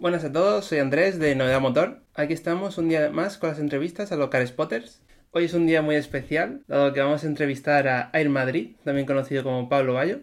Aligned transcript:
Buenas 0.00 0.22
a 0.22 0.30
todos, 0.30 0.64
soy 0.64 0.78
Andrés 0.78 1.18
de 1.18 1.34
Novedad 1.34 1.60
Motor. 1.60 2.04
Aquí 2.14 2.32
estamos 2.32 2.78
un 2.78 2.88
día 2.88 3.10
más 3.10 3.36
con 3.36 3.48
las 3.48 3.58
entrevistas 3.58 4.12
a 4.12 4.16
los 4.16 4.28
Car 4.28 4.46
Spotters. 4.46 5.02
Hoy 5.32 5.46
es 5.46 5.54
un 5.54 5.66
día 5.66 5.82
muy 5.82 5.96
especial, 5.96 6.62
dado 6.68 6.92
que 6.92 7.00
vamos 7.00 7.24
a 7.24 7.26
entrevistar 7.26 7.88
a 7.88 8.08
Air 8.12 8.28
Madrid, 8.28 8.76
también 8.84 9.08
conocido 9.08 9.42
como 9.42 9.68
Pablo 9.68 9.94
Bayo, 9.94 10.20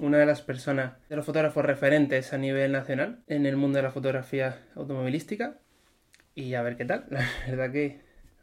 una 0.00 0.18
de 0.18 0.26
las 0.26 0.42
personas, 0.42 0.94
de 1.08 1.14
los 1.14 1.24
fotógrafos 1.24 1.64
referentes 1.64 2.32
a 2.32 2.38
nivel 2.38 2.72
nacional 2.72 3.22
en 3.28 3.46
el 3.46 3.56
mundo 3.56 3.76
de 3.76 3.84
la 3.84 3.92
fotografía 3.92 4.58
automovilística. 4.74 5.56
Y 6.34 6.54
a 6.54 6.62
ver 6.62 6.76
qué 6.76 6.84
tal, 6.84 7.06
la 7.10 7.24
verdad 7.46 7.70
que 7.70 8.00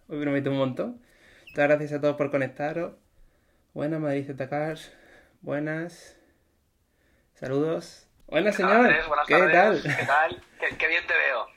hoy 0.08 0.22
promete 0.22 0.48
un 0.48 0.60
montón. 0.60 1.02
Muchas 1.50 1.68
gracias 1.68 1.92
a 1.92 2.00
todos 2.00 2.16
por 2.16 2.32
conectaros. 2.32 2.94
Buenas, 3.74 4.00
Madrid 4.00 4.28
Z-Cars. 4.28 4.94
Buenas. 5.42 6.16
Saludos. 7.34 8.09
Buenas, 8.30 8.56
señor. 8.56 8.72
Andrés, 8.74 9.08
buenas 9.08 9.28
¿Qué 9.28 9.34
tardes. 9.38 9.84
tal? 9.84 9.96
¿Qué 9.98 10.06
tal? 10.06 10.44
Qué, 10.60 10.78
qué 10.78 10.88
bien 10.88 11.08
te 11.08 11.14
veo. 11.14 11.48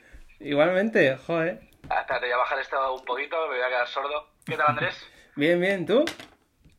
Igualmente, 0.40 1.16
joder. 1.16 1.60
Ah, 1.90 2.00
espérate, 2.00 2.26
voy 2.26 2.32
a 2.32 2.36
bajar 2.38 2.58
esto 2.60 2.94
un 2.94 3.04
poquito, 3.04 3.36
me 3.48 3.56
voy 3.56 3.62
a 3.64 3.68
quedar 3.68 3.86
sordo. 3.88 4.30
¿Qué 4.44 4.56
tal, 4.56 4.68
Andrés? 4.68 4.96
Bien, 5.36 5.58
bien, 5.58 5.86
¿tú? 5.86 6.04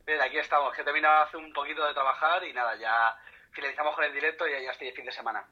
Bien, 0.06 0.22
aquí 0.22 0.38
estamos, 0.38 0.76
que 0.76 0.82
he 0.82 0.86
terminado 0.86 1.24
hace 1.24 1.38
un 1.38 1.52
poquito 1.54 1.84
de 1.88 1.94
trabajar 1.94 2.44
y 2.44 2.54
nada, 2.54 2.76
ya 2.76 3.16
finalizamos 3.52 3.96
con 3.96 4.04
el 4.04 4.14
directo 4.14 4.46
y 4.48 4.52
ya 4.64 4.72
estoy 4.72 4.88
de 4.90 4.94
fin 4.94 5.06
de 5.06 5.12
semana. 5.12 5.44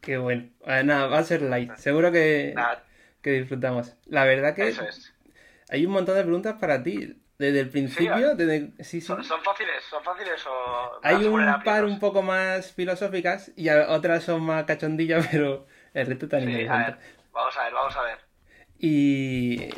Qué 0.00 0.16
bueno. 0.16 0.48
Ah, 0.64 0.82
nada, 0.84 1.08
va 1.08 1.18
a 1.18 1.24
ser 1.24 1.42
light. 1.42 1.74
Seguro 1.74 2.12
que, 2.12 2.52
Nada, 2.54 2.84
que 3.20 3.30
disfrutamos. 3.32 3.96
La 4.06 4.24
verdad 4.24 4.54
que 4.54 4.68
eso 4.68 4.84
es. 4.84 5.12
hay 5.68 5.84
un 5.86 5.92
montón 5.92 6.14
de 6.14 6.22
preguntas 6.22 6.54
para 6.60 6.82
ti. 6.84 7.20
Desde 7.38 7.60
el 7.60 7.68
principio, 7.68 8.34
desde... 8.34 8.72
Sí, 8.78 9.00
sí. 9.00 9.00
¿Son, 9.02 9.22
son 9.22 9.42
fáciles? 9.42 9.84
¿Son 9.84 10.02
fáciles 10.02 10.44
o...? 10.46 11.00
Hay 11.02 11.24
un 11.26 11.62
par 11.64 11.84
un 11.84 11.98
poco 11.98 12.22
más 12.22 12.72
filosóficas 12.72 13.52
y 13.56 13.68
otras 13.68 14.24
son 14.24 14.42
más 14.42 14.64
cachondillas, 14.64 15.26
pero 15.30 15.66
el 15.92 16.06
resto 16.06 16.28
tan 16.28 16.40
a 16.40 16.50
interesante. 16.50 16.92
ver, 16.92 16.98
vamos 17.32 17.56
a 17.58 17.64
ver, 17.64 17.72
vamos 17.74 17.96
a 17.96 18.02
ver. 18.02 18.18
Y 18.78 19.68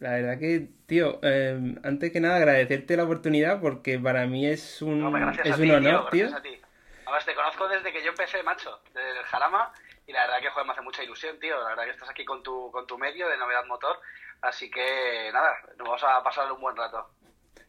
la 0.00 0.10
verdad 0.12 0.38
que, 0.38 0.68
tío, 0.86 1.18
eh, 1.22 1.74
antes 1.84 2.12
que 2.12 2.20
nada 2.20 2.36
agradecerte 2.36 2.96
la 2.96 3.04
oportunidad 3.04 3.60
porque 3.60 3.98
para 3.98 4.26
mí 4.26 4.46
es 4.46 4.82
un, 4.82 5.00
No, 5.00 5.10
gracias 5.12 5.46
es 5.46 5.52
a 5.52 5.56
un 5.56 5.62
ti, 5.62 5.70
honor, 5.70 6.10
tío, 6.10 6.10
tío. 6.10 6.30
gracias 6.30 6.40
a 6.40 6.42
ti. 6.42 6.60
Además, 7.04 7.24
te 7.24 7.34
conozco 7.34 7.68
desde 7.68 7.92
que 7.92 8.02
yo 8.02 8.10
empecé, 8.10 8.42
macho, 8.42 8.80
desde 8.92 9.18
el 9.20 9.24
Jarama, 9.26 9.72
y 10.06 10.12
la 10.12 10.22
verdad 10.22 10.40
que, 10.40 10.50
joder, 10.50 10.66
me 10.66 10.72
hace 10.72 10.82
mucha 10.82 11.02
ilusión, 11.04 11.38
tío. 11.38 11.60
La 11.62 11.68
verdad 11.70 11.84
que 11.84 11.90
estás 11.90 12.10
aquí 12.10 12.24
con 12.24 12.42
tu, 12.42 12.70
con 12.72 12.86
tu 12.86 12.98
medio 12.98 13.28
de 13.28 13.36
Novedad 13.36 13.64
Motor, 13.66 13.98
así 14.42 14.70
que, 14.70 15.30
nada, 15.32 15.52
nos 15.78 15.86
vamos 15.88 16.04
a 16.04 16.22
pasar 16.22 16.50
un 16.52 16.60
buen 16.60 16.76
rato. 16.76 17.10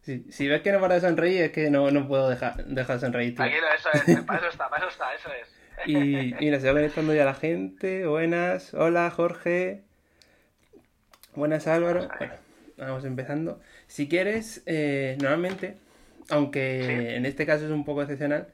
Si, 0.02 0.32
si 0.32 0.48
ves 0.48 0.62
que 0.62 0.72
no 0.72 0.80
para 0.80 0.96
de 0.96 1.02
sonreír 1.02 1.42
es 1.44 1.52
que 1.52 1.70
no, 1.70 1.92
no 1.92 2.08
puedo 2.08 2.30
dejar, 2.30 2.64
dejar 2.66 2.96
de 2.96 3.06
sonreír, 3.06 3.30
tío. 3.36 3.38
Tranquilo, 3.46 3.68
eso 3.76 3.90
es, 3.92 4.22
para 4.24 4.40
eso 4.40 4.48
está, 4.50 4.70
para 4.70 4.86
eso 4.86 4.92
está, 4.92 5.14
eso 5.14 5.30
es. 5.34 5.54
Y 5.86 6.34
mira, 6.40 6.60
se 6.60 6.68
va 6.68 6.74
conectando 6.74 7.14
ya 7.14 7.26
la 7.26 7.34
gente. 7.36 8.06
Buenas, 8.08 8.74
hola 8.74 9.12
Jorge. 9.12 9.84
Buenas 11.36 11.68
Álvaro. 11.68 12.08
Bueno, 12.18 12.34
vamos 12.78 13.06
empezando. 13.06 13.60
Si 13.88 14.08
quieres, 14.08 14.64
eh, 14.66 15.18
normalmente, 15.22 15.78
aunque 16.30 16.84
Sí. 16.86 17.16
en 17.16 17.26
este 17.26 17.46
caso 17.46 17.66
es 17.66 17.72
un 17.72 17.86
poco 17.86 18.02
excepcional, 18.02 18.48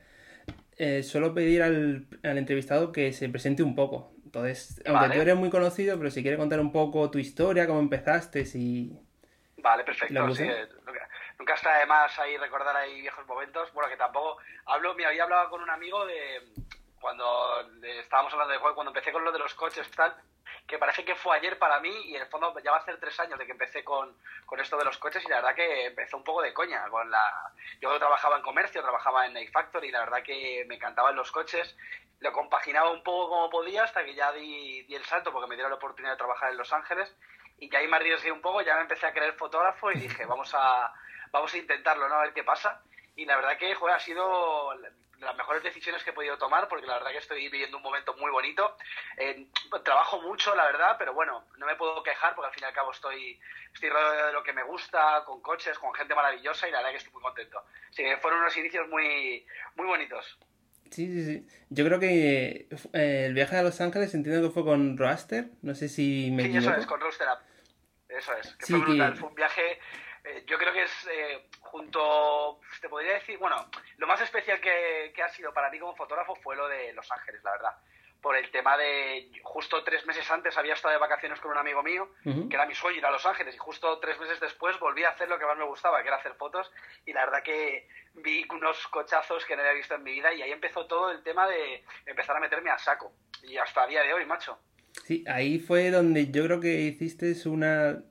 eh, 0.77 1.03
suelo 1.03 1.33
pedir 1.33 1.61
al, 1.61 2.07
al 2.23 2.37
entrevistado 2.37 2.91
que 2.91 3.13
se 3.13 3.29
presente 3.29 3.63
un 3.63 3.75
poco. 3.75 4.12
Entonces, 4.33 4.81
aunque 4.87 5.01
Vale. 5.03 5.15
tú 5.15 5.21
eres 5.21 5.35
muy 5.35 5.51
conocido, 5.51 5.95
pero 5.99 6.09
si 6.09 6.23
quieres 6.23 6.39
contar 6.39 6.59
un 6.59 6.71
poco 6.71 7.11
tu 7.11 7.19
historia, 7.19 7.67
cómo 7.67 7.79
empezaste, 7.79 8.45
si... 8.45 8.91
Vale, 9.57 9.83
¿La 9.83 9.85
perfecto, 9.85 10.33
sí. 10.33 10.43
eh, 10.43 10.67
Nunca, 10.87 11.07
nunca 11.37 11.53
está 11.53 11.77
de 11.77 11.85
más 11.85 12.17
ahí 12.17 12.35
recordar 12.37 12.75
ahí 12.75 13.01
viejos 13.01 13.27
momentos. 13.27 13.71
Bueno, 13.73 13.91
que 13.91 13.95
tampoco 13.95 14.37
hablo, 14.65 14.95
me 14.95 15.05
había 15.05 15.25
hablado 15.25 15.51
con 15.51 15.61
un 15.61 15.69
amigo 15.69 16.03
de 16.07 16.51
cuando 16.99 17.23
estábamos 17.83 18.33
hablando 18.33 18.53
de 18.53 18.59
juego, 18.59 18.73
cuando 18.73 18.89
empecé 18.89 19.11
con 19.11 19.23
lo 19.23 19.31
de 19.31 19.37
los 19.37 19.53
coches 19.53 19.89
tal, 19.91 20.15
que 20.67 20.77
parece 20.77 21.03
que 21.03 21.15
fue 21.15 21.37
ayer 21.37 21.59
para 21.59 21.79
mí 21.79 21.91
y 22.05 22.15
en 22.15 22.21
el 22.21 22.27
fondo 22.27 22.57
ya 22.59 22.71
va 22.71 22.77
a 22.77 22.79
hacer 22.79 22.99
tres 22.99 23.19
años 23.19 23.37
de 23.37 23.45
que 23.45 23.51
empecé 23.51 23.83
con, 23.83 24.15
con 24.45 24.59
esto 24.59 24.77
de 24.77 24.85
los 24.85 24.97
coches 24.97 25.23
y 25.23 25.27
la 25.27 25.37
verdad 25.37 25.55
que 25.55 25.87
empezó 25.87 26.17
un 26.17 26.23
poco 26.23 26.41
de 26.41 26.53
coña 26.53 26.87
con 26.89 27.09
la 27.11 27.51
yo 27.81 27.97
trabajaba 27.99 28.37
en 28.37 28.43
comercio 28.43 28.81
trabajaba 28.81 29.25
en 29.25 29.33
Nike 29.33 29.51
Factory 29.51 29.89
y 29.89 29.91
la 29.91 29.99
verdad 29.99 30.23
que 30.23 30.65
me 30.67 30.75
encantaban 30.75 31.15
los 31.15 31.31
coches. 31.31 31.75
Lo 32.19 32.31
compaginaba 32.31 32.91
un 32.91 33.03
poco 33.03 33.29
como 33.29 33.49
podía 33.49 33.83
hasta 33.83 34.05
que 34.05 34.15
ya 34.15 34.31
di, 34.31 34.83
di 34.83 34.95
el 34.95 35.03
salto 35.03 35.33
porque 35.33 35.49
me 35.49 35.55
dieron 35.55 35.71
la 35.71 35.77
oportunidad 35.77 36.13
de 36.13 36.17
trabajar 36.17 36.51
en 36.51 36.57
Los 36.57 36.71
Ángeles 36.71 37.13
y 37.59 37.69
ya 37.69 37.79
ahí 37.79 37.87
me 37.87 37.97
arriesgué 37.97 38.31
un 38.31 38.41
poco 38.41 38.61
ya 38.61 38.75
me 38.75 38.81
empecé 38.81 39.05
a 39.05 39.13
creer 39.13 39.33
fotógrafo 39.33 39.91
y 39.91 39.99
dije 39.99 40.25
vamos 40.25 40.53
a 40.55 40.93
vamos 41.31 41.53
a 41.53 41.57
intentarlo 41.57 42.07
no 42.07 42.15
a 42.15 42.21
ver 42.21 42.33
qué 42.33 42.43
pasa. 42.43 42.81
Y 43.15 43.25
la 43.25 43.35
verdad 43.35 43.57
que 43.57 43.75
joder, 43.75 43.95
ha 43.95 43.99
sido 43.99 44.73
de 45.23 45.29
las 45.29 45.37
mejores 45.37 45.63
decisiones 45.63 46.03
que 46.03 46.11
he 46.11 46.13
podido 46.13 46.37
tomar 46.37 46.67
porque 46.67 46.85
la 46.85 46.95
verdad 46.95 47.11
que 47.11 47.17
estoy 47.17 47.49
viviendo 47.49 47.77
un 47.77 47.83
momento 47.83 48.13
muy 48.17 48.29
bonito 48.31 48.75
Eh, 49.17 49.47
trabajo 49.83 50.21
mucho 50.21 50.53
la 50.55 50.65
verdad 50.65 50.95
pero 50.99 51.13
bueno 51.13 51.45
no 51.57 51.65
me 51.65 51.75
puedo 51.75 52.03
quejar 52.03 52.35
porque 52.35 52.47
al 52.47 52.53
fin 52.53 52.63
y 52.63 52.67
al 52.67 52.73
cabo 52.73 52.91
estoy 52.91 53.39
estoy 53.73 53.89
rodeado 53.89 54.27
de 54.27 54.33
lo 54.33 54.43
que 54.43 54.53
me 54.53 54.63
gusta 54.63 55.23
con 55.25 55.41
coches 55.41 55.77
con 55.79 55.93
gente 55.93 56.13
maravillosa 56.15 56.67
y 56.67 56.71
la 56.71 56.77
verdad 56.79 56.91
que 56.91 56.97
estoy 56.97 57.13
muy 57.13 57.21
contento 57.23 57.59
así 57.89 58.03
que 58.03 58.17
fueron 58.17 58.41
unos 58.41 58.55
inicios 58.57 58.87
muy 58.89 59.45
muy 59.75 59.87
bonitos 59.87 60.37
Sí, 60.91 61.07
sí, 61.07 61.25
sí. 61.25 61.47
Yo 61.69 61.85
creo 61.85 61.99
que 61.99 62.67
eh, 62.93 63.25
el 63.25 63.33
viaje 63.33 63.57
a 63.57 63.63
Los 63.63 63.81
Ángeles 63.81 64.13
entiendo 64.13 64.47
que 64.47 64.53
fue 64.53 64.63
con 64.63 64.95
Roaster. 64.95 65.45
No 65.63 65.73
sé 65.73 65.89
si 65.89 66.29
me 66.29 66.43
sí 66.43 66.49
equivoco. 66.49 66.69
eso 66.69 66.79
es 66.81 66.85
con 66.85 67.01
Rooster 67.01 67.27
Up 67.29 67.39
eso 68.09 68.31
es 68.37 68.53
que 68.57 68.65
Sí, 68.67 68.73
fue 68.73 68.81
brutal 68.83 69.13
que- 69.13 69.19
fue 69.19 69.29
un 69.29 69.33
viaje 69.33 69.79
eh, 70.23 70.43
yo 70.45 70.57
creo 70.57 70.73
que 70.73 70.83
es 70.83 71.07
eh, 71.11 71.47
junto 71.59 72.59
te 72.81 72.89
podría 72.89 73.13
decir 73.13 73.37
bueno 73.37 73.69
lo 73.97 74.07
más 74.07 74.21
especial 74.21 74.59
que, 74.59 75.11
que 75.15 75.23
ha 75.23 75.29
sido 75.29 75.53
para 75.53 75.69
mí 75.69 75.79
como 75.79 75.95
fotógrafo 75.95 76.35
fue 76.35 76.55
lo 76.55 76.67
de 76.67 76.93
Los 76.93 77.11
Ángeles 77.11 77.43
la 77.43 77.51
verdad 77.51 77.77
por 78.23 78.37
el 78.37 78.49
tema 78.51 78.77
de 78.77 79.29
justo 79.43 79.83
tres 79.83 80.05
meses 80.05 80.31
antes 80.31 80.57
había 80.57 80.75
estado 80.75 80.93
de 80.93 80.99
vacaciones 80.99 81.41
con 81.41 81.51
un 81.51 81.57
amigo 81.57 81.83
mío 81.83 82.07
que 82.23 82.55
era 82.55 82.65
mi 82.65 82.73
sueño 82.73 82.99
ir 82.99 83.05
a 83.05 83.11
Los 83.11 83.25
Ángeles 83.25 83.53
y 83.53 83.57
justo 83.57 83.99
tres 83.99 84.17
meses 84.17 84.39
después 84.39 84.79
volví 84.79 85.03
a 85.03 85.09
hacer 85.09 85.27
lo 85.27 85.37
que 85.37 85.45
más 85.45 85.57
me 85.57 85.65
gustaba, 85.65 86.01
que 86.01 86.07
era 86.07 86.17
hacer 86.17 86.33
fotos 86.35 86.71
y 87.05 87.11
la 87.11 87.25
verdad 87.25 87.43
que 87.43 87.85
vi 88.13 88.45
unos 88.49 88.77
cochazos 88.87 89.43
que 89.45 89.57
no 89.57 89.61
había 89.61 89.73
visto 89.73 89.95
en 89.95 90.03
mi 90.03 90.13
vida 90.13 90.33
y 90.33 90.41
ahí 90.41 90.51
empezó 90.53 90.85
todo 90.85 91.11
el 91.11 91.21
tema 91.21 91.47
de 91.49 91.83
empezar 92.05 92.37
a 92.37 92.39
meterme 92.39 92.69
a 92.69 92.77
saco 92.77 93.11
y 93.43 93.57
hasta 93.57 93.83
el 93.83 93.89
día 93.89 94.03
de 94.03 94.13
hoy, 94.13 94.25
macho. 94.25 94.57
Sí, 95.03 95.25
ahí 95.27 95.59
fue 95.59 95.91
donde 95.91 96.31
yo 96.31 96.45
creo 96.45 96.61
que 96.61 96.69
hiciste 96.69 97.35
una 97.49 98.01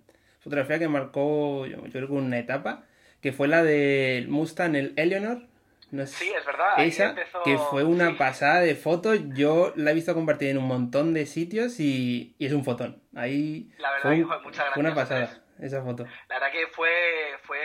fotografía 0.42 0.78
que 0.78 0.88
marcó, 0.88 1.66
yo, 1.66 1.78
yo 1.84 1.90
creo 1.92 2.06
que 2.08 2.12
una 2.14 2.38
etapa, 2.38 2.84
que 3.20 3.32
fue 3.32 3.48
la 3.48 3.62
del 3.62 4.28
Mustang, 4.28 4.74
el 4.76 4.92
Eleanor. 4.96 5.42
No 5.90 6.06
sé, 6.06 6.24
Sí, 6.24 6.32
es 6.34 6.46
verdad. 6.46 6.78
esa, 6.78 7.10
empezó- 7.10 7.42
que 7.42 7.58
fue 7.58 7.84
una 7.84 8.08
sí. 8.08 8.14
pasada 8.14 8.60
de 8.60 8.74
fotos. 8.74 9.18
Yo 9.34 9.74
la 9.76 9.90
he 9.90 9.94
visto 9.94 10.14
compartir 10.14 10.48
en 10.48 10.56
un 10.58 10.66
montón 10.66 11.12
de 11.12 11.26
sitios 11.26 11.78
y, 11.80 12.34
y 12.38 12.46
es 12.46 12.52
un 12.54 12.64
fotón. 12.64 13.02
Ahí 13.14 13.70
La 13.76 13.90
verdad 13.92 14.26
fue, 14.42 14.52
fue 14.72 14.80
una 14.80 14.94
pasada 14.94 15.42
esa 15.60 15.82
foto. 15.82 16.04
La 16.30 16.36
verdad 16.40 16.50
que 16.50 16.66
fue, 16.68 16.88
fue 17.42 17.58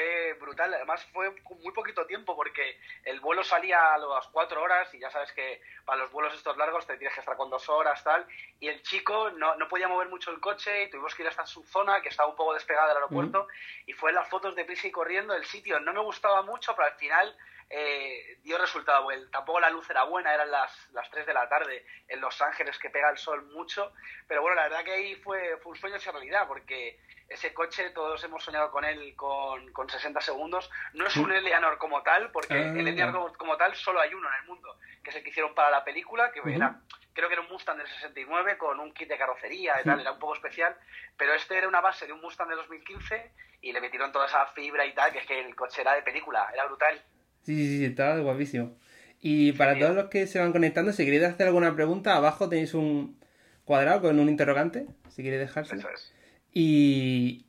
brutal, 0.47 0.74
además 0.74 1.06
fue 1.13 1.35
con 1.44 1.62
muy 1.62 1.74
poquito 1.74 2.06
tiempo 2.06 2.35
porque 2.35 2.80
el 3.03 3.19
vuelo 3.19 3.44
salía 3.44 3.94
a 3.94 3.97
las 3.97 4.28
cuatro 4.28 4.62
horas 4.63 4.94
y 4.94 5.00
ya 5.00 5.12
sabes 5.12 5.31
que 5.34 5.62
para 5.85 6.00
los 6.00 6.12
vuelos 6.12 6.34
estos 6.34 6.58
largos 6.58 6.88
te 6.88 6.97
tienes 6.97 7.13
que 7.13 7.19
estar 7.19 7.38
con 7.38 7.50
dos 7.50 7.68
horas 7.69 8.03
tal. 8.03 8.25
Y 8.59 8.68
el 8.68 8.81
chico 8.81 9.30
no, 9.31 9.56
no 9.56 9.68
podía 9.68 9.88
mover 9.88 10.09
mucho 10.09 10.31
el 10.31 10.40
coche 10.40 10.84
y 10.84 10.90
tuvimos 10.90 11.13
que 11.13 11.24
ir 11.24 11.30
hasta 11.30 11.46
su 11.46 11.63
zona 11.63 12.02
que 12.02 12.09
estaba 12.09 12.30
un 12.30 12.36
poco 12.36 12.53
despegada 12.53 12.88
del 12.88 12.97
aeropuerto 12.97 13.47
y 13.86 13.94
fue 13.94 14.12
las 14.12 14.28
fotos 14.28 14.56
de 14.56 14.66
prisa 14.66 14.88
y 14.88 14.91
corriendo. 14.91 15.34
El 15.34 15.46
sitio 15.46 15.80
no 15.80 15.94
me 15.94 16.02
gustaba 16.02 16.41
mucho 16.41 16.75
pero 16.75 16.88
al 16.88 16.96
final 16.96 17.36
eh, 17.69 18.38
dio 18.44 18.57
resultado 18.57 19.03
bueno. 19.03 19.29
tampoco 19.31 19.59
la 19.59 19.69
luz 19.69 19.89
era 19.89 20.03
buena 20.03 20.33
eran 20.33 20.50
las, 20.50 20.89
las 20.91 21.09
3 21.11 21.25
de 21.25 21.33
la 21.33 21.50
tarde 21.50 21.85
en 22.07 22.22
Los 22.22 22.41
Ángeles 22.41 22.78
que 22.79 22.89
pega 22.89 23.09
el 23.09 23.17
sol 23.17 23.44
mucho 23.47 23.91
pero 24.28 24.41
bueno 24.41 24.55
la 24.55 24.63
verdad 24.63 24.83
que 24.85 24.94
ahí 24.94 25.16
fue, 25.16 25.57
fue 25.57 25.72
un 25.73 25.77
sueño 25.77 25.97
hecho 25.97 26.11
realidad 26.11 26.47
porque 26.47 27.00
ese 27.29 27.53
coche 27.53 27.89
todos 27.89 28.23
hemos 28.23 28.41
soñado 28.41 28.72
con 28.72 28.85
él 28.85 29.13
con, 29.17 29.73
con 29.73 29.89
60 29.89 30.22
segundos. 30.22 30.72
No 30.94 31.06
es 31.07 31.17
un 31.17 31.29
Eleanor 31.29 31.77
como 31.77 32.01
tal, 32.01 32.31
porque 32.31 32.53
Ah. 32.53 32.72
el 32.79 32.88
Eleanor 32.88 33.13
como, 33.16 33.33
como 33.33 33.57
tal 33.57 33.75
solo 33.75 34.00
hay 34.00 34.13
uno 34.13 34.29
en 34.29 34.35
el 34.35 34.44
mundo, 34.45 34.79
que 35.03 35.09
es 35.09 35.16
el 35.17 35.23
que 35.23 35.31
hicieron 35.31 35.53
para 35.53 35.69
la 35.69 35.83
película, 35.83 36.31
que 36.31 36.39
Ujú. 36.39 36.47
era, 36.51 36.79
creo 37.13 37.27
que 37.27 37.33
era 37.33 37.41
un 37.41 37.50
Mustang 37.50 37.79
del 37.79 37.88
69 37.89 38.57
con 38.57 38.79
un 38.79 38.94
kit 38.94 39.09
de 39.09 39.17
carrocería 39.17 39.81
y 39.81 39.83
tal, 39.83 40.00
era 40.00 40.13
un 40.13 40.19
poco 40.19 40.36
especial, 40.36 40.74
pero 41.18 41.33
este 41.33 41.57
era 41.57 41.68
una 41.68 41.81
base 41.81 42.07
de 42.07 42.13
un 42.13 42.21
Mustang 42.21 42.47
de 42.47 42.56
2015 42.56 43.30
y 43.59 43.74
le 43.74 43.81
metieron 43.81 44.13
toda 44.13 44.27
esa 44.27 44.45
fibra 44.53 44.86
y 44.86 44.94
tal, 44.95 45.12
que 45.12 45.19
es 45.19 45.25
que 45.25 45.38
el 45.42 45.53
coche 45.53 45.81
era 45.81 45.95
de 45.95 46.03
película, 46.03 46.50
era 46.53 46.63
brutal. 46.63 47.03
Sí, 47.47 47.55
sí, 47.55 47.77
sí, 47.77 47.85
estaba 47.85 48.19
guapísimo. 48.19 48.75
Y 49.21 49.53
para 49.53 49.75
Sí. 49.75 49.79
todos 49.79 49.95
los 49.95 50.09
que 50.09 50.27
se 50.27 50.38
van 50.38 50.51
conectando, 50.51 50.91
si 50.91 51.05
queréis 51.05 51.23
hacer 51.23 51.47
alguna 51.47 51.73
pregunta, 51.73 52.13
abajo 52.17 52.49
tenéis 52.49 52.73
un 52.73 53.17
cuadrado 53.63 54.01
con 54.01 54.19
un 54.19 54.27
interrogante, 54.27 54.85
si 55.09 55.23
queréis. 55.23 55.49
Eso 55.55 55.73
es. 55.73 56.13
Y 56.51 57.45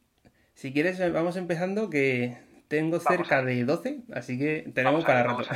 si 0.55 0.73
quieres, 0.73 1.01
eh, 1.01 1.11
vamos 1.11 1.37
empezando, 1.37 1.91
que 1.91 2.39
tengo 2.69 2.99
Vamos 2.99 3.09
cerca 3.09 3.43
de 3.43 3.65
12, 3.65 4.03
así 4.13 4.39
que 4.39 4.71
tenemos 4.73 5.03
Vamos 5.03 5.05
para 5.05 5.25
rato. 5.25 5.49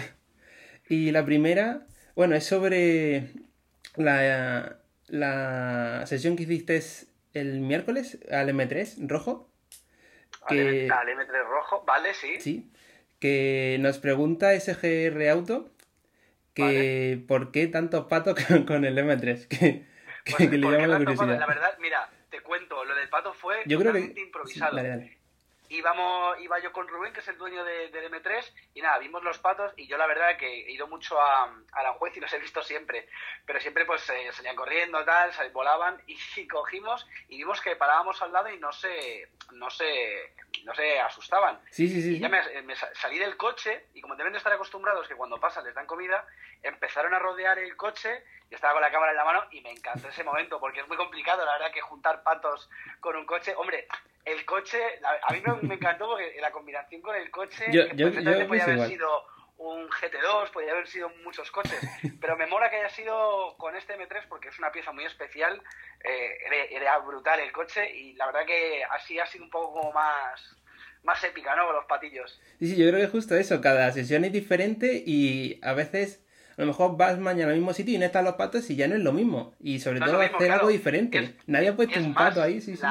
Y 0.89 1.13
la 1.13 1.25
primera, 1.25 1.87
bueno, 2.17 2.35
es 2.35 2.45
sobre 2.45 3.29
la, 3.95 4.77
la 5.07 6.03
sesión 6.07 6.35
que 6.35 6.43
hiciste 6.43 6.83
el 7.33 7.61
miércoles 7.61 8.19
al 8.33 8.49
M3 8.49 9.07
rojo. 9.07 9.49
Que, 10.49 10.89
Al 10.91 11.07
M3 11.09 11.49
rojo, 11.49 11.85
vale, 11.87 12.13
sí. 12.15 12.41
sí, 12.41 12.73
que 13.23 13.77
nos 13.79 13.99
pregunta 13.99 14.53
SGR 14.59 15.29
Auto 15.31 15.71
que 16.55 17.23
por 17.29 17.53
qué 17.53 17.69
tantos 17.69 18.07
patos 18.07 18.35
con, 18.67 18.85
el 18.85 18.99
M3. 18.99 19.47
Que 19.47 19.87
que, 20.25 20.33
Pues, 20.37 20.51
que 20.51 20.59
le 20.59 20.67
¿por 20.67 20.73
qué 20.73 20.81
llama 20.83 20.89
la 20.89 20.99
curiosidad. 20.99 21.29
pato? 21.29 21.39
La 21.41 21.47
verdad, 21.47 21.79
mira, 21.81 22.11
te 22.31 22.41
cuento, 22.41 22.85
lo 22.85 22.97
del 22.97 23.09
pato 23.09 23.33
fue 23.33 23.63
Yo 23.67 23.79
creo 23.79 23.93
que... 23.93 24.13
improvisado. 24.21 24.75
Dale, 24.75 24.89
dale. 24.89 25.19
Íbamos, 25.77 26.39
iba 26.41 26.59
yo 26.59 26.73
con 26.73 26.87
Rubén, 26.89 27.13
que 27.13 27.21
es 27.21 27.29
el 27.29 27.39
dueño 27.39 27.65
de, 27.65 27.89
del 27.89 28.13
M3, 28.13 28.53
y 28.75 28.83
nada, 28.83 28.99
vimos 28.99 29.23
los 29.23 29.39
patos, 29.39 29.73
y 29.77 29.87
yo 29.87 29.97
la 29.97 30.07
verdad 30.07 30.37
que 30.37 30.47
he 30.47 30.71
ido 30.73 30.87
mucho 30.87 31.21
a, 31.21 31.45
a 31.45 31.53
Aranjuez 31.73 32.17
y 32.17 32.21
los 32.21 32.33
he 32.33 32.39
visto 32.39 32.63
siempre, 32.63 33.09
pero 33.47 33.61
siempre 33.61 33.85
pues 33.85 34.09
eh, 34.11 34.31
salían 34.33 34.57
corriendo, 34.57 35.05
tal, 35.05 35.33
sal- 35.33 35.51
volaban, 35.53 36.01
y, 36.07 36.17
y 36.37 36.47
cogimos, 36.49 37.07
y 37.29 37.39
vimos 37.39 37.61
que 37.61 37.77
parábamos 37.77 38.21
al 38.23 38.33
lado 38.33 38.49
y 38.51 38.59
no 38.59 38.73
se, 38.73 39.29
no 39.53 39.71
se, 39.71 40.35
no 40.65 40.75
se 40.75 41.01
asustaban. 41.01 41.61
Sí, 41.71 41.89
sí, 41.89 42.03
sí. 42.03 42.17
Y 42.17 42.21
ya 42.21 42.29
me, 42.29 42.63
me 42.63 42.77
sa- 42.77 42.95
salí 42.95 43.19
del 43.19 43.37
coche, 43.37 43.87
y 43.95 44.01
como 44.01 44.17
deben 44.17 44.33
de 44.33 44.39
estar 44.39 44.53
acostumbrados 44.53 45.09
que 45.09 45.15
cuando 45.17 45.41
pasan 45.41 45.65
les 45.65 45.75
dan 45.75 45.87
comida, 45.87 46.27
empezaron 46.63 47.15
a 47.15 47.19
rodear 47.19 47.59
el 47.59 47.77
coche, 47.77 48.25
yo 48.51 48.57
estaba 48.57 48.75
con 48.75 48.83
la 48.83 48.91
cámara 48.93 49.13
en 49.13 49.17
la 49.17 49.25
mano, 49.25 49.45
y 49.51 49.61
me 49.63 49.71
encantó 49.71 50.09
ese 50.09 50.23
momento, 50.25 50.61
porque 50.61 50.81
es 50.81 50.89
muy 50.89 50.97
complicado, 50.97 51.45
la 51.45 51.53
verdad, 51.53 51.73
que 51.73 51.81
juntar 51.81 52.23
patos 52.23 52.69
con 53.01 53.17
un 53.17 53.25
coche. 53.25 53.55
Hombre, 53.57 53.87
el 54.25 54.45
coche, 54.45 54.79
a 55.29 55.33
mí 55.33 55.41
me, 55.45 55.69
me 55.69 55.75
encantó 55.75 56.09
porque 56.11 56.37
la 56.41 56.51
combinación 56.53 57.01
con 57.03 57.17
el 57.17 57.31
coche, 57.31 57.65
Yo- 57.73 57.89
que 57.89 57.97
yo- 57.97 58.07
perfectamente 58.07 58.43
yo 58.43 58.49
podía 58.49 58.63
haber 58.65 58.75
igual. 58.77 58.89
sido 58.91 59.09
un 59.59 59.89
GT2, 59.89 60.51
podía 60.51 60.73
haber 60.73 60.87
sido 60.89 61.09
muchos 61.25 61.51
coches, 61.51 61.79
pero 62.21 62.37
me 62.37 62.47
mola 62.47 62.69
que 62.71 62.77
haya 62.77 62.89
sido 62.89 63.57
con 63.59 63.77
este 63.77 63.95
M3 63.97 64.27
porque 64.29 64.49
es 64.49 64.59
una 64.59 64.73
pieza 64.73 64.93
muy 64.93 65.05
especial, 65.05 65.63
eh, 66.05 66.31
era, 66.47 66.57
era 66.81 66.99
brutal 66.99 67.39
el 67.41 67.53
coche 67.53 67.95
y 67.97 68.15
la 68.15 68.27
verdad 68.27 68.45
que 68.47 68.83
así 68.91 69.19
ha 69.21 69.27
sido 69.27 69.45
un 69.45 69.51
poco 69.51 69.81
como 69.81 69.93
más, 69.93 70.57
más 71.05 71.23
épica, 71.25 71.55
¿no? 71.57 71.67
Con 71.67 71.77
los 71.77 71.85
patillos. 71.87 72.41
Sí, 72.59 72.69
sí, 72.69 72.77
yo 72.77 72.87
creo 72.89 72.99
que 73.01 73.05
es 73.07 73.11
justo 73.11 73.37
eso. 73.37 73.61
Cada 73.61 73.91
sesión 73.93 74.25
es 74.25 74.33
diferente 74.33 75.03
y 75.05 75.61
a 75.63 75.73
veces 75.75 76.25
a 76.57 76.61
lo 76.63 76.67
mejor 76.69 76.97
vas 76.97 77.19
mañana 77.19 77.51
al 77.51 77.57
mismo 77.57 77.73
sitio 77.73 77.95
y 77.95 77.99
no 77.99 78.05
están 78.07 78.25
los 78.25 78.35
patos 78.35 78.69
y 78.71 78.77
ya 78.77 78.87
no 78.89 78.95
es 78.97 79.01
lo 79.03 79.13
mismo. 79.13 79.55
Y 79.61 79.79
sobre 79.81 80.01
No 80.01 80.07
todo 80.07 80.19
mismo, 80.21 80.37
hacer 80.37 80.49
claro. 80.49 80.61
algo 80.63 80.73
diferente. 80.73 81.19
Es- 81.19 81.35
Nadie 81.49 81.69
ha 81.69 81.77
puesto 81.77 81.99
Es 81.99 82.05
un 82.05 82.13
más, 82.15 82.29
pato 82.31 82.43
ahí, 82.43 82.61
sí, 82.61 82.77
sí. 82.77 82.83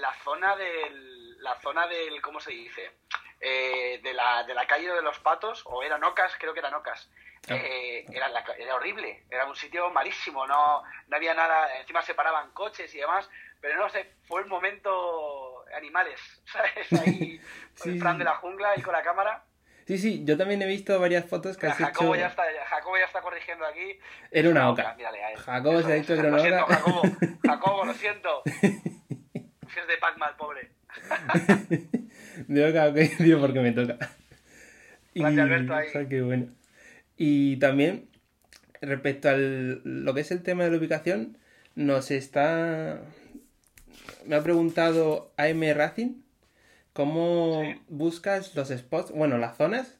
La, 0.00 0.12
zona 0.24 0.56
del, 0.56 1.42
la 1.42 1.54
zona 1.60 1.86
del, 1.86 2.20
¿cómo 2.22 2.40
se 2.40 2.52
dice? 2.52 2.92
Eh, 3.40 4.00
de, 4.02 4.12
la, 4.14 4.42
de 4.44 4.54
la 4.54 4.66
calle 4.66 4.88
de 4.92 5.02
los 5.02 5.18
patos, 5.20 5.62
o 5.66 5.82
eran 5.82 6.02
ocas, 6.04 6.32
creo 6.38 6.52
que 6.52 6.60
eran 6.60 6.74
ocas. 6.74 7.10
Ah. 7.48 7.54
Eh, 7.54 8.04
era, 8.12 8.28
la- 8.28 8.44
era 8.58 8.74
horrible, 8.74 9.24
era 9.30 9.46
un 9.46 9.54
sitio 9.54 9.90
malísimo, 9.90 10.46
no, 10.46 10.82
no 11.06 11.16
había 11.16 11.34
nada, 11.34 11.78
encima 11.78 12.02
se 12.02 12.14
paraban 12.14 12.50
coches 12.52 12.92
y 12.94 12.98
demás, 12.98 13.28
pero 13.60 13.78
no 13.78 13.88
sé, 13.88 14.14
fue 14.26 14.40
el 14.40 14.48
momento 14.48 15.64
animales, 15.76 16.20
¿sabes? 16.52 16.92
Ahí, 17.00 17.40
Sí, 17.76 17.90
el 17.90 18.00
sí. 18.02 18.18
de 18.18 18.24
la 18.24 18.34
jungla 18.36 18.74
y 18.76 18.82
con 18.82 18.92
la 18.92 19.02
cámara. 19.02 19.44
Sí, 19.86 19.96
sí, 19.96 20.22
yo 20.24 20.36
también 20.36 20.60
he 20.60 20.66
visto 20.66 20.98
varias 21.00 21.24
fotos 21.24 21.56
que 21.56 21.66
Mira, 21.66 21.74
has 21.74 21.80
hecho. 21.80 21.88
Jacobo, 22.00 22.16
ya 22.16 22.26
está, 22.26 22.42
Jacobo 22.66 22.98
ya 22.98 23.04
está 23.04 23.22
corrigiendo 23.22 23.64
aquí. 23.64 23.98
Era 24.30 24.50
una 24.50 24.68
oca. 24.68 24.94
mírale 24.98 25.32
él. 25.32 25.38
Jacobo 25.38 25.80
se 25.80 25.92
ha 25.92 25.94
dicho 25.94 26.12
que 26.14 26.20
era 26.20 26.28
una 26.28 26.42
oca. 26.42 26.74
Jacobo, 26.74 27.02
Jacobo, 27.46 27.84
lo 27.86 27.94
siento. 27.94 28.42
De 29.88 29.96
Pac-Man, 29.98 30.30
pobre. 30.38 30.70
Ok, 32.48 32.94
digo 33.18 33.40
porque 33.40 33.60
me 33.60 33.72
toca. 33.72 33.98
Grande 35.14 35.42
Alberto 35.42 35.74
ahí. 35.74 35.88
o 35.88 35.90
sea, 35.90 36.08
qué 36.08 36.22
bueno. 36.22 36.46
Y 37.16 37.56
también, 37.56 38.08
respecto 38.80 39.28
al 39.28 39.80
lo 39.84 40.14
que 40.14 40.20
es 40.20 40.30
el 40.30 40.42
tema 40.44 40.64
de 40.64 40.70
la 40.70 40.76
ubicación, 40.76 41.36
nos 41.74 42.10
está. 42.12 43.00
Me 44.24 44.36
ha 44.36 44.42
preguntado 44.42 45.32
AM 45.36 45.62
Racing 45.74 46.22
cómo 46.92 47.62
Sí. 47.64 47.80
buscas 47.88 48.54
los 48.54 48.68
spots, 48.68 49.10
bueno, 49.10 49.38
las 49.38 49.56
zonas 49.56 49.97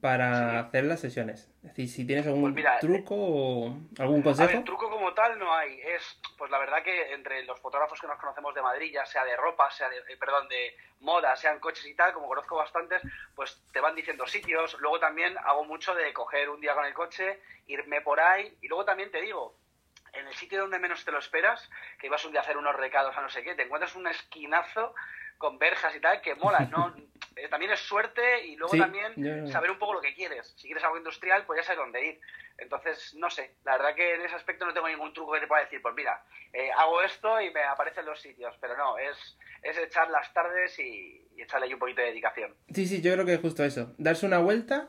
para 0.00 0.50
Sí. 0.50 0.56
hacer 0.68 0.84
las 0.84 1.00
sesiones. 1.00 1.50
Es 1.56 1.62
decir, 1.74 1.88
si 1.88 2.06
tienes 2.06 2.26
algún 2.26 2.42
Pues 2.42 2.54
mira, 2.54 2.78
truco 2.78 3.14
o 3.16 3.76
algún 3.98 4.20
A 4.20 4.24
consejo. 4.24 4.48
ver, 4.48 4.64
truco 4.64 4.88
como 4.90 5.12
tal 5.14 5.38
no 5.38 5.52
hay. 5.54 5.80
Es, 5.80 6.20
pues 6.36 6.50
la 6.50 6.58
verdad 6.58 6.82
que 6.82 7.12
entre 7.12 7.42
los 7.44 7.58
fotógrafos 7.60 8.00
que 8.00 8.06
nos 8.06 8.18
conocemos 8.18 8.54
de 8.54 8.62
Madrid, 8.62 8.92
ya 8.92 9.04
sea 9.06 9.24
de 9.24 9.36
ropa, 9.36 9.70
sea 9.70 9.88
de, 9.88 9.98
eh, 9.98 10.16
perdón, 10.18 10.48
de 10.48 10.76
moda, 11.00 11.34
sean 11.36 11.58
coches 11.60 11.84
y 11.86 11.94
tal, 11.94 12.12
como 12.12 12.28
conozco 12.28 12.56
bastantes, 12.56 13.02
pues 13.34 13.60
te 13.72 13.80
van 13.80 13.94
diciendo 13.94 14.26
sitios. 14.26 14.76
Luego 14.80 15.00
también 15.00 15.36
hago 15.44 15.64
mucho 15.64 15.94
de 15.94 16.12
coger 16.12 16.48
un 16.50 16.60
día 16.60 16.74
con 16.74 16.84
el 16.84 16.94
coche, 16.94 17.40
irme 17.66 18.00
por 18.00 18.20
ahí. 18.20 18.56
Y 18.60 18.68
luego 18.68 18.84
también 18.84 19.10
te 19.10 19.20
digo, 19.20 19.56
en 20.12 20.26
el 20.26 20.34
sitio 20.34 20.60
donde 20.60 20.78
menos 20.78 21.04
te 21.04 21.10
lo 21.12 21.18
esperas, 21.18 21.68
que 21.98 22.06
ibas 22.06 22.24
un 22.24 22.30
día 22.32 22.40
a 22.40 22.44
hacer 22.44 22.56
unos 22.56 22.76
recados 22.76 23.16
a 23.16 23.20
no 23.20 23.28
sé 23.28 23.42
qué, 23.42 23.54
te 23.54 23.62
encuentras 23.64 23.94
un 23.96 24.06
esquinazo 24.06 24.94
con 25.38 25.58
verjas 25.58 25.94
y 25.94 26.00
tal 26.00 26.20
que 26.20 26.34
mola, 26.34 26.60
¿no? 26.66 26.94
Eh, 27.38 27.48
también 27.48 27.72
es 27.72 27.80
suerte 27.80 28.46
y 28.46 28.56
luego 28.56 28.74
Sí, 28.74 28.80
también 28.80 29.46
saber 29.50 29.70
un 29.70 29.78
poco 29.78 29.94
lo 29.94 30.00
que 30.00 30.14
quieres. 30.14 30.54
Si 30.56 30.66
quieres 30.66 30.82
algo 30.84 30.96
industrial, 30.96 31.44
pues 31.46 31.60
ya 31.60 31.64
sabes 31.64 31.78
dónde 31.78 32.04
ir. 32.06 32.20
Entonces, 32.58 33.14
no 33.14 33.30
sé, 33.30 33.54
la 33.64 33.76
verdad 33.76 33.94
que 33.94 34.14
en 34.14 34.22
ese 34.22 34.34
aspecto 34.34 34.66
no 34.66 34.74
tengo 34.74 34.88
ningún 34.88 35.12
truco 35.12 35.32
que 35.32 35.40
te 35.40 35.46
pueda 35.46 35.62
decir, 35.62 35.80
pues 35.80 35.94
mira, 35.94 36.24
eh, 36.52 36.70
hago 36.76 37.02
esto 37.02 37.40
y 37.40 37.52
me 37.52 37.62
aparecen 37.62 38.04
los 38.04 38.20
sitios, 38.20 38.56
pero 38.60 38.76
no, 38.76 38.98
es, 38.98 39.38
es 39.62 39.78
echar 39.78 40.10
las 40.10 40.32
tardes 40.34 40.76
y, 40.80 41.28
y 41.36 41.42
echarle 41.42 41.66
ahí 41.66 41.74
un 41.74 41.78
poquito 41.78 42.00
de 42.00 42.08
dedicación. 42.08 42.56
Sí, 42.74 42.86
sí, 42.86 43.00
yo 43.00 43.12
creo 43.12 43.24
que 43.24 43.34
es 43.34 43.40
justo 43.40 43.62
eso. 43.62 43.94
Darse 43.98 44.26
una 44.26 44.38
vuelta 44.38 44.88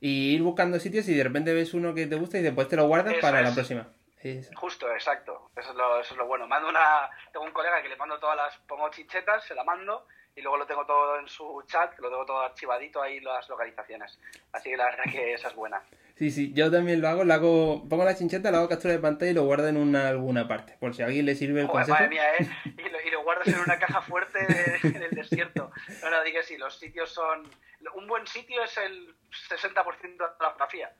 y 0.00 0.34
ir 0.34 0.42
buscando 0.42 0.78
sitios 0.78 1.06
y 1.08 1.14
de 1.14 1.24
repente 1.24 1.52
ves 1.52 1.74
uno 1.74 1.94
que 1.94 2.06
te 2.06 2.16
gusta 2.16 2.38
y 2.38 2.42
después 2.42 2.68
te 2.68 2.76
lo 2.76 2.86
guardas 2.86 3.12
Eso 3.12 3.20
para 3.20 3.42
la 3.42 3.52
próxima. 3.52 3.92
Eso. 4.22 4.50
Justo, 4.56 4.90
exacto. 4.92 5.50
Eso 5.56 5.70
es 5.70 5.76
lo, 5.76 6.00
eso 6.00 6.14
es 6.14 6.18
lo 6.18 6.26
bueno. 6.26 6.48
Mando 6.48 6.68
una, 6.68 7.10
tengo 7.32 7.44
un 7.44 7.52
colega 7.52 7.82
que 7.82 7.88
le 7.88 7.96
mando 7.96 8.18
todas 8.18 8.36
las, 8.36 8.56
pongo 8.66 8.90
chinchetas, 8.90 9.44
se 9.44 9.54
la 9.54 9.62
mando 9.62 10.06
y 10.38 10.42
luego 10.42 10.56
lo 10.56 10.66
tengo 10.66 10.86
todo 10.86 11.18
en 11.18 11.26
su 11.28 11.62
chat, 11.66 11.98
lo 11.98 12.08
tengo 12.08 12.24
todo 12.24 12.40
archivadito 12.40 13.02
ahí 13.02 13.20
las 13.20 13.48
localizaciones. 13.48 14.18
Así 14.52 14.70
que 14.70 14.76
la 14.76 14.84
verdad 14.86 15.04
que 15.10 15.34
esa 15.34 15.48
es 15.48 15.54
buena. 15.54 15.82
Sí, 16.16 16.30
sí, 16.30 16.52
yo 16.52 16.70
también 16.70 17.00
lo 17.00 17.08
hago, 17.08 17.24
lo 17.24 17.32
hago, 17.34 17.88
pongo 17.88 18.04
la 18.04 18.14
chincheta, 18.16 18.50
lo 18.50 18.58
hago 18.58 18.68
captura 18.68 18.92
de 18.94 18.98
pantalla 19.00 19.30
y 19.30 19.34
lo 19.34 19.44
guardo 19.44 19.68
en 19.68 19.76
una 19.76 20.08
alguna 20.08 20.48
parte, 20.48 20.76
por 20.80 20.94
si 20.94 21.02
a 21.02 21.06
alguien 21.06 21.26
le 21.26 21.34
sirve 21.36 21.60
el 21.60 21.66
Joder, 21.68 21.86
consejo. 21.86 21.96
madre 21.98 22.08
mía, 22.08 22.34
¿eh? 22.36 22.48
Y 22.76 22.88
lo, 22.88 23.00
y 23.00 23.10
lo 23.10 23.22
guardas 23.22 23.46
en 23.48 23.60
una 23.60 23.78
caja 23.78 24.00
fuerte 24.02 24.38
de- 24.46 24.78
en 24.96 25.02
el 25.02 25.10
desierto. 25.10 25.70
No, 26.02 26.10
no, 26.10 26.22
diga 26.24 26.42
sí, 26.42 26.56
los 26.56 26.76
sitios 26.78 27.12
son... 27.12 27.48
Un 27.94 28.06
buen 28.08 28.26
sitio 28.26 28.62
es 28.64 28.76
el 28.78 29.14
60% 29.48 30.00
de 30.00 30.16
la 30.18 30.50
fotografía, 30.50 30.92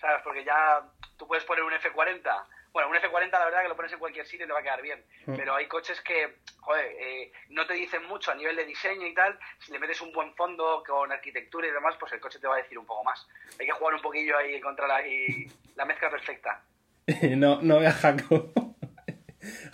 ¿sabes? 0.00 0.22
Porque 0.24 0.44
ya 0.44 0.82
tú 1.18 1.26
puedes 1.26 1.44
poner 1.44 1.64
un 1.64 1.72
F40... 1.72 2.44
Bueno, 2.72 2.88
un 2.88 2.96
F40 2.96 3.30
la 3.32 3.44
verdad 3.44 3.62
que 3.62 3.68
lo 3.68 3.76
pones 3.76 3.92
en 3.92 3.98
cualquier 3.98 4.24
sitio 4.26 4.44
y 4.44 4.48
te 4.48 4.52
va 4.54 4.60
a 4.60 4.62
quedar 4.62 4.80
bien. 4.80 5.04
Mm. 5.26 5.36
Pero 5.36 5.54
hay 5.54 5.66
coches 5.66 6.00
que, 6.00 6.38
joder, 6.60 6.86
eh, 6.98 7.30
no 7.50 7.66
te 7.66 7.74
dicen 7.74 8.04
mucho 8.06 8.30
a 8.32 8.34
nivel 8.34 8.56
de 8.56 8.64
diseño 8.64 9.06
y 9.06 9.14
tal. 9.14 9.38
Si 9.58 9.72
le 9.72 9.78
metes 9.78 10.00
un 10.00 10.10
buen 10.12 10.34
fondo 10.34 10.82
con 10.86 11.12
arquitectura 11.12 11.66
y 11.66 11.70
demás, 11.70 11.96
pues 12.00 12.12
el 12.12 12.20
coche 12.20 12.38
te 12.38 12.46
va 12.46 12.54
a 12.54 12.62
decir 12.62 12.78
un 12.78 12.86
poco 12.86 13.04
más. 13.04 13.26
Hay 13.60 13.66
que 13.66 13.72
jugar 13.72 13.94
un 13.94 14.00
poquillo 14.02 14.38
ahí 14.38 14.52
y 14.52 14.56
encontrar 14.56 14.90
ahí 14.90 15.46
la 15.76 15.84
mezcla 15.84 16.08
perfecta. 16.10 16.62
no, 17.36 17.60
no 17.60 17.78
veas 17.80 17.96
Jacob. 18.00 18.52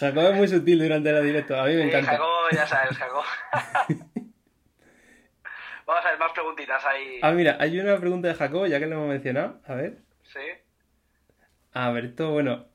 Jacob 0.00 0.24
es 0.30 0.34
muy 0.34 0.48
sutil 0.48 0.78
durante 0.82 1.12
la 1.12 1.20
directo, 1.20 1.54
a 1.60 1.64
mí 1.66 1.74
me 1.74 1.82
Sí, 1.82 1.88
encanta. 1.88 2.10
Jacob, 2.12 2.28
ya 2.52 2.66
sabes, 2.66 2.96
Jacob. 2.96 3.24
Vamos 5.86 6.04
a 6.04 6.10
ver 6.10 6.18
más 6.18 6.32
preguntitas 6.32 6.84
ahí. 6.84 7.20
Ah, 7.22 7.30
mira, 7.30 7.56
hay 7.60 7.78
una 7.78 7.98
pregunta 7.98 8.28
de 8.28 8.34
Jacob, 8.34 8.66
ya 8.66 8.78
que 8.78 8.86
lo 8.86 8.96
hemos 8.96 9.08
mencionado. 9.08 9.60
A 9.66 9.74
ver. 9.74 9.98
Sí. 10.24 10.40
A 11.72 11.90
ver, 11.90 12.06
esto, 12.06 12.30
bueno, 12.30 12.66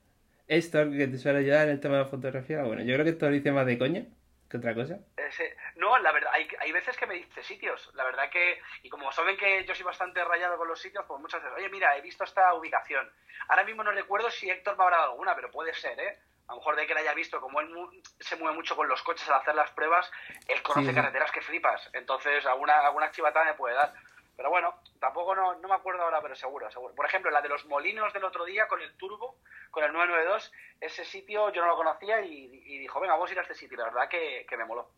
esto 0.54 0.80
que 0.92 1.08
te 1.08 1.18
suele 1.18 1.40
ayudar 1.40 1.66
en 1.66 1.72
el 1.74 1.80
tema 1.80 1.98
de 1.98 2.04
la 2.04 2.10
fotografía, 2.10 2.64
bueno, 2.64 2.82
yo 2.84 2.94
creo 2.94 3.04
que 3.06 3.12
esto 3.12 3.26
lo 3.28 3.32
dice 3.34 3.52
más 3.52 3.66
de 3.66 3.78
coña 3.78 4.04
que 4.50 4.58
otra 4.58 4.74
cosa. 4.76 5.00
Ese- 5.18 5.56
no, 5.76 5.98
la 6.00 6.12
verdad, 6.12 6.30
hay, 6.34 6.48
hay 6.60 6.72
veces 6.72 6.96
que 6.98 7.08
me 7.08 7.16
dice 7.16 7.42
sitios. 7.44 7.90
La 7.96 8.04
verdad 8.04 8.30
que, 8.30 8.62
y 8.84 8.90
como 8.90 9.12
saben 9.12 9.36
que 9.38 9.66
yo 9.66 9.74
soy 9.74 9.84
bastante 9.84 10.24
rayado 10.24 10.58
con 10.58 10.68
los 10.68 10.80
sitios, 10.80 11.04
pues 11.08 11.20
muchas 11.20 11.42
veces, 11.42 11.58
oye, 11.58 11.70
mira, 11.70 11.98
he 11.98 12.02
visto 12.02 12.24
esta 12.24 12.54
ubicación. 12.54 13.10
Ahora 13.48 13.64
mismo 13.64 13.84
no 13.84 13.92
recuerdo 13.92 14.30
si 14.30 14.50
Héctor 14.50 14.78
me 14.78 14.84
habrá 14.84 14.98
dado 14.98 15.12
alguna, 15.12 15.36
pero 15.36 15.50
puede 15.52 15.74
ser, 15.74 16.00
¿eh? 16.00 16.20
A 16.48 16.52
lo 16.52 16.58
mejor 16.58 16.76
de 16.76 16.86
que 16.86 16.94
la 16.94 17.00
haya 17.00 17.14
visto, 17.14 17.40
como 17.42 17.62
él 17.62 17.70
mu- 17.70 17.90
se 18.20 18.36
mueve 18.36 18.56
mucho 18.56 18.76
con 18.76 18.88
los 18.88 19.02
coches 19.02 19.28
al 19.30 19.36
hacer 19.42 19.56
las 19.56 19.72
pruebas, 19.72 20.12
él 20.48 20.62
conoce 20.62 20.90
sí. 20.90 20.96
carreteras 20.96 21.32
que 21.32 21.42
flipas. 21.42 21.90
Entonces, 21.94 22.46
alguna, 22.46 22.80
alguna 22.86 23.10
chivatada 23.12 23.46
me 23.46 23.54
puede 23.56 23.76
dar. 23.76 23.94
Pero 24.36 24.50
bueno, 24.50 24.74
tampoco 25.00 25.36
no, 25.36 25.56
no 25.56 25.68
me 25.68 25.76
acuerdo 25.76 26.04
ahora, 26.04 26.22
pero 26.22 26.36
seguro, 26.36 26.70
seguro. 26.72 26.96
Por 26.96 27.06
ejemplo, 27.06 27.30
la 27.30 27.42
de 27.42 27.50
los 27.50 27.66
molinos 27.66 28.12
del 28.14 28.24
otro 28.24 28.46
día 28.46 28.68
con 28.68 28.82
el 28.82 28.94
turbo, 28.98 29.38
con 29.70 29.84
el 29.84 29.94
992, 29.94 30.52
ese 30.82 31.06
sitio 31.06 31.52
yo 31.52 31.62
no 31.62 31.68
lo 31.68 31.76
conocía 31.76 32.22
y, 32.22 32.64
y 32.66 32.80
dijo, 32.80 33.00
venga, 33.00 33.14
vamos 33.14 33.30
a 33.30 33.34
ir 33.34 33.40
a 33.40 33.44
este 33.44 33.54
sitio. 33.54 33.78
La 33.78 33.86
verdad 33.86 34.10
que, 34.10 34.46
que 34.50 34.58
me 34.58 34.66
moló. 34.66 34.90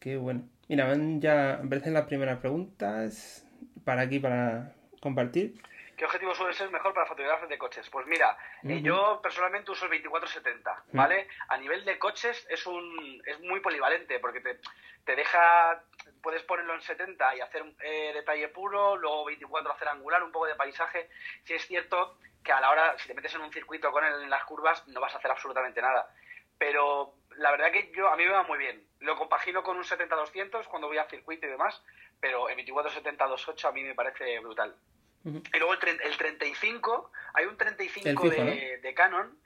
Qué 0.00 0.16
bueno. 0.16 0.48
Mira, 0.68 0.86
van 0.86 1.20
ya 1.20 1.54
aparecen 1.54 1.94
las 1.94 2.06
primeras 2.06 2.38
preguntas 2.38 3.46
para 3.84 4.02
aquí, 4.02 4.18
para 4.18 4.72
compartir. 5.00 5.60
¿Qué 5.96 6.06
objetivo 6.06 6.34
suele 6.34 6.54
ser 6.54 6.70
mejor 6.70 6.94
para 6.94 7.04
fotógrafos 7.04 7.46
de 7.50 7.58
coches? 7.58 7.90
Pues 7.90 8.06
mira, 8.06 8.34
eh, 8.62 8.80
yo 8.80 9.20
personalmente 9.22 9.70
uso 9.70 9.84
el 9.84 9.90
2470, 9.90 10.84
¿vale? 10.92 11.28
A 11.48 11.58
nivel 11.58 11.84
de 11.84 11.98
coches 11.98 12.46
es 12.48 12.66
un 12.66 13.22
es 13.26 13.38
muy 13.40 13.60
polivalente 13.60 14.18
porque 14.18 14.40
te, 14.40 14.60
te 15.04 15.14
deja, 15.14 15.82
puedes 16.22 16.42
ponerlo 16.42 16.74
en 16.74 16.80
70 16.80 17.36
y 17.36 17.40
hacer 17.40 17.64
eh, 17.80 18.12
detalle 18.14 18.48
puro, 18.48 18.96
luego 18.96 19.24
24 19.24 19.72
hacer 19.72 19.88
angular, 19.88 20.22
un 20.22 20.32
poco 20.32 20.46
de 20.46 20.54
paisaje. 20.54 21.08
Si 21.44 21.54
es 21.54 21.66
cierto 21.66 22.18
que 22.42 22.52
a 22.52 22.60
la 22.60 22.70
hora, 22.70 22.98
si 22.98 23.08
te 23.08 23.14
metes 23.14 23.34
en 23.34 23.42
un 23.42 23.52
circuito 23.52 23.90
con 23.92 24.04
él 24.04 24.22
en 24.22 24.30
las 24.30 24.44
curvas, 24.44 24.86
no 24.88 25.00
vas 25.00 25.14
a 25.14 25.18
hacer 25.18 25.30
absolutamente 25.30 25.82
nada. 25.82 26.14
Pero 26.58 27.14
la 27.36 27.50
verdad 27.50 27.70
que 27.70 27.90
yo 27.94 28.08
a 28.08 28.16
mí 28.16 28.24
me 28.24 28.30
va 28.30 28.42
muy 28.42 28.58
bien. 28.58 28.84
Lo 29.00 29.16
compagino 29.16 29.62
con 29.62 29.76
un 29.76 29.84
70-200 29.84 30.66
cuando 30.66 30.88
voy 30.88 30.98
a 30.98 31.08
circuito 31.08 31.46
y 31.46 31.50
demás, 31.50 31.82
pero 32.20 32.48
el 32.48 32.56
24-70-28 32.66 33.68
a 33.68 33.72
mí 33.72 33.82
me 33.82 33.94
parece 33.94 34.38
brutal. 34.40 34.76
Y 35.24 35.58
luego 35.58 35.74
el, 35.74 36.00
el 36.02 36.16
35, 36.16 37.12
hay 37.34 37.44
un 37.44 37.56
35 37.56 38.08
El 38.08 38.18
fijo, 38.18 38.44
de, 38.44 38.78
de 38.78 38.94
Canon 38.94 39.38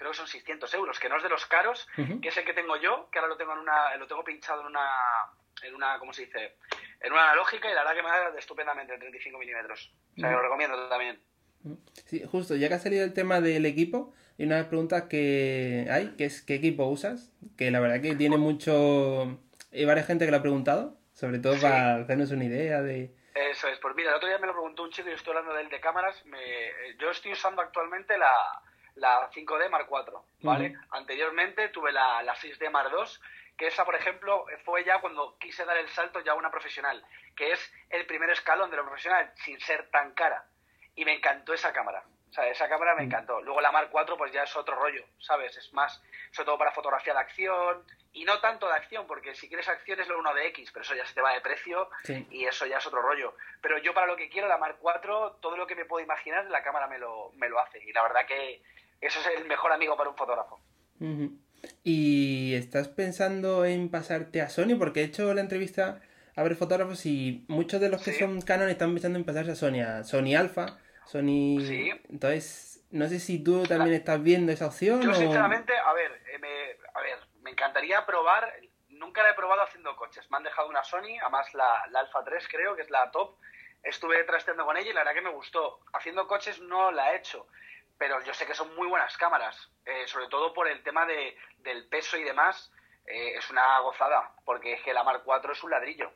creo 0.00 0.12
que 0.12 0.16
son 0.16 0.26
600 0.26 0.72
euros, 0.74 0.98
que 0.98 1.10
no 1.10 1.18
es 1.18 1.22
de 1.22 1.28
los 1.28 1.44
caros, 1.44 1.86
que 1.94 2.28
es 2.28 2.36
el 2.38 2.44
que 2.46 2.54
tengo 2.54 2.74
yo, 2.78 3.10
que 3.12 3.18
ahora 3.18 3.28
lo 3.28 3.36
tengo 3.36 3.52
en 3.52 3.58
una, 3.58 3.94
lo 3.98 4.06
tengo 4.06 4.24
pinchado 4.24 4.62
en 4.62 4.68
una, 4.68 4.88
en 5.62 5.74
una, 5.74 5.98
¿cómo 5.98 6.14
se 6.14 6.24
dice? 6.24 6.56
En 7.00 7.12
una 7.12 7.24
analógica 7.24 7.70
y 7.70 7.74
la 7.74 7.82
verdad 7.82 7.96
que 7.96 8.02
me 8.02 8.08
da 8.08 8.38
estupendamente 8.38 8.94
en 8.94 9.00
35 9.00 9.38
milímetros. 9.38 9.92
O 10.16 10.20
sea, 10.20 10.30
lo 10.32 10.40
recomiendo 10.40 10.88
también. 10.88 11.20
Sí, 12.06 12.24
justo, 12.24 12.56
ya 12.56 12.68
que 12.68 12.74
ha 12.74 12.78
salido 12.78 13.04
el 13.04 13.12
tema 13.12 13.42
del 13.42 13.66
equipo, 13.66 14.14
hay 14.38 14.46
una 14.46 14.66
pregunta 14.68 15.06
que 15.06 15.86
hay, 15.90 16.16
que 16.16 16.24
es 16.24 16.40
¿qué 16.40 16.54
equipo 16.54 16.86
usas? 16.86 17.30
Que 17.58 17.70
la 17.70 17.80
verdad 17.80 18.00
que 18.00 18.16
tiene 18.16 18.38
mucho... 18.38 19.38
Hay 19.70 19.84
varias 19.84 20.06
gente 20.06 20.24
que 20.24 20.30
lo 20.30 20.38
ha 20.38 20.42
preguntado, 20.42 20.96
sobre 21.12 21.40
todo 21.40 21.60
para 21.60 21.96
hacernos 21.96 22.30
una 22.30 22.44
idea 22.44 22.80
de... 22.80 23.14
Eso 23.34 23.68
es, 23.68 23.78
pues 23.80 23.94
mira, 23.94 24.12
el 24.12 24.16
otro 24.16 24.30
día 24.30 24.38
me 24.38 24.46
lo 24.46 24.54
preguntó 24.54 24.82
un 24.82 24.90
chico 24.90 25.10
y 25.10 25.12
estoy 25.12 25.32
hablando 25.32 25.52
de 25.52 25.60
él 25.60 25.68
de 25.68 25.78
cámaras. 25.78 26.24
Me... 26.24 26.38
Yo 26.98 27.10
estoy 27.10 27.32
usando 27.32 27.60
actualmente 27.60 28.16
la, 28.16 28.32
la 28.96 29.30
5D 29.30 29.70
Mark 29.70 29.88
IV, 29.90 30.18
¿vale? 30.42 30.76
Anteriormente 30.90 31.68
tuve 31.68 31.92
la, 31.92 32.22
la 32.22 32.34
6D 32.34 32.70
Mark 32.70 32.90
II, 32.92 33.04
que 33.56 33.66
esa, 33.66 33.84
por 33.84 33.94
ejemplo, 33.94 34.46
fue 34.64 34.84
ya 34.84 35.00
cuando 35.00 35.36
quise 35.38 35.64
dar 35.64 35.76
el 35.76 35.88
salto 35.90 36.20
ya 36.20 36.32
a 36.32 36.36
una 36.36 36.50
profesional, 36.50 37.04
que 37.36 37.52
es 37.52 37.72
el 37.90 38.06
primer 38.06 38.30
escalón 38.30 38.70
de 38.70 38.76
lo 38.76 38.84
profesional, 38.84 39.32
sin 39.44 39.60
ser 39.60 39.90
tan 39.90 40.12
cara. 40.12 40.46
Y 40.94 41.04
me 41.04 41.14
encantó 41.14 41.52
esa 41.52 41.72
cámara. 41.72 42.02
O 42.30 42.32
sea, 42.32 42.48
esa 42.48 42.68
cámara 42.68 42.94
me 42.94 43.02
encantó. 43.02 43.40
Luego 43.40 43.60
la 43.60 43.72
Mark 43.72 43.90
IV, 43.92 44.16
pues 44.16 44.32
ya 44.32 44.44
es 44.44 44.56
otro 44.56 44.76
rollo, 44.76 45.04
¿sabes? 45.18 45.56
Es 45.56 45.72
más, 45.72 46.00
sobre 46.30 46.46
todo 46.46 46.58
para 46.58 46.70
fotografía 46.70 47.12
de 47.12 47.18
acción, 47.18 47.84
y 48.12 48.24
no 48.24 48.40
tanto 48.40 48.66
de 48.66 48.74
acción, 48.74 49.06
porque 49.06 49.34
si 49.34 49.48
quieres 49.48 49.68
acción 49.68 50.00
es 50.00 50.08
lo 50.08 50.18
uno 50.18 50.34
de 50.34 50.46
X, 50.48 50.70
pero 50.72 50.82
eso 50.84 50.94
ya 50.94 51.06
se 51.06 51.14
te 51.14 51.20
va 51.20 51.32
de 51.32 51.40
precio 51.40 51.88
y 52.30 52.44
eso 52.44 52.66
ya 52.66 52.78
es 52.78 52.86
otro 52.86 53.02
rollo. 53.02 53.34
Pero 53.60 53.78
yo 53.78 53.94
para 53.94 54.06
lo 54.06 54.16
que 54.16 54.28
quiero, 54.28 54.48
la 54.48 54.58
Mark 54.58 54.78
IV, 54.82 55.40
todo 55.40 55.56
lo 55.56 55.66
que 55.66 55.76
me 55.76 55.84
puedo 55.84 56.04
imaginar, 56.04 56.44
la 56.46 56.62
cámara 56.62 56.88
me 56.88 56.98
lo, 56.98 57.32
me 57.36 57.48
lo 57.48 57.60
hace. 57.60 57.82
Y 57.84 57.92
la 57.92 58.02
verdad 58.02 58.26
que 58.26 58.62
eso 59.00 59.20
es 59.20 59.26
el 59.38 59.46
mejor 59.46 59.72
amigo 59.72 59.96
para 59.96 60.10
un 60.10 60.16
fotógrafo. 60.16 60.60
¿Y 61.84 62.54
estás 62.54 62.88
pensando 62.88 63.64
en 63.64 63.90
pasarte 63.90 64.40
a 64.40 64.48
Sony? 64.48 64.76
Porque 64.78 65.00
he 65.00 65.04
hecho 65.04 65.32
la 65.32 65.40
entrevista 65.40 66.00
a 66.34 66.42
ver 66.42 66.56
fotógrafos 66.56 67.06
y 67.06 67.44
muchos 67.48 67.80
de 67.80 67.88
los 67.88 68.02
que 68.02 68.12
son 68.12 68.40
Canon 68.40 68.68
están 68.68 68.92
pensando 68.92 69.18
en 69.18 69.24
pasarse 69.24 69.52
a 69.52 69.56
Sony, 69.56 69.80
a 69.82 70.04
Sony 70.04 70.34
Alpha, 70.36 70.78
Sony... 71.10 71.60
Sí. 71.66 71.90
Entonces, 72.08 72.84
no 72.90 73.08
sé 73.08 73.18
si 73.20 73.42
tú 73.42 73.64
también 73.64 73.94
estás 73.94 74.22
viendo 74.22 74.52
esa 74.52 74.66
opción. 74.66 75.00
Yo, 75.02 75.14
sinceramente, 75.14 75.76
a 75.76 75.92
ver, 75.92 76.22
eh, 76.32 76.38
me, 76.38 76.76
a 76.94 77.00
ver, 77.02 77.18
me 77.42 77.50
encantaría 77.50 78.04
probar, 78.06 78.52
nunca 78.88 79.22
la 79.22 79.30
he 79.30 79.34
probado 79.34 79.62
haciendo 79.62 79.96
coches. 79.96 80.30
Me 80.30 80.36
han 80.36 80.44
dejado 80.44 80.68
una 80.68 80.84
Sony, 80.84 81.18
además 81.20 81.52
la, 81.54 81.84
la 81.90 82.00
Alpha 82.00 82.22
3 82.24 82.48
creo, 82.48 82.76
que 82.76 82.82
es 82.82 82.90
la 82.90 83.10
top. 83.10 83.36
Estuve 83.82 84.22
trasteando 84.24 84.66
con 84.66 84.76
ella 84.76 84.90
y 84.90 84.92
la 84.92 85.00
verdad 85.00 85.14
que 85.14 85.22
me 85.22 85.30
gustó. 85.30 85.80
Haciendo 85.92 86.26
coches 86.26 86.60
no 86.60 86.90
la 86.92 87.12
he 87.12 87.16
hecho 87.16 87.46
pero 88.00 88.18
yo 88.24 88.32
sé 88.32 88.46
que 88.46 88.54
son 88.54 88.74
muy 88.76 88.88
buenas 88.88 89.14
cámaras, 89.18 89.54
eh, 89.84 90.06
sobre 90.06 90.28
todo 90.28 90.54
por 90.54 90.66
el 90.66 90.82
tema 90.82 91.04
de, 91.04 91.36
del 91.58 91.86
peso 91.86 92.16
y 92.16 92.24
demás, 92.24 92.72
eh, 93.06 93.34
es 93.36 93.50
una 93.50 93.78
gozada, 93.80 94.32
porque 94.46 94.72
es 94.72 94.82
que 94.82 94.94
la 94.94 95.04
Mark 95.04 95.20
4 95.22 95.52
es 95.52 95.62
un 95.62 95.70
ladrillo, 95.70 96.10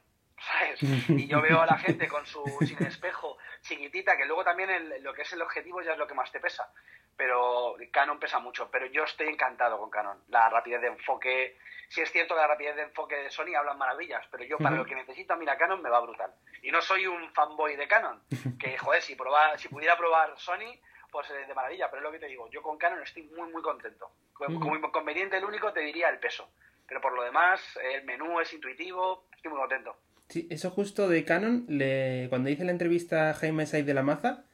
¿sabes? 0.44 0.80
Y 1.08 1.26
yo 1.26 1.40
veo 1.40 1.60
a 1.60 1.66
la 1.66 1.78
gente 1.78 2.08
con 2.08 2.26
su 2.26 2.44
sin 2.60 2.82
espejo 2.86 3.38
chiquitita, 3.62 4.16
que 4.16 4.26
luego 4.26 4.44
también 4.44 5.02
lo 5.02 5.14
que 5.14 5.22
es 5.22 5.32
el 5.32 5.42
objetivo 5.42 5.82
ya 5.82 5.92
es 5.92 5.98
lo 5.98 6.06
que 6.06 6.14
más 6.14 6.30
te 6.30 6.40
pesa, 6.40 6.70
pero 7.16 7.76
Canon 7.92 8.18
pesa 8.18 8.38
mucho, 8.38 8.70
pero 8.70 8.86
yo 8.86 9.04
estoy 9.04 9.28
encantado 9.28 9.78
con 9.78 9.90
Canon, 9.90 10.22
la 10.28 10.48
rapidez 10.50 10.80
de 10.80 10.88
enfoque, 10.88 11.58
si 11.88 12.00
es 12.00 12.10
cierto 12.10 12.34
que 12.34 12.40
la 12.40 12.48
rapidez 12.48 12.76
de 12.76 12.82
enfoque 12.82 13.16
de 13.16 13.30
Sony 13.30 13.54
hablan 13.56 13.78
maravillas, 13.78 14.26
pero 14.30 14.44
yo 14.44 14.58
para 14.58 14.76
lo 14.76 14.84
que 14.84 14.94
necesito, 14.94 15.36
mira, 15.36 15.56
Canon 15.56 15.82
me 15.82 15.90
va 15.90 16.00
brutal. 16.00 16.32
Y 16.62 16.70
no 16.70 16.80
soy 16.82 17.06
un 17.06 17.32
fanboy 17.32 17.76
de 17.76 17.88
Canon, 17.88 18.22
que 18.58 18.76
joder, 18.78 19.02
si, 19.02 19.14
probar, 19.14 19.58
si 19.58 19.68
pudiera 19.68 19.96
probar 19.96 20.34
Sony 20.38 20.80
pues 21.10 21.30
eh, 21.30 21.46
de 21.46 21.54
maravilla, 21.54 21.88
pero 21.88 22.00
es 22.00 22.04
lo 22.04 22.10
que 22.10 22.18
te 22.18 22.26
digo, 22.26 22.50
yo 22.50 22.60
con 22.60 22.76
Canon 22.76 23.00
estoy 23.02 23.22
muy, 23.22 23.48
muy 23.50 23.62
contento. 23.62 24.10
Como 24.32 24.74
inconveniente 24.74 25.36
el 25.36 25.44
único 25.44 25.72
te 25.72 25.78
diría 25.78 26.08
el 26.08 26.18
peso, 26.18 26.50
pero 26.88 27.00
por 27.00 27.12
lo 27.12 27.22
demás 27.22 27.78
el 27.80 28.04
menú 28.04 28.40
es 28.40 28.52
intuitivo, 28.52 29.28
estoy 29.36 29.52
muy 29.52 29.60
contento. 29.60 29.96
Sí, 30.28 30.48
eso 30.50 30.70
justo 30.70 31.08
de 31.08 31.24
Canon, 31.24 31.64
le... 31.68 32.26
cuando 32.28 32.50
hice 32.50 32.64
la 32.64 32.72
entrevista 32.72 33.30
a 33.30 33.34
Jaime 33.34 33.66
Saiz 33.66 33.86
de 33.86 33.94
la 33.94 34.02
Maza, 34.02 34.44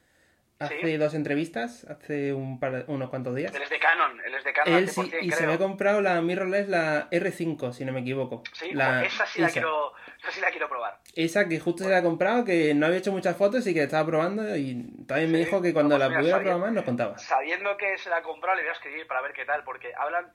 hace 0.58 0.98
dos 0.98 1.14
entrevistas, 1.14 1.84
hace 1.84 2.34
un 2.34 2.60
par, 2.60 2.84
unos 2.88 3.08
cuantos 3.08 3.34
días. 3.34 3.54
Él 3.54 3.62
es 3.62 3.70
de 3.70 3.78
Canon, 3.78 4.20
él 4.20 4.34
es 4.34 4.44
de 4.44 4.52
Canon. 4.52 4.74
Él 4.74 4.88
sí, 4.88 5.10
y 5.22 5.30
se 5.30 5.46
me 5.46 5.54
ha 5.54 5.58
comprado 5.58 6.02
la 6.02 6.20
mirrorless, 6.20 6.68
la 6.68 7.08
R5, 7.10 7.72
si 7.72 7.84
no 7.84 7.92
me 7.92 8.00
equivoco. 8.00 8.42
Sí, 8.52 8.72
la, 8.72 9.04
esa 9.04 9.26
sí 9.26 9.40
la 9.40 9.48
quiero 9.48 9.92
esa 10.18 10.30
sí 10.32 10.40
la 10.42 10.50
quiero 10.50 10.68
probar. 10.68 10.98
Esa 11.14 11.48
que 11.48 11.58
justo 11.58 11.84
se 11.84 11.90
la 11.90 11.98
ha 11.98 12.02
comprado, 12.02 12.44
que 12.44 12.74
no 12.74 12.86
había 12.86 12.98
hecho 12.98 13.10
muchas 13.10 13.36
fotos 13.36 13.66
y 13.66 13.72
que 13.72 13.84
estaba 13.84 14.06
probando 14.06 14.54
y 14.54 15.04
también 15.06 15.32
me 15.32 15.38
dijo 15.38 15.62
que 15.62 15.72
cuando 15.72 15.96
la 15.96 16.08
pudiera 16.08 16.40
probar 16.40 16.58
más 16.58 16.72
nos 16.72 16.84
contaba. 16.84 17.16
Sabiendo 17.16 17.76
que 17.78 17.96
se 17.96 18.10
la 18.10 18.18
ha 18.18 18.22
comprado 18.22 18.56
le 18.56 18.62
voy 18.62 18.70
a 18.70 18.74
escribir 18.74 19.06
para 19.06 19.22
ver 19.22 19.32
qué 19.32 19.46
tal, 19.46 19.64
porque 19.64 19.92
hablan 19.96 20.30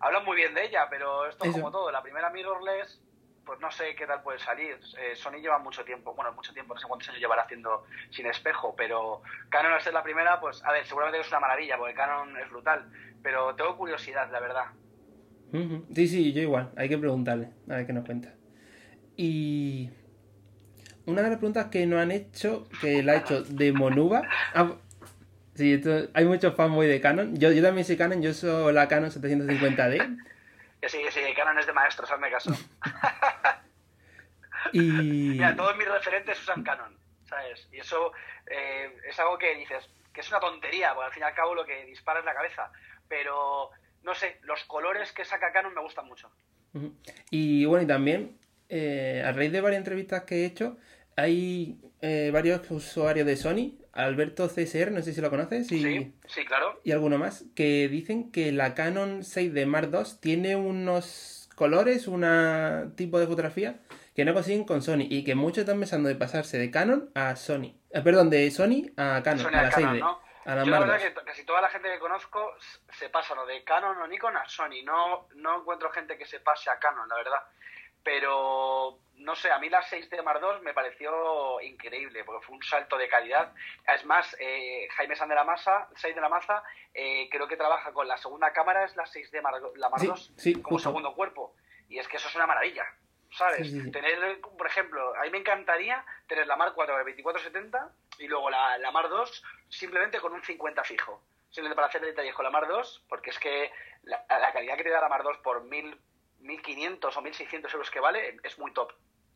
hablan 0.00 0.24
muy 0.24 0.36
bien 0.36 0.54
de 0.54 0.64
ella, 0.64 0.88
pero 0.90 1.28
esto 1.28 1.44
es 1.44 1.52
como 1.52 1.70
todo, 1.70 1.92
la 1.92 2.02
primera 2.02 2.30
mirrorless 2.30 3.00
pues 3.48 3.58
no 3.60 3.70
sé 3.72 3.94
qué 3.96 4.06
tal 4.06 4.22
puede 4.22 4.38
salir. 4.38 4.78
Eh, 5.00 5.16
Sony 5.16 5.40
lleva 5.40 5.58
mucho 5.58 5.82
tiempo, 5.82 6.14
bueno, 6.14 6.32
mucho 6.32 6.52
tiempo, 6.52 6.74
no 6.74 6.80
sé 6.80 6.86
cuántos 6.86 7.08
años 7.08 7.20
llevará 7.20 7.42
haciendo 7.42 7.84
sin 8.10 8.26
espejo, 8.26 8.74
pero 8.76 9.22
Canon 9.48 9.72
al 9.72 9.80
ser 9.80 9.94
la 9.94 10.02
primera, 10.02 10.38
pues 10.38 10.62
a 10.64 10.72
ver, 10.72 10.86
seguramente 10.86 11.20
es 11.20 11.28
una 11.28 11.40
maravilla, 11.40 11.78
porque 11.78 11.94
Canon 11.94 12.36
es 12.36 12.50
brutal, 12.50 12.90
pero 13.22 13.54
tengo 13.54 13.74
curiosidad, 13.78 14.30
la 14.30 14.40
verdad. 14.40 14.66
Sí, 15.94 16.08
sí, 16.08 16.32
yo 16.34 16.42
igual, 16.42 16.70
hay 16.76 16.90
que 16.90 16.98
preguntarle, 16.98 17.48
a 17.70 17.76
ver 17.76 17.86
qué 17.86 17.94
nos 17.94 18.04
cuenta. 18.04 18.34
Y 19.16 19.88
una 21.06 21.22
de 21.22 21.30
las 21.30 21.38
preguntas 21.38 21.68
que 21.68 21.86
nos 21.86 22.00
han 22.00 22.10
hecho, 22.10 22.68
que 22.82 23.02
la 23.02 23.12
ha 23.12 23.16
hecho 23.16 23.42
de 23.44 23.72
Monuba. 23.72 24.24
Ah, 24.54 24.74
sí, 25.54 25.80
hay 26.12 26.24
muchos 26.26 26.54
muy 26.68 26.86
de 26.86 27.00
Canon. 27.00 27.34
Yo, 27.38 27.50
yo 27.50 27.62
también 27.62 27.86
soy 27.86 27.96
Canon, 27.96 28.20
yo 28.20 28.34
soy 28.34 28.74
la 28.74 28.88
Canon 28.88 29.10
750D. 29.10 30.18
Sí, 30.86 31.04
sí, 31.10 31.20
Canon 31.34 31.58
es 31.58 31.66
de 31.66 31.72
maestros, 31.72 32.10
hazme 32.10 32.30
caso. 32.30 32.50
y... 34.72 34.80
Mira, 34.80 35.56
todos 35.56 35.76
mis 35.76 35.88
referentes 35.88 36.40
usan 36.40 36.62
Canon, 36.62 36.96
¿sabes? 37.28 37.68
Y 37.72 37.78
eso 37.78 38.12
eh, 38.46 38.96
es 39.08 39.18
algo 39.18 39.38
que 39.38 39.56
dices, 39.56 39.88
que 40.12 40.20
es 40.20 40.30
una 40.30 40.40
tontería, 40.40 40.94
porque 40.94 41.06
al 41.06 41.12
fin 41.12 41.22
y 41.22 41.26
al 41.26 41.34
cabo 41.34 41.54
lo 41.54 41.66
que 41.66 41.84
dispara 41.84 42.20
es 42.20 42.24
la 42.24 42.34
cabeza. 42.34 42.70
Pero, 43.08 43.70
no 44.02 44.14
sé, 44.14 44.38
los 44.42 44.64
colores 44.64 45.12
que 45.12 45.24
saca 45.24 45.52
Canon 45.52 45.74
me 45.74 45.82
gustan 45.82 46.06
mucho. 46.06 46.30
Y 47.30 47.64
bueno, 47.64 47.84
y 47.84 47.86
también 47.86 48.38
eh, 48.68 49.22
a 49.24 49.32
raíz 49.32 49.50
de 49.50 49.60
varias 49.60 49.80
entrevistas 49.80 50.24
que 50.24 50.42
he 50.42 50.44
hecho, 50.44 50.76
hay 51.16 51.80
eh, 52.00 52.30
varios 52.32 52.70
usuarios 52.70 53.26
de 53.26 53.36
Sony, 53.36 53.72
Alberto 53.98 54.48
CSR, 54.48 54.92
no 54.92 55.02
sé 55.02 55.12
si 55.12 55.20
lo 55.20 55.28
conoces, 55.28 55.70
y, 55.72 56.14
sí, 56.26 56.44
claro. 56.44 56.80
Y 56.84 56.92
alguno 56.92 57.18
más, 57.18 57.44
que 57.56 57.88
dicen 57.88 58.30
que 58.30 58.52
la 58.52 58.74
Canon 58.74 59.24
6 59.24 59.52
de 59.52 59.66
Mark 59.66 59.90
II 59.92 60.18
tiene 60.20 60.54
unos 60.54 61.48
colores, 61.56 62.06
un 62.06 62.94
tipo 62.96 63.18
de 63.18 63.26
fotografía 63.26 63.80
que 64.14 64.24
no 64.24 64.34
consiguen 64.34 64.64
con 64.64 64.82
Sony 64.82 65.06
y 65.10 65.24
que 65.24 65.34
muchos 65.34 65.58
están 65.58 65.80
pensando 65.80 66.08
de 66.08 66.14
pasarse 66.14 66.58
de 66.58 66.70
Canon 66.70 67.10
a 67.14 67.34
Sony. 67.34 67.74
Eh, 67.90 68.00
perdón, 68.02 68.30
de 68.30 68.50
Sony 68.50 68.90
a 68.96 69.20
Canon, 69.24 69.54
a 69.54 69.62
la 69.62 69.70
6D. 69.70 70.18
A 70.44 70.54
la 70.54 70.64
Yo 70.64 70.70
la 70.70 70.78
verdad 70.78 70.98
que 70.98 71.12
casi 71.24 71.44
toda 71.44 71.60
la 71.60 71.68
gente 71.68 71.90
que 71.92 71.98
conozco 71.98 72.54
se 72.92 73.10
pasa 73.10 73.34
lo 73.34 73.44
de 73.46 73.62
Canon 73.64 73.96
o 73.96 74.06
Nikon 74.06 74.36
a 74.36 74.48
Sony. 74.48 74.82
No, 74.84 75.28
no 75.34 75.60
encuentro 75.60 75.90
gente 75.90 76.16
que 76.16 76.24
se 76.24 76.40
pase 76.40 76.70
a 76.70 76.78
Canon, 76.78 77.08
la 77.08 77.16
verdad 77.16 77.42
pero 78.08 78.98
no 79.16 79.34
sé, 79.34 79.50
a 79.50 79.58
mí 79.58 79.68
la 79.68 79.82
6D 79.82 80.22
Mark 80.22 80.40
II 80.42 80.62
me 80.64 80.72
pareció 80.72 81.60
increíble, 81.60 82.24
porque 82.24 82.46
fue 82.46 82.56
un 82.56 82.62
salto 82.62 82.96
de 82.96 83.06
calidad. 83.06 83.52
Es 83.86 84.06
más, 84.06 84.34
eh, 84.40 84.88
Jaime 84.96 85.14
San 85.14 85.28
de 85.28 85.34
la 85.34 85.44
Masa, 85.44 85.90
6 85.94 86.14
de 86.14 86.20
la 86.22 86.30
Maza, 86.30 86.62
eh, 86.94 87.28
creo 87.30 87.46
que 87.46 87.58
trabaja 87.58 87.92
con 87.92 88.08
la 88.08 88.16
segunda 88.16 88.50
cámara, 88.54 88.86
es 88.86 88.96
la 88.96 89.04
6D 89.04 89.42
Mark, 89.42 89.60
la 89.76 89.90
Mark 89.90 90.02
II, 90.02 90.62
como 90.62 90.78
segundo 90.78 91.14
cuerpo. 91.14 91.54
Y 91.90 91.98
es 91.98 92.08
que 92.08 92.16
eso 92.16 92.28
es 92.28 92.34
una 92.34 92.46
maravilla, 92.46 92.86
¿sabes? 93.30 93.70
Tener, 93.92 94.40
por 94.40 94.66
ejemplo, 94.66 95.14
a 95.14 95.24
mí 95.24 95.30
me 95.30 95.38
encantaría 95.38 96.02
tener 96.26 96.46
la 96.46 96.56
Mark 96.56 96.72
IV 96.78 96.86
de 96.86 97.12
2470 97.12 97.92
y 98.20 98.26
luego 98.26 98.48
la, 98.48 98.78
la 98.78 98.90
Mark 98.90 99.10
II 99.12 99.30
simplemente 99.68 100.18
con 100.18 100.32
un 100.32 100.42
50 100.42 100.82
fijo. 100.84 101.22
Simplemente 101.50 101.76
para 101.76 101.88
hacer 101.88 102.00
detalles 102.00 102.34
con 102.34 102.44
la 102.44 102.50
Mark 102.50 102.68
II, 102.70 103.04
porque 103.06 103.30
es 103.30 103.38
que 103.38 103.70
la, 104.04 104.24
la 104.30 104.52
calidad 104.52 104.78
que 104.78 104.84
te 104.84 104.90
da 104.90 105.02
la 105.02 105.08
Mark 105.10 105.24
II 105.26 105.40
por 105.42 105.64
mil 105.64 105.98
1.500 106.42 107.04
o 107.04 107.22
1.600 107.22 107.72
euros 107.72 107.90
que 107.90 108.00
vale, 108.00 108.36
es 108.42 108.58
muy 108.58 108.72
top. 108.72 108.92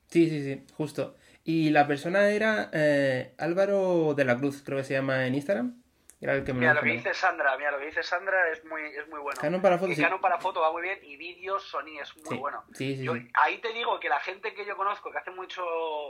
Sí, 0.08 0.28
sí, 0.28 0.42
sí, 0.42 0.66
justo. 0.74 1.16
Y 1.44 1.70
la 1.70 1.86
persona 1.86 2.28
era 2.28 2.70
eh, 2.72 3.34
Álvaro 3.38 4.14
de 4.14 4.24
la 4.24 4.36
Cruz, 4.36 4.62
creo 4.64 4.78
que 4.78 4.84
se 4.84 4.94
llama 4.94 5.26
en 5.26 5.34
Instagram. 5.34 5.82
Era 6.22 6.34
el 6.34 6.44
que 6.44 6.52
me 6.52 6.60
mira, 6.60 6.74
lo 6.74 6.82
que 6.82 6.90
dice 6.92 7.12
Sandra, 7.14 7.56
mira, 7.56 7.72
lo 7.72 7.80
que 7.80 7.86
dice 7.86 8.04
Sandra 8.04 8.48
es 8.52 8.64
muy, 8.64 8.80
es 8.82 9.08
muy 9.08 9.18
bueno. 9.18 9.40
Canon 9.40 9.60
para 9.60 9.76
foto, 9.76 9.92
sí. 9.92 10.00
Canon 10.00 10.20
para 10.20 10.38
foto 10.38 10.60
va 10.60 10.70
muy 10.70 10.82
bien 10.82 11.00
y 11.02 11.16
vídeos 11.16 11.64
Sony 11.64 11.98
es 12.00 12.16
muy 12.18 12.36
bueno. 12.36 12.62
Sí, 12.74 12.96
sí, 12.96 13.08
ahí 13.34 13.58
te 13.58 13.72
digo 13.72 13.98
que 13.98 14.08
la 14.08 14.20
gente 14.20 14.54
que 14.54 14.64
yo 14.64 14.76
conozco 14.76 15.10
que 15.10 15.18
hace 15.18 15.32
mucho, 15.32 15.64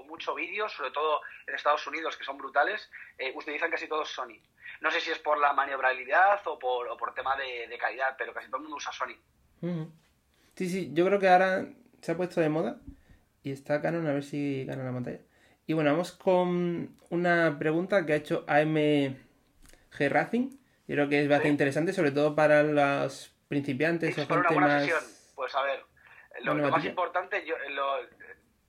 mucho 0.06 0.34
vídeo, 0.34 0.68
sobre 0.68 0.90
todo 0.90 1.22
en 1.46 1.54
Estados 1.54 1.86
Unidos, 1.86 2.18
que 2.18 2.24
son 2.24 2.36
brutales, 2.36 2.90
eh, 3.16 3.32
utilizan 3.34 3.70
casi 3.70 3.88
todos 3.88 4.10
Sony. 4.10 4.36
No 4.82 4.90
sé 4.90 5.00
si 5.00 5.10
es 5.10 5.18
por 5.18 5.38
la 5.38 5.54
maniobrabilidad 5.54 6.46
o 6.46 6.58
por, 6.58 6.88
o 6.88 6.96
por 6.98 7.14
tema 7.14 7.34
de, 7.36 7.78
calidad, 7.78 8.14
pero 8.18 8.34
casi 8.34 8.48
todo 8.48 8.58
el 8.58 8.64
mundo 8.64 8.76
usa 8.76 8.92
Sony. 8.92 9.16
Sí, 10.54 10.68
sí, 10.68 10.90
yo 10.92 11.06
creo 11.06 11.18
que 11.18 11.28
ahora 11.28 11.66
se 12.00 12.12
ha 12.12 12.16
puesto 12.16 12.40
de 12.40 12.48
moda 12.48 12.80
y 13.42 13.52
está 13.52 13.80
Canon 13.80 14.06
a 14.06 14.12
ver 14.12 14.22
si 14.22 14.64
gana 14.64 14.84
la 14.84 14.92
pantalla. 14.92 15.20
Y 15.66 15.72
bueno, 15.74 15.90
vamos 15.92 16.12
con 16.12 16.96
una 17.10 17.56
pregunta 17.58 18.04
que 18.04 18.12
ha 18.12 18.16
hecho 18.16 18.44
AMG 18.46 19.16
Racing, 20.10 20.50
Yo 20.86 20.96
creo 20.96 21.08
que 21.08 21.22
es 21.22 21.28
bastante 21.28 21.48
interesante, 21.50 21.92
sobre 21.92 22.10
todo 22.10 22.34
para 22.34 22.62
los 22.62 23.34
principiantes 23.48 24.18
o 24.18 24.26
gente 24.26 24.54
más... 24.56 24.82
Sesión. 24.82 25.04
Pues 25.34 25.54
a 25.54 25.62
ver, 25.62 25.84
lo, 26.42 26.54
más 26.54 26.84
importante, 26.84 27.44
yo, 27.46 27.56
lo, 27.70 27.96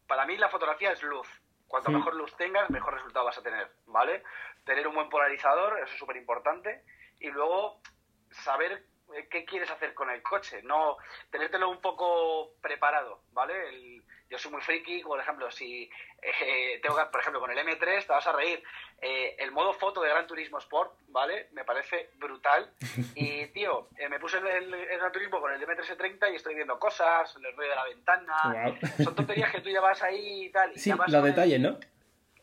para 0.08 0.26
mí 0.26 0.38
la 0.38 0.50
fotografía 0.50 0.92
es 0.92 1.04
luz. 1.04 1.28
Cuanto 1.68 1.92
mejor 1.92 2.16
luz 2.16 2.36
tengas, 2.38 2.70
mejor 2.70 2.94
resultado 2.94 3.26
vas 3.26 3.38
a 3.38 3.42
tener, 3.42 3.68
¿vale? 3.88 4.24
Tener 4.64 4.88
un 4.88 4.94
buen 4.94 5.10
polarizador, 5.10 5.80
eso 5.80 5.92
es 5.92 6.00
súper 6.00 6.18
importante. 6.18 6.84
Y 7.20 7.32
luego 7.32 7.82
saber 8.30 8.86
qué 9.30 9.46
quieres 9.46 9.70
hacer 9.72 9.94
con 9.94 10.10
el 10.10 10.22
coche, 10.22 10.62
no 10.64 10.98
tenértelo 11.30 11.70
un 11.70 11.82
poco 11.82 12.54
preparado, 12.62 13.22
¿vale? 13.32 13.70
El, 13.70 14.04
yo 14.34 14.40
soy 14.40 14.52
muy 14.52 14.62
friki, 14.62 15.04
por 15.04 15.20
ejemplo, 15.20 15.52
si 15.52 15.88
eh, 16.20 16.80
tengo 16.82 16.98
que, 16.98 17.06
por 17.06 17.22
ejemplo, 17.22 17.40
con 17.40 17.52
el 17.52 17.58
M3 17.60 18.06
te 18.06 18.12
vas 18.12 18.26
a 18.26 18.32
reír. 18.32 18.64
Eh, 19.00 19.36
el 19.38 19.52
modo 19.52 19.74
foto 19.74 20.02
de 20.02 20.10
Gran 20.10 20.26
Turismo 20.26 20.58
Sport, 20.58 20.94
¿vale? 21.10 21.50
Me 21.52 21.64
parece 21.64 22.10
brutal. 22.16 22.72
Y, 23.16 23.46
tío, 23.48 23.90
eh, 23.98 24.10
me 24.10 24.20
puse 24.20 24.38
el, 24.38 24.72
Gran 24.72 25.12
Turismo 25.12 25.40
con 25.40 25.54
el 25.54 25.62
M330 25.62 26.32
y 26.32 26.36
estoy 26.36 26.56
viendo 26.56 26.80
cosas, 26.80 27.36
el 27.36 27.56
ruido 27.56 27.70
de 27.70 27.76
la 27.76 27.84
ventana. 27.84 28.80
Son 29.04 29.14
tonterías 29.14 29.52
que 29.52 29.62
tú 29.62 29.70
ya 29.70 29.82
vas 29.82 30.02
ahí 30.02 30.46
y 30.46 30.50
tal. 30.50 30.72
Y 30.74 30.80
sí, 30.80 30.92
los 30.92 31.24
detalles, 31.24 31.60
¿no? 31.60 31.78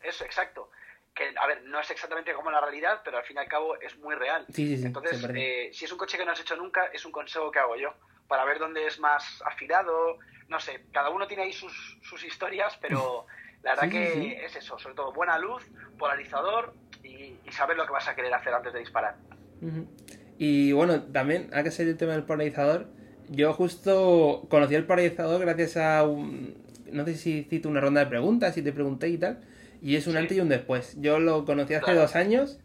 Eso, 0.01 0.23
exacto. 0.23 0.69
Que, 1.21 1.37
a 1.37 1.47
ver, 1.47 1.63
no 1.65 1.79
es 1.79 1.91
exactamente 1.91 2.33
como 2.33 2.49
la 2.49 2.61
realidad, 2.61 3.01
pero 3.03 3.17
al 3.17 3.23
fin 3.23 3.37
y 3.37 3.39
al 3.39 3.47
cabo 3.47 3.79
es 3.79 3.95
muy 3.97 4.15
real. 4.15 4.45
Sí, 4.49 4.77
sí, 4.77 4.85
Entonces, 4.85 5.19
si 5.71 5.85
es 5.85 5.91
un 5.91 5.97
coche 5.97 6.17
que 6.17 6.25
no 6.25 6.31
has 6.31 6.39
hecho 6.39 6.55
nunca, 6.55 6.85
es 6.87 7.05
un 7.05 7.11
consejo 7.11 7.51
que 7.51 7.59
hago 7.59 7.75
yo 7.75 7.93
para 8.27 8.45
ver 8.45 8.59
dónde 8.59 8.87
es 8.87 8.97
más 8.99 9.43
afilado. 9.45 10.17
No 10.47 10.59
sé, 10.59 10.85
cada 10.93 11.09
uno 11.09 11.27
tiene 11.27 11.43
ahí 11.43 11.53
sus, 11.53 11.99
sus 12.01 12.23
historias, 12.23 12.77
pero 12.81 13.27
la 13.61 13.75
verdad 13.75 13.89
que 13.89 14.45
es 14.45 14.55
eso, 14.55 14.79
sobre 14.79 14.95
todo 14.95 15.11
buena 15.11 15.37
luz, 15.37 15.63
polarizador 15.99 16.73
y, 17.03 17.35
saber 17.51 17.75
lo 17.75 17.85
que 17.85 17.91
vas 17.91 18.07
a 18.07 18.15
querer 18.15 18.33
hacer 18.33 18.53
antes 18.53 18.71
de 18.71 18.79
disparar. 18.79 19.17
Y 20.37 20.71
bueno, 20.71 21.03
también 21.03 21.49
hay 21.53 21.65
que 21.65 21.71
ser 21.71 21.89
el 21.89 21.97
tema 21.97 22.13
del 22.13 22.23
polarizador. 22.23 22.87
Yo 23.27 23.53
justo 23.53 24.47
conocí 24.49 24.75
el 24.75 24.85
polarizador 24.85 25.41
gracias 25.41 25.75
a 25.75 26.03
un... 26.03 26.55
No 26.89 27.03
sé 27.03 27.15
si 27.15 27.43
cito 27.43 27.67
una 27.67 27.81
ronda 27.81 27.99
de 27.99 28.07
preguntas, 28.07 28.55
si 28.55 28.61
te 28.61 28.71
pregunté 28.71 29.09
y 29.09 29.17
tal. 29.17 29.41
Y 29.81 29.95
es 29.95 30.07
un 30.07 30.17
antes 30.17 30.37
y 30.37 30.41
un 30.41 30.49
después. 30.49 30.95
Yo 31.01 31.19
lo 31.19 31.45
conocí 31.45 31.73
hace 31.73 31.93
dos 31.93 32.15
años 32.15 32.59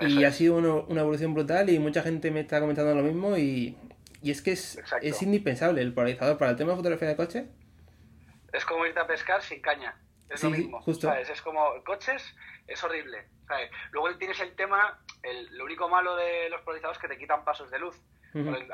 y 0.00 0.24
ha 0.24 0.32
sido 0.32 0.56
una 0.56 1.00
evolución 1.00 1.34
brutal 1.34 1.70
y 1.70 1.78
mucha 1.78 2.02
gente 2.02 2.30
me 2.30 2.40
está 2.40 2.60
comentando 2.60 2.94
lo 2.94 3.02
mismo 3.02 3.36
y 3.36 3.76
y 4.22 4.30
es 4.30 4.42
que 4.42 4.52
es, 4.52 4.82
es 5.00 5.22
indispensable 5.22 5.80
el 5.80 5.94
polarizador 5.94 6.38
para 6.38 6.50
el 6.50 6.56
tema 6.56 6.72
de 6.72 6.76
fotografía 6.76 7.08
de 7.08 7.16
coche. 7.16 7.48
Es 8.52 8.64
como 8.64 8.84
irte 8.86 8.98
a 8.98 9.06
pescar 9.06 9.42
sin 9.42 9.60
caña. 9.60 9.96
Es 10.28 10.42
lo 10.42 10.50
mismo. 10.50 10.80
Justo. 10.82 11.12
Es 11.12 11.40
como 11.42 11.82
coches, 11.84 12.22
es 12.66 12.82
horrible. 12.82 13.26
Luego 13.92 14.14
tienes 14.18 14.40
el 14.40 14.54
tema, 14.56 15.00
el, 15.22 15.56
lo 15.56 15.64
único 15.64 15.88
malo 15.88 16.16
de 16.16 16.50
los 16.50 16.60
polarizadores 16.62 16.98
es 16.98 17.02
que 17.02 17.14
te 17.14 17.18
quitan 17.18 17.44
pasos 17.44 17.70
de 17.70 17.78
luz 17.78 17.96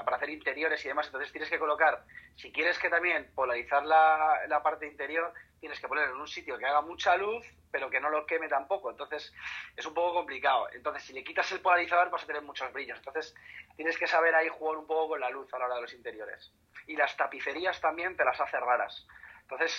para 0.05 0.17
hacer 0.17 0.31
interiores 0.31 0.85
y 0.85 0.89
demás. 0.89 1.07
Entonces 1.07 1.31
tienes 1.31 1.51
que 1.51 1.59
colocar, 1.59 2.05
si 2.37 2.51
quieres 2.51 2.79
que 2.79 2.89
también 2.89 3.31
polarizar 3.35 3.85
la, 3.85 4.41
la 4.49 4.63
parte 4.63 4.87
interior, 4.87 5.33
tienes 5.65 5.81
que 5.81 5.89
ponerlo 5.89 6.15
en 6.15 6.21
un 6.21 6.29
sitio 6.29 6.59
que 6.59 6.67
haga 6.67 6.83
mucha 6.83 7.17
luz, 7.17 7.43
pero 7.71 7.89
que 7.89 7.99
no 7.99 8.11
lo 8.11 8.27
queme 8.27 8.51
tampoco. 8.51 8.91
Entonces 8.91 9.33
es 9.75 9.87
un 9.87 9.95
poco 9.95 10.13
complicado. 10.13 10.69
Entonces 10.75 11.05
si 11.05 11.15
le 11.15 11.25
quitas 11.25 11.51
el 11.53 11.61
polarizador 11.61 12.11
vas 12.11 12.23
a 12.23 12.27
tener 12.27 12.43
muchos 12.43 12.71
brillos. 12.71 12.99
Entonces 12.99 13.35
tienes 13.75 13.97
que 13.97 14.07
saber 14.07 14.35
ahí 14.35 14.51
jugar 14.51 14.77
un 14.77 14.87
poco 14.87 15.09
con 15.09 15.21
la 15.21 15.31
luz 15.31 15.49
a 15.55 15.59
la 15.59 15.65
hora 15.65 15.77
de 15.77 15.81
los 15.81 15.95
interiores. 15.95 16.53
Y 16.87 16.97
las 16.97 17.17
tapicerías 17.17 17.81
también 17.81 18.15
te 18.15 18.27
las 18.27 18.39
hace 18.39 18.61
raras. 18.61 19.07
Entonces 19.41 19.75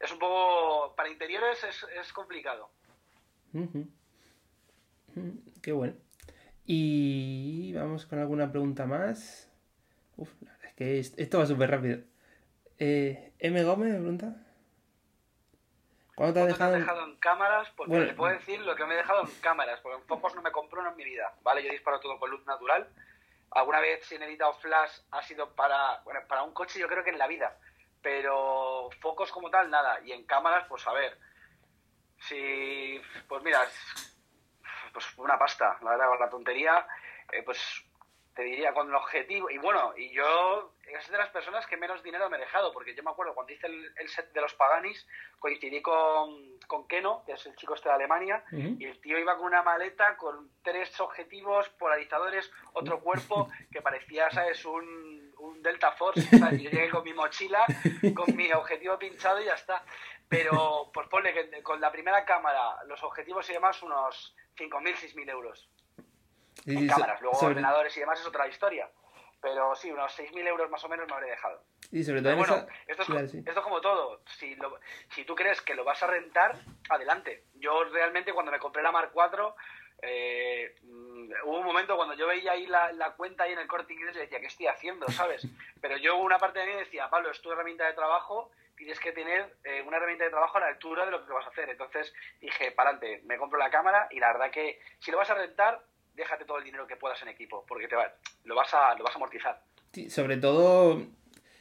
es 0.00 0.10
un 0.10 0.18
poco, 0.18 0.96
para 0.96 1.10
interiores 1.10 1.62
es, 1.62 2.10
complicado. 2.14 2.70
Qué 5.60 5.72
bueno. 5.72 5.92
Y 6.64 7.74
vamos 7.74 8.06
con 8.06 8.18
alguna 8.18 8.50
pregunta 8.50 8.86
más. 8.86 9.52
Uf, 10.16 10.30
la 10.40 10.52
verdad 10.52 10.70
es 10.70 10.74
que 10.74 11.22
esto 11.22 11.38
va 11.38 11.44
súper 11.44 11.70
rápido. 11.70 11.98
Eh, 12.78 13.34
M. 13.40 13.62
Gómez 13.64 13.92
me 13.92 13.98
pregunta. 13.98 14.47
¿Cuándo 16.18 16.34
te 16.34 16.40
has 16.40 16.72
dejado, 16.72 17.04
en... 17.04 17.16
cámaras? 17.18 17.70
Pues 17.76 17.88
bueno, 17.88 18.04
te 18.04 18.14
puedo 18.14 18.32
decir 18.32 18.58
lo 18.62 18.74
que 18.74 18.84
me 18.84 18.94
he 18.94 18.96
dejado 18.96 19.22
en 19.22 19.30
cámaras, 19.40 19.78
porque 19.78 19.98
en 19.98 20.04
focos 20.08 20.34
no 20.34 20.42
me 20.42 20.50
compro 20.50 20.84
en 20.84 20.96
mi 20.96 21.04
vida, 21.04 21.32
¿vale? 21.42 21.62
Yo 21.62 21.70
disparo 21.70 22.00
todo 22.00 22.18
con 22.18 22.28
luz 22.28 22.44
natural. 22.44 22.88
Alguna 23.52 23.78
vez 23.78 24.04
si 24.04 24.16
he 24.16 24.24
editado 24.24 24.52
flash 24.54 24.90
ha 25.12 25.22
sido 25.22 25.54
para, 25.54 26.00
bueno, 26.02 26.18
para 26.26 26.42
un 26.42 26.52
coche 26.52 26.80
yo 26.80 26.88
creo 26.88 27.04
que 27.04 27.10
en 27.10 27.18
la 27.18 27.28
vida, 27.28 27.56
pero 28.02 28.90
focos 29.00 29.30
como 29.30 29.48
tal, 29.48 29.70
nada. 29.70 30.00
Y 30.00 30.10
en 30.10 30.26
cámaras, 30.26 30.66
pues 30.68 30.84
a 30.88 30.92
ver, 30.92 31.16
si, 32.18 33.00
pues 33.28 33.40
mira, 33.44 33.60
pues 34.92 35.06
una 35.18 35.38
pasta, 35.38 35.78
la 35.82 35.90
verdad, 35.90 36.08
con 36.08 36.18
la 36.18 36.30
tontería, 36.30 36.84
eh, 37.30 37.44
pues 37.44 37.60
te 38.38 38.44
diría 38.44 38.72
con 38.72 38.88
el 38.88 38.94
objetivo, 38.94 39.50
y 39.50 39.58
bueno, 39.58 39.94
y 39.96 40.14
yo 40.14 40.72
es 40.86 41.10
de 41.10 41.18
las 41.18 41.28
personas 41.30 41.66
que 41.66 41.76
menos 41.76 42.04
dinero 42.04 42.30
me 42.30 42.36
he 42.36 42.40
dejado, 42.40 42.72
porque 42.72 42.94
yo 42.94 43.02
me 43.02 43.10
acuerdo 43.10 43.34
cuando 43.34 43.52
hice 43.52 43.66
el, 43.66 44.08
set 44.08 44.32
de 44.32 44.40
los 44.40 44.54
Paganis, 44.54 45.08
coincidí 45.40 45.82
con, 45.82 46.56
con, 46.68 46.86
Keno, 46.86 47.24
que 47.26 47.32
es 47.32 47.44
el 47.46 47.56
chico 47.56 47.74
este 47.74 47.88
de 47.88 47.96
Alemania, 47.96 48.44
y 48.52 48.84
el 48.84 49.00
tío 49.00 49.18
iba 49.18 49.36
con 49.36 49.46
una 49.46 49.64
maleta 49.64 50.16
con 50.16 50.52
tres 50.62 51.00
objetivos, 51.00 51.68
polarizadores, 51.70 52.48
otro 52.74 53.00
cuerpo, 53.00 53.48
que 53.72 53.82
parecía, 53.82 54.30
¿sabes?, 54.30 54.64
un, 54.64 55.34
un 55.38 55.60
Delta 55.60 55.90
Force, 55.90 56.20
¿sabes? 56.38 56.62
yo 56.62 56.70
llegué 56.70 56.90
con 56.90 57.02
mi 57.02 57.14
mochila, 57.14 57.66
con 58.14 58.36
mi 58.36 58.52
objetivo 58.52 58.96
pinchado 59.00 59.40
y 59.40 59.46
ya 59.46 59.54
está. 59.54 59.82
Pero, 60.28 60.92
pues 60.94 61.08
ponle 61.08 61.34
que 61.34 61.60
con 61.64 61.80
la 61.80 61.90
primera 61.90 62.24
cámara, 62.24 62.84
los 62.86 63.02
objetivos 63.02 63.50
y 63.50 63.54
demás, 63.54 63.82
unos 63.82 64.36
5.000, 64.56 64.94
6.000 64.94 65.28
euros. 65.28 65.68
En 66.76 66.86
cámaras, 66.86 67.20
luego 67.20 67.38
ordenadores 67.38 67.96
y 67.96 68.00
demás 68.00 68.20
es 68.20 68.26
otra 68.26 68.46
historia. 68.48 68.88
Pero 69.40 69.74
sí, 69.76 69.90
unos 69.90 70.18
6.000 70.18 70.48
euros 70.48 70.68
más 70.68 70.82
o 70.84 70.88
menos 70.88 71.06
me 71.06 71.14
habré 71.14 71.30
dejado. 71.30 71.62
Y 71.92 72.02
sobre 72.02 72.22
todo 72.22 72.36
bueno, 72.36 72.66
esto, 72.86 73.18
es, 73.18 73.34
esto 73.34 73.62
como 73.62 73.80
todo. 73.80 74.20
Si, 74.36 74.56
si 75.10 75.24
tú 75.24 75.34
crees 75.36 75.60
que 75.60 75.76
lo 75.76 75.84
vas 75.84 76.02
a 76.02 76.08
rentar, 76.08 76.56
adelante. 76.88 77.44
Yo 77.54 77.84
realmente 77.84 78.32
cuando 78.32 78.50
me 78.50 78.58
compré 78.58 78.82
la 78.82 78.90
Mark 78.90 79.12
IV, 79.14 79.54
eh, 80.02 80.74
mm, 80.82 81.30
hubo 81.44 81.58
un 81.58 81.64
momento 81.64 81.96
cuando 81.96 82.14
yo 82.14 82.26
veía 82.26 82.52
ahí 82.52 82.66
la, 82.66 82.92
la 82.92 83.12
cuenta 83.12 83.44
ahí 83.44 83.52
en 83.52 83.60
el 83.60 83.68
corte 83.68 83.92
inglés 83.92 84.16
y 84.16 84.20
decía, 84.20 84.40
¿qué 84.40 84.46
estoy 84.46 84.66
haciendo? 84.66 85.06
¿Sabes? 85.08 85.46
Pero 85.80 85.96
yo 85.98 86.16
una 86.16 86.38
parte 86.38 86.58
de 86.58 86.66
mí 86.66 86.72
decía, 86.72 87.08
Pablo, 87.08 87.30
es 87.30 87.40
tu 87.40 87.52
herramienta 87.52 87.86
de 87.86 87.94
trabajo 87.94 88.50
tienes 88.78 89.00
que 89.00 89.12
tener 89.12 89.56
eh, 89.64 89.82
una 89.82 89.96
herramienta 89.96 90.24
de 90.24 90.30
trabajo 90.30 90.56
a 90.56 90.60
la 90.60 90.68
altura 90.68 91.04
de 91.04 91.10
lo 91.10 91.26
que 91.26 91.32
vas 91.32 91.44
a 91.44 91.50
hacer. 91.50 91.68
Entonces 91.68 92.14
dije, 92.40 92.70
para 92.70 92.90
adelante, 92.90 93.22
me 93.26 93.36
compro 93.36 93.58
la 93.58 93.70
cámara 93.70 94.06
y 94.10 94.20
la 94.20 94.32
verdad 94.32 94.50
que 94.50 94.80
si 95.00 95.10
lo 95.10 95.18
vas 95.18 95.28
a 95.30 95.34
rentar, 95.34 95.82
déjate 96.18 96.44
todo 96.44 96.58
el 96.58 96.64
dinero 96.64 96.86
que 96.86 96.96
puedas 96.96 97.20
en 97.22 97.28
equipo, 97.28 97.64
porque 97.66 97.88
te 97.88 97.96
va, 97.96 98.12
lo, 98.44 98.54
vas 98.54 98.72
a, 98.74 98.94
lo 98.96 99.04
vas 99.04 99.14
a 99.14 99.16
amortizar. 99.16 99.62
Sí, 99.92 100.10
sobre 100.10 100.36
todo, 100.36 100.98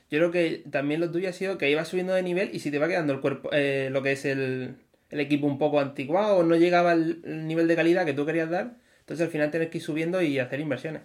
yo 0.09 0.19
creo 0.19 0.31
que 0.31 0.63
también 0.69 0.99
lo 0.99 1.11
tuyo 1.11 1.29
ha 1.29 1.33
sido 1.33 1.57
que 1.57 1.69
ibas 1.69 1.87
subiendo 1.87 2.13
de 2.13 2.23
nivel 2.23 2.53
y 2.53 2.59
si 2.59 2.71
te 2.71 2.79
va 2.79 2.87
quedando 2.87 3.13
el 3.13 3.21
cuerpo, 3.21 3.49
eh, 3.53 3.89
lo 3.91 4.01
que 4.03 4.11
es 4.11 4.25
el, 4.25 4.77
el, 5.09 5.19
equipo 5.19 5.47
un 5.47 5.57
poco 5.57 5.79
antiguado 5.79 6.37
o 6.37 6.43
no 6.43 6.55
llegaba 6.55 6.91
al 6.91 7.47
nivel 7.47 7.67
de 7.67 7.75
calidad 7.75 8.05
que 8.05 8.13
tú 8.13 8.25
querías 8.25 8.49
dar, 8.49 8.75
entonces 8.99 9.25
al 9.25 9.31
final 9.31 9.51
tienes 9.51 9.69
que 9.69 9.77
ir 9.77 9.83
subiendo 9.83 10.21
y 10.21 10.39
hacer 10.39 10.59
inversiones. 10.59 11.03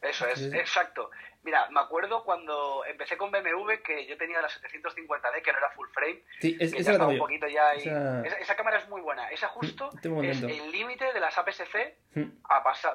Eso 0.00 0.26
es, 0.26 0.42
exacto. 0.52 1.10
Mira, 1.44 1.68
me 1.70 1.80
acuerdo 1.80 2.22
cuando 2.22 2.84
empecé 2.86 3.16
con 3.16 3.32
BMW 3.32 3.82
que 3.84 4.06
yo 4.06 4.16
tenía 4.16 4.40
la 4.40 4.48
750D, 4.48 5.42
que 5.42 5.52
no 5.52 5.58
era 5.58 5.70
full 5.70 5.88
frame. 5.88 6.22
Sí, 6.38 6.56
es, 6.60 6.72
esa 6.72 6.92
estaba 6.92 7.08
un 7.08 7.18
poquito 7.18 7.48
ya 7.48 7.74
esa... 7.74 8.54
cámara 8.54 8.78
es 8.78 8.88
muy 8.88 9.00
buena. 9.00 9.28
Esa 9.28 9.48
justo 9.48 9.90
mm, 10.04 10.24
es 10.24 10.42
el 10.42 10.70
límite 10.70 11.12
de 11.12 11.18
las 11.18 11.36
APS-C 11.36 11.96
mm. 12.14 12.42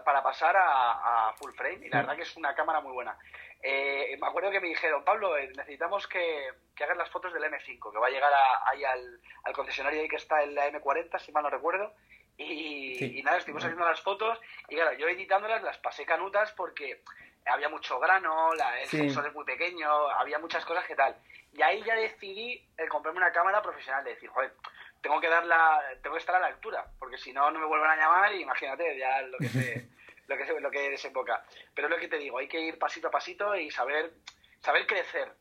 para 0.05 0.23
pasar 0.23 0.55
a, 0.57 1.33
full 1.37 1.51
frame. 1.53 1.85
Y 1.85 1.89
la 1.89 1.97
mm. 1.97 2.01
verdad 2.01 2.15
que 2.15 2.21
es 2.21 2.37
una 2.37 2.55
cámara 2.55 2.79
muy 2.79 2.93
buena. 2.93 3.17
Eh, 3.61 4.17
me 4.21 4.27
acuerdo 4.27 4.49
que 4.49 4.61
me 4.61 4.69
dijeron, 4.69 5.03
Pablo, 5.03 5.37
eh, 5.37 5.51
necesitamos 5.55 6.07
que, 6.07 6.47
que, 6.73 6.83
hagas 6.85 6.97
las 6.97 7.09
fotos 7.09 7.33
del 7.33 7.43
M5, 7.43 7.91
que 7.91 7.97
va 7.97 8.07
a 8.07 8.11
llegar 8.11 8.31
ahí 8.65 8.83
al, 8.85 9.19
concesionario 9.53 9.99
ahí 9.99 10.07
que 10.07 10.15
está 10.15 10.41
en 10.43 10.55
la 10.55 10.71
M40, 10.71 11.19
si 11.19 11.33
mal 11.33 11.43
no 11.43 11.49
recuerdo. 11.49 11.93
Y, 12.37 13.19
y 13.19 13.23
nada, 13.23 13.39
estuvimos 13.39 13.63
haciendo 13.63 13.83
las 13.83 13.99
fotos 14.01 14.39
y 14.69 14.75
claro, 14.75 14.95
yo 14.95 15.07
editándolas 15.07 15.63
las 15.63 15.79
pasé 15.79 16.05
canutas 16.05 16.51
porque 16.51 17.01
había 17.49 17.69
mucho 17.69 17.99
grano, 17.99 18.53
la, 18.55 18.81
el 18.81 18.87
sensor 18.87 19.27
es 19.27 19.33
muy 19.33 19.45
pequeño, 19.45 19.89
había 20.09 20.39
muchas 20.39 20.65
cosas 20.65 20.85
que 20.85 20.95
tal. 20.95 21.15
Y 21.53 21.61
ahí 21.61 21.83
ya 21.83 21.95
decidí 21.95 22.63
el 22.77 22.89
comprarme 22.89 23.19
una 23.19 23.31
cámara 23.31 23.61
profesional, 23.61 24.03
de 24.03 24.11
decir, 24.11 24.29
joder, 24.29 24.53
tengo 25.01 25.19
que 25.19 25.29
dar 25.29 25.45
la, 25.45 25.81
tengo 26.01 26.15
que 26.15 26.19
estar 26.19 26.35
a 26.35 26.39
la 26.39 26.47
altura, 26.47 26.85
porque 26.99 27.17
si 27.17 27.33
no, 27.33 27.49
no 27.51 27.59
me 27.59 27.65
vuelven 27.65 27.89
a 27.89 27.95
llamar 27.95 28.33
y 28.33 28.41
imagínate 28.41 28.97
ya 28.97 29.21
lo 29.21 29.37
que 29.37 29.47
se, 29.49 29.87
lo 30.27 30.37
que 30.37 30.45
se, 30.45 30.59
lo 30.59 30.71
que 30.71 30.89
desemboca. 30.89 31.43
Pero 31.73 31.87
es 31.87 31.93
lo 31.93 31.99
que 31.99 32.07
te 32.07 32.17
digo, 32.17 32.37
hay 32.37 32.47
que 32.47 32.61
ir 32.61 32.77
pasito 32.77 33.07
a 33.07 33.11
pasito 33.11 33.55
y 33.55 33.71
saber, 33.71 34.13
saber 34.59 34.85
crecer. 34.85 35.31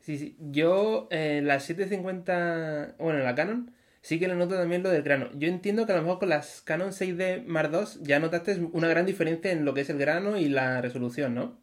Sí, 0.00 0.18
sí. 0.18 0.36
Yo, 0.38 1.08
eh, 1.10 1.40
la 1.42 1.60
750, 1.60 2.96
bueno, 2.98 3.20
la 3.20 3.34
Canon, 3.34 3.74
sí 4.02 4.18
que 4.18 4.28
le 4.28 4.34
noto 4.34 4.56
también 4.56 4.82
lo 4.82 4.90
del 4.90 5.02
grano. 5.02 5.28
Yo 5.34 5.48
entiendo 5.48 5.86
que 5.86 5.92
a 5.92 5.96
lo 5.96 6.02
mejor 6.02 6.18
con 6.18 6.28
las 6.28 6.62
Canon 6.62 6.90
6D 6.90 7.44
Mark 7.46 7.70
II 7.72 8.02
ya 8.02 8.18
notaste 8.18 8.58
una 8.72 8.88
gran 8.88 9.06
diferencia 9.06 9.50
en 9.50 9.64
lo 9.64 9.74
que 9.74 9.82
es 9.82 9.90
el 9.90 9.98
grano 9.98 10.36
y 10.36 10.48
la 10.48 10.80
resolución, 10.80 11.34
¿no? 11.34 11.58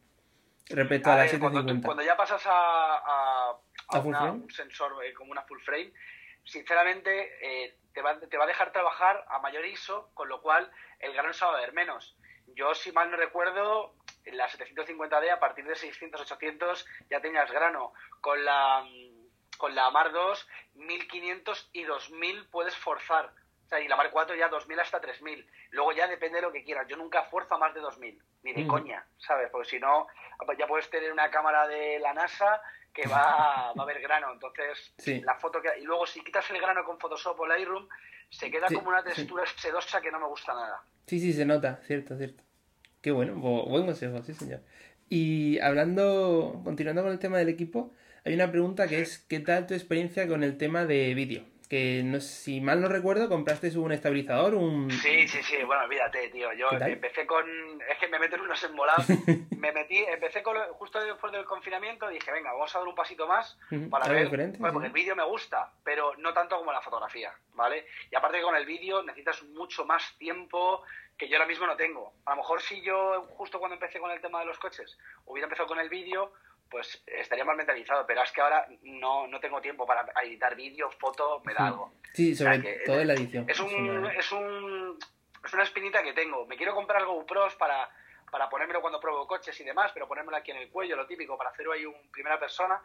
Respecto 0.70 1.12
a, 1.12 1.18
la 1.18 1.28
750. 1.28 1.86
Cuando, 1.86 2.04
ya 2.04 2.18
pasas 2.18 2.42
a, 2.48 3.52
a, 3.90 4.00
un 4.00 4.50
sensor 4.52 4.94
eh, 5.06 5.14
como 5.14 5.32
una 5.32 5.44
full 5.44 5.60
frame, 5.60 5.94
sinceramente 6.44 7.38
eh, 7.42 7.78
te, 7.94 8.02
va, 8.02 8.20
te 8.20 8.38
va 8.38 8.46
a 8.46 8.48
dejar 8.48 8.72
trabajar 8.72 9.26
a 9.28 9.40
mayor 9.40 9.66
ISO, 9.66 10.10
con 10.14 10.28
lo 10.28 10.42
cual 10.42 10.72
el 11.00 11.14
grano 11.14 11.34
se 11.34 11.46
va 11.46 11.56
a 11.56 11.62
ver 11.62 11.74
menos. 11.74 12.18
yo, 12.56 12.74
si 12.74 12.92
mal 12.92 13.12
no 13.12 13.18
recuerdo, 13.18 13.94
en 14.26 14.38
la 14.38 14.50
750D, 14.50 15.32
a 15.32 15.40
partir 15.40 15.66
de 15.66 15.76
600, 15.76 16.22
800, 16.22 16.86
ya 17.10 17.22
tenías 17.22 17.52
grano. 17.52 17.94
Con 18.22 18.44
la, 18.44 18.84
con 19.56 19.76
la 19.76 19.90
Mar 19.92 20.12
2, 20.12 20.48
1500 20.76 21.70
y 21.74 21.84
2000 21.84 22.48
puedes 22.48 22.76
forzar. 22.76 23.32
O 23.66 23.68
sea, 23.68 23.80
y 23.80 23.88
la 23.88 23.96
Mar 23.96 24.12
4 24.12 24.36
ya 24.36 24.48
2000 24.48 24.80
hasta 24.80 25.02
3000. 25.02 25.48
Luego 25.72 25.92
ya 25.92 26.08
depende 26.08 26.38
de 26.38 26.44
lo 26.44 26.52
que 26.52 26.64
quieras. 26.64 26.88
Yo 26.88 26.98
nunca 26.98 27.24
fuerzo 27.24 27.56
a 27.56 27.58
más 27.58 27.74
de 27.74 27.82
2000, 27.82 28.22
ni 28.44 28.54
de 28.54 28.68
coña, 28.68 29.06
¿sabes? 29.18 29.50
Porque 29.52 29.70
si 29.70 29.80
no, 29.80 30.08
ya 30.58 30.68
puedes 30.68 30.90
tener 30.90 31.12
una 31.12 31.32
cámara 31.32 31.68
de 31.68 32.00
la 32.00 32.14
NASA 32.14 32.62
que 32.94 33.08
va, 33.08 33.74
va 33.74 33.82
a 33.82 33.82
haber 33.82 34.02
grano. 34.02 34.32
Entonces, 34.32 34.94
la 35.24 35.36
foto 35.36 35.62
que. 35.62 35.80
Y 35.80 35.84
luego, 35.84 36.06
si 36.06 36.24
quitas 36.24 36.50
el 36.52 36.62
grano 36.62 36.84
con 36.86 37.00
Photoshop 37.00 37.40
o 37.40 37.48
Lightroom, 37.48 37.88
se 38.30 38.52
queda 38.52 38.68
como 38.68 38.90
una 38.90 39.04
textura 39.04 39.44
sedosa 39.58 40.00
que 40.00 40.12
no 40.12 40.20
me 40.20 40.28
gusta 40.28 40.54
nada. 40.54 40.84
Sí, 41.08 41.20
sí, 41.20 41.34
se 41.34 41.46
nota, 41.46 41.82
cierto, 41.88 42.18
cierto. 42.18 42.44
Qué 43.02 43.12
bueno, 43.12 43.36
buen 43.36 43.86
consejo, 43.86 44.22
sí, 44.24 44.34
señor. 44.34 44.62
Y 45.10 45.60
hablando, 45.60 46.62
continuando 46.64 47.04
con 47.04 47.12
el 47.12 47.20
tema 47.20 47.38
del 47.38 47.50
equipo, 47.50 47.92
hay 48.26 48.34
una 48.34 48.52
pregunta 48.52 48.88
que 48.88 49.02
es: 49.02 49.20
¿qué 49.30 49.40
tal 49.40 49.68
tu 49.68 49.74
experiencia 49.74 50.28
con 50.28 50.44
el 50.44 50.58
tema 50.58 50.86
de 50.86 51.14
vídeo? 51.14 51.46
que 51.68 52.02
no, 52.04 52.20
si 52.20 52.62
mal 52.62 52.82
no 52.82 52.88
recuerdo, 52.88 53.28
compraste 53.28 53.78
un 53.78 53.92
estabilizador, 53.92 54.56
un... 54.56 54.92
Sí, 54.92 55.28
sí, 55.28 55.42
sí, 55.44 55.64
bueno, 55.64 55.84
olvídate, 55.84 56.30
tío. 56.30 56.54
Yo 56.54 56.70
empecé 56.72 57.26
con... 57.26 57.46
Es 57.90 57.98
que 58.00 58.08
me 58.08 58.20
meto 58.20 58.36
en 58.36 58.42
unos 58.42 58.64
embolados. 58.64 59.06
me 59.58 59.72
metí, 59.72 59.98
empecé 59.98 60.44
con... 60.44 60.56
Justo 60.74 61.04
después 61.04 61.34
del 61.34 61.46
confinamiento 61.46 62.08
dije, 62.08 62.32
venga, 62.32 62.54
vamos 62.54 62.74
a 62.76 62.80
dar 62.80 62.88
un 62.88 62.96
pasito 62.96 63.28
más 63.28 63.58
para 63.90 64.08
ver... 64.08 64.30
Bueno, 64.30 64.74
porque 64.74 64.88
el 64.88 64.94
vídeo 64.94 65.16
me 65.16 65.26
gusta, 65.26 65.72
pero 65.84 66.16
no 66.18 66.34
tanto 66.34 66.58
como 66.58 66.72
la 66.72 66.82
fotografía, 66.82 67.34
¿vale? 67.54 67.88
Y 68.12 68.16
aparte 68.16 68.38
que 68.38 68.44
con 68.44 68.56
el 68.56 68.66
vídeo 68.66 69.02
necesitas 69.04 69.42
mucho 69.44 69.86
más 69.86 70.16
tiempo 70.18 70.84
que 71.18 71.30
yo 71.30 71.38
ahora 71.38 71.48
mismo 71.48 71.66
no 71.66 71.76
tengo. 71.76 72.14
A 72.26 72.32
lo 72.32 72.38
mejor 72.38 72.62
si 72.62 72.82
yo, 72.82 73.26
justo 73.30 73.60
cuando 73.60 73.76
empecé 73.76 74.00
con 74.00 74.12
el 74.12 74.22
tema 74.22 74.42
de 74.42 74.46
los 74.46 74.60
coches, 74.60 74.98
hubiera 75.26 75.46
empezado 75.46 75.68
con 75.68 75.80
el 75.80 75.90
vídeo, 75.90 76.34
pues 76.76 77.02
estaría 77.08 77.46
mal 77.46 77.56
mentalizado, 77.56 78.06
pero 78.06 78.22
es 78.22 78.34
que 78.34 78.42
ahora 78.42 78.68
no, 78.82 79.28
no 79.28 79.40
tengo 79.40 79.62
tiempo 79.62 79.86
para 79.86 80.06
editar 80.24 80.58
vídeo, 80.58 80.92
foto, 80.92 81.42
me 81.46 81.54
da 81.54 81.68
algo. 81.68 81.94
Sí, 82.12 82.36
sobre 82.36 82.82
todo 82.86 83.00
en 83.00 83.08
la 83.08 83.14
edición. 83.14 83.50
Es, 83.50 83.62
un, 83.62 84.06
es, 84.08 84.30
un, 84.34 85.00
es 85.46 85.54
una 85.54 85.64
espinita 85.64 86.04
que 86.04 86.12
tengo. 86.12 86.46
Me 86.46 86.58
quiero 86.58 86.76
comprar 86.76 87.06
GoPros 87.06 87.56
para, 87.56 87.90
para 88.30 88.50
ponérmelo 88.50 88.82
cuando 88.82 89.00
pruebo 89.00 89.26
coches 89.26 89.58
y 89.58 89.64
demás, 89.64 89.92
pero 89.94 90.06
ponérmelo 90.06 90.36
aquí 90.36 90.52
en 90.52 90.58
el 90.58 90.70
cuello, 90.70 90.98
lo 90.98 91.08
típico, 91.08 91.38
para 91.38 91.52
hacerlo 91.52 91.72
ahí 91.72 91.86
un 91.86 91.96
primera 92.12 92.38
persona. 92.38 92.82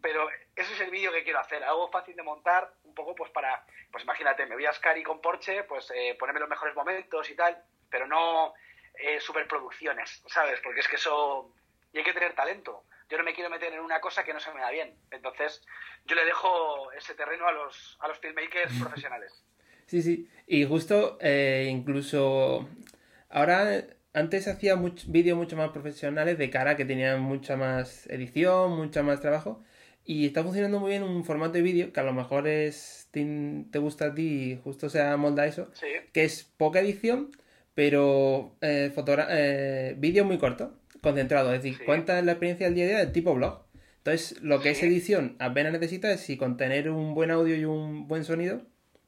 Pero 0.00 0.26
ese 0.56 0.72
es 0.72 0.80
el 0.80 0.90
vídeo 0.90 1.12
que 1.12 1.22
quiero 1.22 1.40
hacer, 1.40 1.62
algo 1.64 1.90
fácil 1.90 2.16
de 2.16 2.22
montar, 2.22 2.72
un 2.84 2.94
poco 2.94 3.14
pues 3.14 3.30
para, 3.30 3.66
pues 3.92 4.04
imagínate, 4.04 4.46
me 4.46 4.54
voy 4.54 4.64
a 4.64 4.72
Scari 4.72 5.02
con 5.02 5.20
Porsche, 5.20 5.64
pues 5.64 5.92
eh, 5.94 6.16
ponerme 6.18 6.40
los 6.40 6.48
mejores 6.48 6.74
momentos 6.74 7.28
y 7.28 7.36
tal, 7.36 7.62
pero 7.90 8.06
no 8.06 8.54
eh, 8.94 9.20
superproducciones, 9.20 10.22
¿sabes? 10.28 10.60
Porque 10.62 10.80
es 10.80 10.88
que 10.88 10.96
eso... 10.96 11.52
Y 11.92 11.98
hay 11.98 12.04
que 12.04 12.14
tener 12.14 12.34
talento 12.34 12.84
yo 13.14 13.18
no 13.18 13.24
me 13.24 13.32
quiero 13.32 13.48
meter 13.48 13.72
en 13.72 13.78
una 13.78 14.00
cosa 14.00 14.24
que 14.24 14.32
no 14.32 14.40
se 14.40 14.52
me 14.52 14.60
da 14.60 14.72
bien. 14.72 14.92
Entonces, 15.12 15.62
yo 16.04 16.16
le 16.16 16.24
dejo 16.24 16.90
ese 16.98 17.14
terreno 17.14 17.46
a 17.46 17.52
los, 17.52 17.96
a 18.00 18.08
los 18.08 18.18
filmmakers 18.18 18.72
profesionales. 18.80 19.44
Sí, 19.86 20.02
sí. 20.02 20.28
Y 20.48 20.64
justo, 20.64 21.16
eh, 21.20 21.68
incluso 21.70 22.68
ahora, 23.28 23.84
antes 24.14 24.48
hacía 24.48 24.74
vídeos 25.06 25.38
mucho 25.38 25.56
más 25.56 25.70
profesionales 25.70 26.38
de 26.38 26.50
cara 26.50 26.76
que 26.76 26.84
tenían 26.84 27.20
mucha 27.20 27.56
más 27.56 28.08
edición, 28.08 28.72
mucha 28.72 29.04
más 29.04 29.20
trabajo. 29.20 29.62
Y 30.04 30.26
está 30.26 30.42
funcionando 30.42 30.80
muy 30.80 30.90
bien 30.90 31.04
un 31.04 31.24
formato 31.24 31.52
de 31.52 31.62
vídeo 31.62 31.92
que 31.92 32.00
a 32.00 32.02
lo 32.02 32.12
mejor 32.12 32.48
es 32.48 33.08
te, 33.12 33.78
gusta 33.78 34.06
a 34.06 34.14
ti 34.14 34.52
y 34.52 34.60
justo 34.62 34.90
se 34.90 35.00
amolda 35.00 35.46
eso. 35.46 35.70
Que 36.12 36.24
es 36.24 36.42
poca 36.42 36.80
edición, 36.80 37.30
pero 37.74 38.56
eh, 38.60 38.92
eh, 39.30 39.94
vídeo 39.96 40.24
muy 40.24 40.38
corto 40.38 40.74
concentrado. 41.04 41.54
Es 41.54 41.62
decir, 41.62 41.84
cuenta 41.84 42.20
la 42.22 42.32
experiencia 42.32 42.66
del 42.66 42.74
día 42.74 42.84
a 42.84 42.88
día 42.88 42.98
del 42.98 43.12
tipo 43.12 43.34
blog. 43.34 43.62
Entonces, 43.98 44.42
lo 44.42 44.60
que 44.60 44.70
es 44.70 44.82
edición 44.82 45.36
apenas 45.38 45.72
necesita 45.72 46.10
es 46.10 46.20
si 46.20 46.36
con 46.36 46.56
tener 46.56 46.90
un 46.90 47.14
buen 47.14 47.30
audio 47.30 47.54
y 47.54 47.64
un 47.64 48.08
buen 48.08 48.24
sonido 48.24 48.60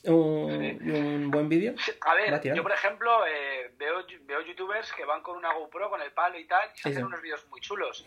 un, 0.05 0.79
y 0.81 0.91
un 0.91 1.31
buen 1.31 1.49
vídeo. 1.49 1.75
A 2.01 2.15
ver, 2.15 2.55
yo 2.55 2.63
por 2.63 2.73
ejemplo 2.73 3.27
eh, 3.27 3.73
veo, 3.77 4.05
veo 4.23 4.41
youtubers 4.43 4.93
que 4.93 5.05
van 5.05 5.23
con 5.23 5.37
una 5.37 5.53
GoPro, 5.53 5.91
con 5.91 6.01
el 6.01 6.13
palo 6.13 6.39
y 6.39 6.47
tal, 6.47 6.71
y 6.75 6.79
se 6.79 6.89
hacen 6.91 7.05
unos 7.05 7.21
vídeos 7.21 7.47
muy 7.49 7.61
chulos. 7.61 8.07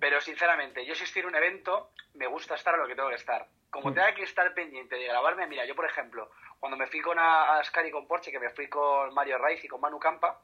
Pero 0.00 0.20
sinceramente, 0.20 0.84
yo 0.86 0.94
si 0.94 1.04
estoy 1.04 1.22
en 1.22 1.28
un 1.28 1.34
evento, 1.34 1.90
me 2.14 2.26
gusta 2.26 2.54
estar 2.54 2.74
a 2.74 2.78
lo 2.78 2.86
que 2.86 2.94
tengo 2.94 3.08
que 3.08 3.16
estar. 3.16 3.46
Como 3.70 3.92
tenga 3.92 4.14
que 4.14 4.22
estar 4.22 4.52
pendiente 4.52 4.96
de 4.96 5.04
grabarme, 5.04 5.46
mira, 5.46 5.64
yo 5.64 5.74
por 5.74 5.86
ejemplo, 5.86 6.30
cuando 6.60 6.76
me 6.76 6.86
fui 6.86 7.00
con 7.00 7.18
a, 7.18 7.58
a 7.58 7.64
Scary 7.64 7.90
con 7.90 8.06
Porsche, 8.06 8.30
que 8.30 8.38
me 8.38 8.50
fui 8.50 8.68
con 8.68 9.14
Mario 9.14 9.38
Raiz 9.38 9.64
y 9.64 9.68
con 9.68 9.80
Manu 9.80 9.98
Campa, 9.98 10.42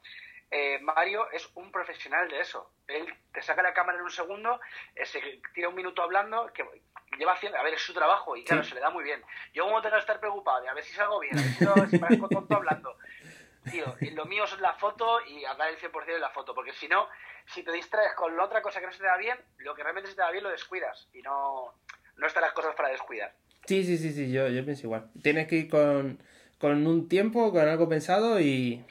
eh, 0.51 0.79
Mario 0.81 1.29
es 1.31 1.47
un 1.55 1.71
profesional 1.71 2.27
de 2.29 2.39
eso. 2.39 2.71
Él 2.87 3.05
te 3.31 3.41
saca 3.41 3.61
la 3.61 3.73
cámara 3.73 3.99
en 3.99 4.03
un 4.03 4.11
segundo, 4.11 4.59
eh, 4.95 5.05
se 5.05 5.21
tira 5.53 5.69
un 5.69 5.75
minuto 5.75 6.01
hablando, 6.01 6.51
que 6.53 6.65
lleva 7.17 7.33
haciendo, 7.33 7.57
a 7.57 7.63
ver, 7.63 7.75
es 7.75 7.81
su 7.81 7.93
trabajo 7.93 8.35
y 8.35 8.43
claro, 8.43 8.63
se 8.63 8.73
le 8.75 8.81
da 8.81 8.89
muy 8.89 9.03
bien. 9.03 9.21
Yo 9.53 9.65
como 9.65 9.81
tengo 9.81 9.95
que 9.95 10.01
estar 10.01 10.19
preocupado 10.19 10.61
de 10.61 10.69
a 10.69 10.73
ver 10.73 10.83
si 10.83 10.93
salgo 10.93 11.19
bien, 11.19 11.37
a 11.37 11.41
ver 11.41 11.51
si, 11.51 11.63
no, 11.63 11.89
si 11.89 11.97
parezco 11.97 12.29
tonto 12.29 12.55
hablando. 12.55 12.95
Tío, 13.69 13.95
lo 14.13 14.25
mío 14.25 14.45
es 14.45 14.59
la 14.59 14.73
foto 14.73 15.19
y 15.27 15.45
hablar 15.45 15.69
el 15.69 15.77
100% 15.77 16.05
de 16.05 16.19
la 16.19 16.29
foto, 16.29 16.55
porque 16.55 16.73
si 16.73 16.87
no, 16.87 17.07
si 17.45 17.61
te 17.61 17.71
distraes 17.71 18.13
con 18.13 18.35
la 18.35 18.45
otra 18.45 18.61
cosa 18.61 18.79
que 18.79 18.87
no 18.87 18.91
se 18.91 18.99
te 18.99 19.05
da 19.05 19.17
bien, 19.17 19.37
lo 19.57 19.75
que 19.75 19.83
realmente 19.83 20.09
se 20.09 20.15
te 20.15 20.21
da 20.21 20.31
bien 20.31 20.43
lo 20.43 20.49
descuidas 20.49 21.07
y 21.13 21.21
no, 21.21 21.73
no 22.15 22.27
están 22.27 22.41
las 22.41 22.53
cosas 22.53 22.73
para 22.75 22.89
descuidar. 22.89 23.35
Sí, 23.65 23.83
sí, 23.83 23.97
sí, 23.97 24.13
sí, 24.13 24.31
yo, 24.31 24.47
yo 24.47 24.65
pienso 24.65 24.87
igual. 24.87 25.11
Tienes 25.21 25.47
que 25.47 25.55
ir 25.57 25.69
con, 25.69 26.23
con 26.57 26.87
un 26.87 27.07
tiempo, 27.07 27.51
con 27.51 27.67
algo 27.67 27.87
pensado 27.87 28.39
y 28.39 28.83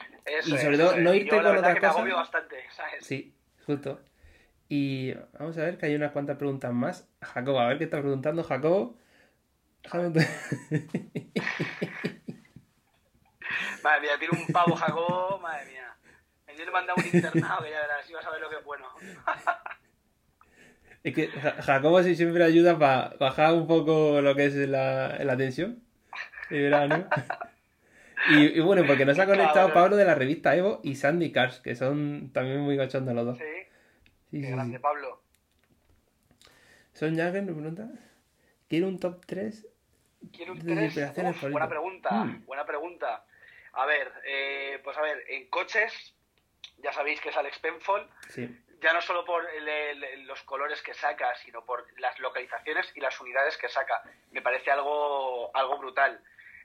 y 0.46 0.58
sobre 0.58 0.78
todo 0.78 0.96
no 0.96 1.14
irte 1.14 1.36
con 1.36 1.46
otra 1.46 1.80
cosa. 1.80 2.02
bastante, 2.02 2.56
Sí, 3.00 3.34
justo. 3.66 4.00
Y 4.68 5.14
vamos 5.38 5.56
a 5.56 5.62
ver 5.62 5.78
que 5.78 5.86
hay 5.86 5.94
unas 5.94 6.12
cuantas 6.12 6.36
preguntas 6.36 6.72
más. 6.72 7.08
Jacobo, 7.22 7.60
a 7.60 7.68
ver 7.68 7.78
qué 7.78 7.84
está 7.84 8.00
preguntando 8.00 8.44
Jacobo. 8.44 8.96
Madre 13.82 14.00
mía, 14.00 14.10
tiene 14.18 14.38
un 14.38 14.46
pavo 14.52 14.76
Jacobo, 14.76 15.38
madre 15.38 15.66
mía. 15.66 15.94
Yo 16.56 16.64
le 16.64 16.70
mandado 16.70 16.98
un 16.98 17.06
internado 17.06 17.62
que 17.62 17.70
ya 17.70 17.80
verás, 17.80 18.04
si 18.04 18.12
vas 18.12 18.26
a 18.26 18.30
ver 18.30 18.40
lo 18.40 18.50
que 18.50 18.56
es 18.56 18.64
bueno. 18.64 18.86
es 21.04 21.14
que 21.14 21.28
Jacobo 21.28 22.02
sí 22.02 22.16
siempre 22.16 22.44
ayuda 22.44 22.78
para 22.78 23.14
bajar 23.20 23.54
un 23.54 23.66
poco 23.66 24.20
lo 24.20 24.34
que 24.34 24.46
es 24.46 24.54
la, 24.54 25.16
la 25.24 25.36
tensión. 25.36 25.82
Y 26.50 26.60
verás, 26.60 26.88
¿no? 26.88 27.06
Y, 28.26 28.60
bueno, 28.60 28.84
porque 28.86 29.04
nos 29.04 29.18
ha 29.18 29.26
conectado 29.26 29.72
Pablo 29.72 29.96
de 29.96 30.04
la 30.04 30.14
revista 30.14 30.54
Evo 30.56 30.80
y 30.82 30.96
Sandy 30.96 31.32
Cars, 31.32 31.60
que 31.60 31.74
son 31.74 32.30
también 32.32 32.60
muy 32.60 32.76
gachondos 32.76 33.14
los 33.14 33.26
dos. 33.26 33.38
Sí. 33.38 33.44
sí 34.30 34.42
Qué 34.42 34.50
grande, 34.50 34.80
Pablo. 34.80 35.22
Son 36.92 37.16
Jagger 37.16 37.42
me 37.42 37.52
pregunta. 37.52 37.88
¿Quiere 38.68 38.86
un 38.86 38.98
top 38.98 39.24
3? 39.24 39.66
¿Quiere 40.32 40.50
un 40.50 40.58
3? 40.58 41.12
buena 41.50 41.68
pregunta, 41.68 42.10
mm. 42.10 42.44
buena 42.44 42.66
pregunta. 42.66 43.24
A 43.74 43.86
ver, 43.86 44.12
eh, 44.26 44.80
pues 44.82 44.96
a 44.96 45.02
ver, 45.02 45.24
en 45.28 45.48
coches, 45.48 45.92
ya 46.78 46.92
sabéis 46.92 47.20
que 47.20 47.28
es 47.28 47.36
Alex 47.36 47.58
Penfold. 47.60 48.08
Sí. 48.28 48.64
Ya 48.80 48.92
no 48.92 49.00
solo 49.00 49.24
por 49.24 49.44
los 50.24 50.42
colores 50.42 50.82
que 50.82 50.94
saca, 50.94 51.34
sino 51.36 51.64
por 51.64 51.86
las 52.00 52.18
localizaciones 52.18 52.90
y 52.94 53.00
las 53.00 53.20
unidades 53.20 53.56
que 53.56 53.68
saca. 53.68 54.02
Me 54.30 54.42
parece 54.42 54.70
algo, 54.70 55.50
algo 55.54 55.78
brutal. 55.78 56.20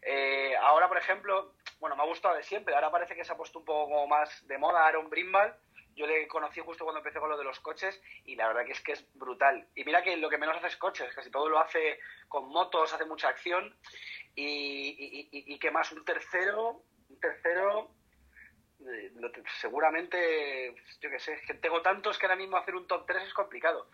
Eh, 0.06 0.56
ahora, 0.62 0.88
por 0.88 0.98
ejemplo, 0.98 1.54
bueno, 1.80 1.96
me 1.96 2.04
ha 2.04 2.06
gustado 2.06 2.36
de 2.36 2.44
siempre. 2.44 2.76
Ahora 2.76 2.92
parece 2.92 3.16
que 3.16 3.24
se 3.24 3.32
ha 3.32 3.38
puesto 3.38 3.60
un 3.60 3.66
poco 3.66 4.08
más 4.08 4.46
de 4.48 4.58
moda 4.58 4.86
Aaron 4.86 5.10
Brimbal. 5.10 5.56
Yo 5.96 6.08
le 6.08 6.28
conocí 6.28 6.60
justo 6.60 6.86
cuando 6.86 7.00
empecé 7.00 7.20
con 7.20 7.30
lo 7.30 7.38
de 7.38 7.44
los 7.44 7.60
coches 7.60 8.02
y 8.26 8.36
la 8.36 8.48
verdad 8.48 8.66
que 8.66 8.72
es 8.72 8.82
que 8.82 8.94
es 8.94 9.06
brutal. 9.14 9.68
Y 9.76 9.84
mira 9.84 10.02
que 10.02 10.18
lo 10.18 10.30
que 10.30 10.40
menos 10.40 10.58
hace 10.58 10.68
es 10.68 10.78
coches, 10.78 11.14
casi 11.14 11.30
todo 11.30 11.48
lo 11.48 11.60
hace 11.60 12.00
con 12.28 12.50
motos, 12.50 12.94
hace 12.94 13.06
mucha 13.06 13.30
acción. 13.30 13.76
Y, 14.36 15.30
y, 15.32 15.60
qué 15.60 15.70
más, 15.70 15.92
un 15.92 16.04
tercero, 16.04 16.82
un 17.10 17.20
tercero, 17.20 17.92
eh, 18.80 19.12
seguramente, 19.62 20.74
yo 21.00 21.10
qué 21.12 21.20
sé, 21.20 21.40
que 21.46 21.54
tengo 21.54 21.84
tantos 21.84 22.18
que 22.18 22.26
ahora 22.26 22.36
mismo 22.36 22.58
hacer 22.58 22.76
un 22.76 22.88
top 22.88 23.06
3 23.06 23.24
es 23.28 23.34
complicado. 23.36 23.88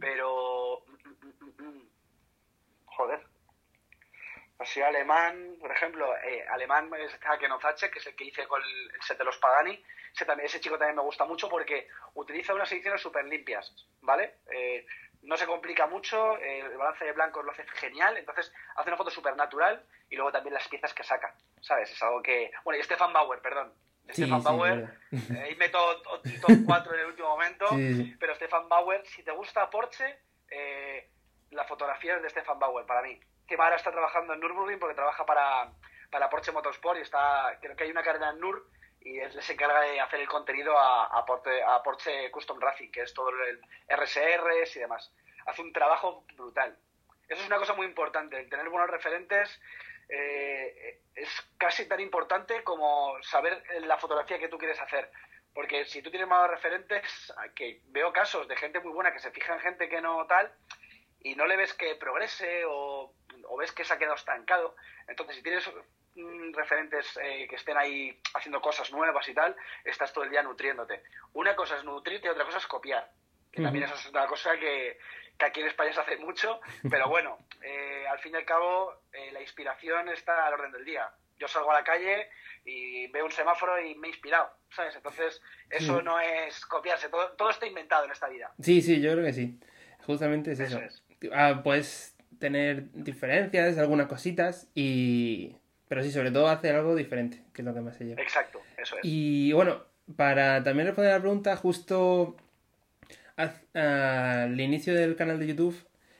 Pero, 0.00 0.82
mm, 0.86 1.62
mm, 1.62 1.68
mm, 1.68 1.88
joder, 2.86 3.24
Así 4.58 4.82
alemán, 4.82 5.54
por 5.60 5.70
ejemplo, 5.70 6.16
eh, 6.18 6.44
alemán 6.50 6.90
está 7.00 7.38
Kenozache, 7.38 7.90
que 7.90 8.00
es 8.00 8.06
el 8.08 8.16
que 8.16 8.24
hice 8.24 8.46
con 8.48 8.60
el, 8.60 8.90
set 9.00 9.16
de 9.16 9.24
los 9.24 9.38
Pagani. 9.38 9.80
Ese, 10.12 10.24
también, 10.24 10.46
ese 10.46 10.60
chico 10.60 10.76
también 10.76 10.96
me 10.96 11.02
gusta 11.02 11.24
mucho 11.24 11.48
porque 11.48 11.86
utiliza 12.14 12.54
unas 12.54 12.70
ediciones 12.72 13.00
súper 13.00 13.24
limpias, 13.26 13.72
¿vale? 14.00 14.38
Eh, 14.52 14.84
no 15.22 15.36
se 15.36 15.46
complica 15.46 15.86
mucho, 15.86 16.36
el 16.38 16.76
balance 16.76 17.04
de 17.04 17.12
blancos 17.12 17.44
lo 17.44 17.52
hace 17.52 17.64
genial, 17.74 18.16
entonces 18.16 18.52
hace 18.74 18.88
una 18.88 18.96
foto 18.96 19.10
súper 19.10 19.36
natural 19.36 19.84
y 20.10 20.16
luego 20.16 20.32
también 20.32 20.54
las 20.54 20.66
piezas 20.66 20.92
que 20.92 21.04
saca, 21.04 21.34
¿sabes? 21.60 21.92
Es 21.92 22.02
algo 22.02 22.20
que... 22.22 22.50
Bueno, 22.64 22.80
y 22.80 22.82
Stefan 22.82 23.12
Bauer, 23.12 23.40
perdón. 23.40 23.72
Stefan 24.08 24.42
Bauer, 24.42 24.98
eh, 25.12 25.42
ahí 25.44 25.54
meto 25.56 26.02
top 26.02 26.56
4 26.66 26.94
en 26.94 27.00
el 27.00 27.06
último 27.06 27.28
momento, 27.28 27.66
pero 28.18 28.34
Stefan 28.34 28.68
Bauer, 28.68 29.06
si 29.06 29.22
te 29.22 29.30
gusta 29.32 29.70
Porsche, 29.70 30.18
eh, 30.50 31.10
la 31.50 31.64
fotografía 31.64 32.16
es 32.16 32.22
de 32.22 32.30
Stefan 32.30 32.58
Bauer 32.58 32.86
para 32.86 33.02
mí 33.02 33.20
que 33.48 33.56
ahora 33.56 33.76
está 33.76 33.90
trabajando 33.90 34.34
en 34.34 34.40
Nürburgring 34.40 34.78
porque 34.78 34.94
trabaja 34.94 35.24
para, 35.24 35.72
para 36.10 36.28
Porsche 36.28 36.52
Motorsport 36.52 36.98
y 36.98 37.02
está, 37.02 37.58
creo 37.60 37.74
que 37.74 37.84
hay 37.84 37.90
una 37.90 38.02
carrera 38.02 38.30
en 38.30 38.38
Nur 38.38 38.68
y 39.00 39.18
él 39.18 39.42
se 39.42 39.54
encarga 39.54 39.80
de 39.80 40.00
hacer 40.00 40.20
el 40.20 40.28
contenido 40.28 40.78
a, 40.78 41.04
a, 41.06 41.82
Porsche, 41.82 42.30
Custom 42.30 42.60
Racing, 42.60 42.90
que 42.90 43.02
es 43.02 43.14
todo 43.14 43.30
el 43.30 43.60
RSRs 43.88 44.76
y 44.76 44.80
demás. 44.80 45.12
Hace 45.46 45.62
un 45.62 45.72
trabajo 45.72 46.24
brutal. 46.34 46.76
Eso 47.28 47.40
es 47.40 47.46
una 47.46 47.58
cosa 47.58 47.74
muy 47.74 47.86
importante, 47.86 48.38
el 48.38 48.48
tener 48.50 48.68
buenos 48.68 48.90
referentes 48.90 49.60
eh, 50.08 51.00
es 51.14 51.28
casi 51.58 51.86
tan 51.86 52.00
importante 52.00 52.62
como 52.64 53.22
saber 53.22 53.62
la 53.82 53.98
fotografía 53.98 54.38
que 54.38 54.48
tú 54.48 54.58
quieres 54.58 54.80
hacer. 54.80 55.10
Porque 55.54 55.84
si 55.86 56.02
tú 56.02 56.10
tienes 56.10 56.28
malos 56.28 56.50
referentes, 56.50 57.32
que 57.54 57.80
veo 57.86 58.12
casos 58.12 58.46
de 58.46 58.56
gente 58.56 58.80
muy 58.80 58.92
buena 58.92 59.12
que 59.12 59.18
se 59.18 59.30
fija 59.30 59.54
en 59.54 59.60
gente 59.60 59.88
que 59.88 60.00
no 60.00 60.26
tal, 60.26 60.52
y 61.20 61.34
no 61.34 61.46
le 61.46 61.56
ves 61.56 61.74
que 61.74 61.94
progrese 61.96 62.64
o, 62.66 63.12
ves 63.58 63.72
que 63.72 63.84
se 63.84 63.92
ha 63.92 63.98
quedado 63.98 64.14
estancado. 64.14 64.76
Entonces, 65.08 65.36
si 65.36 65.42
tienes 65.42 65.68
mm, 66.14 66.52
referentes 66.54 67.18
eh, 67.22 67.46
que 67.48 67.56
estén 67.56 67.76
ahí 67.76 68.20
haciendo 68.34 68.60
cosas 68.60 68.92
nuevas 68.92 69.28
y 69.28 69.34
tal, 69.34 69.56
estás 69.84 70.12
todo 70.12 70.24
el 70.24 70.30
día 70.30 70.42
nutriéndote. 70.42 71.02
Una 71.32 71.56
cosa 71.56 71.76
es 71.76 71.84
nutrirte 71.84 72.28
y 72.28 72.30
otra 72.30 72.44
cosa 72.44 72.58
es 72.58 72.66
copiar. 72.66 73.10
Que 73.50 73.62
también 73.62 73.86
eso 73.86 73.94
es 73.94 74.06
una 74.06 74.26
cosa 74.26 74.56
que, 74.58 74.98
aquí 75.38 75.60
en 75.60 75.66
España 75.66 75.92
se 75.92 76.00
hace 76.00 76.16
mucho, 76.18 76.60
pero 76.88 77.08
bueno, 77.08 77.38
eh, 77.62 78.06
al 78.08 78.18
fin 78.20 78.34
y 78.34 78.36
al 78.36 78.44
cabo 78.44 79.02
eh, 79.12 79.32
la 79.32 79.40
inspiración 79.40 80.08
está 80.10 80.46
al 80.46 80.54
orden 80.54 80.72
del 80.72 80.84
día. 80.84 81.10
Yo 81.38 81.48
salgo 81.48 81.70
a 81.70 81.74
la 81.74 81.84
calle 81.84 82.28
y 82.64 83.06
veo 83.08 83.24
un 83.24 83.32
semáforo 83.32 83.80
y 83.80 83.94
me 83.94 84.08
he 84.08 84.10
inspirado, 84.10 84.50
¿sabes? 84.70 84.94
Entonces, 84.96 85.40
eso 85.70 86.02
no 86.02 86.20
es 86.20 86.66
copiarse, 86.66 87.08
todo, 87.08 87.32
todo 87.32 87.50
está 87.50 87.66
inventado 87.66 88.04
en 88.04 88.10
esta 88.10 88.28
vida. 88.28 88.52
Sí, 88.60 88.82
sí, 88.82 89.00
yo 89.00 89.12
creo 89.12 89.24
que 89.24 89.32
sí. 89.32 89.58
Justamente 90.04 90.52
es 90.52 90.60
eso. 90.60 90.80
Ah, 91.32 91.60
puedes 91.62 92.14
tener 92.38 92.92
diferencias, 92.92 93.78
algunas 93.78 94.06
cositas, 94.06 94.68
y 94.74 95.56
pero 95.88 96.02
sí, 96.02 96.12
sobre 96.12 96.30
todo 96.30 96.48
hacer 96.48 96.74
algo 96.74 96.94
diferente, 96.94 97.42
que 97.52 97.62
es 97.62 97.66
lo 97.66 97.74
que 97.74 97.80
más 97.80 97.96
se 97.96 98.04
lleva. 98.04 98.22
Exacto, 98.22 98.60
eso 98.76 98.96
es. 98.96 99.00
Y 99.02 99.52
bueno, 99.52 99.82
para 100.16 100.62
también 100.62 100.86
responder 100.86 101.12
a 101.12 101.16
la 101.16 101.22
pregunta, 101.22 101.56
justo 101.56 102.36
al 103.74 104.60
inicio 104.60 104.94
del 104.94 105.16
canal 105.16 105.38
de 105.38 105.46
YouTube 105.46 105.76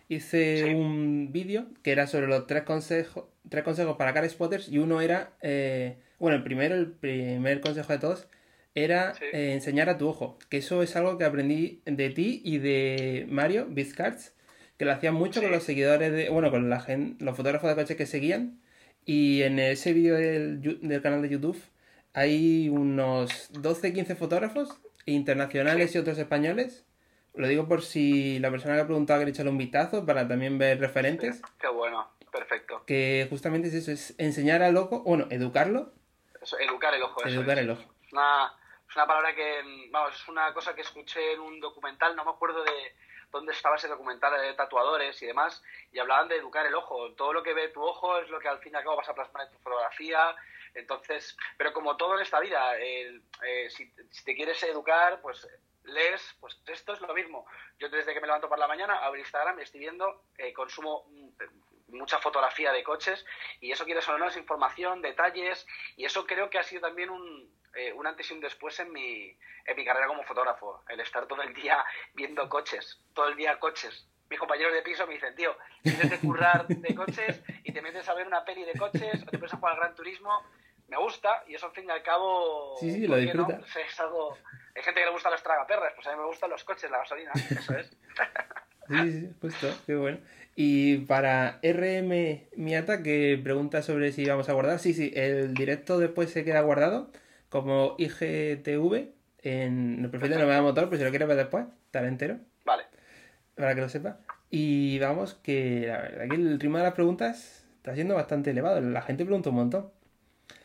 hice 0.08 0.74
un 0.74 1.32
vídeo 1.32 1.66
que 1.82 1.92
era 1.92 2.06
sobre 2.06 2.26
los 2.26 2.46
tres 2.46 2.62
consejos, 2.62 3.24
tres 3.48 3.64
consejos 3.64 3.96
para 3.96 4.14
car 4.14 4.28
spotters 4.28 4.68
y 4.68 4.78
uno 4.78 5.00
era, 5.00 5.32
eh, 5.42 5.98
bueno, 6.18 6.36
el 6.36 6.42
primero, 6.42 6.74
el 6.74 6.92
primer 6.92 7.60
consejo 7.60 7.92
de 7.92 7.98
todos 7.98 8.28
era 8.74 9.14
eh, 9.32 9.52
enseñar 9.52 9.88
a 9.88 9.98
tu 9.98 10.08
ojo, 10.08 10.38
que 10.48 10.58
eso 10.58 10.82
es 10.82 10.94
algo 10.96 11.18
que 11.18 11.24
aprendí 11.24 11.82
de 11.84 12.10
ti 12.10 12.40
y 12.44 12.58
de 12.58 13.26
Mario 13.28 13.66
Bizcards, 13.68 14.32
que 14.78 14.84
lo 14.84 14.92
hacían 14.92 15.14
mucho 15.14 15.42
con 15.42 15.50
los 15.50 15.64
seguidores 15.64 16.12
de, 16.12 16.30
bueno, 16.30 16.50
con 16.50 16.70
la 16.70 16.80
gente, 16.80 17.22
los 17.24 17.36
fotógrafos 17.36 17.68
de 17.68 17.76
coches 17.76 17.96
que 17.96 18.06
seguían. 18.06 18.60
Y 19.04 19.42
en 19.42 19.58
ese 19.58 19.92
vídeo 19.92 20.14
del, 20.14 20.60
del, 20.62 21.02
canal 21.02 21.20
de 21.20 21.28
YouTube 21.28 21.60
hay 22.14 22.68
unos 22.68 23.52
12-15 23.54 24.16
fotógrafos 24.16 24.80
internacionales 25.04 25.94
y 25.94 25.98
otros 25.98 26.16
españoles. 26.18 26.84
Lo 27.34 27.48
digo 27.48 27.66
por 27.66 27.82
si 27.82 28.38
la 28.38 28.50
persona 28.50 28.74
que 28.74 28.82
ha 28.82 28.86
preguntado 28.86 29.18
quiere 29.18 29.32
echarle 29.32 29.50
un 29.50 29.58
vistazo 29.58 30.06
para 30.06 30.28
también 30.28 30.58
ver 30.58 30.78
referentes. 30.78 31.42
qué 31.60 31.68
bueno, 31.68 32.08
perfecto. 32.30 32.84
Que 32.86 33.26
justamente 33.30 33.68
es 33.68 33.74
eso, 33.74 33.90
es 33.90 34.14
enseñar 34.18 34.62
al 34.62 34.76
ojo, 34.76 35.02
bueno, 35.02 35.26
educarlo. 35.30 35.92
educar 36.60 36.94
el 36.94 37.02
ojo, 37.02 37.26
Educar 37.26 37.58
el 37.58 37.70
ojo. 37.70 37.82
Una, 38.12 38.52
es 38.88 38.96
una 38.96 39.06
palabra 39.06 39.34
que, 39.34 39.88
vamos, 39.90 40.14
es 40.14 40.28
una 40.28 40.52
cosa 40.52 40.74
que 40.74 40.82
escuché 40.82 41.32
en 41.32 41.40
un 41.40 41.60
documental, 41.60 42.14
no 42.14 42.24
me 42.24 42.30
acuerdo 42.30 42.62
de 42.62 42.94
dónde 43.30 43.52
estaba 43.52 43.76
ese 43.76 43.88
documental 43.88 44.40
de 44.40 44.54
tatuadores 44.54 45.20
y 45.22 45.26
demás, 45.26 45.62
y 45.92 45.98
hablaban 45.98 46.28
de 46.28 46.36
educar 46.36 46.66
el 46.66 46.74
ojo. 46.74 47.12
Todo 47.12 47.32
lo 47.32 47.42
que 47.42 47.54
ve 47.54 47.68
tu 47.68 47.82
ojo 47.82 48.18
es 48.18 48.28
lo 48.30 48.38
que 48.38 48.48
al 48.48 48.58
fin 48.58 48.72
y 48.72 48.76
al 48.76 48.84
cabo 48.84 48.96
vas 48.96 49.08
a 49.08 49.14
plasmar 49.14 49.46
en 49.46 49.52
tu 49.52 49.58
fotografía. 49.58 50.34
Entonces, 50.74 51.36
pero 51.56 51.72
como 51.72 51.96
todo 51.96 52.14
en 52.14 52.22
esta 52.22 52.40
vida, 52.40 52.78
eh, 52.78 53.20
si, 53.70 53.90
te 54.24 54.34
quieres 54.34 54.62
educar, 54.62 55.20
pues 55.20 55.46
lees, 55.84 56.36
pues 56.40 56.60
esto 56.66 56.92
es 56.92 57.00
lo 57.00 57.14
mismo. 57.14 57.46
Yo 57.78 57.88
desde 57.88 58.12
que 58.12 58.20
me 58.20 58.26
levanto 58.26 58.48
por 58.48 58.58
la 58.58 58.68
mañana 58.68 58.98
abro 58.98 59.18
Instagram 59.18 59.58
estoy 59.60 59.80
viendo, 59.80 60.24
eh, 60.36 60.52
consumo 60.52 61.06
mucha 61.88 62.18
fotografía 62.18 62.72
de 62.72 62.84
coches 62.84 63.24
y 63.60 63.72
eso 63.72 63.84
quiere 63.84 64.00
o 64.06 64.18
no 64.18 64.28
información, 64.36 65.00
detalles 65.02 65.66
y 65.96 66.04
eso 66.04 66.26
creo 66.26 66.50
que 66.50 66.58
ha 66.58 66.62
sido 66.62 66.82
también 66.82 67.10
un, 67.10 67.50
eh, 67.78 67.92
un 67.92 68.04
antes 68.08 68.28
y 68.28 68.34
un 68.34 68.40
después 68.40 68.78
en 68.80 68.92
mi, 68.92 69.36
en 69.64 69.76
mi 69.76 69.84
carrera 69.84 70.08
como 70.08 70.24
fotógrafo, 70.24 70.82
el 70.88 70.98
estar 70.98 71.26
todo 71.28 71.42
el 71.42 71.54
día 71.54 71.84
viendo 72.12 72.48
coches, 72.48 73.00
todo 73.14 73.28
el 73.28 73.36
día 73.36 73.60
coches. 73.60 74.08
Mis 74.28 74.40
compañeros 74.40 74.72
de 74.72 74.82
piso 74.82 75.06
me 75.06 75.14
dicen, 75.14 75.34
tío, 75.36 75.56
tienes 75.82 76.10
que 76.10 76.18
currar 76.18 76.66
de 76.66 76.94
coches 76.96 77.40
y 77.62 77.72
te 77.72 77.80
metes 77.80 78.08
a 78.08 78.14
ver 78.14 78.26
una 78.26 78.44
peli 78.44 78.64
de 78.64 78.72
coches 78.72 79.22
o 79.22 79.30
te 79.30 79.38
pones 79.38 79.54
a 79.54 79.58
jugar 79.58 79.74
al 79.74 79.80
Gran 79.80 79.94
Turismo. 79.94 80.42
Me 80.88 80.96
gusta 80.98 81.44
y 81.46 81.54
eso 81.54 81.66
al 81.66 81.72
fin 81.72 81.84
y 81.86 81.90
al 81.90 82.02
cabo... 82.02 82.76
Sí, 82.80 82.90
sí, 82.90 83.06
lo 83.06 83.16
disfruta. 83.16 83.60
es 83.60 84.00
algo... 84.00 84.36
Hay 84.74 84.82
gente 84.82 85.00
que 85.00 85.06
le 85.06 85.12
gusta 85.12 85.30
los 85.30 85.42
tragaperras, 85.42 85.92
pues 85.94 86.06
a 86.08 86.10
mí 86.10 86.18
me 86.18 86.26
gustan 86.26 86.50
los 86.50 86.64
coches, 86.64 86.90
la 86.90 86.98
gasolina, 86.98 87.30
eso 87.34 87.78
es. 87.78 87.96
sí, 88.88 89.12
sí, 89.12 89.30
justo, 89.40 89.68
qué 89.86 89.94
bueno. 89.94 90.18
Y 90.56 90.98
para 91.06 91.60
RM 91.62 92.48
Miata, 92.56 93.04
que 93.04 93.40
pregunta 93.42 93.82
sobre 93.82 94.10
si 94.10 94.26
vamos 94.26 94.48
a 94.48 94.52
guardar, 94.54 94.80
sí, 94.80 94.94
sí, 94.94 95.12
el 95.14 95.54
directo 95.54 95.98
después 95.98 96.32
se 96.32 96.44
queda 96.44 96.60
guardado 96.62 97.12
como 97.48 97.94
IGTV 97.98 99.12
en 99.42 100.04
el 100.04 100.10
perfil 100.10 100.30
de 100.30 100.38
Novedad 100.38 100.62
Motor, 100.62 100.88
pues 100.88 100.98
si 100.98 101.04
lo 101.04 101.10
quieres 101.10 101.28
ver 101.28 101.36
después, 101.36 101.66
estará 101.86 102.08
entero. 102.08 102.38
Vale. 102.64 102.86
Para 103.54 103.74
que 103.74 103.80
lo 103.80 103.88
sepa. 103.88 104.18
Y 104.50 104.98
vamos, 104.98 105.34
que 105.34 105.86
la 105.86 105.98
verdad 105.98 106.28
que 106.28 106.36
el 106.36 106.60
ritmo 106.60 106.78
de 106.78 106.84
las 106.84 106.94
preguntas 106.94 107.66
está 107.76 107.94
siendo 107.94 108.14
bastante 108.14 108.50
elevado. 108.50 108.80
La 108.80 109.02
gente 109.02 109.24
pregunta 109.24 109.50
un 109.50 109.56
montón. 109.56 109.92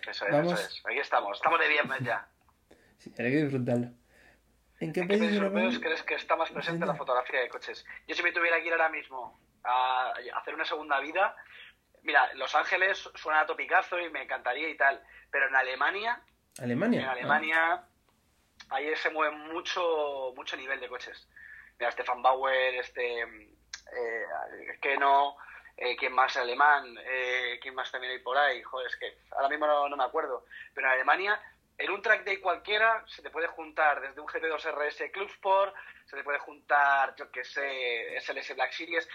Eso 0.08 0.26
es, 0.26 0.32
vamos... 0.32 0.54
eso 0.54 0.68
es. 0.68 0.84
Aquí 0.86 1.00
estamos. 1.00 1.38
Estamos 1.38 1.60
de 1.60 1.68
viernes 1.68 2.00
ya. 2.02 2.28
Sí, 2.98 3.14
hay 3.18 3.32
que 3.32 3.44
disfrutarlo. 3.44 3.90
¿En 4.80 4.92
qué, 4.92 5.04
países 5.06 5.34
europeos 5.34 5.80
crees 5.80 6.04
que 6.04 6.16
está 6.16 6.36
más 6.36 6.52
presente 6.52 6.86
la 6.86 6.96
fotografía 6.96 7.40
de 7.40 7.48
coches? 7.48 7.86
Yo 8.06 8.16
si 8.16 8.24
me 8.24 8.34
tuviera 8.34 8.60
que 8.60 8.68
ir 8.68 8.74
ahora 8.74 8.90
mismo 8.90 9.40
a 9.64 10.12
hacer 10.36 10.56
una 10.56 10.66
segunda 10.66 11.00
vida, 11.00 11.36
mira, 12.02 12.34
Los 12.34 12.54
Ángeles 12.54 13.10
suena 13.16 13.42
a 13.42 13.46
topicazo 13.46 13.98
y 14.00 14.10
me 14.10 14.24
encantaría 14.24 14.70
y 14.70 14.76
tal, 14.76 15.02
pero 15.32 15.48
en 15.48 15.56
Alemania 15.56 16.22
Alemania. 16.60 17.02
En 17.02 17.08
Alemania, 17.08 17.84
ahí 18.70 18.96
se 18.96 19.10
mueve 19.10 19.36
mucho, 19.36 20.34
mucho 20.36 20.56
nivel 20.56 20.80
de 20.80 20.88
coches. 20.88 21.28
Mira, 21.80 21.92
Stefan 21.92 22.22
Bauer, 22.22 22.76
este, 22.76 23.22
eh, 23.22 24.80
que 24.82 24.98
no, 24.98 25.36
eh, 25.78 25.96
¿quién 25.98 26.14
más 26.14 26.36
alemán? 26.38 26.96
Eh, 27.04 27.60
¿Quién 27.62 27.76
más 27.76 27.92
también 27.92 28.14
hay 28.14 28.20
por 28.20 28.38
ahí? 28.38 28.62
Joder, 28.62 28.88
es 28.88 28.96
que 28.96 29.18
ahora 29.32 29.50
mismo 29.50 29.68
no, 29.68 29.98
me 29.98 30.04
acuerdo. 30.04 30.46
Pero 30.74 30.88
en 30.88 30.94
Alemania, 30.94 31.42
en 31.78 31.92
un 31.92 32.02
track 32.02 32.24
day 32.24 32.38
cualquiera, 32.38 33.04
se 33.08 33.22
te 33.22 33.30
puede 33.30 33.48
juntar 33.48 34.02
desde 34.02 34.22
un 34.22 34.28
GT2 34.28 34.72
RS 34.72 35.12
Club 35.12 35.30
Sport, 35.30 35.76
se 36.06 36.16
te 36.16 36.24
puede 36.24 36.40
juntar, 36.40 37.16
yo 37.16 37.32
que 37.32 37.44
sé, 37.44 38.20
SLS 38.22 38.56
Black 38.56 38.72
Series. 38.72 39.08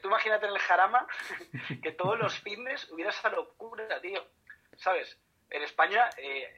tú 0.00 0.08
imagínate 0.08 0.46
en 0.46 0.52
el 0.52 0.58
Jarama 0.60 1.06
que 1.82 1.92
todos 1.92 2.18
los 2.18 2.38
fitness 2.40 2.90
hubiera 2.90 3.10
esa 3.10 3.30
locura, 3.30 4.00
tío. 4.00 4.24
¿Sabes? 4.76 5.18
En 5.52 5.62
España 5.62 6.08
eh, 6.16 6.48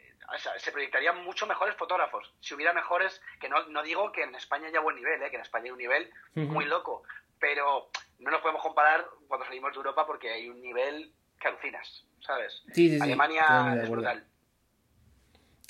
se 0.59 0.73
proyectarían 0.73 1.25
mucho 1.25 1.47
mejores 1.47 1.77
fotógrafos. 1.77 2.33
Si 2.41 2.55
hubiera 2.55 2.73
mejores, 2.73 3.21
que 3.41 3.49
no, 3.49 3.67
no 3.69 3.83
digo 3.83 4.13
que 4.13 4.23
en 4.23 4.35
España 4.35 4.69
haya 4.69 4.81
buen 4.81 4.97
nivel, 4.97 5.23
eh, 5.23 5.31
que 5.31 5.37
en 5.37 5.43
España 5.43 5.65
hay 5.67 5.71
un 5.73 5.79
nivel 5.79 6.11
muy 6.35 6.65
loco, 6.65 7.03
pero 7.39 7.91
no 8.21 8.31
nos 8.31 8.41
podemos 8.41 8.63
comparar 8.63 9.05
cuando 9.29 9.47
salimos 9.47 9.73
de 9.73 9.77
Europa 9.79 10.07
porque 10.07 10.31
hay 10.31 10.49
un 10.49 10.61
nivel 10.63 11.13
que 11.41 11.49
alucinas, 11.49 12.07
¿sabes? 12.21 12.63
Sí, 12.73 12.91
sí, 12.91 13.01
Alemania 13.01 13.79
es 13.83 13.91
brutal. 13.91 14.25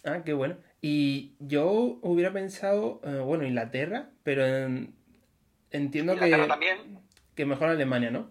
Ah, 0.05 0.21
qué 0.25 0.35
bueno. 0.35 0.57
Y 0.83 1.35
yo 1.39 1.67
hubiera 2.03 2.33
pensado, 2.33 3.01
eh, 3.05 3.21
bueno, 3.25 3.45
Inglaterra, 3.45 4.11
pero 4.23 4.45
entiendo 5.71 6.17
que, 6.17 6.31
también. 6.47 7.01
que 7.35 7.47
mejor 7.47 7.71
Alemania, 7.71 8.11
¿no? 8.11 8.31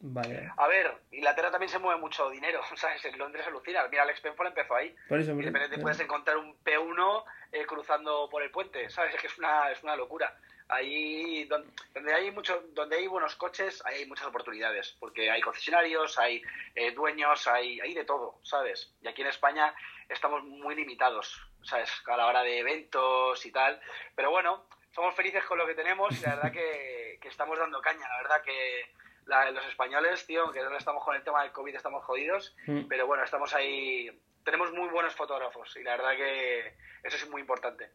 Vale. 0.00 0.52
A 0.56 0.68
ver, 0.68 0.94
Inglaterra 1.10 1.50
también 1.50 1.70
se 1.70 1.78
mueve 1.78 2.00
mucho 2.00 2.30
dinero, 2.30 2.60
¿sabes? 2.76 3.04
En 3.04 3.18
Londres 3.18 3.46
alucina. 3.46 3.86
Mira, 3.88 4.02
Alex 4.02 4.20
Penfold 4.20 4.48
empezó 4.48 4.74
ahí. 4.74 4.94
Por 5.08 5.18
eso, 5.18 5.32
y 5.32 5.36
de 5.36 5.50
repente 5.50 5.78
puedes 5.78 5.98
encontrar 6.00 6.36
un 6.36 6.56
P1 6.62 7.24
eh, 7.52 7.66
cruzando 7.66 8.28
por 8.30 8.42
el 8.42 8.50
puente, 8.50 8.88
¿sabes? 8.90 9.14
Es 9.18 9.20
que 9.20 9.26
es 9.26 9.38
una, 9.38 9.70
es 9.70 9.82
una 9.82 9.96
locura. 9.96 10.36
Ahí 10.70 11.44
donde, 11.46 12.12
hay 12.12 12.30
mucho, 12.30 12.62
donde 12.74 12.96
hay 12.96 13.06
buenos 13.06 13.34
coches, 13.36 13.82
hay 13.86 14.04
muchas 14.04 14.26
oportunidades, 14.26 14.94
porque 15.00 15.30
hay 15.30 15.40
concesionarios, 15.40 16.18
hay 16.18 16.42
eh, 16.74 16.92
dueños, 16.92 17.48
hay, 17.48 17.80
hay 17.80 17.94
de 17.94 18.04
todo, 18.04 18.38
¿sabes? 18.42 18.92
Y 19.00 19.08
aquí 19.08 19.22
en 19.22 19.28
España 19.28 19.74
estamos 20.10 20.44
muy 20.44 20.74
limitados, 20.74 21.40
¿sabes? 21.62 21.90
A 22.06 22.16
la 22.18 22.26
hora 22.26 22.42
de 22.42 22.58
eventos 22.58 23.46
y 23.46 23.50
tal. 23.50 23.80
Pero 24.14 24.30
bueno, 24.30 24.66
somos 24.94 25.14
felices 25.14 25.42
con 25.44 25.56
lo 25.56 25.66
que 25.66 25.74
tenemos 25.74 26.12
y 26.18 26.22
la 26.22 26.34
verdad 26.34 26.52
que, 26.52 27.18
que 27.18 27.28
estamos 27.28 27.58
dando 27.58 27.80
caña, 27.80 28.06
la 28.06 28.18
verdad 28.18 28.42
que 28.42 28.90
los 29.28 29.66
españoles, 29.66 30.26
tío, 30.26 30.50
que 30.52 30.60
no 30.62 30.76
estamos 30.76 31.04
con 31.04 31.14
el 31.14 31.22
tema 31.22 31.42
del 31.42 31.52
COVID, 31.52 31.74
estamos 31.74 32.04
jodidos, 32.04 32.56
mm. 32.66 32.82
pero 32.88 33.06
bueno, 33.06 33.22
estamos 33.24 33.54
ahí, 33.54 34.10
tenemos 34.44 34.72
muy 34.72 34.88
buenos 34.88 35.14
fotógrafos 35.14 35.76
y 35.76 35.82
la 35.82 35.96
verdad 35.96 36.16
que 36.16 36.74
eso 37.04 37.16
es 37.16 37.28
muy 37.30 37.40
importante. 37.42 37.90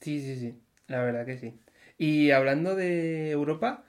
Sí, 0.00 0.20
sí, 0.20 0.36
sí, 0.36 0.54
la 0.88 1.02
verdad 1.02 1.26
que 1.26 1.36
sí. 1.36 1.60
Y 1.98 2.30
hablando 2.30 2.74
de 2.74 3.30
Europa, 3.30 3.84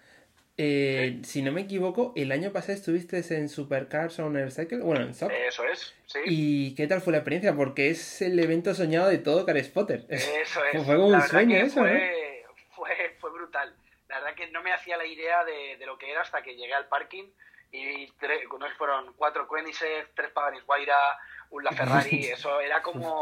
Eh, 0.58 1.22
Si 1.24 1.42
no 1.42 1.52
me 1.52 1.62
equivoco, 1.62 2.14
el 2.16 2.32
año 2.32 2.52
pasado 2.52 2.74
estuviste 2.74 3.18
en 3.36 3.48
Supercars 3.50 4.20
Owner 4.20 4.52
Cycle, 4.52 4.80
bueno, 4.80 5.06
en 5.06 5.14
SOP. 5.16 5.32
Eso 5.32 5.64
es, 5.64 5.96
sí. 6.06 6.20
¿Y 6.26 6.76
qué 6.76 6.86
tal 6.88 7.02
fue 7.02 7.14
la 7.14 7.20
experiencia? 7.20 7.56
Porque 7.56 7.90
es 7.90 8.22
el 8.22 8.38
evento 8.38 8.76
soñado 8.76 9.10
de 9.10 9.18
todo 9.18 9.46
Car 9.46 9.58
Spotter. 9.64 10.06
Eso 10.10 10.30
es. 10.74 10.84
Fue 10.86 10.98
como 10.98 11.08
un 11.08 11.22
sueño 11.22 11.56
eso, 11.58 11.80
fue, 11.80 11.94
¿no? 11.94 12.54
Fue, 12.76 13.16
fue 13.20 13.32
brutal. 13.32 13.74
Verdad 14.32 14.46
que 14.46 14.52
no 14.52 14.62
me 14.64 14.72
hacía 14.74 14.98
la 14.98 15.06
idea 15.06 15.44
de, 15.44 15.76
de 15.78 15.86
lo 15.86 15.98
que 15.98 16.10
era 16.10 16.22
hasta 16.22 16.42
que 16.42 16.56
llegué 16.56 16.74
al 16.74 16.88
parking 16.88 17.30
y 17.72 18.10
tres, 18.14 18.42
no 18.60 18.70
fueron 18.78 19.14
cuatro 19.14 19.48
Koenigsegg, 19.48 20.14
tres 20.16 20.32
Paganis 20.32 20.64
Guaira, 20.66 20.98
un 21.52 21.64
La 21.64 21.72
Ferrari, 21.72 22.26
eso 22.32 22.60
era 22.62 22.82
como, 22.82 23.22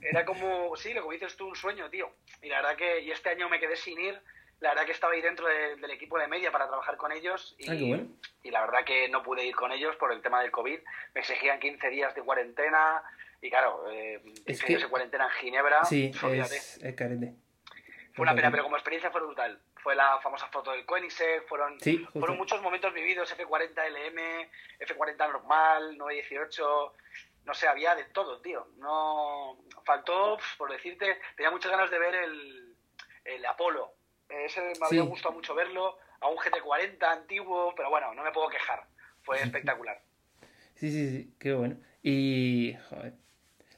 era 0.00 0.24
como, 0.24 0.74
sí, 0.76 0.92
lo 0.94 1.06
que 1.08 1.14
dices 1.14 1.36
tú, 1.36 1.48
un 1.48 1.56
sueño, 1.56 1.88
tío. 1.90 2.12
Y 2.42 2.48
la 2.48 2.62
verdad 2.62 2.76
que, 2.76 3.00
y 3.00 3.10
este 3.10 3.30
año 3.30 3.48
me 3.48 3.58
quedé 3.60 3.76
sin 3.76 3.98
ir, 4.00 4.20
la 4.60 4.70
verdad 4.70 4.86
que 4.86 4.92
estaba 4.92 5.12
ahí 5.12 5.20
dentro 5.20 5.46
de, 5.46 5.76
del 5.76 5.90
equipo 5.90 6.18
de 6.18 6.26
media 6.28 6.50
para 6.52 6.66
trabajar 6.68 6.96
con 6.96 7.10
ellos 7.12 7.54
y, 7.58 7.70
Ah, 7.70 7.74
bueno. 7.78 8.08
y 8.42 8.50
la 8.50 8.60
verdad 8.62 8.84
que 8.84 9.08
no 9.08 9.22
pude 9.22 9.44
ir 9.44 9.54
con 9.54 9.70
ellos 9.72 9.94
por 9.96 10.12
el 10.12 10.20
tema 10.22 10.40
del 10.42 10.50
COVID, 10.50 10.78
me 11.14 11.20
exigían 11.20 11.58
15 11.60 11.88
días 11.90 12.14
de 12.14 12.22
cuarentena 12.22 13.02
y 13.42 13.50
claro, 13.50 13.84
eh, 13.90 14.20
15 14.24 14.42
Es 14.52 14.60
que- 14.62 14.66
días 14.68 14.82
de 14.82 14.88
cuarentena 14.88 15.24
en 15.24 15.30
Ginebra, 15.30 15.84
Sí, 15.84 16.10
es, 16.12 16.78
es 16.82 16.94
carete. 16.96 17.34
Fue 18.12 18.24
una 18.24 18.34
pena, 18.34 18.50
pero 18.50 18.64
como 18.64 18.76
experiencia 18.76 19.10
fue 19.10 19.20
brutal. 19.22 19.60
Fue 19.82 19.94
la 19.94 20.18
famosa 20.20 20.46
foto 20.48 20.72
del 20.72 20.84
Koenigsegg, 20.84 21.46
fueron, 21.48 21.80
Sí, 21.80 22.06
fueron 22.12 22.36
muchos 22.36 22.60
momentos 22.60 22.92
vividos, 22.92 23.34
F40 23.36 23.72
LM, 23.88 24.50
F40 24.78 25.16
normal, 25.16 25.96
918, 25.96 26.94
no 27.46 27.54
sé, 27.54 27.66
había 27.66 27.94
de 27.94 28.04
todo, 28.04 28.40
tío. 28.40 28.68
No 28.78 29.58
faltó, 29.84 30.38
por 30.58 30.70
decirte, 30.70 31.18
tenía 31.36 31.50
muchas 31.50 31.72
ganas 31.72 31.90
de 31.90 31.98
ver 31.98 32.14
el, 32.14 32.76
el 33.24 33.46
Apolo. 33.46 33.94
Ese 34.28 34.60
me 34.60 34.86
había 34.86 35.02
gustado 35.02 35.34
mucho 35.34 35.54
verlo, 35.54 35.98
a 36.20 36.28
un 36.28 36.36
GT40 36.36 37.02
antiguo, 37.02 37.74
pero 37.76 37.90
bueno, 37.90 38.14
no 38.14 38.22
me 38.22 38.32
puedo 38.32 38.48
quejar. 38.48 38.84
Fue 39.22 39.40
espectacular. 39.42 40.00
Sí, 40.74 40.90
sí, 40.90 41.10
sí, 41.10 41.34
qué 41.38 41.52
bueno. 41.52 41.76
Y, 42.02 42.76
joder, 42.88 43.14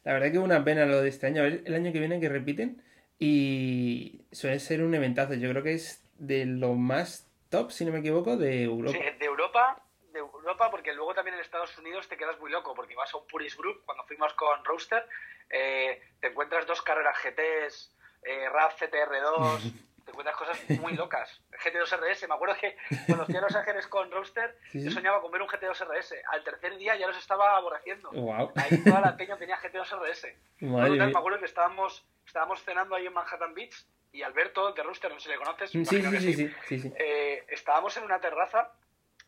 la 0.05 0.13
verdad 0.13 0.31
que 0.31 0.37
es 0.37 0.43
una 0.43 0.65
pena 0.65 0.85
lo 0.85 1.01
de 1.01 1.09
este 1.09 1.27
año. 1.27 1.41
A 1.41 1.45
ver, 1.45 1.63
el 1.65 1.75
año 1.75 1.93
que 1.93 1.99
viene 1.99 2.21
que 2.21 2.29
repiten 2.29 2.83
y 3.19 4.27
suele 4.33 4.59
ser 4.59 4.83
un 4.83 4.95
eventazo. 4.95 5.35
Yo 5.35 5.51
creo 5.51 5.63
que 5.63 5.75
es 5.75 6.03
de 6.19 6.47
lo 6.47 6.75
más 6.75 7.29
top, 7.51 7.71
si 7.71 7.85
no 7.85 7.93
me 7.93 8.01
equivoco, 8.01 8.37
de 8.37 8.65
Europa. 8.65 8.93
Sí, 8.93 9.19
de 9.19 9.25
Europa, 9.27 9.83
de 10.13 10.19
Europa, 10.19 10.71
porque 10.71 10.93
luego 10.93 11.15
también 11.15 11.35
en 11.35 11.41
Estados 11.41 11.77
Unidos 11.79 12.09
te 12.09 12.17
quedas 12.17 12.39
muy 12.41 12.51
loco, 12.51 12.75
porque 12.75 12.95
vas 12.95 13.13
a 13.15 13.19
un 13.19 13.27
Puris 13.27 13.57
Group, 13.57 13.85
cuando 13.85 14.05
fuimos 14.05 14.33
con 14.35 14.65
Roaster, 14.65 15.07
eh, 15.51 16.01
te 16.21 16.29
encuentras 16.29 16.67
dos 16.67 16.83
carreras 16.83 17.17
GTs, 17.23 17.95
eh, 18.23 18.49
RAV 18.49 18.73
CTR2, 18.77 19.61
te 20.05 20.11
encuentras 20.11 20.37
cosas 20.37 20.71
muy 20.81 20.95
locas. 20.95 21.41
GT2 21.63 21.97
RS, 21.99 22.29
me 22.29 22.35
acuerdo 22.35 22.57
que 22.61 22.77
cuando 23.07 23.27
fui 23.27 23.37
a 23.37 23.41
Los 23.41 23.55
Ángeles 23.55 23.87
con 23.87 24.11
Roaster, 24.11 24.57
Sí, 24.71 24.85
yo 24.85 24.91
soñaba 24.91 25.21
con 25.21 25.31
ver 25.31 25.43
un 25.43 25.49
GT2 25.49 25.87
RS. 25.87 26.15
Al 26.31 26.43
tercer 26.43 26.77
día 26.77 26.97
ya 26.97 27.07
los 27.07 27.17
estaba 27.17 27.57
aborreciendo. 27.57 28.11
Wow. 28.11 28.53
Ahí 28.57 28.83
toda 28.83 29.01
la 29.01 29.17
peña 29.17 29.37
tenía 29.37 29.57
GT2 29.59 30.01
RS. 30.01 30.27
Fue 30.59 30.69
Madre 30.69 30.89
brutal, 30.91 31.07
mía. 31.09 31.15
me 31.15 31.19
acuerdo 31.19 31.39
que 31.39 31.45
estábamos, 31.45 32.05
estábamos 32.33 32.63
cenando 32.65 32.95
ahí 32.95 33.07
en 33.07 33.13
Manhattan 33.13 33.53
Beach 33.53 33.75
y 34.11 34.23
Alberto 34.23 34.73
de 34.73 34.83
Rooster, 34.83 35.11
no 35.13 35.21
sé 35.21 35.25
si 35.25 35.29
le 35.33 35.37
conoces. 35.37 35.69
Sí, 35.71 35.85
sí, 35.85 36.01
que 36.01 36.21
sí, 36.21 36.33
sí, 36.33 36.51
sí, 36.67 36.79
sí. 36.81 36.93
eh, 36.99 37.45
estábamos 37.49 37.95
en 37.99 38.05
una 38.05 38.19
terraza. 38.21 38.73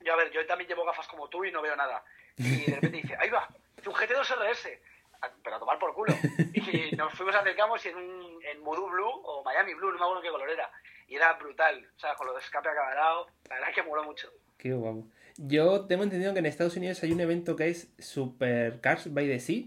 Yo, 0.01 0.15
a 0.15 0.17
ver, 0.17 0.31
yo 0.33 0.45
también 0.47 0.69
llevo 0.69 0.87
gafas 0.87 1.07
como 1.07 1.29
tú 1.29 1.45
y 1.45 1.53
no 1.53 1.61
veo 1.61 1.77
nada. 1.77 2.03
Y 2.39 2.65
de 2.65 2.75
repente 2.77 3.03
dice, 3.03 3.15
ahí 3.21 3.29
va, 3.29 3.47
es 3.77 3.87
un 3.87 3.93
GT2 3.93 4.25
RS. 4.37 4.69
Ah, 5.21 5.31
Pero 5.43 5.57
a 5.57 5.59
tomar 5.59 5.79
por 5.79 5.93
culo. 5.95 6.15
Y 6.55 6.97
nos 6.97 7.13
fuimos, 7.13 7.35
acercamos 7.35 7.85
y 7.85 7.89
en 7.91 7.97
un 7.97 8.43
en 8.45 8.61
Moodoo 8.63 8.89
Blue 8.89 9.07
o 9.25 9.45
Miami 9.45 9.75
Blue, 9.75 9.93
no 9.93 9.99
me 9.99 10.05
acuerdo 10.05 10.23
qué 10.23 10.31
color 10.31 10.49
era. 10.51 10.71
Y 11.09 11.17
era 11.17 11.35
brutal. 11.35 11.87
O 11.97 11.99
sea, 12.01 12.15
con 12.15 12.27
los 12.27 12.43
escape 12.43 12.71
a 12.71 12.75
cada 12.75 12.95
lado. 12.95 13.27
La 13.51 13.57
verdad 13.57 13.69
es 13.71 13.75
que 13.77 13.83
moló 13.83 14.03
mucho. 14.05 14.31
Qué 14.57 14.73
guapo. 14.73 15.07
Yo 15.37 15.87
tengo 15.87 16.05
entendido 16.05 16.33
que 16.33 16.39
en 16.39 16.47
Estados 16.47 16.77
Unidos 16.77 17.03
hay 17.03 17.13
un 17.13 17.21
evento 17.21 17.55
que 17.55 17.69
es 17.69 17.93
Supercars 17.99 19.13
by 19.13 19.27
the 19.27 19.39
Sea, 19.41 19.65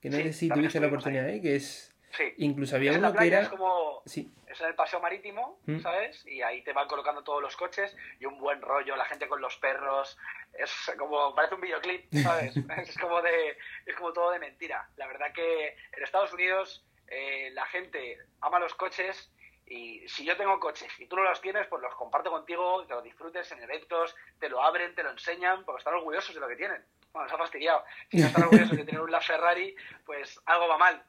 que 0.00 0.08
no 0.10 0.16
Sí, 0.16 0.22
sé 0.24 0.32
si 0.32 0.48
tuviste 0.48 0.80
la 0.80 0.86
oportunidad 0.86 1.24
de 1.26 1.40
que 1.42 1.56
es... 1.56 1.89
Sí. 2.12 2.34
Incluso 2.38 2.76
había 2.76 2.92
Es 2.92 2.98
que 2.98 3.26
era... 3.26 3.40
es 3.42 3.48
como... 3.48 4.02
Sí, 4.06 4.32
Es 4.46 4.60
en 4.60 4.66
el 4.68 4.74
paseo 4.74 5.00
marítimo, 5.00 5.58
Mm. 5.66 5.78
¿sabes? 5.80 6.26
Y 6.26 6.42
ahí 6.42 6.62
te 6.62 6.72
van 6.72 6.88
colocando 6.88 7.22
todos 7.22 7.40
los 7.42 7.56
coches 7.56 7.96
y 8.18 8.24
un 8.26 8.38
buen 8.40 8.60
rollo, 8.62 8.96
la 8.96 9.04
gente 9.04 9.28
con 9.28 9.40
los 9.40 9.56
perros. 9.58 10.18
Es 10.54 10.92
como, 10.98 11.34
parece 11.34 11.54
un 11.54 11.60
videoclip, 11.60 12.12
¿sabes? 12.22 12.54
es 12.88 12.98
como 12.98 13.22
de, 13.22 13.56
es 13.86 13.94
como 13.96 14.12
todo 14.12 14.32
de 14.32 14.38
mentira. 14.40 14.88
La 14.96 15.06
verdad 15.06 15.32
que 15.32 15.68
en 15.68 16.02
Estados 16.02 16.32
Unidos 16.32 16.84
eh, 17.06 17.50
la 17.52 17.66
gente 17.66 18.18
ama 18.40 18.58
los 18.58 18.74
coches 18.74 19.30
y 19.66 20.08
si 20.08 20.24
yo 20.24 20.36
tengo 20.36 20.58
coches 20.58 20.92
y 20.98 21.06
tú 21.06 21.14
no 21.14 21.22
los 21.22 21.40
tienes, 21.40 21.68
pues 21.68 21.80
los 21.80 21.94
comparto 21.94 22.30
contigo, 22.32 22.84
que 22.88 22.92
los 22.94 23.04
disfrutes 23.04 23.52
en 23.52 23.62
eventos, 23.62 24.16
te 24.40 24.48
lo 24.48 24.60
abren, 24.62 24.96
te 24.96 25.04
lo 25.04 25.10
enseñan, 25.10 25.64
porque 25.64 25.78
están 25.78 25.94
orgullosos 25.94 26.34
de 26.34 26.40
lo 26.40 26.48
que 26.48 26.56
tienen. 26.56 26.84
Bueno, 27.12 27.28
se 27.28 27.34
ha 27.36 27.38
fastidiado. 27.38 27.84
Si 28.10 28.18
no 28.18 28.26
están 28.26 28.42
orgullosos 28.44 28.76
de 28.76 28.84
tener 28.84 29.00
un 29.00 29.10
La 29.12 29.20
Ferrari, 29.20 29.76
pues 30.04 30.40
algo 30.46 30.66
va 30.66 30.76
mal, 30.78 31.04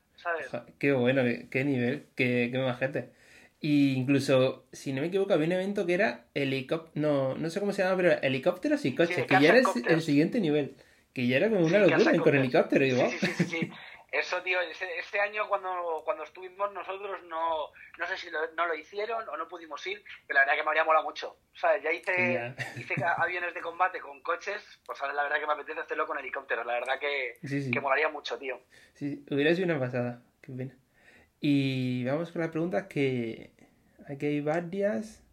Qué 0.79 0.91
bueno, 0.93 1.23
qué, 1.23 1.47
qué 1.49 1.63
nivel, 1.63 2.07
qué, 2.15 2.49
qué 2.51 2.57
majete. 2.57 3.09
Y 3.59 3.93
incluso, 3.93 4.65
si 4.71 4.91
no 4.91 5.01
me 5.01 5.07
equivoco, 5.07 5.33
había 5.33 5.45
un 5.45 5.51
evento 5.53 5.85
que 5.85 5.93
era 5.93 6.25
helicóptero, 6.33 7.07
no, 7.07 7.35
no 7.35 7.49
sé 7.49 7.59
cómo 7.59 7.73
se 7.73 7.83
llama, 7.83 7.97
pero 7.97 8.21
helicópteros 8.21 8.83
y 8.85 8.95
coches, 8.95 9.17
Sí, 9.17 9.23
que 9.25 9.39
ya 9.39 9.49
era 9.49 9.59
el, 9.59 10.01
siguiente 10.01 10.39
nivel, 10.39 10.75
que 11.13 11.27
ya 11.27 11.37
era 11.37 11.49
como 11.49 11.65
una 11.65 11.77
Sí, 11.77 11.91
locura 11.91 12.17
con 12.17 12.35
helicóptero, 12.35 12.85
sí, 12.85 13.17
sí, 13.19 13.33
sí, 13.33 13.45
sí. 13.45 13.69
Eso, 14.11 14.41
tío, 14.43 14.59
ese- 14.59 14.97
este 14.99 15.21
año 15.21 15.47
cuando, 15.47 16.01
cuando 16.03 16.23
estuvimos 16.23 16.71
nosotros 16.73 17.23
no, 17.23 17.67
no 17.97 18.07
sé 18.07 18.17
si 18.17 18.29
lo- 18.29 18.51
no 18.57 18.65
lo 18.65 18.75
hicieron 18.75 19.27
o 19.29 19.37
no 19.37 19.47
pudimos 19.47 19.85
ir, 19.87 20.03
pero 20.27 20.39
la 20.39 20.41
verdad 20.45 20.57
que 20.57 20.63
me 20.63 20.67
habría 20.69 20.83
molado 20.83 21.05
mucho. 21.05 21.37
¿Sabes? 21.53 21.81
Ya 21.81 21.91
hice, 21.93 22.53
hice 22.75 22.95
aviones 23.17 23.53
de 23.53 23.61
combate 23.61 24.01
con 24.01 24.21
coches, 24.21 24.61
pues 24.85 24.97
¿sabes? 24.99 25.15
la 25.15 25.23
verdad 25.23 25.39
que 25.39 25.47
me 25.47 25.53
apetece 25.53 25.79
hacerlo 25.79 26.05
con 26.07 26.17
helicópteros. 26.19 26.65
La 26.65 26.73
verdad 26.73 26.99
que, 26.99 27.37
Sí, 27.47 27.61
sí. 27.63 27.71
que 27.71 27.79
molaría 27.79 28.09
mucho, 28.09 28.37
tío. 28.37 28.59
Sí, 28.95 29.25
hubiera 29.31 29.55
sido 29.55 29.65
una 29.65 29.79
pasada, 29.79 30.21
qué 30.41 30.51
pena. 30.51 30.75
Y 31.39 32.03
vamos 32.05 32.31
con 32.31 32.41
las 32.41 32.51
preguntas 32.51 32.87
que 32.87 33.51
aquí 34.09 34.25
hay 34.25 34.41
varias. 34.41 35.23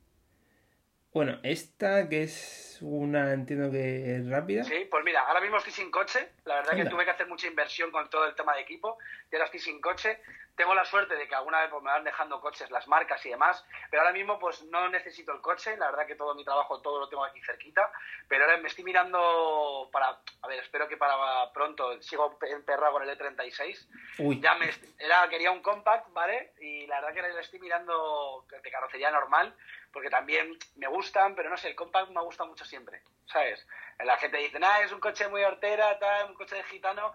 Bueno, 1.18 1.40
esta 1.42 2.08
que 2.08 2.22
es 2.22 2.78
una, 2.80 3.32
entiendo 3.32 3.72
que 3.72 4.18
es 4.18 4.28
rápida. 4.28 4.62
Sí, 4.62 4.86
pues 4.88 5.04
mira, 5.04 5.22
ahora 5.22 5.40
mismo 5.40 5.56
estoy 5.56 5.72
sin 5.72 5.90
coche. 5.90 6.28
La 6.44 6.54
verdad 6.54 6.74
que 6.74 6.82
Anda. 6.82 6.92
tuve 6.92 7.04
que 7.04 7.10
hacer 7.10 7.26
mucha 7.26 7.48
inversión 7.48 7.90
con 7.90 8.08
todo 8.08 8.24
el 8.24 8.36
tema 8.36 8.54
de 8.54 8.60
equipo. 8.60 8.96
Y 9.28 9.34
ahora 9.34 9.46
estoy 9.46 9.58
sin 9.58 9.80
coche. 9.80 10.20
Tengo 10.58 10.74
la 10.74 10.84
suerte 10.84 11.14
de 11.14 11.28
que 11.28 11.36
alguna 11.36 11.60
vez 11.60 11.70
pues, 11.70 11.84
me 11.84 11.90
van 11.90 12.02
dejando 12.02 12.40
coches 12.40 12.68
las 12.72 12.88
marcas 12.88 13.24
y 13.24 13.30
demás. 13.30 13.64
Pero 13.90 14.02
ahora 14.02 14.12
mismo 14.12 14.40
pues 14.40 14.60
no 14.64 14.88
necesito 14.88 15.32
el 15.32 15.40
coche. 15.40 15.76
La 15.76 15.90
verdad 15.90 16.04
que 16.04 16.16
todo 16.16 16.34
mi 16.34 16.44
trabajo, 16.44 16.82
todo 16.82 16.98
lo 16.98 17.08
tengo 17.08 17.24
aquí 17.24 17.40
cerquita. 17.42 17.92
Pero 18.26 18.44
ahora 18.44 18.56
me 18.56 18.66
estoy 18.66 18.82
mirando 18.82 19.88
para... 19.92 20.18
A 20.42 20.48
ver, 20.48 20.58
espero 20.58 20.88
que 20.88 20.96
para 20.96 21.50
pronto 21.52 22.02
sigo 22.02 22.36
emperrado 22.42 22.94
con 22.94 23.08
el 23.08 23.16
E36. 23.16 23.86
Uy, 24.18 24.40
Ya 24.40 24.54
me 24.54 24.68
era, 24.98 25.28
quería 25.28 25.52
un 25.52 25.62
compact, 25.62 26.12
¿vale? 26.12 26.52
Y 26.60 26.88
la 26.88 27.00
verdad 27.00 27.14
que 27.14 27.22
le 27.22 27.40
estoy 27.40 27.60
mirando 27.60 28.44
de 28.50 28.70
carrocería 28.70 29.12
normal, 29.12 29.54
porque 29.92 30.10
también 30.10 30.58
me 30.74 30.88
gustan, 30.88 31.36
pero 31.36 31.50
no 31.50 31.56
sé, 31.56 31.68
el 31.68 31.76
compact 31.76 32.10
me 32.10 32.20
gusta 32.22 32.44
mucho 32.44 32.64
siempre, 32.64 33.02
¿sabes? 33.26 33.64
La 33.98 34.16
gente 34.16 34.38
dice, 34.38 34.58
nah, 34.58 34.80
es 34.80 34.92
un 34.92 35.00
coche 35.00 35.28
muy 35.28 35.42
hortera, 35.42 35.98
tal, 35.98 36.30
un 36.30 36.34
coche 36.34 36.56
de 36.56 36.64
gitano. 36.64 37.12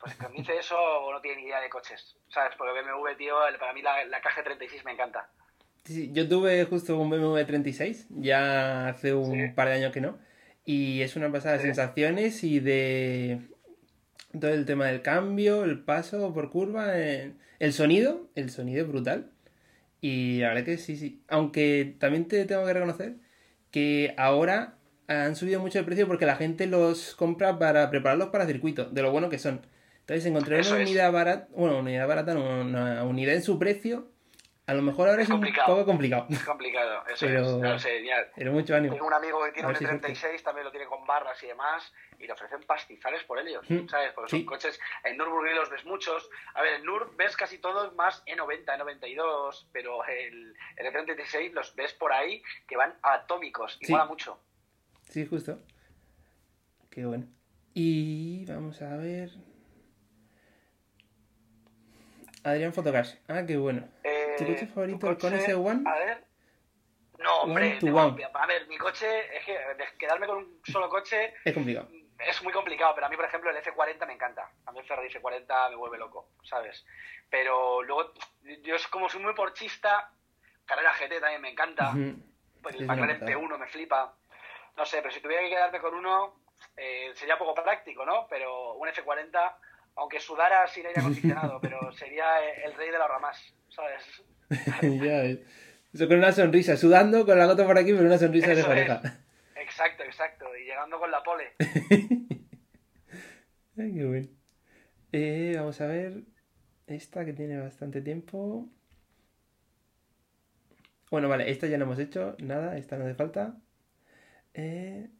Pues 0.00 0.14
que 0.14 0.28
me 0.28 0.36
dice 0.36 0.56
eso 0.58 0.76
no 1.10 1.20
tiene 1.20 1.38
ni 1.42 1.48
idea 1.48 1.60
de 1.60 1.68
coches, 1.70 2.16
¿sabes? 2.28 2.54
Porque 2.56 2.72
BMW, 2.72 3.16
tío, 3.16 3.34
para 3.58 3.72
mí 3.72 3.82
la, 3.82 4.04
la 4.04 4.20
caja 4.20 4.42
36 4.42 4.84
me 4.84 4.92
encanta. 4.92 5.28
Sí, 5.84 6.10
yo 6.12 6.28
tuve 6.28 6.64
justo 6.64 6.98
un 6.98 7.08
BMW 7.10 7.44
36, 7.46 8.06
ya 8.10 8.88
hace 8.88 9.14
un 9.14 9.32
Sí. 9.48 9.52
par 9.54 9.68
de 9.68 9.74
años 9.74 9.92
que 9.92 10.00
no, 10.00 10.18
y 10.64 11.00
es 11.02 11.16
una 11.16 11.30
pasada 11.30 11.54
de 11.54 11.60
Sí. 11.60 11.66
sensaciones 11.68 12.42
y 12.44 12.60
de 12.60 13.40
todo 14.38 14.52
el 14.52 14.66
tema 14.66 14.86
del 14.86 15.00
cambio, 15.02 15.64
el 15.64 15.80
paso 15.84 16.34
por 16.34 16.50
curva, 16.50 16.94
el 16.96 17.72
sonido, 17.72 18.28
el 18.34 18.50
sonido 18.50 18.82
es 18.82 18.88
brutal. 18.88 19.30
Y 20.00 20.40
la 20.40 20.48
verdad 20.48 20.64
que 20.64 20.76
sí, 20.76 20.96
sí. 20.96 21.22
Aunque 21.28 21.96
también 21.98 22.28
te 22.28 22.44
tengo 22.44 22.66
que 22.66 22.72
reconocer 22.74 23.14
que 23.70 24.14
ahora 24.18 24.74
han 25.08 25.36
subido 25.36 25.60
mucho 25.60 25.78
el 25.78 25.84
precio 25.84 26.06
porque 26.06 26.26
la 26.26 26.36
gente 26.36 26.66
los 26.66 27.14
compra 27.14 27.58
para 27.58 27.88
prepararlos 27.90 28.28
para 28.28 28.44
circuito, 28.46 28.84
de 28.90 29.02
lo 29.02 29.10
bueno 29.10 29.30
que 29.30 29.38
son. 29.38 29.66
Entonces 30.06 30.26
encontré 30.26 30.60
Eso 30.60 30.74
una 30.74 30.82
es. 30.84 30.88
unidad 30.88 31.10
barata, 31.12 31.48
bueno, 31.50 31.72
una 31.78 31.82
unidad 31.82 32.06
barata, 32.06 32.32
no, 32.34 32.60
una 32.60 33.02
unidad 33.02 33.34
en 33.34 33.42
su 33.42 33.58
precio. 33.58 34.12
A 34.68 34.74
lo 34.74 34.82
mejor 34.82 35.08
ahora 35.08 35.22
Es 35.22 35.28
es, 35.28 35.34
un 35.34 35.40
poco 35.66 35.84
complicado. 35.84 36.26
Es 36.28 36.42
complicado, 36.44 37.02
eso 37.08 37.26
Pero- 37.26 37.40
es. 37.40 37.56
No 37.58 37.78
sé, 37.78 38.04
ya- 38.04 38.30
Pero 38.34 38.52
mucho 38.52 38.74
ánimo. 38.74 38.94
Tengo 38.94 39.06
un 39.06 39.14
amigo 39.14 39.44
que 39.44 39.52
tiene 39.52 39.68
un 39.68 39.74
si 39.76 39.84
es 39.84 39.90
suerte. 39.90 40.12
E36, 40.12 40.42
también 40.42 40.64
lo 40.64 40.70
tiene 40.72 40.86
con 40.86 41.04
barras 41.06 41.40
y 41.42 41.46
demás, 41.48 41.92
y 42.18 42.26
le 42.26 42.32
ofrecen 42.32 42.62
pastizales 42.64 43.22
por 43.24 43.38
ellos, 43.40 43.64
Mm, 43.68 43.86
¿sabes? 43.88 44.12
Porque 44.12 44.30
sí. 44.30 44.36
son 44.38 44.46
coches, 44.46 44.80
en 45.04 45.16
Nürburgring 45.18 45.54
los 45.56 45.70
ves 45.70 45.84
muchos. 45.84 46.28
A 46.54 46.62
ver, 46.62 46.74
en 46.74 46.84
Nur 46.84 47.14
ves 47.16 47.36
casi 47.36 47.58
todos 47.58 47.92
más 47.94 48.24
E90, 48.26 48.64
E92, 48.76 49.66
pero 49.72 50.04
el, 50.04 50.56
el 50.76 50.86
E36 50.86 51.52
los 51.52 51.74
ves 51.76 51.92
por 51.94 52.12
ahí 52.12 52.42
que 52.68 52.76
van 52.76 52.94
atómicos, 53.02 53.76
y 53.80 53.86
Sí. 53.86 53.92
mola 53.92 54.04
mucho. 54.06 54.40
Sí, 55.10 55.26
justo. 55.26 55.60
Qué 56.90 57.04
bueno. 57.06 57.26
Y 57.74 58.44
vamos 58.46 58.82
a 58.82 58.96
ver. 58.96 59.30
Adrián 62.46 62.72
Fotocars. 62.72 63.18
Ah, 63.28 63.42
qué 63.46 63.56
bueno. 63.56 63.88
Eh, 64.04 64.36
¿Tu 64.38 64.46
coche 64.46 64.66
favorito, 64.68 65.08
el 65.10 65.16
coche- 65.16 65.20
Koenigsegg 65.28 65.58
One? 65.66 65.82
A 65.90 65.94
ver. 65.98 66.24
No, 67.18 67.40
hombre, 67.42 67.78
One 67.82 67.90
one. 67.92 68.24
a 68.32 68.46
ver, 68.46 68.68
mi 68.68 68.76
coche, 68.78 69.36
es 69.36 69.44
que 69.44 69.58
quedarme 69.98 70.26
con 70.26 70.36
un 70.38 70.60
solo 70.64 70.88
coche 70.88 71.34
Es 71.44 71.52
complicado. 71.54 71.88
es 72.20 72.42
muy 72.42 72.52
complicado, 72.52 72.94
pero 72.94 73.06
a 73.06 73.10
mí, 73.10 73.16
por 73.16 73.24
ejemplo, 73.24 73.50
el 73.50 73.56
F40 73.56 74.06
me 74.06 74.12
encanta. 74.12 74.48
A 74.66 74.70
mí 74.72 74.78
el 74.78 74.84
Ferrari 74.86 75.08
F40 75.08 75.70
me 75.70 75.76
vuelve 75.76 75.98
loco, 75.98 76.28
¿sabes? 76.44 76.84
Pero 77.30 77.82
luego, 77.82 78.12
yo 78.62 78.76
es 78.76 78.86
como 78.88 79.08
soy 79.08 79.22
muy 79.22 79.34
porchista, 79.34 80.12
carrera 80.66 80.92
GT 80.92 81.18
también 81.20 81.40
me 81.40 81.50
encanta, 81.50 81.92
pues 82.62 82.76
Sí, 82.76 82.82
el 82.82 82.86
McLaren 82.86 83.18
pasada. 83.20 83.38
P1 83.40 83.58
me 83.58 83.66
flipa. 83.66 84.14
No 84.76 84.84
sé, 84.84 84.98
pero 85.02 85.12
si 85.12 85.20
tuviera 85.20 85.42
que 85.42 85.48
quedarme 85.48 85.80
con 85.80 85.94
uno, 85.94 86.38
eh, 86.76 87.10
sería 87.16 87.38
poco 87.38 87.54
práctico, 87.54 88.04
¿no? 88.04 88.26
Pero 88.28 88.74
un 88.74 88.86
F40, 88.88 89.56
aunque 89.96 90.20
sudara 90.20 90.66
sin 90.68 90.86
aire 90.86 91.00
acondicionado, 91.00 91.60
pero 91.60 91.92
sería 91.92 92.24
el 92.64 92.74
rey 92.74 92.90
de 92.90 92.98
la 92.98 93.08
ramas, 93.08 93.38
¿sabes? 93.68 94.02
ya 95.02 95.22
ves. 95.22 95.40
Eso 95.92 96.08
con 96.08 96.18
una 96.18 96.32
sonrisa, 96.32 96.76
sudando 96.76 97.24
con 97.24 97.38
la 97.38 97.46
gota 97.46 97.64
por 97.66 97.78
aquí, 97.78 97.92
pero 97.92 98.04
una 98.04 98.18
sonrisa 98.18 98.48
de 98.48 98.60
Eso 98.60 98.70
oreja. 98.70 99.00
Exacto, 99.56 100.04
exacto. 100.04 100.46
Y 100.56 100.64
llegando 100.64 100.98
con 100.98 101.10
la 101.10 101.22
pole. 101.24 101.52
Ay, 103.76 103.94
qué 103.94 104.04
bueno. 104.06 104.28
Eh, 105.12 105.54
vamos 105.56 105.80
a 105.80 105.86
ver. 105.86 106.22
Esta 106.86 107.24
que 107.24 107.32
tiene 107.32 107.58
bastante 107.58 108.00
tiempo. 108.00 108.68
Bueno, 111.10 111.28
vale, 111.28 111.50
esta 111.50 111.66
ya 111.66 111.78
no 111.78 111.84
hemos 111.84 111.98
hecho. 111.98 112.36
Nada, 112.38 112.78
esta 112.78 112.96
no 112.96 113.04
hace 113.04 113.16
falta. 113.16 113.56
Eh, 114.54 115.10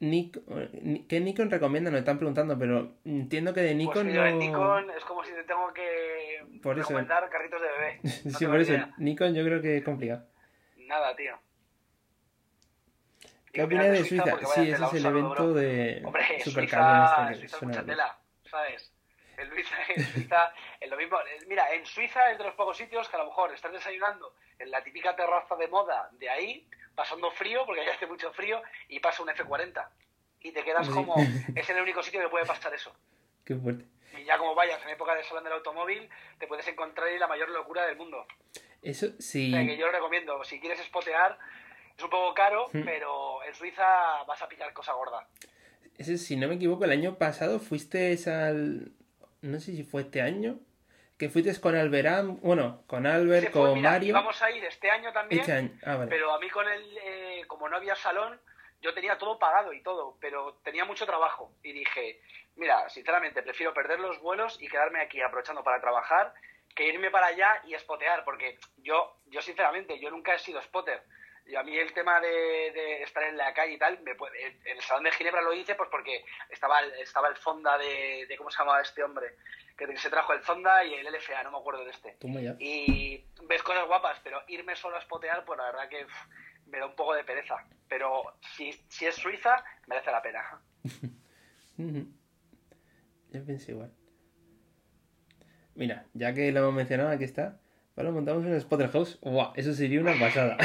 Nik- 0.00 0.42
eh, 0.48 1.04
¿Qué 1.08 1.20
Nikon 1.20 1.50
recomienda? 1.50 1.90
Nos 1.90 2.00
están 2.00 2.16
preguntando, 2.16 2.58
pero 2.58 2.94
entiendo 3.04 3.52
que 3.52 3.60
de 3.60 3.68
Pues 3.74 3.76
Nikon 3.76 4.08
el 4.08 4.16
no. 4.16 4.38
Nikon 4.38 4.90
es 4.96 5.04
como 5.04 5.22
si 5.24 5.32
te 5.32 5.44
tengo 5.44 5.72
que 5.74 6.42
Por 6.62 6.78
eso. 6.78 6.88
recomendar 6.88 7.28
carritos 7.28 7.60
de 7.60 7.68
bebé. 7.68 8.00
No 8.24 8.38
Sí, 8.38 8.46
por 8.46 8.60
eso. 8.60 8.72
idea. 8.72 8.94
Nikon 8.96 9.34
yo 9.34 9.44
creo 9.44 9.60
que 9.60 9.76
es 9.76 9.84
complicado. 9.84 10.24
Nada, 10.78 11.14
tío. 11.14 11.38
¿Qué 13.52 13.62
opinas 13.64 13.90
de 13.90 14.04
Suiza? 14.04 14.24
Sí, 14.54 14.70
ese 14.70 14.84
es 14.84 14.94
el 14.94 15.06
evento 15.06 15.30
bro. 15.34 15.52
de 15.54 16.02
Hombre, 16.04 16.40
Supercar 16.40 16.80
Suiza, 16.80 17.26
en 17.26 17.32
este 17.32 17.42
que 17.42 17.48
Suiza 17.48 17.66
mucha 17.66 17.84
tela, 17.84 18.18
¿sabes? 18.48 18.92
En 19.36 19.48
Suiza, 19.50 19.76
en 19.96 20.02
Suiza 20.04 20.52
es 20.80 20.88
lo 20.90 20.96
mismo. 20.96 21.18
Mira, 21.48 21.74
en 21.74 21.84
Suiza 21.84 22.30
es 22.30 22.38
de 22.38 22.44
los 22.44 22.54
pocos 22.54 22.76
sitios 22.76 23.08
que 23.08 23.16
a 23.16 23.18
lo 23.18 23.26
mejor 23.26 23.52
estás 23.52 23.72
desayunando 23.72 24.34
en 24.58 24.70
la 24.70 24.82
típica 24.84 25.14
terraza 25.16 25.56
de 25.56 25.66
moda 25.68 26.08
de 26.12 26.30
ahí, 26.30 26.66
pasando 26.94 27.30
frío, 27.30 27.62
porque 27.66 27.80
ahí 27.82 27.88
hace 27.88 28.06
mucho 28.06 28.32
frío, 28.32 28.60
y 28.88 29.00
pasa 29.00 29.22
un 29.22 29.28
F40. 29.28 29.88
Y 30.42 30.52
te 30.52 30.64
quedas 30.64 30.86
Sí. 30.86 30.92
como... 30.92 31.14
Es 31.54 31.68
el 31.70 31.80
único 31.82 32.02
sitio 32.02 32.20
que 32.20 32.28
puede 32.28 32.46
pasar 32.46 32.72
eso. 32.74 32.94
Qué 33.44 33.54
fuerte. 33.56 33.84
Y 34.18 34.24
ya 34.24 34.38
como 34.38 34.54
vayas 34.54 34.82
en 34.82 34.90
época 34.90 35.14
de 35.14 35.22
salón 35.24 35.44
del 35.44 35.52
automóvil, 35.54 36.08
te 36.38 36.46
puedes 36.46 36.66
encontrar 36.68 37.06
ahí 37.08 37.18
la 37.18 37.26
mayor 37.28 37.48
locura 37.50 37.86
del 37.86 37.96
mundo. 37.96 38.26
Eso 38.82 39.06
O 39.06 39.10
sí. 39.20 39.50
sea, 39.50 39.64
que 39.64 39.76
yo 39.76 39.86
lo 39.86 39.92
recomiendo. 39.92 40.42
Si 40.44 40.58
quieres 40.60 40.80
spotear, 40.80 41.38
es 41.96 42.02
un 42.02 42.10
poco 42.10 42.34
caro, 42.34 42.68
pero 42.72 43.42
en 43.44 43.54
Suiza 43.54 44.22
vas 44.26 44.40
a 44.42 44.48
pillar 44.48 44.72
cosa 44.72 44.92
gorda. 44.94 45.28
Ese, 45.98 46.16
si 46.18 46.36
no 46.36 46.48
me 46.48 46.54
equivoco, 46.54 46.84
el 46.84 46.92
año 46.92 47.16
pasado 47.18 47.60
fuiste 47.60 48.16
al. 48.30 48.92
No 49.42 49.60
sé 49.60 49.72
si 49.76 49.84
fue 49.84 50.02
este 50.02 50.22
año. 50.22 50.58
Que 51.20 51.28
fuiste 51.28 51.60
con 51.60 51.76
Alberán. 51.76 52.40
Bueno, 52.40 52.82
con 52.86 53.06
Albert, 53.06 53.52
fue, 53.52 53.60
con 53.60 53.74
mira, 53.74 53.90
Mario. 53.90 54.14
Vamos 54.14 54.40
a 54.40 54.50
ir 54.50 54.64
este 54.64 54.90
año 54.90 55.12
también, 55.12 55.42
Este 55.42 55.52
año. 55.52 55.70
Ah, 55.84 55.96
vale. 55.96 56.08
pero 56.08 56.32
a 56.32 56.40
mí 56.40 56.48
con 56.48 56.66
el, 56.66 56.96
eh, 56.96 57.44
como 57.46 57.68
no 57.68 57.76
había 57.76 57.94
salón, 57.94 58.40
yo 58.80 58.94
tenía 58.94 59.18
todo 59.18 59.38
pagado 59.38 59.74
y 59.74 59.82
todo, 59.82 60.16
pero 60.18 60.58
tenía 60.64 60.86
mucho 60.86 61.04
trabajo. 61.04 61.52
Y 61.62 61.72
dije, 61.72 62.22
mira, 62.56 62.88
sinceramente, 62.88 63.42
prefiero 63.42 63.74
perder 63.74 64.00
los 64.00 64.18
vuelos 64.20 64.56
y 64.62 64.68
quedarme 64.68 65.02
aquí 65.02 65.20
aprovechando 65.20 65.62
para 65.62 65.78
trabajar 65.78 66.32
que 66.74 66.88
irme 66.88 67.10
para 67.10 67.26
allá 67.26 67.60
y 67.66 67.74
spotear, 67.74 68.24
porque 68.24 68.58
yo, 68.78 69.18
yo 69.26 69.42
sinceramente, 69.42 70.00
yo 70.00 70.10
nunca 70.10 70.34
he 70.34 70.38
sido 70.38 70.62
spotter. 70.62 71.02
Y 71.50 71.56
a 71.56 71.62
mí 71.64 71.76
el 71.76 71.92
tema 71.92 72.20
de, 72.20 72.28
de 72.28 73.02
estar 73.02 73.24
en 73.24 73.36
la 73.36 73.52
calle 73.52 73.72
y 73.72 73.78
tal, 73.78 74.00
me 74.02 74.14
puede- 74.14 74.46
en 74.46 74.76
el 74.76 74.80
Salón 74.82 75.02
de 75.04 75.10
Ginebra 75.12 75.42
lo 75.42 75.52
hice 75.52 75.74
pues 75.74 75.88
porque 75.90 76.24
estaba 76.48 76.78
el, 76.80 76.92
estaba 77.00 77.28
el 77.28 77.36
Zonda 77.36 77.76
de, 77.76 78.26
de, 78.28 78.36
¿cómo 78.36 78.50
se 78.50 78.58
llamaba 78.58 78.80
este 78.80 79.02
hombre? 79.02 79.34
Que 79.76 79.96
se 79.96 80.10
trajo 80.10 80.32
el 80.32 80.42
Zonda 80.44 80.84
y 80.84 80.94
el 80.94 81.06
LFA, 81.12 81.42
no 81.42 81.50
me 81.50 81.58
acuerdo 81.58 81.84
de 81.84 81.90
este. 81.90 82.16
Y 82.60 83.24
ves 83.48 83.62
cosas 83.64 83.86
guapas, 83.86 84.20
pero 84.22 84.42
irme 84.46 84.76
solo 84.76 84.96
a 84.96 85.00
spotear, 85.00 85.44
pues 85.44 85.58
la 85.58 85.64
verdad 85.72 85.88
que 85.88 86.06
me 86.66 86.78
da 86.78 86.86
un 86.86 86.94
poco 86.94 87.14
de 87.14 87.24
pereza. 87.24 87.56
Pero 87.88 88.22
si, 88.56 88.72
si 88.88 89.06
es 89.06 89.16
Suiza, 89.16 89.64
merece 89.88 90.12
la 90.12 90.22
pena. 90.22 90.60
Yo 93.32 93.44
pensé 93.44 93.72
igual. 93.72 93.92
Mira, 95.74 96.04
ya 96.14 96.32
que 96.34 96.52
lo 96.52 96.60
hemos 96.60 96.74
mencionado, 96.74 97.10
aquí 97.10 97.24
está. 97.24 97.58
Ahora 97.96 98.10
montamos 98.10 98.44
un 98.44 98.60
Spotter 98.60 98.90
House. 98.90 99.18
¡Guau! 99.20 99.52
Eso 99.56 99.72
sería 99.72 100.00
una 100.00 100.18
pasada. 100.18 100.56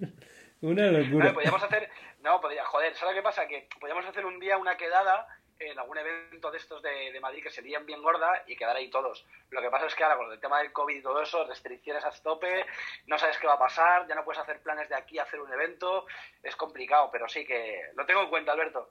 una 0.60 0.86
locura. 0.86 1.32
Podríamos 1.32 1.62
hacer, 1.62 1.88
no, 2.22 2.40
podría, 2.40 2.64
joder, 2.64 2.94
¿sabes 2.94 3.14
qué 3.14 3.22
pasa? 3.22 3.46
Que 3.46 3.68
podríamos 3.80 4.06
hacer 4.06 4.26
un 4.26 4.38
día 4.40 4.58
una 4.58 4.76
quedada 4.76 5.26
en 5.58 5.78
algún 5.78 5.98
evento 5.98 6.50
de 6.50 6.58
estos 6.58 6.82
de, 6.82 7.12
de 7.12 7.20
Madrid 7.20 7.42
que 7.42 7.50
se 7.50 7.62
lían 7.62 7.86
bien 7.86 8.02
gorda 8.02 8.42
y 8.46 8.56
quedar 8.56 8.76
ahí 8.76 8.90
todos. 8.90 9.24
Lo 9.50 9.60
que 9.60 9.70
pasa 9.70 9.86
es 9.86 9.94
que 9.94 10.02
ahora 10.02 10.16
con 10.16 10.32
el 10.32 10.40
tema 10.40 10.58
del 10.58 10.72
COVID 10.72 10.96
y 10.96 11.02
todo 11.02 11.22
eso, 11.22 11.46
restricciones 11.46 12.04
a 12.04 12.10
tope, 12.10 12.66
no 13.06 13.18
sabes 13.18 13.38
qué 13.38 13.46
va 13.46 13.54
a 13.54 13.58
pasar, 13.58 14.06
ya 14.08 14.14
no 14.14 14.24
puedes 14.24 14.40
hacer 14.40 14.60
planes 14.62 14.88
de 14.88 14.96
aquí 14.96 15.18
a 15.18 15.22
hacer 15.22 15.40
un 15.40 15.52
evento, 15.52 16.06
es 16.42 16.56
complicado, 16.56 17.08
pero 17.12 17.28
sí 17.28 17.44
que 17.44 17.82
lo 17.94 18.04
tengo 18.04 18.22
en 18.22 18.30
cuenta, 18.30 18.52
Alberto. 18.52 18.90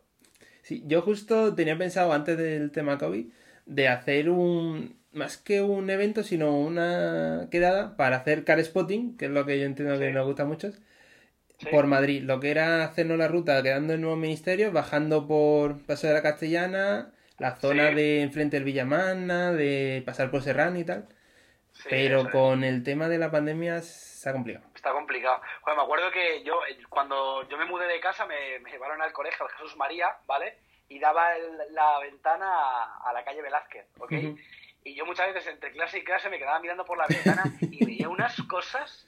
Sí, 0.61 0.81
yo 0.85 1.01
justo 1.01 1.53
tenía 1.53 1.77
pensado 1.77 2.13
antes 2.13 2.37
del 2.37 2.71
tema 2.71 2.97
COVID 2.97 3.31
de 3.65 3.87
hacer 3.87 4.29
un 4.29 5.02
más 5.13 5.37
que 5.37 5.61
un 5.61 5.89
evento, 5.89 6.23
sino 6.23 6.57
una 6.57 7.47
quedada 7.51 7.95
para 7.97 8.17
hacer 8.17 8.43
car 8.43 8.63
spotting, 8.63 9.17
que 9.17 9.25
es 9.25 9.31
lo 9.31 9.45
que 9.45 9.59
yo 9.59 9.65
entiendo 9.65 9.97
que 9.99 10.07
Sí. 10.07 10.13
nos 10.13 10.25
gusta 10.25 10.45
mucho, 10.45 10.71
Sí. 11.59 11.67
por 11.71 11.87
Madrid. 11.87 12.23
Lo 12.23 12.39
que 12.39 12.51
era 12.51 12.83
hacernos 12.83 13.17
la 13.17 13.27
ruta 13.27 13.61
quedando 13.63 13.93
en 13.93 14.01
Nuevo 14.01 14.15
Ministerio, 14.15 14.71
bajando 14.71 15.27
por 15.27 15.81
Paso 15.85 16.07
de 16.07 16.13
la 16.13 16.21
Castellana, 16.21 17.11
la 17.39 17.55
zona 17.55 17.89
Sí. 17.89 17.95
de 17.95 18.21
enfrente 18.21 18.57
del 18.57 18.63
Villamana, 18.65 19.51
de 19.51 20.03
pasar 20.05 20.29
por 20.31 20.41
Serrano 20.41 20.77
y 20.79 20.83
tal. 20.83 21.07
Pero 21.89 22.29
con 22.29 22.63
el 22.63 22.83
tema 22.83 23.09
de 23.09 23.17
la 23.17 23.31
pandemia 23.31 23.81
se 23.81 24.29
ha 24.29 24.33
complicado. 24.33 24.65
Está 24.75 24.91
complicado. 24.91 25.41
Joder, 25.61 25.77
me 25.77 25.83
acuerdo 25.83 26.11
que 26.11 26.43
yo, 26.43 26.59
eh, 26.69 26.77
cuando 26.87 27.47
yo 27.49 27.57
me 27.57 27.65
mudé 27.65 27.87
de 27.87 27.99
casa, 27.99 28.25
me, 28.27 28.59
me 28.59 28.69
llevaron 28.71 29.01
al 29.01 29.11
colegio, 29.11 29.45
al 29.45 29.51
Jesús 29.53 29.75
María, 29.75 30.07
¿vale? 30.27 30.57
Y 30.89 30.99
daba 30.99 31.35
el- 31.35 31.73
la 31.73 31.99
ventana 31.99 32.45
a, 32.47 33.09
a 33.09 33.13
la 33.13 33.23
calle 33.23 33.41
Velázquez, 33.41 33.87
¿ok? 33.99 34.11
Ujú. 34.11 34.37
Y 34.83 34.95
yo 34.95 35.05
muchas 35.05 35.33
veces 35.33 35.47
entre 35.47 35.71
clase 35.71 35.99
y 35.99 36.03
clase 36.03 36.29
me 36.29 36.37
quedaba 36.37 36.59
mirando 36.59 36.85
por 36.85 36.97
la 36.97 37.07
ventana 37.07 37.43
y 37.61 37.85
veía 37.85 38.09
unas 38.09 38.35
cosas. 38.43 39.05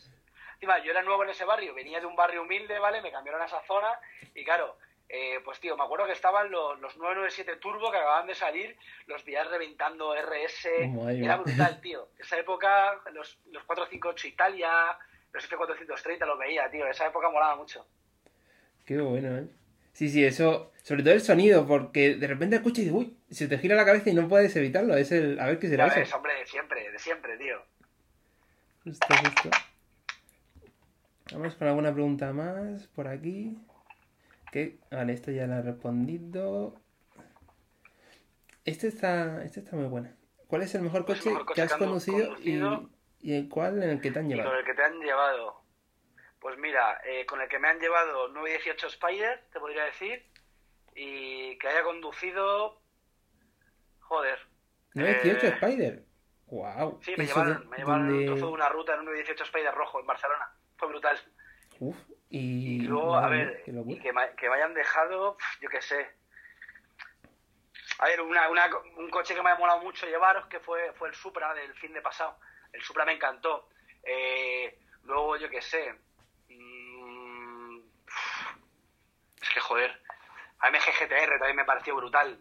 Encima, 0.54 0.80
yo 0.80 0.92
era 0.92 1.02
nuevo 1.02 1.24
en 1.24 1.30
ese 1.30 1.44
barrio, 1.44 1.74
venía 1.74 2.00
de 2.00 2.06
un 2.06 2.16
barrio 2.16 2.44
humilde, 2.44 2.80
¿vale? 2.80 3.02
Me 3.02 3.12
cambiaron 3.12 3.42
a 3.42 3.46
esa 3.46 3.62
zona 3.64 4.00
y 4.34 4.44
claro, 4.46 4.78
eh, 5.10 5.40
pues 5.44 5.60
tío, 5.60 5.78
me 5.78 5.84
acuerdo 5.84 6.06
que 6.06 6.14
estaban 6.14 6.50
los, 6.50 6.80
los 6.80 6.98
997 6.98 7.58
Turbo 7.58 7.92
que 7.92 7.98
acababan 7.98 8.28
de 8.28 8.36
salir, 8.36 8.78
los 9.06 9.24
vías 9.24 9.48
reventando 9.50 10.16
RS, 10.16 10.66
era 11.10 11.38
brutal, 11.38 11.82
tío. 11.82 12.08
Esa 12.18 12.38
época, 12.40 13.02
los, 13.12 13.38
los 13.52 13.64
458 13.64 14.28
Italia, 14.28 14.98
los 15.32 15.52
F430 15.52 16.26
los 16.26 16.40
veía, 16.40 16.70
tío. 16.72 16.88
Esa 16.88 17.08
época 17.08 17.30
molaba 17.30 17.56
mucho. 17.58 17.86
Qué 18.86 18.98
bueno, 18.98 19.38
¿eh? 19.38 19.48
Sí, 19.96 20.10
sí, 20.10 20.26
eso, 20.26 20.74
sobre 20.84 21.04
todo 21.04 21.14
el 21.14 21.22
sonido, 21.22 21.66
porque 21.66 22.16
de 22.16 22.28
repente 22.28 22.58
escuchas 22.58 22.80
y 22.80 22.90
dices, 22.90 22.98
uy, 22.98 23.18
se 23.32 23.48
te 23.48 23.58
gira 23.58 23.78
la 23.78 23.86
cabeza 23.86 24.10
y 24.10 24.14
no 24.14 24.28
puedes 24.28 24.54
evitarlo. 24.58 24.98
Es 24.98 25.10
el, 25.14 25.40
a 25.40 25.46
ver 25.46 25.58
qué 25.58 25.70
será 25.70 25.86
ves, 25.86 26.00
eso. 26.10 26.18
hombre, 26.18 26.34
de 26.38 26.46
siempre, 26.46 26.92
de 26.92 27.00
siempre, 27.00 27.38
tío. 27.38 27.56
Justo, 28.84 29.08
justo. 29.08 29.50
Vamos 31.32 31.56
con 31.56 31.70
alguna 31.70 31.94
pregunta 31.94 32.34
más 32.34 32.88
por 32.88 33.08
aquí. 33.08 33.58
Que, 34.52 34.80
vale, 34.92 35.14
esto 35.14 35.32
ya 35.32 35.48
lo 35.48 35.56
he 35.56 35.62
respondido. 35.62 36.76
Este 38.66 38.88
está, 38.90 39.46
este 39.46 39.62
está 39.62 39.78
muy 39.78 39.86
bueno. 39.88 40.10
¿Cuál 40.48 40.64
es 40.64 40.76
el 40.76 40.82
mejor 40.82 41.06
Pues 41.06 41.20
el 41.20 41.24
coche, 41.24 41.30
mejor 41.32 41.46
coche 41.46 41.56
que 41.56 41.62
has 41.62 41.74
conducido, 41.74 42.28
conducido. 42.28 42.90
Y, 43.22 43.30
y 43.32 43.34
el 43.34 43.48
cuál 43.48 43.82
en 43.82 43.92
el 43.92 44.02
que 44.02 44.12
te 44.12 44.20
han 44.20 44.26
Y 44.30 44.34
llevado? 44.34 44.50
con 44.50 44.60
el 44.60 44.66
que 44.66 44.74
te 44.74 44.84
han 44.84 45.00
llevado. 45.00 45.62
Pues 46.46 46.60
mira, 46.60 47.02
eh, 47.04 47.26
con 47.26 47.42
el 47.42 47.50
que 47.50 47.58
me 47.58 47.70
han 47.70 47.80
llevado 47.80 48.28
918 48.28 48.86
Spider, 48.86 49.48
te 49.52 49.60
podría 49.60 49.86
decir. 49.86 50.24
Y 50.94 51.58
que 51.58 51.68
haya 51.68 51.82
conducido. 51.82 52.80
Joder. 54.02 54.38
918 54.94 55.48
Eh, 55.48 55.50
Spider. 55.50 56.04
Wow. 56.46 57.02
Sí, 57.02 57.16
me 57.18 57.26
llevaron, 57.26 57.62
de- 57.62 57.66
me 57.68 57.78
llevaron 57.78 58.08
donde- 58.10 58.20
un 58.30 58.36
trozo 58.36 58.46
de 58.46 58.52
una 58.54 58.70
ruta 58.70 58.94
en 58.94 59.00
un 59.00 59.06
918 59.06 59.44
Spider 59.44 59.74
rojo 59.74 60.00
en 60.00 60.06
Barcelona. 60.06 60.52
Fue 60.78 60.88
brutal. 60.88 61.20
Uf, 61.80 61.98
y, 62.30 62.76
Y 62.76 62.80
luego, 62.82 63.16
a 63.16 63.28
ver, 63.28 63.64
qué 63.66 63.72
y 63.72 64.00
que, 64.00 64.14
me, 64.14 64.36
que 64.36 64.48
me 64.48 64.56
hayan 64.58 64.76
dejado, 64.76 65.38
yo 65.62 65.70
qué 65.70 65.82
sé. 65.82 66.12
A 67.98 68.06
ver, 68.06 68.22
una, 68.22 68.50
una- 68.52 68.70
un 68.98 69.10
coche 69.10 69.34
que 69.34 69.42
me 69.42 69.50
ha 69.50 69.56
molado 69.56 69.82
mucho 69.82 70.06
llevaros, 70.06 70.46
que 70.46 70.60
fue, 70.60 70.94
fue 70.94 71.08
el 71.10 71.16
Supra 71.16 71.56
del 71.56 71.74
fin 71.74 71.92
de 71.92 72.04
pasado. 72.04 72.38
El 72.72 72.84
Supra 72.84 73.04
me 73.04 73.14
encantó. 73.14 73.68
Eh, 74.04 74.78
luego, 75.06 75.38
yo 75.38 75.50
qué 75.50 75.64
sé. 75.64 75.92
mm, 76.48 77.80
es 79.48 79.54
que, 79.54 79.60
joder. 79.60 79.92
AMG 80.60 80.80
GTR 81.00 81.38
también 81.40 81.56
me 81.58 81.66
pareció 81.66 81.96
brutal. 81.96 82.38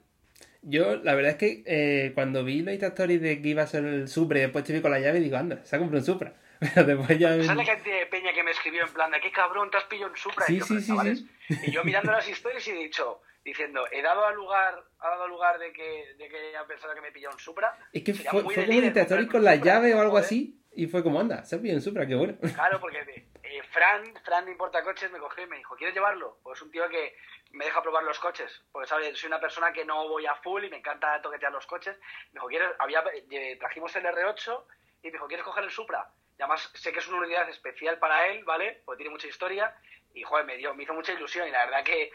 Yo, 0.62 0.96
la 0.96 1.14
verdad 1.14 1.32
es 1.32 1.36
que 1.38 1.62
eh, 1.66 2.12
cuando 2.14 2.42
vi 2.44 2.62
la 2.62 2.72
Story 2.72 3.18
de 3.18 3.42
que 3.42 3.48
iba 3.48 3.62
a 3.62 3.66
ser 3.66 3.84
el 3.84 4.08
Supra 4.08 4.38
y 4.38 4.42
después 4.42 4.64
te 4.64 4.72
vi 4.72 4.80
con 4.80 4.90
la 4.90 4.98
llave, 4.98 5.20
digo, 5.20 5.36
anda, 5.36 5.64
se 5.64 5.76
ha 5.76 5.78
comprado 5.78 6.00
un 6.00 6.06
Supra. 6.06 6.32
Pero 6.74 6.86
después 6.86 7.18
ya... 7.18 7.30
¿Sabes 7.30 7.46
la 7.56 7.64
cantidad 7.64 7.98
de 7.98 8.06
peña 8.06 8.32
que 8.32 8.42
me 8.42 8.50
escribió 8.52 8.82
en 8.84 8.92
plan 8.92 9.10
de 9.10 9.20
qué 9.20 9.30
cabrón 9.30 9.70
te 9.70 9.76
has 9.76 9.84
pillado 9.84 10.10
un 10.10 10.16
Supra? 10.16 10.46
Sí, 10.46 10.54
y, 10.54 10.58
yo, 10.60 10.64
sí, 10.64 10.74
"Pero, 10.74 10.80
sí, 10.80 10.86
chavales", 10.86 11.18
sí. 11.48 11.54
y 11.66 11.70
yo 11.70 11.84
mirando 11.84 12.12
las 12.12 12.26
historias 12.28 12.66
y 12.66 12.70
he 12.70 12.74
dicho, 12.74 13.20
diciendo, 13.44 13.84
he 13.92 14.00
dado 14.00 14.24
al 14.24 14.34
lugar, 14.36 14.82
ha 15.00 15.08
dado 15.10 15.28
lugar 15.28 15.58
de 15.58 15.72
que, 15.72 16.14
de 16.16 16.28
que 16.28 16.36
hayan 16.48 16.66
pensado 16.66 16.94
que 16.94 17.02
me 17.02 17.08
he 17.08 17.12
pillado 17.12 17.34
un 17.34 17.40
Supra. 17.40 17.76
Es 17.92 18.02
que 18.02 18.14
Sería 18.14 18.30
fue, 18.30 18.42
fue 18.44 18.54
como 18.54 18.64
un 18.64 18.70
líder 18.70 18.84
interactuar 18.84 19.20
comprarme 19.20 19.32
con 19.32 19.44
la 19.44 19.56
llave 19.56 19.94
o 19.94 20.00
algo 20.00 20.12
joder. 20.12 20.24
así. 20.24 20.60
Y 20.76 20.86
fue 20.86 21.02
como, 21.02 21.20
anda, 21.20 21.44
se 21.44 21.56
ha 21.56 21.60
pillado 21.60 21.78
un 21.78 21.82
Supra, 21.84 22.06
qué 22.06 22.14
bueno. 22.14 22.36
Claro, 22.54 22.80
porque 22.80 23.26
eh, 23.54 23.62
Fran, 23.62 24.14
Fran 24.24 24.44
de 24.44 24.52
Importa 24.52 24.82
Coches 24.82 25.10
me 25.12 25.18
cogió 25.18 25.44
y 25.44 25.46
me 25.46 25.58
dijo, 25.58 25.76
¿quieres 25.76 25.94
llevarlo? 25.94 26.38
Pues 26.42 26.58
es 26.58 26.62
un 26.62 26.70
tío 26.70 26.88
que 26.88 27.16
me 27.52 27.64
deja 27.64 27.82
probar 27.82 28.02
los 28.02 28.18
coches. 28.18 28.62
Porque, 28.72 28.88
¿sabes? 28.88 29.16
Soy 29.18 29.28
una 29.28 29.40
persona 29.40 29.72
que 29.72 29.84
no 29.84 30.08
voy 30.08 30.26
a 30.26 30.34
full 30.36 30.64
y 30.64 30.70
me 30.70 30.78
encanta 30.78 31.22
toquetear 31.22 31.52
los 31.52 31.66
coches. 31.66 31.96
Me 31.98 32.32
dijo, 32.34 32.48
¿quieres? 32.48 32.70
Había, 32.78 33.04
eh, 33.30 33.56
trajimos 33.58 33.94
el 33.94 34.04
R8 34.04 34.64
y 35.02 35.06
me 35.06 35.12
dijo, 35.12 35.28
¿quieres 35.28 35.44
coger 35.44 35.64
el 35.64 35.70
Supra? 35.70 36.10
Y 36.36 36.42
además 36.42 36.68
sé 36.74 36.92
que 36.92 36.98
es 36.98 37.08
una 37.08 37.18
unidad 37.18 37.48
especial 37.48 37.98
para 37.98 38.26
él, 38.26 38.44
¿vale? 38.44 38.82
Porque 38.84 38.98
tiene 38.98 39.12
mucha 39.12 39.28
historia. 39.28 39.76
Y, 40.14 40.24
joder, 40.24 40.44
me, 40.46 40.56
dio, 40.56 40.74
me 40.74 40.82
hizo 40.82 40.94
mucha 40.94 41.12
ilusión. 41.12 41.46
Y 41.46 41.52
la 41.52 41.66
verdad 41.66 41.84
que 41.84 42.10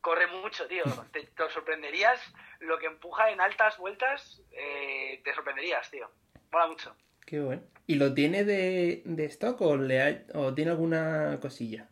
corre 0.00 0.28
mucho, 0.28 0.68
tío. 0.68 0.84
Te, 1.12 1.24
te 1.24 1.50
sorprenderías 1.50 2.20
lo 2.60 2.78
que 2.78 2.86
empuja 2.86 3.30
en 3.30 3.40
altas 3.40 3.76
vueltas. 3.78 4.40
eh, 4.52 5.20
te 5.24 5.34
sorprenderías, 5.34 5.90
tío. 5.90 6.08
Mola 6.52 6.68
mucho. 6.68 6.96
Qué 7.26 7.40
bueno. 7.40 7.62
¿Y 7.86 7.96
lo 7.96 8.14
tiene 8.14 8.44
de, 8.44 9.02
de 9.04 9.24
stock 9.26 9.60
o, 9.60 9.76
le 9.76 10.02
ha- 10.02 10.22
o 10.34 10.54
tiene 10.54 10.70
alguna 10.70 11.38
cosilla? 11.40 11.88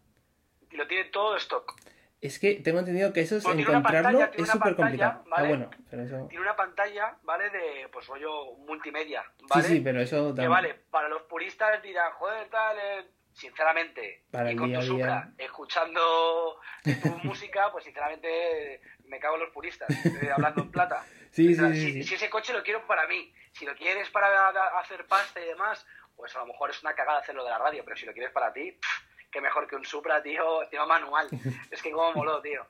Y 0.70 0.76
lo 0.76 0.86
tiene 0.86 1.04
todo 1.10 1.36
stock. 1.36 1.72
Es 2.20 2.38
que 2.38 2.54
tengo 2.54 2.78
entendido 2.78 3.12
que 3.12 3.20
eso 3.20 3.36
es 3.36 3.44
encontrarlo 3.44 4.18
pantalla, 4.20 4.32
es 4.42 4.48
súper 4.48 4.74
complicado. 4.76 5.24
¿vale? 5.28 5.44
Ah, 5.44 5.48
bueno, 5.48 5.70
pero 5.90 6.02
eso... 6.04 6.26
tiene 6.28 6.42
una 6.42 6.56
pantalla, 6.56 7.18
¿vale? 7.22 7.50
De, 7.50 7.88
pues 7.92 8.06
rollo 8.06 8.54
multimedia, 8.66 9.22
Sí, 9.40 9.44
¿vale? 9.50 9.68
sí, 9.68 9.80
pero 9.80 10.00
eso 10.00 10.16
Que 10.28 10.28
también... 10.36 10.50
vale, 10.50 10.74
para 10.90 11.08
los 11.08 11.22
puristas 11.22 11.82
dirán, 11.82 12.12
joder, 12.12 12.48
tal, 12.48 12.78
eh", 12.78 13.06
sinceramente, 13.34 14.22
Para 14.30 14.50
y 14.52 14.56
con 14.56 14.68
día 14.68 14.78
tu 14.80 14.84
día. 14.86 14.92
Supra, 14.94 15.32
escuchando 15.36 16.60
tu 16.82 17.08
música, 17.24 17.70
pues 17.72 17.84
sinceramente 17.84 18.80
me 19.04 19.18
cago 19.20 19.34
en 19.34 19.42
los 19.42 19.50
puristas, 19.52 19.88
hablando 20.34 20.62
en 20.62 20.70
plata. 20.70 21.04
Sí, 21.34 21.52
O 21.52 21.56
sea, 21.56 21.72
sí, 21.72 21.80
sí, 21.80 21.86
si, 21.86 21.92
sí. 21.94 22.02
si 22.04 22.14
ese 22.14 22.30
coche 22.30 22.52
lo 22.52 22.62
quiero 22.62 22.86
para 22.86 23.08
mí, 23.08 23.34
si 23.50 23.66
lo 23.66 23.74
quieres 23.74 24.08
para 24.10 24.50
hacer 24.78 25.04
pasta 25.04 25.40
y 25.40 25.46
demás, 25.46 25.84
pues 26.14 26.34
a 26.36 26.38
lo 26.38 26.46
mejor 26.46 26.70
es 26.70 26.80
una 26.80 26.94
cagada 26.94 27.18
hacerlo 27.18 27.42
de 27.42 27.50
la 27.50 27.58
radio, 27.58 27.82
pero 27.84 27.96
si 27.96 28.06
lo 28.06 28.12
quieres 28.12 28.30
para 28.30 28.52
ti, 28.52 28.70
pff, 28.70 29.30
qué 29.32 29.40
mejor 29.40 29.66
que 29.66 29.74
un 29.74 29.84
Supra, 29.84 30.22
tío, 30.22 30.62
encima 30.62 30.86
manual. 30.86 31.26
es 31.72 31.82
que 31.82 31.90
como 31.90 32.12
moló, 32.12 32.40
tío. 32.40 32.64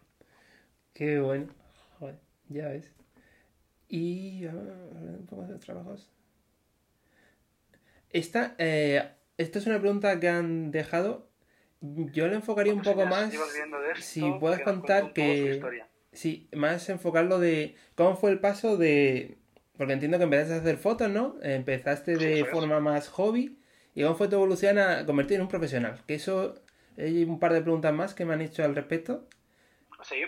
Qué 0.94 1.18
bueno. 1.18 1.52
Joder, 1.98 2.18
ya 2.48 2.68
ves. 2.68 2.90
Y... 3.86 4.46
a 4.46 4.52
ver, 4.52 4.72
hablando 4.72 5.18
un 5.18 5.26
poco 5.26 5.42
de 5.42 5.52
los 5.52 5.60
trabajos. 5.60 6.10
Esta, 8.08 8.54
eh, 8.56 9.12
esta 9.36 9.58
es 9.58 9.66
una 9.66 9.78
pregunta 9.78 10.18
que 10.18 10.30
han 10.30 10.70
dejado. 10.70 11.28
Yo 11.82 12.28
le 12.28 12.36
enfocaría 12.36 12.72
un 12.72 12.80
poco 12.80 13.04
más... 13.04 13.30
Si 14.00 14.22
puedes 14.40 14.62
contar 14.62 15.12
que... 15.12 15.60
Sí, 16.14 16.48
más 16.52 16.88
enfocarlo 16.88 17.38
de 17.38 17.76
cómo 17.96 18.16
fue 18.16 18.30
el 18.30 18.40
paso 18.40 18.76
de... 18.76 19.36
Porque 19.76 19.92
entiendo 19.92 20.16
que 20.18 20.24
empezaste 20.24 20.54
a 20.54 20.58
hacer 20.58 20.76
fotos, 20.78 21.10
¿no? 21.10 21.36
Empezaste 21.42 22.16
de 22.16 22.44
forma 22.46 22.80
más 22.80 23.08
hobby. 23.08 23.58
¿Y 23.94 24.02
cómo 24.02 24.14
fue 24.14 24.28
tu 24.28 24.36
evolución 24.36 24.78
a 24.78 25.04
convertir 25.04 25.36
en 25.36 25.42
un 25.42 25.48
profesional? 25.48 26.00
Que 26.06 26.14
eso... 26.14 26.54
Hay 26.96 27.24
un 27.24 27.40
par 27.40 27.52
de 27.52 27.60
preguntas 27.60 27.92
más 27.92 28.14
que 28.14 28.24
me 28.24 28.34
han 28.34 28.40
hecho 28.40 28.62
al 28.64 28.76
respecto. 28.76 29.26
Sí. 30.02 30.22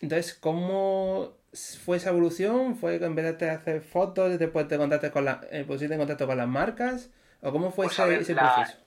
Entonces, 0.00 0.34
¿cómo 0.34 1.36
fue 1.84 1.96
esa 1.98 2.10
evolución? 2.10 2.76
¿Fue 2.76 2.98
que 2.98 3.04
empezaste 3.04 3.48
a 3.50 3.54
hacer 3.54 3.82
fotos, 3.82 4.36
después 4.36 4.66
te 4.66 4.76
contactaste 4.76 5.12
con 5.12 5.24
la, 5.24 5.40
eh, 5.52 5.64
pusiste 5.64 5.94
en 5.94 6.00
contacto 6.00 6.26
con 6.26 6.36
las 6.36 6.48
marcas? 6.48 7.10
¿O 7.40 7.52
cómo 7.52 7.70
fue 7.70 7.86
Pues, 7.86 7.92
ese, 7.94 8.02
a 8.02 8.06
ver, 8.06 8.20
ese 8.22 8.34
la- 8.34 8.52
proceso? 8.54 8.78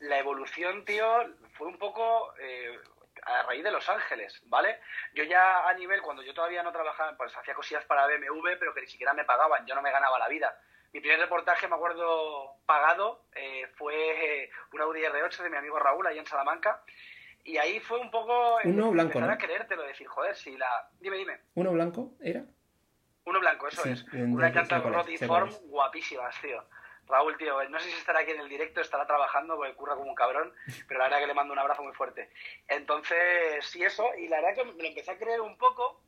La 0.00 0.18
evolución, 0.18 0.84
tío, 0.86 1.04
fue 1.58 1.68
un 1.68 1.76
poco 1.78 2.00
eh, 2.42 2.78
a 3.22 3.42
raíz 3.42 3.62
de 3.62 3.70
Los 3.70 3.88
Ángeles, 3.88 4.40
¿vale? 4.46 4.80
Yo 5.14 5.24
ya 5.24 5.68
a 5.68 5.74
nivel, 5.74 6.02
cuando 6.02 6.22
yo 6.22 6.34
todavía 6.34 6.62
no 6.62 6.72
trabajaba, 6.72 7.16
pues 7.16 7.36
hacía 7.36 7.54
cosillas 7.54 7.84
para 7.84 8.06
BMW, 8.06 8.56
pero 8.58 8.74
que 8.74 8.80
ni 8.80 8.86
siquiera 8.86 9.14
me 9.14 9.24
pagaban, 9.24 9.64
yo 9.66 9.74
no 9.74 9.82
me 9.82 9.90
ganaba 9.92 10.18
la 10.18 10.28
vida. 10.28 10.56
Mi 10.92 11.00
primer 11.00 11.20
reportaje, 11.20 11.68
me 11.68 11.76
acuerdo, 11.76 12.56
pagado, 12.66 13.24
eh, 13.34 13.66
fue 13.76 14.42
eh, 14.44 14.50
un 14.72 14.80
Audi 14.82 15.00
R8 15.02 15.42
de 15.42 15.50
mi 15.50 15.56
amigo 15.56 15.78
Raúl, 15.78 16.06
ahí 16.06 16.18
en 16.18 16.26
Salamanca. 16.26 16.82
Y 17.44 17.56
ahí 17.56 17.80
fue 17.80 17.98
un 17.98 18.10
poco 18.10 18.58
Uno 18.64 18.90
blanco, 18.90 19.18
empezar 19.18 19.28
¿no? 19.28 19.34
a 19.34 19.38
creértelo, 19.38 19.82
decir, 19.82 20.06
joder, 20.06 20.36
si 20.36 20.56
la... 20.56 20.88
Dime, 21.00 21.16
dime. 21.16 21.40
¿Uno 21.54 21.72
blanco 21.72 22.12
era? 22.20 22.44
Uno 23.24 23.40
blanco, 23.40 23.68
eso 23.68 23.82
Sí, 23.82 23.90
es. 23.90 24.04
Una 24.12 24.50
llanta 24.50 24.78
Rotiform 24.78 25.50
guapísimas, 25.64 26.40
tío. 26.40 26.64
Raúl, 27.12 27.36
tío, 27.36 27.62
no 27.68 27.78
sé 27.78 27.90
si 27.90 27.98
estará 27.98 28.20
aquí 28.20 28.32
en 28.32 28.40
el 28.40 28.48
directo, 28.48 28.80
estará 28.80 29.06
trabajando, 29.06 29.56
porque 29.56 29.74
curra 29.74 29.94
como 29.94 30.08
un 30.08 30.14
cabrón, 30.14 30.52
pero 30.88 30.98
la 30.98 31.04
verdad 31.04 31.20
que 31.20 31.26
le 31.26 31.34
mando 31.34 31.52
un 31.52 31.58
abrazo 31.58 31.82
muy 31.82 31.92
fuerte. 31.92 32.30
Entonces, 32.68 33.64
sí, 33.66 33.82
eso, 33.84 34.08
y 34.16 34.28
la 34.28 34.40
verdad 34.40 34.56
que 34.56 34.72
me 34.72 34.82
lo 34.82 34.88
empecé 34.88 35.10
a 35.12 35.18
creer 35.18 35.40
un 35.40 35.56
poco 35.58 36.00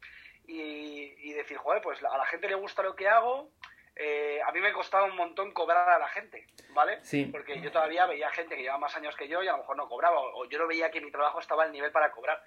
y, 0.47 1.15
y 1.19 1.33
decir, 1.35 1.59
joder, 1.59 1.83
pues 1.83 2.03
a 2.03 2.19
la 2.19 2.27
gente 2.27 2.49
le 2.49 2.55
gusta 2.55 2.83
lo 2.83 2.97
que 2.97 3.09
hago, 3.09 3.51
eh, 3.97 4.41
a 4.45 4.51
mí 4.51 4.61
me 4.61 4.73
costaba 4.73 5.05
un 5.05 5.15
montón 5.15 5.53
cobrar 5.53 5.89
a 5.89 5.99
la 5.99 6.09
gente, 6.09 6.47
¿vale? 6.71 6.99
Sí. 7.03 7.27
Porque 7.27 7.61
yo 7.61 7.71
todavía 7.71 8.07
veía 8.07 8.29
gente 8.31 8.57
que 8.57 8.63
llevaba 8.63 8.81
más 8.81 8.97
años 8.97 9.15
que 9.15 9.29
yo 9.29 9.43
y 9.43 9.49
a 9.49 9.53
lo 9.53 9.59
mejor 9.59 9.77
no 9.77 9.89
cobraba, 9.89 10.19
o, 10.21 10.47
yo 10.47 10.59
no 10.59 10.67
veía 10.67 10.91
que 10.91 11.01
mi 11.01 11.13
trabajo 11.13 11.39
estaba 11.39 11.63
al 11.63 11.73
nivel 11.73 11.93
para 11.93 12.11
cobrar. 12.11 12.43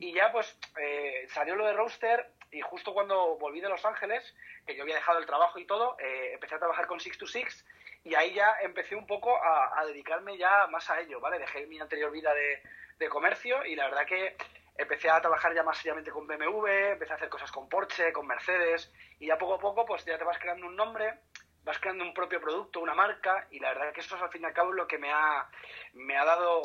Y 0.00 0.14
ya 0.14 0.32
pues 0.32 0.58
eh, 0.80 1.26
salió 1.28 1.54
lo 1.54 1.66
de 1.66 1.74
Roaster 1.74 2.30
y 2.50 2.60
justo 2.60 2.94
cuando 2.94 3.36
volví 3.36 3.60
de 3.60 3.68
Los 3.68 3.84
Ángeles, 3.84 4.34
que 4.66 4.74
yo 4.74 4.82
había 4.82 4.96
dejado 4.96 5.18
el 5.18 5.26
trabajo 5.26 5.58
y 5.58 5.66
todo, 5.66 5.96
eh, 6.00 6.32
empecé 6.32 6.54
a 6.54 6.58
trabajar 6.58 6.86
con 6.86 6.98
Six 6.98 7.18
to 7.18 7.26
Six 7.26 7.64
y 8.06 8.14
ahí 8.14 8.32
ya 8.34 8.56
empecé 8.62 8.94
un 8.94 9.04
poco 9.04 9.36
a, 9.36 9.80
a 9.80 9.84
dedicarme 9.84 10.38
ya 10.38 10.68
más 10.68 10.88
a 10.90 11.00
ello, 11.00 11.18
¿vale? 11.18 11.40
Dejé 11.40 11.66
mi 11.66 11.80
anterior 11.80 12.12
vida 12.12 12.32
de, 12.32 12.62
de 12.98 13.08
comercio 13.08 13.64
y 13.64 13.74
la 13.74 13.88
verdad 13.88 14.06
que 14.06 14.36
empecé 14.78 15.10
a 15.10 15.20
trabajar 15.20 15.52
ya 15.52 15.64
más 15.64 15.78
seriamente 15.78 16.12
con 16.12 16.24
BMW, 16.24 16.92
empecé 16.92 17.12
a 17.12 17.16
hacer 17.16 17.28
cosas 17.28 17.50
con 17.50 17.68
Porsche, 17.68 18.12
con 18.12 18.24
Mercedes 18.24 18.92
y 19.18 19.26
ya 19.26 19.36
poco 19.36 19.54
a 19.54 19.58
poco 19.58 19.84
pues 19.84 20.04
ya 20.04 20.16
te 20.16 20.22
vas 20.22 20.38
creando 20.38 20.68
un 20.68 20.76
nombre, 20.76 21.18
vas 21.64 21.80
creando 21.80 22.04
un 22.04 22.14
propio 22.14 22.40
producto, 22.40 22.78
una 22.78 22.94
marca 22.94 23.48
y 23.50 23.58
la 23.58 23.70
verdad 23.70 23.92
que 23.92 24.02
eso 24.02 24.14
es 24.14 24.22
al 24.22 24.30
fin 24.30 24.42
y 24.42 24.44
al 24.44 24.54
cabo 24.54 24.70
lo 24.70 24.86
que 24.86 24.98
me 24.98 25.12
ha, 25.12 25.48
me 25.94 26.16
ha 26.16 26.24
dado 26.24 26.62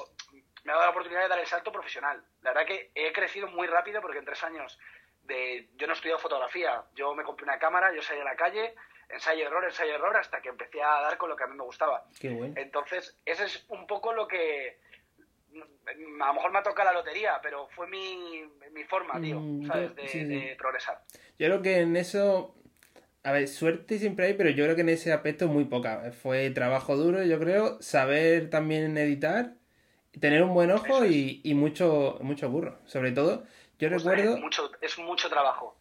me 0.63 0.73
ha 0.73 0.75
dado 0.75 0.85
la 0.85 0.91
oportunidad 0.91 1.23
de 1.23 1.27
dar 1.27 1.39
el 1.39 1.47
salto 1.47 1.71
profesional. 1.71 2.23
La 2.41 2.51
verdad 2.51 2.67
que 2.67 2.91
he 2.93 3.11
crecido 3.13 3.47
muy 3.47 3.65
rápido 3.65 3.99
porque 3.99 4.19
en 4.19 4.25
tres 4.25 4.43
años 4.43 4.77
de 5.23 5.69
yo 5.73 5.87
no 5.87 5.93
he 5.93 5.95
estudiado 5.95 6.19
fotografía, 6.19 6.83
yo 6.93 7.15
me 7.15 7.23
compré 7.23 7.45
una 7.45 7.57
cámara, 7.57 7.91
yo 7.91 8.03
salí 8.03 8.19
a 8.19 8.25
la 8.25 8.35
calle, 8.35 8.75
ensayo 9.13 9.45
error, 9.47 9.63
ensayo 9.65 9.93
error 9.95 10.15
hasta 10.17 10.41
que 10.41 10.49
empecé 10.49 10.81
a 10.81 11.01
dar 11.01 11.17
con 11.17 11.29
lo 11.29 11.35
que 11.35 11.43
a 11.43 11.47
mí 11.47 11.55
me 11.55 11.63
gustaba. 11.63 12.05
Qué 12.19 12.29
bueno. 12.29 12.53
Entonces, 12.57 13.17
ese 13.25 13.45
es 13.45 13.65
un 13.69 13.85
poco 13.87 14.13
lo 14.13 14.27
que 14.27 14.79
a 15.55 16.27
lo 16.27 16.33
mejor 16.33 16.51
me 16.51 16.59
ha 16.59 16.63
tocado 16.63 16.89
la 16.91 16.93
lotería, 16.99 17.39
pero 17.43 17.67
fue 17.75 17.87
mi, 17.87 18.43
mi 18.71 18.83
forma, 18.85 19.19
tío, 19.19 19.39
Mm, 19.39 19.67
¿sabes? 19.67 19.95
De, 19.95 20.07
sí, 20.07 20.19
sí. 20.19 20.25
de 20.25 20.55
progresar. 20.57 21.01
Yo 21.37 21.47
creo 21.47 21.61
que 21.61 21.79
en 21.81 21.95
eso, 21.97 22.55
a 23.23 23.31
ver, 23.33 23.47
suerte 23.49 23.99
siempre 23.99 24.27
hay, 24.27 24.33
pero 24.35 24.49
yo 24.49 24.63
creo 24.63 24.75
que 24.75 24.81
en 24.81 24.89
ese 24.89 25.11
aspecto 25.11 25.47
muy 25.47 25.65
poca. 25.65 26.11
Fue 26.21 26.49
trabajo 26.51 26.95
duro, 26.95 27.23
yo 27.23 27.37
creo, 27.39 27.81
saber 27.81 28.49
también 28.49 28.97
editar, 28.97 29.55
tener 30.19 30.41
un 30.43 30.53
buen 30.53 30.71
ojo 30.71 31.03
es. 31.03 31.11
y, 31.11 31.41
y 31.43 31.53
mucho, 31.53 32.17
mucho 32.21 32.49
burro. 32.49 32.77
Sobre 32.85 33.11
todo, 33.11 33.43
yo 33.79 33.89
Pues, 33.89 34.03
recuerdo... 34.03 34.37
mucho, 34.37 34.71
es 34.79 34.97
mucho 34.99 35.29
trabajo. 35.29 35.77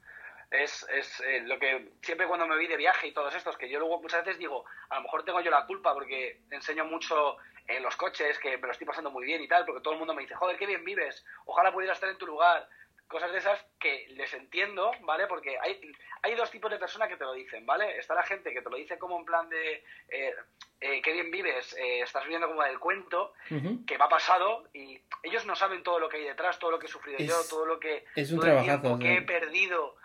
Es, 0.51 0.84
es 0.90 1.20
eh, 1.20 1.42
lo 1.46 1.59
que 1.61 1.90
siempre 2.03 2.26
cuando 2.26 2.46
me 2.46 2.57
vi 2.57 2.66
de 2.66 2.76
viaje 2.76 3.07
y 3.07 3.12
todos 3.12 3.32
estos, 3.34 3.57
que 3.57 3.68
yo 3.68 3.78
luego 3.78 4.01
muchas 4.03 4.24
veces 4.24 4.38
digo, 4.38 4.64
a 4.88 4.96
lo 4.96 5.03
mejor 5.03 5.24
tengo 5.24 5.40
yo 5.40 5.51
la 5.51 5.64
culpa 5.64 5.94
porque 5.94 6.38
enseño 6.51 6.84
mucho 6.84 7.36
en 7.68 7.82
los 7.84 7.94
coches, 7.96 8.36
que 8.40 8.57
me 8.59 8.66
lo 8.66 8.72
estoy 8.72 8.86
pasando 8.86 9.12
muy 9.12 9.24
bien 9.24 9.40
y 9.42 9.46
tal, 9.48 9.64
porque 9.64 9.80
todo 9.80 9.92
el 9.94 9.98
mundo 10.01 10.12
me 10.12 10.22
dice, 10.22 10.34
joder, 10.34 10.57
qué 10.59 10.66
bien 10.66 10.84
vives, 10.84 11.24
ojalá 11.44 11.72
pudiera 11.72 11.92
estar 11.94 12.09
en 12.09 12.18
tu 12.18 12.26
lugar. 12.26 12.68
Cosas 13.07 13.30
de 13.32 13.38
esas 13.38 13.64
que 13.80 14.07
les 14.11 14.32
entiendo, 14.34 14.90
¿vale? 15.03 15.26
Porque 15.26 15.57
hay, 15.59 15.80
hay 16.22 16.34
dos 16.36 16.48
tipos 16.51 16.70
de 16.70 16.78
personas 16.78 17.09
que 17.09 17.16
te 17.16 17.24
lo 17.24 17.32
dicen, 17.32 17.66
¿vale? 17.66 17.96
Está 17.98 18.14
la 18.14 18.22
gente 18.22 18.53
que 18.53 18.62
te 18.62 18.70
lo 18.70 18.76
dice 18.76 18.98
como 18.98 19.18
en 19.18 19.24
plan 19.24 19.48
de, 19.48 19.82
eh, 20.09 20.34
eh, 20.80 21.03
qué 21.03 21.12
bien 21.12 21.30
vives, 21.30 21.74
eh, 21.76 22.03
estás 22.03 22.22
viviendo 22.24 22.46
como 22.48 22.62
del 22.62 22.78
cuento, 22.78 23.32
Ujú. 23.51 23.84
que 23.84 23.98
me 23.98 24.05
ha 24.05 24.09
pasado 24.09 24.64
y 24.72 25.01
ellos 25.24 25.44
no 25.44 25.55
saben 25.57 25.82
todo 25.82 25.98
lo 25.98 26.09
que 26.09 26.18
hay 26.18 26.24
detrás, 26.24 26.59
todo 26.61 26.70
lo 26.72 26.78
que 26.78 26.86
he 26.86 26.88
sufrido 26.88 27.18
Es- 27.18 27.26
yo, 27.28 27.34
todo 27.48 27.66
lo 27.66 27.80
que 27.80 28.05
es 28.14 28.30
un 28.32 28.40
trabajazo, 28.40 28.98
que 29.01 29.16
he 29.16 29.22
perdido 29.22 29.96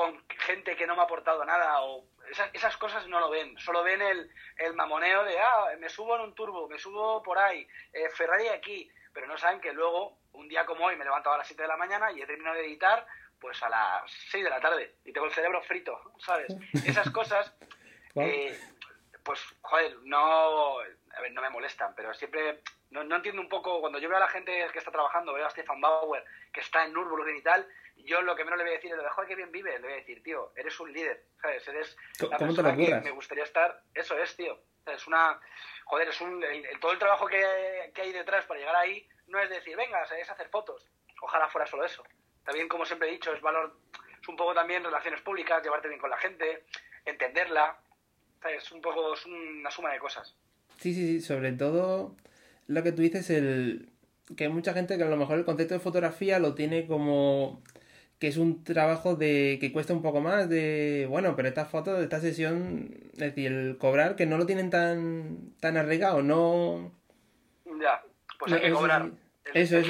con 0.00 0.24
gente 0.46 0.76
que 0.76 0.86
no 0.86 0.94
me 0.94 1.02
ha 1.02 1.04
aportado 1.04 1.44
nada 1.44 1.82
o 1.82 2.06
esas, 2.30 2.48
esas 2.54 2.74
cosas 2.78 3.06
no 3.06 3.20
lo 3.20 3.28
ven, 3.28 3.58
solo 3.58 3.82
ven 3.82 4.00
el, 4.00 4.30
el 4.56 4.72
mamoneo 4.72 5.24
de 5.24 5.38
ah, 5.38 5.66
me 5.78 5.90
subo 5.90 6.16
en 6.16 6.22
un 6.22 6.34
turbo, 6.34 6.66
me 6.68 6.78
subo 6.78 7.22
por 7.22 7.36
ahí, 7.36 7.68
eh, 7.92 8.08
Ferrari 8.08 8.48
aquí, 8.48 8.90
pero 9.12 9.26
no 9.26 9.36
saben 9.36 9.60
que 9.60 9.74
luego, 9.74 10.16
un 10.32 10.48
día 10.48 10.64
como 10.64 10.86
hoy, 10.86 10.96
me 10.96 11.04
levanto 11.04 11.30
a 11.30 11.36
las 11.36 11.46
7 11.46 11.60
de 11.60 11.68
la 11.68 11.76
mañana 11.76 12.10
y 12.12 12.22
he 12.22 12.26
terminado 12.26 12.56
de 12.56 12.64
editar 12.64 13.06
pues 13.38 13.62
a 13.62 13.68
las 13.68 14.10
6 14.30 14.44
de 14.44 14.48
la 14.48 14.60
tarde 14.60 14.96
y 15.04 15.12
tengo 15.12 15.26
el 15.26 15.34
cerebro 15.34 15.60
frito, 15.64 16.00
¿sabes? 16.18 16.56
Esas 16.86 17.10
cosas 17.10 17.54
eh, 18.14 18.58
pues, 19.22 19.38
joder, 19.60 19.98
no, 20.04 20.78
a 20.78 21.20
ver, 21.20 21.32
no 21.32 21.42
me 21.42 21.50
molestan, 21.50 21.94
pero 21.94 22.14
siempre, 22.14 22.62
no, 22.88 23.04
no 23.04 23.16
entiendo 23.16 23.42
un 23.42 23.50
poco, 23.50 23.80
cuando 23.80 23.98
yo 23.98 24.08
veo 24.08 24.16
a 24.16 24.20
la 24.20 24.28
gente 24.28 24.66
que 24.72 24.78
está 24.78 24.90
trabajando, 24.90 25.34
veo 25.34 25.46
a 25.46 25.50
Stefan 25.50 25.78
Bauer, 25.78 26.24
que 26.54 26.60
está 26.60 26.86
en 26.86 26.94
Nürburgring 26.94 27.36
y 27.36 27.42
tal, 27.42 27.68
yo 28.04 28.22
lo 28.22 28.36
que 28.36 28.44
menos 28.44 28.58
le 28.58 28.64
voy 28.64 28.72
a 28.72 28.76
decir 28.76 28.92
es, 28.92 29.12
joder, 29.12 29.28
que 29.28 29.36
bien 29.36 29.52
vive, 29.52 29.72
le 29.78 29.84
voy 29.84 29.92
a 29.92 29.96
decir, 29.96 30.22
tío, 30.22 30.52
eres 30.56 30.78
un 30.80 30.92
líder, 30.92 31.24
¿sabes? 31.40 31.66
Eres 31.68 31.96
¿Cómo- 32.18 32.30
la 32.32 32.38
lo 32.38 32.46
persona 32.46 32.76
que 32.76 33.00
me 33.00 33.10
gustaría 33.10 33.44
estar, 33.44 33.82
eso 33.94 34.18
es, 34.18 34.36
tío, 34.36 34.58
Es 34.86 35.06
una... 35.06 35.40
Joder, 35.84 36.08
es 36.08 36.20
un, 36.20 36.44
todo 36.80 36.92
el 36.92 36.98
trabajo 36.98 37.26
que, 37.26 37.90
que, 37.94 38.02
hay 38.02 38.12
detrás 38.12 38.44
para 38.46 38.60
llegar 38.60 38.76
ahí 38.76 39.08
no 39.26 39.40
es 39.40 39.48
decir, 39.48 39.76
venga, 39.76 40.02
es 40.02 40.30
hacer 40.30 40.48
fotos. 40.48 40.86
Ojalá 41.22 41.48
fuera 41.48 41.66
solo 41.66 41.84
eso. 41.84 42.02
También, 42.44 42.68
como 42.68 42.84
siempre 42.84 43.08
he 43.08 43.12
dicho, 43.12 43.32
es 43.32 43.40
valor, 43.40 43.76
es 44.20 44.28
un 44.28 44.36
poco 44.36 44.54
también 44.54 44.84
relaciones 44.84 45.20
públicas, 45.20 45.62
llevarte 45.62 45.88
bien 45.88 46.00
con 46.00 46.10
la 46.10 46.16
gente, 46.18 46.64
entenderla. 47.04 47.78
Es 48.56 48.72
un 48.72 48.80
poco, 48.80 49.14
es 49.14 49.26
una 49.26 49.70
suma 49.70 49.92
de 49.92 49.98
cosas. 49.98 50.34
Sí, 50.78 50.94
sí, 50.94 51.06
sí, 51.06 51.20
sobre 51.20 51.52
todo 51.52 52.16
lo 52.66 52.82
que 52.82 52.92
tú 52.92 53.02
dices, 53.02 53.28
el 53.30 53.92
que 54.36 54.44
hay 54.44 54.50
mucha 54.50 54.72
gente 54.72 54.96
que 54.96 55.02
a 55.02 55.08
lo 55.08 55.16
mejor 55.16 55.38
el 55.38 55.44
concepto 55.44 55.74
de 55.74 55.80
fotografía 55.80 56.38
lo 56.38 56.54
tiene 56.54 56.86
como 56.86 57.62
que 58.20 58.28
es 58.28 58.36
un 58.36 58.62
trabajo 58.62 59.16
de 59.16 59.56
que 59.60 59.72
cuesta 59.72 59.94
un 59.94 60.02
poco 60.02 60.20
más 60.20 60.48
de 60.48 61.06
bueno 61.08 61.34
pero 61.34 61.48
estas 61.48 61.68
fotos 61.68 61.96
de 61.96 62.04
esta 62.04 62.20
sesión 62.20 62.90
es 63.14 63.18
decir 63.18 63.50
el 63.50 63.78
cobrar 63.78 64.14
que 64.14 64.26
no 64.26 64.36
lo 64.36 64.44
tienen 64.44 64.68
tan 64.68 65.54
tan 65.58 65.78
arraigado 65.78 66.22
no 66.22 66.92
ya 67.80 68.04
pues 68.38 68.52
hay 68.52 68.60
que 68.60 68.72
cobrar. 68.72 69.10
eso 69.54 69.78
es, 69.78 69.88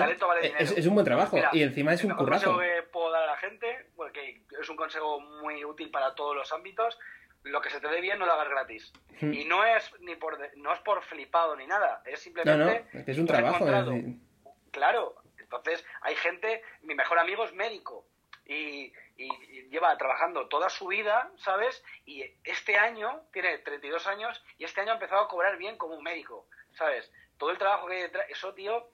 es, 0.76 0.86
un 0.86 0.94
buen 0.94 1.04
trabajo 1.04 1.38
y 1.52 1.62
encima 1.62 1.92
es 1.92 2.04
un 2.04 2.12
currazo. 2.12 2.58
que 2.58 2.82
puedo 2.92 3.10
dar 3.10 3.24
a 3.24 3.26
la 3.26 3.36
gente 3.36 3.90
porque 3.96 4.42
es 4.60 4.68
un 4.68 4.76
consejo 4.76 5.20
muy 5.20 5.64
útil 5.64 5.90
para 5.90 6.14
todos 6.14 6.36
los 6.36 6.52
ámbitos 6.52 6.96
lo 7.42 7.60
que 7.60 7.70
se 7.70 7.80
te 7.80 7.88
dé 7.88 8.00
bien 8.00 8.18
no 8.18 8.26
lo 8.26 8.32
hagas 8.32 8.48
gratis. 8.48 8.92
Hmm. 9.20 9.32
y 9.32 9.44
no 9.44 9.64
es 9.64 9.92
ni 10.02 10.14
por 10.14 10.38
no 10.56 10.72
es 10.72 10.78
por 10.80 11.02
flipado 11.02 11.56
ni 11.56 11.66
nada 11.66 12.00
es 12.06 12.20
simplemente 12.20 12.86
no, 12.92 13.00
no, 13.00 13.04
es 13.06 13.18
un 13.18 13.26
trabajo 13.26 13.66
claro 14.70 15.16
entonces 15.36 15.84
hay 16.02 16.14
gente 16.14 16.62
mi 16.82 16.94
mejor 16.94 17.18
amigo 17.18 17.44
es 17.44 17.52
médico 17.54 18.06
y, 18.50 18.92
lleva 19.70 19.96
trabajando 19.98 20.48
toda 20.48 20.68
su 20.68 20.88
vida, 20.88 21.30
¿sabes? 21.36 21.82
Y 22.06 22.24
este 22.42 22.76
año, 22.76 23.22
tiene 23.32 23.58
32 23.58 24.06
años, 24.08 24.42
y 24.58 24.64
este 24.64 24.80
año 24.80 24.92
ha 24.92 24.94
empezado 24.94 25.22
a 25.22 25.28
cobrar 25.28 25.56
bien 25.58 25.76
como 25.76 25.94
un 25.94 26.02
médico, 26.02 26.48
¿sabes? 26.72 27.10
Todo 27.38 27.50
el 27.50 27.58
trabajo 27.58 27.86
que 27.86 27.94
hay 27.94 28.02
detrás, 28.02 28.26
eso, 28.30 28.52
tío, 28.54 28.88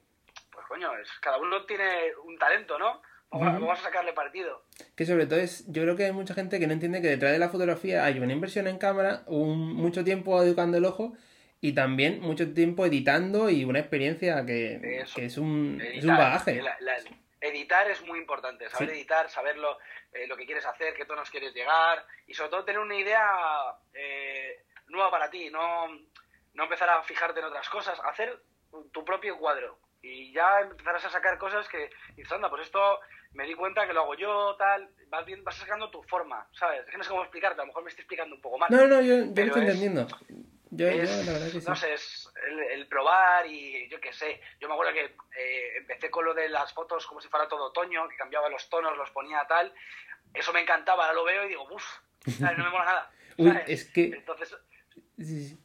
pues 0.51 0.67
coño, 0.67 0.95
es, 0.99 1.09
cada 1.21 1.39
uno 1.39 1.65
tiene 1.65 2.15
un 2.25 2.37
talento, 2.39 2.79
¿no? 2.79 3.01
Vamos, 3.31 3.79
a 3.79 3.83
sacarle 3.83 4.13
partido. 4.13 4.65
Que 4.95 5.07
sobre 5.07 5.27
todo 5.27 5.39
es, 5.39 5.65
yo 5.69 5.83
creo 5.83 5.97
que 5.97 6.05
hay 6.05 6.13
mucha 6.13 6.35
gente 6.35 6.59
que 6.59 6.67
no 6.67 6.73
entiende 6.73 7.03
que 7.03 7.09
detrás 7.09 7.33
de 7.33 7.39
la 7.39 7.49
fotografía 7.49 8.05
hay 8.05 8.19
una 8.19 8.33
inversión 8.33 8.67
en 8.67 8.79
cámara, 8.79 9.23
un, 9.27 9.75
mucho 9.75 10.05
tiempo 10.05 10.43
educando 10.43 10.79
el 10.79 10.85
ojo 10.85 11.15
y 11.61 11.73
también 11.73 12.21
mucho 12.21 12.53
tiempo 12.53 12.87
editando 12.87 13.51
y 13.51 13.65
una 13.65 13.79
experiencia 13.79 14.45
que, 14.45 15.05
es, 15.17 15.39
un, 15.39 15.83
es 15.83 16.05
un 16.05 16.17
bagaje 16.17 16.63
editar 17.41 17.91
es 17.91 18.03
muy 18.03 18.19
importante, 18.19 18.69
saber 18.71 18.91
editar, 18.91 19.29
saber 19.31 19.57
lo, 19.59 19.79
eh, 20.13 20.27
lo, 20.27 20.37
que 20.37 20.47
quieres 20.47 20.65
hacer, 20.67 20.95
qué 20.95 21.05
tonos 21.05 21.31
quieres 21.31 21.55
llegar 21.55 22.05
y 22.27 22.35
sobre 22.35 22.51
todo 22.51 22.65
tener 22.65 22.81
una 22.81 22.97
idea 22.97 23.77
eh, 23.95 24.65
nueva 24.89 25.11
para 25.11 25.31
ti, 25.31 25.51
no, 25.51 25.89
no 26.55 26.65
empezar 26.65 26.89
a 26.89 27.03
fijarte 27.03 27.41
en 27.41 27.47
otras 27.47 27.69
cosas, 27.69 27.99
hacer 28.05 28.43
tu 28.93 29.05
propio 29.05 29.39
cuadro 29.39 29.79
y 30.03 30.33
ya 30.33 30.61
empezarás 30.61 31.05
a 31.05 31.11
sacar 31.11 31.39
cosas 31.39 31.69
que 31.69 31.91
dices, 32.17 32.33
anda, 32.33 32.49
pues 32.49 32.63
esto 32.63 33.01
me 33.33 33.47
di 33.47 33.55
cuenta 33.55 33.87
que 33.87 33.93
lo 33.93 34.03
hago 34.03 34.15
yo, 34.15 34.57
tal, 34.57 34.89
vas, 35.09 35.27
bien, 35.27 35.43
vas 35.45 35.57
sacando 35.57 35.91
tu 35.91 36.03
forma, 36.05 36.47
¿sabes? 36.53 36.85
Es 36.85 36.91
que 36.91 36.97
no 36.97 37.05
sé 37.05 37.11
cómo 37.11 37.23
explicarte, 37.23 37.61
a 37.61 37.65
lo 37.65 37.69
mejor 37.69 37.83
me 37.83 37.91
estoy 37.91 38.03
explicando 38.03 38.35
un 38.35 38.41
poco 38.41 38.59
mal. 38.59 38.71
No, 38.71 38.87
no, 38.87 39.01
yo, 39.01 39.17
yo 39.17 39.43
estoy 39.43 39.63
entendiendo. 39.63 40.07
Yo, 40.71 40.91
yo, 40.91 41.03
la 41.03 41.33
verdad 41.33 41.53
que 41.53 41.61
sí. 41.61 41.67
No 41.67 41.77
sé, 41.77 41.95
es 41.95 42.29
el, 42.73 42.87
probar 42.89 43.47
y 43.47 43.89
yo 43.89 44.01
qué 44.01 44.13
sé. 44.13 44.41
Yo 44.61 44.69
me 44.69 44.75
acuerdo 44.75 44.93
que 44.93 45.05
eh, 45.05 45.77
empecé 45.79 46.11
con 46.11 46.25
lo 46.25 46.35
de 46.35 46.49
las 46.49 46.73
fotos 46.73 47.07
como 47.07 47.21
si 47.21 47.29
fuera 47.29 47.49
todo 47.49 47.67
otoño, 47.67 48.09
que 48.09 48.17
cambiaba 48.17 48.49
los 48.49 48.69
tonos, 48.69 48.97
los 48.97 49.11
ponía 49.11 49.47
tal. 49.47 49.73
Eso 50.35 50.53
me 50.53 50.61
encantaba, 50.61 51.05
ahora 51.05 51.15
lo 51.15 51.25
veo 51.25 51.45
y 51.45 51.49
digo, 51.49 51.67
uff, 51.73 51.85
no 52.41 52.65
me 52.65 52.71
mola 52.71 52.85
nada. 52.85 53.11
Uy, 53.39 53.59
es 53.67 53.85
que... 53.91 54.07
Entonces, 54.07 54.57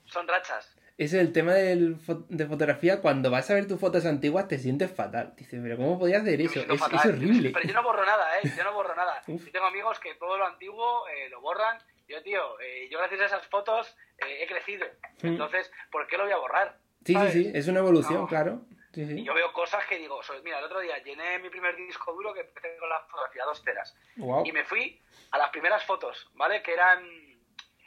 son 0.06 0.28
rachas. 0.28 0.78
Es 0.98 1.14
el 1.14 1.34
tema 1.34 1.54
del, 1.54 1.98
de 2.30 2.46
fotografía, 2.46 3.02
cuando 3.02 3.32
vas 3.32 3.50
a 3.50 3.56
ver 3.56 3.68
tus 3.68 3.80
fotos 3.80 4.06
antiguas 4.06 4.48
te 4.48 4.60
sientes 4.60 4.92
fatal. 4.92 5.34
Dices, 5.36 5.60
pero 5.64 5.76
¿cómo 5.76 5.98
podías 5.98 6.22
hacer 6.22 6.40
eso? 6.42 6.60
Es, 6.60 7.06
horrible. 7.06 7.50
Pero 7.52 7.68
yo 7.68 7.74
no 7.74 7.82
borro 7.82 8.06
nada, 8.06 8.38
¿eh? 8.38 8.52
Yo 8.56 8.64
no 8.64 8.74
borro 8.74 8.96
nada. 8.96 9.20
Yo 9.28 9.52
tengo 9.52 9.66
amigos 9.66 10.00
que 10.00 10.14
todo 10.16 10.38
lo 10.38 10.46
antiguo 10.46 11.08
eh, 11.08 11.28
lo 11.30 11.42
borran. 11.42 11.80
Yo, 12.08 12.22
tío, 12.22 12.60
eh, 12.60 12.88
yo 12.92 13.00
gracias 13.00 13.22
a 13.22 13.26
esas 13.26 13.48
fotos 13.48 13.96
he 14.28 14.48
crecido. 14.48 14.86
Entonces, 15.22 15.72
¿por 15.92 16.08
qué 16.08 16.18
lo 16.18 16.24
voy 16.24 16.34
a 16.34 16.38
borrar? 16.38 16.78
Sí, 17.06 17.16
sí, 17.16 17.32
sí, 17.32 17.52
es 17.54 17.68
una 17.68 17.80
evolución, 17.80 18.28
claro. 18.28 18.62
Y 18.94 19.24
yo 19.24 19.34
veo 19.34 19.54
cosas 19.54 19.86
que 19.86 19.98
digo, 19.98 20.20
mira, 20.44 20.60
el 20.60 20.66
otro 20.66 20.82
día 20.82 20.98
llené 21.02 21.40
mi 21.40 21.50
primer 21.50 21.76
disco 21.78 22.12
duro 22.14 22.34
que 22.34 22.42
empecé 22.42 22.76
con 22.78 22.90
la 22.90 23.00
fotografía, 23.02 23.46
dos 23.46 23.64
teras. 23.64 23.96
Y 24.44 24.52
me 24.52 24.66
fui 24.66 25.00
a 25.32 25.38
las 25.38 25.50
primeras 25.50 25.84
fotos, 25.86 26.30
¿vale? 26.34 26.62
Que 26.62 26.74
eran 26.74 27.02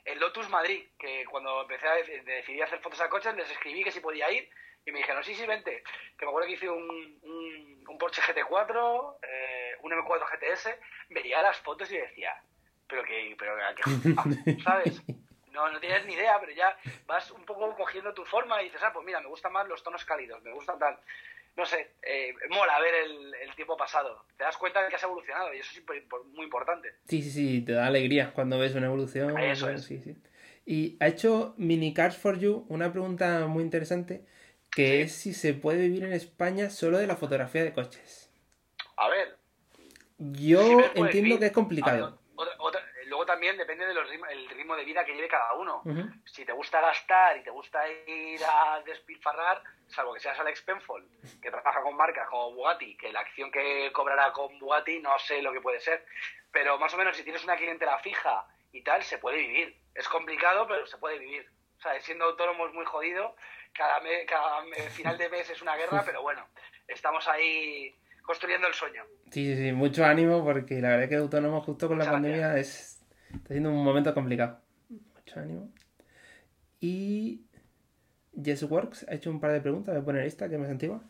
el 0.05 0.19
Lotus 0.19 0.49
Madrid, 0.49 0.87
que 0.99 1.25
cuando 1.31 1.63
empecé 1.63 1.87
a 1.87 1.95
decidir 1.95 2.63
hacer 2.63 2.81
fotos 2.81 3.01
a 3.01 3.09
coches, 3.09 3.35
les 3.35 3.51
escribí 3.51 3.85
que 3.85 3.93
si 3.93 4.01
podía 4.01 4.31
ir 4.31 4.49
y 4.87 4.93
me 4.93 4.99
dijeron, 4.99 5.23
sí, 5.25 5.35
sí, 5.35 5.47
vente. 5.47 5.83
Que 6.19 6.25
me 6.25 6.31
acuerdo 6.31 6.49
que 6.49 6.55
hice 6.55 6.71
un, 6.71 7.19
un, 7.89 7.99
Porsche 7.99 8.23
GT4, 8.23 9.17
eh, 9.23 9.77
un 9.83 9.93
M4 9.93 10.27
GTS, 10.33 10.69
veía 11.11 11.43
las 11.43 11.59
fotos 11.59 11.91
y 11.93 11.97
decía, 11.97 12.35
pero 12.89 13.05
que, 13.05 13.37
pero 13.39 13.57
que, 13.75 14.57
¿sabes? 14.63 15.03
No, 15.55 15.71
no 15.71 15.81
tienes 15.81 16.05
ni 16.05 16.15
idea, 16.15 16.39
pero 16.41 16.53
ya 16.53 16.77
vas 17.07 17.31
un 17.31 17.45
poco 17.45 17.75
cogiendo 17.77 18.13
tu 18.13 18.25
forma 18.25 18.61
y 18.61 18.67
dices, 18.67 18.83
ah, 18.83 18.93
pues 18.93 19.07
mira, 19.07 19.21
me 19.21 19.29
gustan 19.29 19.53
más 19.53 19.67
los 19.69 19.83
tonos 19.83 20.05
cálidos, 20.05 20.43
me 20.43 20.53
gustan 20.53 20.79
tal. 20.79 20.99
No 21.57 21.65
sé, 21.65 21.93
eh, 22.03 22.35
mola 22.51 22.81
ver 22.81 22.95
el, 22.95 23.55
tiempo 23.55 23.77
pasado. 23.77 24.27
Te 24.37 24.43
das 24.43 24.57
cuenta 24.57 24.83
de 24.83 24.89
que 24.89 24.97
has 24.97 25.03
evolucionado 25.05 25.55
y 25.55 25.59
eso 25.59 25.71
es 25.73 26.05
muy 26.33 26.45
importante. 26.45 26.93
Sí, 27.09 27.23
sí, 27.23 27.31
sí, 27.31 27.61
te 27.61 27.73
da 27.73 27.87
alegría 27.87 28.33
cuando 28.35 28.59
ves 28.59 28.75
una 28.75 28.87
evolución. 28.87 29.39
Eso 29.39 29.71
es. 29.71 29.85
Sí, 29.85 30.01
sí. 30.01 30.17
Y 30.67 30.97
ha 30.99 31.07
hecho 31.07 31.55
Mini 31.57 31.95
Cars 31.95 32.17
for 32.17 32.37
You 32.39 32.67
una 32.69 32.91
pregunta 32.91 33.47
muy 33.47 33.63
interesante, 33.63 34.27
que 34.73 35.03
es 35.03 35.13
si 35.13 35.33
se 35.33 35.55
puede 35.55 35.83
vivir 35.83 36.03
en 36.03 36.13
España 36.13 36.71
solo 36.71 36.99
de 36.99 37.07
la 37.07 37.15
fotografía 37.15 37.63
de 37.63 37.73
coches. 37.73 38.33
A 38.97 39.09
ver. 39.09 39.39
Yo 40.19 40.81
entiendo 40.97 41.39
que 41.39 41.47
es 41.47 41.53
complicado 41.53 42.19
luego 43.25 43.27
también 43.27 43.57
depende 43.57 43.87
del 43.87 44.49
ritmo 44.51 44.77
de 44.77 44.85
vida 44.85 45.05
que 45.05 45.15
lleve 45.15 45.29
cada 45.29 45.55
uno. 45.55 45.83
Si 46.25 46.45
te 46.45 46.53
gusta 46.53 46.81
gastar 46.81 47.37
y 47.37 47.43
te 47.43 47.51
gusta 47.51 47.89
ir 47.89 48.41
a 48.45 48.83
despilfarrar, 48.85 49.63
salvo 49.89 50.15
que 50.15 50.21
seas 50.21 50.39
Alex 50.39 50.63
Penfold, 50.63 51.07
que 51.41 51.51
trabaja 51.51 51.83
con 51.83 51.97
marcas 51.97 52.29
como 52.29 52.53
Bugatti, 52.53 52.97
que 52.97 53.13
la 53.13 53.21
acción 53.21 53.51
que 53.51 53.91
cobrará 53.93 54.33
con 54.33 54.59
Bugatti 54.59 55.01
no 55.01 55.19
sé 55.19 55.43
lo 55.43 55.53
que 55.53 55.61
puede 55.61 55.81
ser, 55.81 56.05
pero 56.53 56.79
más 56.79 56.93
o 56.95 56.97
menos 56.97 57.17
si 57.17 57.25
tienes 57.25 57.45
una 57.45 57.57
clientela 57.57 57.99
fija 57.99 58.47
y 58.73 58.83
tal, 58.83 59.03
se 59.03 59.19
puede 59.19 59.39
vivir. 59.39 59.77
Es 59.95 60.09
complicado, 60.09 60.67
pero 60.67 60.87
se 60.87 60.99
puede 60.99 61.19
vivir. 61.19 61.49
O 61.79 61.81
sea, 61.81 62.01
siendo 62.01 62.27
autónomo 62.27 62.67
es 62.67 62.75
muy 62.75 62.85
jodido, 62.85 63.37
cada, 63.73 64.01
cada 64.27 64.63
final 64.91 65.17
de 65.19 65.29
mes 65.29 65.49
es 65.51 65.63
una 65.63 65.77
guerra, 65.77 66.03
pero 66.05 66.23
bueno, 66.23 66.47
estamos 66.89 67.27
ahí 67.29 67.95
construyendo 68.23 68.67
el 68.67 68.75
sueño. 68.75 69.05
Sí, 69.31 69.57
sí, 69.57 69.73
mucho 69.73 70.05
ánimo 70.05 70.45
porque 70.45 70.81
la 70.81 70.89
verdad 70.89 71.05
es 71.05 71.09
que 71.11 71.17
autónomo 71.17 71.61
justo 71.61 71.89
con 71.89 71.99
la 71.99 72.11
pandemia 72.11 72.57
es 72.57 72.94
Está 73.35 73.55
siendo 73.55 73.71
un 73.71 73.85
momento 73.85 74.13
complicado. 74.15 74.61
Mucho 74.89 75.41
ánimo. 75.41 75.71
Y 76.81 77.43
YesWorks 78.33 79.07
ha 79.09 79.15
hecho 79.15 79.31
un 79.31 79.41
par 79.41 79.53
de 79.53 79.61
preguntas. 79.61 79.95
Voy 79.95 80.03
a 80.03 80.05
poner 80.05 80.27
esta, 80.27 80.49
que 80.49 80.55
es 80.55 80.61
más 80.61 80.71
antigua. 80.71 81.03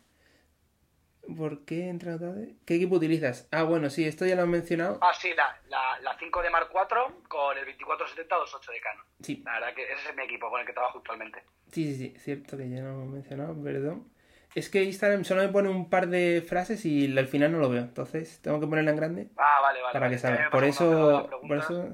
¿Por 1.36 1.64
qué 1.64 1.88
entra 1.88 2.18
tarde? 2.18 2.54
¿Qué 2.66 2.74
equipo 2.74 2.96
utilizas? 2.96 3.48
Ah, 3.50 3.62
bueno, 3.62 3.88
sí, 3.88 4.06
esto 4.06 4.26
ya 4.26 4.36
lo 4.36 4.42
han 4.42 4.50
mencionado. 4.50 4.98
Ah, 5.00 5.12
sí, 5.14 5.32
la, 5.34 5.58
la, 6.00 6.16
5 6.18 6.42
de 6.42 6.50
Mark 6.50 6.68
IV 6.72 7.28
con 7.28 7.56
el 7.56 7.64
2470-28 7.78 8.72
de 8.72 8.80
Canon. 8.80 9.04
Sí. 9.20 9.42
La 9.44 9.54
verdad 9.54 9.74
que 9.74 9.82
ese 9.84 10.10
es 10.10 10.16
mi 10.16 10.22
equipo 10.22 10.50
con 10.50 10.60
el 10.60 10.66
que 10.66 10.72
trabajo 10.72 10.98
actualmente. 10.98 11.42
Sí, 11.72 11.94
sí, 11.94 11.96
sí, 11.96 12.18
cierto 12.18 12.56
que 12.56 12.68
ya 12.68 12.82
lo 12.82 12.90
hemos 12.90 13.08
mencionado, 13.08 13.60
perdón. 13.62 14.13
Es 14.54 14.68
que 14.68 14.84
Instagram 14.84 15.24
solo 15.24 15.42
me 15.42 15.48
pone 15.48 15.68
un 15.68 15.90
par 15.90 16.08
de 16.08 16.44
frases 16.46 16.84
y 16.86 17.16
al 17.18 17.26
final 17.26 17.50
no 17.52 17.58
lo 17.58 17.68
veo. 17.68 17.82
Entonces 17.82 18.38
tengo 18.40 18.60
que 18.60 18.66
ponerla 18.66 18.92
en 18.92 18.96
grande. 18.96 19.28
Ah, 19.36 19.58
vale, 19.60 19.82
vale. 19.82 19.92
Para 19.92 20.08
que 20.08 20.18
salga. 20.18 20.48
Por 20.50 20.64
eso, 20.64 21.28
por 21.46 21.58
eso, 21.58 21.88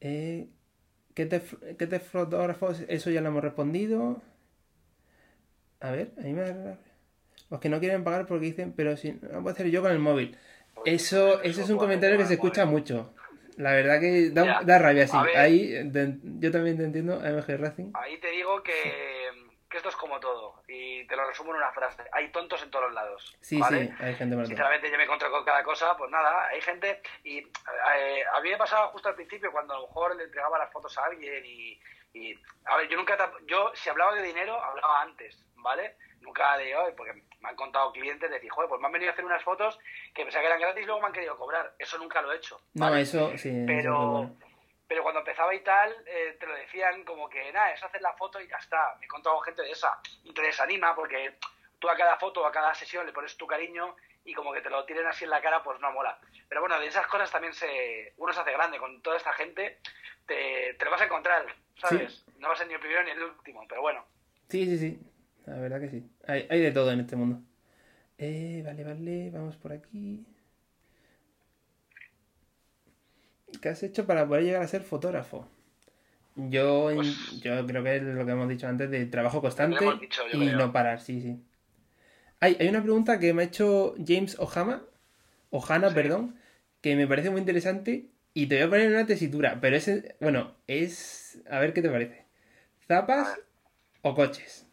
eh, 0.00 0.48
¿qué, 1.14 1.26
te, 1.26 1.40
¿Qué 1.78 1.86
te 1.86 2.00
fotógrafos? 2.00 2.82
Eso 2.88 3.10
ya 3.10 3.20
lo 3.20 3.28
hemos 3.28 3.44
respondido. 3.44 4.20
A 5.80 5.90
ver, 5.90 6.12
ahí 6.22 6.32
me... 6.32 6.76
Los 7.48 7.60
que 7.60 7.68
no 7.68 7.78
quieren 7.78 8.02
pagar 8.02 8.26
porque 8.26 8.46
dicen, 8.46 8.72
pero 8.76 8.96
si 8.96 9.12
no 9.12 9.42
puedo 9.42 9.50
hacer 9.50 9.70
yo 9.70 9.82
con 9.82 9.92
el 9.92 10.00
móvil. 10.00 10.36
Eso, 10.84 11.42
eso 11.42 11.62
es 11.62 11.70
un 11.70 11.78
comentario 11.78 12.18
que 12.18 12.26
se 12.26 12.34
escucha 12.34 12.66
mucho. 12.66 13.14
La 13.56 13.72
verdad 13.72 14.00
que 14.00 14.30
da, 14.30 14.62
da 14.64 14.78
rabia, 14.78 15.06
sí. 15.06 15.16
Ahí 15.36 15.72
yo 16.40 16.50
también 16.50 16.76
te 16.76 16.84
entiendo, 16.84 17.20
MG 17.20 17.56
Racing. 17.56 17.92
Ahí 17.94 18.18
te 18.18 18.30
digo 18.32 18.62
que 18.62 18.72
esto 19.76 19.88
es 19.88 19.96
como 19.96 20.18
todo, 20.20 20.62
y 20.68 21.06
te 21.06 21.16
lo 21.16 21.26
resumo 21.26 21.50
en 21.50 21.58
una 21.58 21.72
frase, 21.72 22.04
hay 22.12 22.30
tontos 22.30 22.62
en 22.62 22.70
todos 22.70 22.86
los 22.86 22.94
lados. 22.94 23.36
Sí, 23.40 23.60
sí, 23.68 23.90
hay 23.98 24.14
gente 24.14 24.46
Sinceramente 24.46 24.90
yo 24.90 24.96
me 24.96 25.04
encuentro 25.04 25.30
con 25.30 25.44
cada 25.44 25.62
cosa, 25.62 25.96
pues 25.96 26.10
nada, 26.10 26.46
hay 26.48 26.60
gente, 26.60 27.00
y 27.24 27.38
eh, 27.38 28.24
a 28.32 28.40
mí 28.40 28.50
me 28.50 28.56
pasaba 28.56 28.88
justo 28.88 29.08
al 29.08 29.14
principio 29.14 29.52
cuando 29.52 29.74
a 29.74 29.78
lo 29.78 29.86
mejor 29.86 30.16
le 30.16 30.24
entregaba 30.24 30.58
las 30.58 30.72
fotos 30.72 30.96
a 30.98 31.04
alguien 31.04 31.44
y, 31.44 31.80
a 32.64 32.76
ver, 32.78 32.88
yo 32.88 32.96
nunca, 32.96 33.16
yo 33.46 33.70
si 33.74 33.90
hablaba 33.90 34.14
de 34.14 34.22
dinero, 34.22 34.58
hablaba 34.62 35.02
antes, 35.02 35.44
¿vale? 35.56 35.96
Nunca 36.20 36.56
de 36.56 36.74
hoy, 36.74 36.92
porque 36.96 37.12
me 37.40 37.48
han 37.50 37.56
contado 37.56 37.92
clientes 37.92 38.28
de 38.28 38.36
decir, 38.36 38.50
joder, 38.50 38.68
pues 38.68 38.80
me 38.80 38.86
han 38.86 38.92
venido 38.92 39.10
a 39.10 39.12
hacer 39.12 39.24
unas 39.24 39.42
fotos 39.42 39.78
que 40.14 40.22
pensaba 40.22 40.42
que 40.42 40.46
eran 40.46 40.60
gratis 40.60 40.82
y 40.82 40.86
luego 40.86 41.00
me 41.00 41.08
han 41.08 41.12
querido 41.12 41.36
cobrar. 41.36 41.74
Eso 41.78 41.98
nunca 41.98 42.22
lo 42.22 42.32
he 42.32 42.36
hecho. 42.36 42.60
No, 42.74 42.96
eso 42.96 43.36
sí. 43.36 43.64
Pero, 43.66 44.30
pero 44.88 45.02
cuando 45.02 45.20
empezaba 45.20 45.54
y 45.54 45.60
tal, 45.60 45.94
eh, 46.06 46.36
te 46.38 46.46
lo 46.46 46.54
decían 46.54 47.04
como 47.04 47.28
que, 47.28 47.52
nada, 47.52 47.72
es 47.72 47.82
hacer 47.82 48.00
la 48.00 48.12
foto 48.12 48.40
y 48.40 48.48
ya 48.48 48.56
está. 48.56 48.94
Me 48.96 49.02
he 49.02 49.04
encontrado 49.06 49.40
gente 49.40 49.62
de 49.62 49.70
esa 49.70 49.98
y 50.24 50.32
te 50.32 50.42
desanima 50.42 50.94
porque 50.94 51.34
tú 51.78 51.88
a 51.88 51.96
cada 51.96 52.16
foto 52.16 52.42
o 52.42 52.46
a 52.46 52.52
cada 52.52 52.74
sesión 52.74 53.04
le 53.04 53.12
pones 53.12 53.36
tu 53.36 53.46
cariño 53.46 53.96
y 54.24 54.34
como 54.34 54.52
que 54.52 54.60
te 54.60 54.70
lo 54.70 54.84
tiren 54.84 55.06
así 55.06 55.24
en 55.24 55.30
la 55.30 55.40
cara, 55.40 55.62
pues 55.62 55.80
no 55.80 55.92
mola. 55.92 56.18
Pero 56.48 56.60
bueno, 56.60 56.78
de 56.78 56.86
esas 56.86 57.06
cosas 57.06 57.30
también 57.30 57.54
se 57.54 58.14
uno 58.16 58.32
se 58.32 58.40
hace 58.40 58.52
grande. 58.52 58.78
Con 58.78 59.00
toda 59.02 59.16
esta 59.16 59.32
gente 59.32 59.78
te, 60.26 60.74
te 60.74 60.84
lo 60.84 60.90
vas 60.90 61.00
a 61.00 61.04
encontrar, 61.04 61.46
¿sabes? 61.76 62.24
No 62.38 62.48
va 62.48 62.54
a 62.54 62.56
ser 62.56 62.66
ni 62.68 62.74
el 62.74 62.80
primero 62.80 63.02
ni 63.02 63.10
el 63.10 63.22
último, 63.22 63.64
pero 63.68 63.82
bueno. 63.82 64.04
Sí, 64.48 64.64
sí, 64.66 64.78
sí. 64.78 65.00
La 65.46 65.56
verdad 65.56 65.80
que 65.80 65.88
sí. 65.88 66.10
Hay, 66.26 66.46
hay 66.50 66.60
de 66.60 66.72
todo 66.72 66.90
en 66.90 67.00
este 67.00 67.16
mundo. 67.16 67.40
Eh, 68.18 68.62
vale, 68.64 68.84
vale, 68.84 69.30
vamos 69.30 69.56
por 69.56 69.72
aquí. 69.72 70.24
¿Qué 73.60 73.68
has 73.68 73.82
hecho 73.82 74.06
para 74.06 74.26
poder 74.26 74.44
llegar 74.44 74.62
a 74.62 74.68
ser 74.68 74.82
fotógrafo? 74.82 75.48
Yo, 76.36 76.90
Pues- 76.94 77.40
yo 77.42 77.66
creo 77.66 77.82
que 77.82 77.96
es 77.96 78.02
lo 78.02 78.26
que 78.26 78.32
hemos 78.32 78.48
dicho 78.48 78.66
antes 78.68 78.90
de 78.90 79.06
trabajo 79.06 79.40
constante 79.40 79.84
dicho, 80.00 80.22
y 80.32 80.38
creo. 80.40 80.58
no 80.58 80.72
parar, 80.72 81.00
sí, 81.00 81.20
sí. 81.20 81.42
Hay, 82.40 82.56
hay 82.60 82.68
una 82.68 82.82
pregunta 82.82 83.18
que 83.18 83.32
me 83.32 83.42
ha 83.42 83.46
hecho 83.46 83.94
James 84.06 84.38
Ohama, 84.38 84.82
Ohana, 85.50 85.88
Sí. 85.88 85.94
perdón, 85.94 86.38
que 86.82 86.94
me 86.94 87.06
parece 87.06 87.30
muy 87.30 87.40
interesante 87.40 88.06
y 88.34 88.46
te 88.48 88.56
voy 88.56 88.64
a 88.64 88.68
poner 88.68 88.86
en 88.86 88.92
una 88.92 89.06
tesitura, 89.06 89.58
pero 89.60 89.76
es, 89.76 89.90
bueno, 90.20 90.54
es, 90.66 91.40
a 91.50 91.58
ver 91.58 91.72
qué 91.72 91.80
te 91.80 91.88
parece. 91.88 92.26
¿Zapas 92.86 93.40
o 94.02 94.14
coches? 94.14 94.66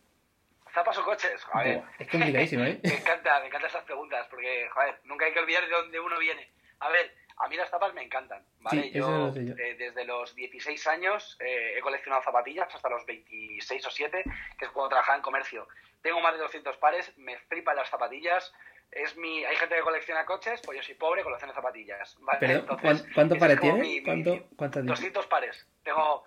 ¿Zapas 0.73 0.97
o 0.97 1.05
coches? 1.05 1.31
A 1.53 1.63
ver. 1.63 1.77
Buah, 1.77 1.89
es 1.99 2.07
complicadísimo, 2.09 2.63
¿eh? 2.65 2.79
me 2.83 2.93
encanta, 2.97 3.39
me 3.39 3.47
encantan 3.47 3.67
estas 3.67 3.85
preguntas, 3.85 4.27
porque, 4.29 4.67
joder, 4.73 4.99
nunca 5.05 5.25
hay 5.25 5.31
que 5.33 5.39
olvidar 5.39 5.63
de 5.63 5.69
dónde 5.71 5.99
uno 6.01 6.19
viene. 6.19 6.49
A 6.79 6.89
ver, 6.89 7.15
a 7.37 7.47
mí 7.47 7.55
las 7.55 7.69
tapas 7.71 7.93
me 7.93 8.03
encantan, 8.03 8.45
¿vale? 8.59 8.83
Sí, 8.83 8.91
yo, 8.91 9.09
lo 9.09 9.33
sé 9.33 9.45
yo. 9.45 9.53
eh, 9.57 9.75
desde 9.75 10.05
los 10.05 10.35
16 10.35 10.87
años 10.87 11.37
eh, 11.39 11.75
he 11.77 11.81
coleccionado 11.81 12.21
zapatillas 12.23 12.73
hasta 12.73 12.89
los 12.89 13.05
26 13.05 13.85
o 13.85 13.89
7, 13.91 14.23
que 14.57 14.65
es 14.65 14.71
cuando 14.71 14.89
trabajaba 14.89 15.17
en 15.17 15.21
comercio. 15.23 15.67
Tengo 16.01 16.19
más 16.21 16.33
de 16.33 16.39
200 16.39 16.77
pares, 16.77 17.17
me 17.17 17.37
flipan 17.37 17.75
las 17.75 17.89
zapatillas. 17.89 18.53
Es 18.91 19.15
mi, 19.17 19.43
hay 19.43 19.55
gente 19.55 19.75
que 19.75 19.81
colecciona 19.81 20.23
coches, 20.25 20.61
pues 20.63 20.77
yo 20.77 20.83
soy 20.83 20.93
pobre, 20.95 21.23
colecciono 21.23 21.53
zapatillas. 21.53 22.15
¿vale? 22.19 22.37
Pero, 22.39 22.59
Entonces, 22.59 23.01
¿cuán- 23.01 23.13
¿Cuántos 23.13 23.37
pares 23.39 23.59
tienes? 23.59 23.81
mi- 23.81 23.99
mi- 23.99 24.03
¿Cuánto, 24.03 24.31
¿Cuántos 24.55 24.81
tienes? 24.83 24.87
200 24.99 25.27
pares. 25.27 25.67
Tengo, 25.83 26.25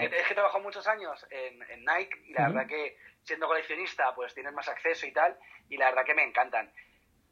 es 0.00 0.26
que 0.26 0.32
he 0.32 0.34
trabajado 0.34 0.62
muchos 0.62 0.86
años 0.88 1.24
en, 1.30 1.62
en 1.70 1.84
Nike 1.84 2.18
y 2.24 2.32
la 2.32 2.48
verdad 2.48 2.66
que 2.66 2.96
siendo 3.22 3.46
coleccionista 3.46 4.12
pues 4.14 4.34
tienes 4.34 4.52
más 4.52 4.68
acceso 4.68 5.06
y 5.06 5.12
tal 5.12 5.38
y 5.68 5.76
la 5.76 5.86
verdad 5.90 6.04
que 6.04 6.14
me 6.14 6.24
encantan. 6.24 6.72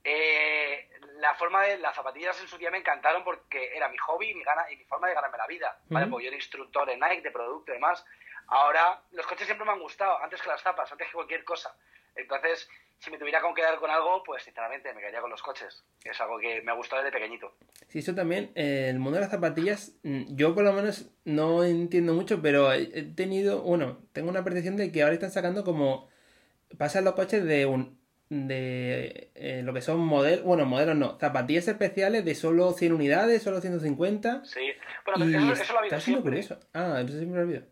Eh, 0.03 0.88
la 1.18 1.34
forma 1.34 1.62
de 1.62 1.78
las 1.78 1.94
zapatillas 1.94 2.40
en 2.40 2.48
su 2.48 2.57
día 2.57 2.70
me 2.70 2.78
encantaron 2.78 3.22
porque 3.22 3.76
era 3.76 3.88
mi 3.88 3.98
hobby 3.98 4.34
mi 4.34 4.42
gana, 4.42 4.70
y 4.70 4.76
mi 4.76 4.84
forma 4.84 5.09
de 5.09 5.14
ganarme 5.14 5.38
la 5.38 5.46
vida. 5.46 5.78
¿vale? 5.88 6.07
Porque 6.07 6.24
yo 6.24 6.28
era 6.28 6.36
instructor 6.36 6.88
en 6.88 7.01
Nike, 7.01 7.22
de 7.22 7.30
producto 7.30 7.72
y 7.72 7.74
demás. 7.74 8.05
Ahora, 8.46 9.03
los 9.12 9.26
coches 9.26 9.46
siempre 9.46 9.64
me 9.64 9.72
han 9.72 9.80
gustado, 9.80 10.18
antes 10.22 10.40
que 10.42 10.48
las 10.48 10.62
zapas, 10.62 10.90
antes 10.90 11.07
que 11.07 11.12
cualquier 11.12 11.44
cosa. 11.44 11.74
Entonces, 12.16 12.68
si 12.98 13.11
me 13.11 13.18
tuviera 13.18 13.40
que 13.40 13.55
quedar 13.55 13.78
con 13.78 13.90
algo, 13.90 14.22
pues 14.24 14.42
sinceramente 14.42 14.92
me 14.92 15.01
quedaría 15.01 15.20
con 15.20 15.30
los 15.30 15.42
coches. 15.42 15.84
Es 16.05 16.20
algo 16.20 16.38
que 16.38 16.61
me 16.62 16.74
gustó 16.74 16.96
desde 16.96 17.12
pequeñito. 17.12 17.55
Sí, 17.88 18.01
eso 18.01 18.14
también, 18.14 18.51
eh, 18.55 18.88
el 18.90 18.98
mundo 18.98 19.16
de 19.16 19.22
las 19.22 19.30
zapatillas, 19.30 19.92
mm, 20.03 20.36
yo 20.36 20.55
por 20.55 20.64
lo 20.64 20.72
menos 20.72 21.11
no 21.24 21.64
entiendo 21.64 22.12
mucho, 22.12 22.42
pero 22.42 22.72
he 22.72 22.90
he 22.92 23.03
tenido, 23.03 23.62
bueno, 23.62 23.98
tengo 24.12 24.28
una 24.28 24.44
percepción 24.44 24.76
de 24.76 24.90
que 24.90 25.03
ahora 25.03 25.14
están 25.14 25.30
sacando 25.30 25.64
como, 25.64 26.09
pasan 26.76 27.05
los 27.05 27.14
coches 27.14 27.44
de 27.44 27.66
un, 27.66 27.99
de 28.35 29.31
eh, 29.35 29.61
lo 29.64 29.74
que 29.74 29.83
son 29.83 29.99
modelos, 29.99 30.45
bueno, 30.45 30.64
modelos 30.64 30.95
no, 30.97 31.18
zapatillas 31.18 31.66
especiales 31.66 32.24
de 32.24 32.35
solo 32.37 32.70
100 32.72 32.93
unidades, 32.93 33.43
solo 33.43 33.61
150, 33.61 34.45
Sí. 34.45 34.72
Bueno, 35.05 35.24
y 35.26 35.33
pero 35.33 35.53
eso, 35.53 35.62
eso 35.64 35.72
lo 35.72 35.78
ha 35.78 35.83
habido 35.83 36.01
siempre. 36.01 36.22
curioso. 36.31 36.59
Ah, 36.72 37.01
eso 37.05 37.09
siempre 37.18 37.35
lo 37.35 37.41
he 37.41 37.45
olvidado. 37.45 37.66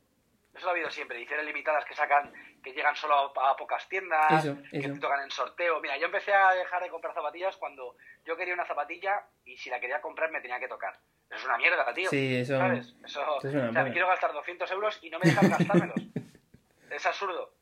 Eso 0.54 0.64
lo 0.64 0.70
ha 0.70 0.72
habido 0.72 0.90
siempre, 0.90 1.16
ediciones 1.18 1.46
limitadas 1.46 1.84
que 1.84 1.94
sacan, 1.94 2.32
que 2.64 2.72
llegan 2.72 2.96
solo 2.96 3.14
a, 3.14 3.50
a 3.52 3.56
pocas 3.56 3.88
tiendas, 3.88 4.44
Eso, 4.44 4.59
que 4.72 4.78
eso. 4.78 4.92
te 4.94 4.98
tocan 4.98 5.22
en 5.22 5.30
sorteo. 5.30 5.80
Mira, 5.80 5.96
yo 5.96 6.06
empecé 6.06 6.32
a 6.32 6.50
dejar 6.52 6.82
de 6.82 6.88
comprar 6.90 7.14
zapatillas 7.14 7.56
cuando 7.56 7.94
yo 8.26 8.36
quería 8.36 8.54
una 8.54 8.66
zapatilla 8.66 9.22
y 9.44 9.56
si 9.56 9.70
la 9.70 9.78
quería 9.78 10.00
comprar 10.00 10.32
me 10.32 10.40
tenía 10.40 10.59
que 10.59 10.66
tocar. 10.66 10.98
Eso 11.30 11.38
es 11.38 11.44
una 11.44 11.59
mierda, 11.59 11.94
tío. 11.94 12.11
Sí, 12.11 12.36
eso, 12.36 12.59
¿Sabes? 12.59 12.96
Eso, 13.04 13.20
es 13.20 13.44
una 13.54 13.68
o 13.68 13.72
sea, 13.72 13.82
mierda. 13.82 13.92
quiero 13.92 14.09
gastar 14.09 14.32
200 14.32 14.68
euros 14.72 14.98
y 15.02 15.11
no 15.11 15.20
me 15.20 15.26
dejan 15.26 15.48
gastármelos. 15.50 15.96
es 16.90 17.06
absurdo. 17.06 17.54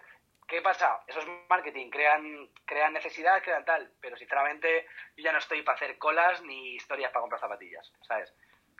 ¿Qué 0.47 0.62
pasa? 0.62 1.01
Eso 1.09 1.18
es 1.18 1.26
marketing, 1.49 1.90
crean, 1.90 2.49
crean 2.64 2.92
necesidad, 2.92 3.42
crean 3.42 3.64
tal, 3.64 3.90
pero 4.01 4.16
sinceramente 4.16 4.86
yo 5.16 5.24
ya 5.24 5.32
no 5.32 5.38
estoy 5.38 5.62
para 5.62 5.76
hacer 5.76 5.99
colas 5.99 6.40
ni 6.42 6.76
historias 6.76 7.11
para 7.11 7.22
comprar 7.22 7.40
zapatillas, 7.40 7.92
¿sabes? 8.07 8.32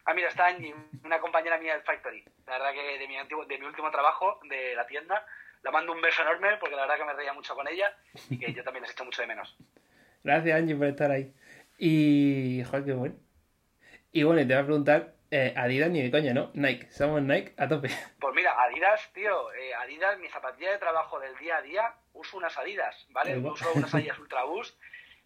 Ah, 0.05 0.15
mira, 0.15 0.29
está 0.29 0.47
Angie, 0.47 0.73
una 1.05 1.19
compañera 1.19 1.59
mía 1.59 1.73
del 1.73 1.83
Factory. 1.83 2.25
La 2.47 2.59
verdad 2.59 2.73
que 2.73 2.99
de 2.99 3.09
mi, 3.09 3.17
antiguo, 3.17 3.45
de 3.45 3.59
mi 3.59 3.67
último 3.67 3.91
trabajo 3.91 4.39
de 4.49 4.77
la 4.77 4.87
tienda, 4.87 5.27
la 5.63 5.73
mando 5.73 5.93
un 5.93 6.01
beso 6.01 6.23
enorme 6.23 6.57
porque 6.61 6.77
la 6.77 6.83
verdad 6.83 6.99
que 6.99 7.05
me 7.05 7.15
reía 7.15 7.33
mucho 7.33 7.57
con 7.57 7.67
ella 7.67 7.93
y 8.31 8.39
que 8.39 8.53
yo 8.53 8.63
también 8.63 8.83
les 8.83 8.93
echo 8.93 9.05
mucho 9.05 9.23
de 9.23 9.29
menos. 9.29 9.57
Gracias 10.23 10.57
Angie 10.57 10.77
por 10.77 10.87
estar 10.87 11.11
ahí. 11.11 11.35
Y, 11.79 12.63
joder, 12.65 12.85
qué 12.85 12.93
bueno. 12.93 13.17
Y 14.13 14.23
bueno, 14.23 14.41
te 14.41 14.55
voy 14.55 14.63
a 14.63 14.65
preguntar, 14.65 15.16
eh, 15.31 15.55
Adidas 15.57 15.91
ni 15.91 16.03
de 16.03 16.11
coña, 16.11 16.33
¿no? 16.33 16.51
Nike, 16.55 16.91
somos 16.91 17.23
Nike 17.23 17.55
a 17.59 17.69
tope. 17.69 17.89
Pues 18.21 18.35
mira, 18.35 18.55
Adidas, 18.63 19.13
tío, 19.13 19.53
eh, 19.53 19.75
Adidas, 19.75 20.19
mi 20.19 20.29
zapatilla 20.29 20.73
de 20.73 20.79
trabajo 20.79 21.19
del 21.21 21.37
día 21.39 21.57
a 21.59 21.63
día, 21.63 21.95
uso 22.13 22.37
unas 22.37 22.57
Adidas, 22.59 23.07
¿vale? 23.11 23.37
Uso 23.39 23.71
unas 23.75 23.95
Adidas 23.95 24.19
Ultra 24.19 24.45
Boost. 24.45 24.79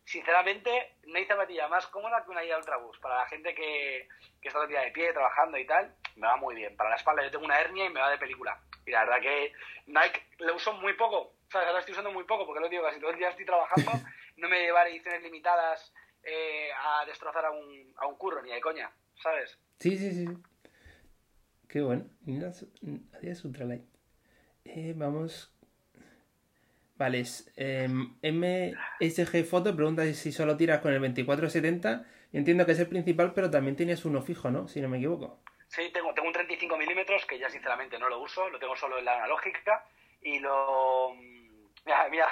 Sinceramente, 0.05 0.96
no 1.05 1.16
hay 1.18 1.24
zapatilla 1.24 1.68
más 1.68 1.86
cómoda 1.86 2.24
que 2.24 2.30
una 2.30 2.40
Adidas 2.40 2.59
Ultra 2.59 2.76
Boost. 2.78 3.01
Para 3.01 3.18
la 3.18 3.26
gente 3.26 3.55
que, 3.55 4.09
que 4.40 4.48
está 4.48 4.59
todo 4.59 4.64
el 4.64 4.70
día 4.70 4.80
de 4.80 4.90
pie, 4.90 5.12
trabajando 5.12 5.57
y 5.59 5.66
tal, 5.66 5.94
me 6.16 6.26
va 6.26 6.36
muy 6.36 6.55
bien. 6.55 6.76
Para 6.76 6.90
la 6.90 6.96
espalda 6.96 7.22
yo 7.22 7.30
tengo 7.30 7.44
una 7.44 7.61
hernia 7.61 7.86
y 7.86 7.90
me 7.90 8.01
va 8.01 8.11
de 8.11 8.18
película. 8.18 8.61
Y 8.86 8.90
la 8.90 9.05
verdad 9.05 9.20
que 9.20 9.53
Nike 9.86 10.26
lo 10.38 10.57
uso 10.57 10.72
muy 10.74 10.94
poco. 10.94 11.34
Sea, 11.51 11.62
ahora 11.62 11.80
estoy 11.80 11.92
usando 11.92 12.11
muy 12.12 12.24
poco 12.24 12.46
porque 12.46 12.61
lo 12.61 12.68
digo, 12.68 12.82
casi 12.84 13.01
todo 13.01 13.11
el 13.11 13.18
día 13.18 13.28
estoy 13.30 13.44
trabajando. 13.44 13.92
No 14.36 14.48
me 14.48 14.62
llevar 14.62 14.86
ediciones 14.86 15.22
limitadas 15.22 15.92
eh, 16.22 16.70
a 16.72 17.05
destrozar 17.05 17.44
a 17.44 17.51
un, 17.51 17.92
a 17.98 18.07
un 18.07 18.16
curro, 18.16 18.40
ni 18.40 18.51
de 18.51 18.61
coña, 18.61 18.90
¿sabes? 19.23 19.59
Sí, 19.79 19.97
sí, 19.97 20.12
sí. 20.12 20.27
Qué 21.68 21.83
bueno. 21.83 22.05
Adidas 22.27 23.45
Ultralight. 23.45 23.85
Eh, 24.64 24.95
vamos. 24.97 25.55
Vale, 26.97 27.21
es, 27.21 27.51
eh, 27.57 27.89
MSG 27.89 29.45
Foto 29.45 29.75
pregunta 29.75 30.05
si 30.12 30.33
solo 30.33 30.57
tiras 30.57 30.81
con 30.81 30.93
el 30.93 31.01
2470. 31.01 32.05
Yo 32.33 32.39
entiendo 32.39 32.66
que 32.66 32.73
es 32.73 32.79
el 32.79 32.89
principal, 32.89 33.33
pero 33.33 33.51
también 33.51 33.77
tienes 33.77 34.05
uno 34.05 34.21
fijo, 34.21 34.51
¿no? 34.51 34.68
Si 34.68 34.81
no 34.81 34.89
me 34.89 34.99
equivoco. 34.99 35.41
Sí, 35.68 35.91
tengo, 35.93 36.12
tengo 36.12 36.29
un 36.29 36.35
35 36.35 36.77
milímetros 36.77 37.25
que 37.27 37.39
ya 37.39 37.49
sinceramente 37.49 37.99
no 37.99 38.09
lo 38.09 38.21
uso, 38.21 38.51
lo 38.51 38.59
tengo 38.59 38.77
solo 38.77 38.99
en 38.99 39.05
la 39.05 39.16
analógica 39.16 39.87
y 40.21 40.41
lo... 40.41 41.14
Mira, 41.87 42.09
mira, 42.11 42.29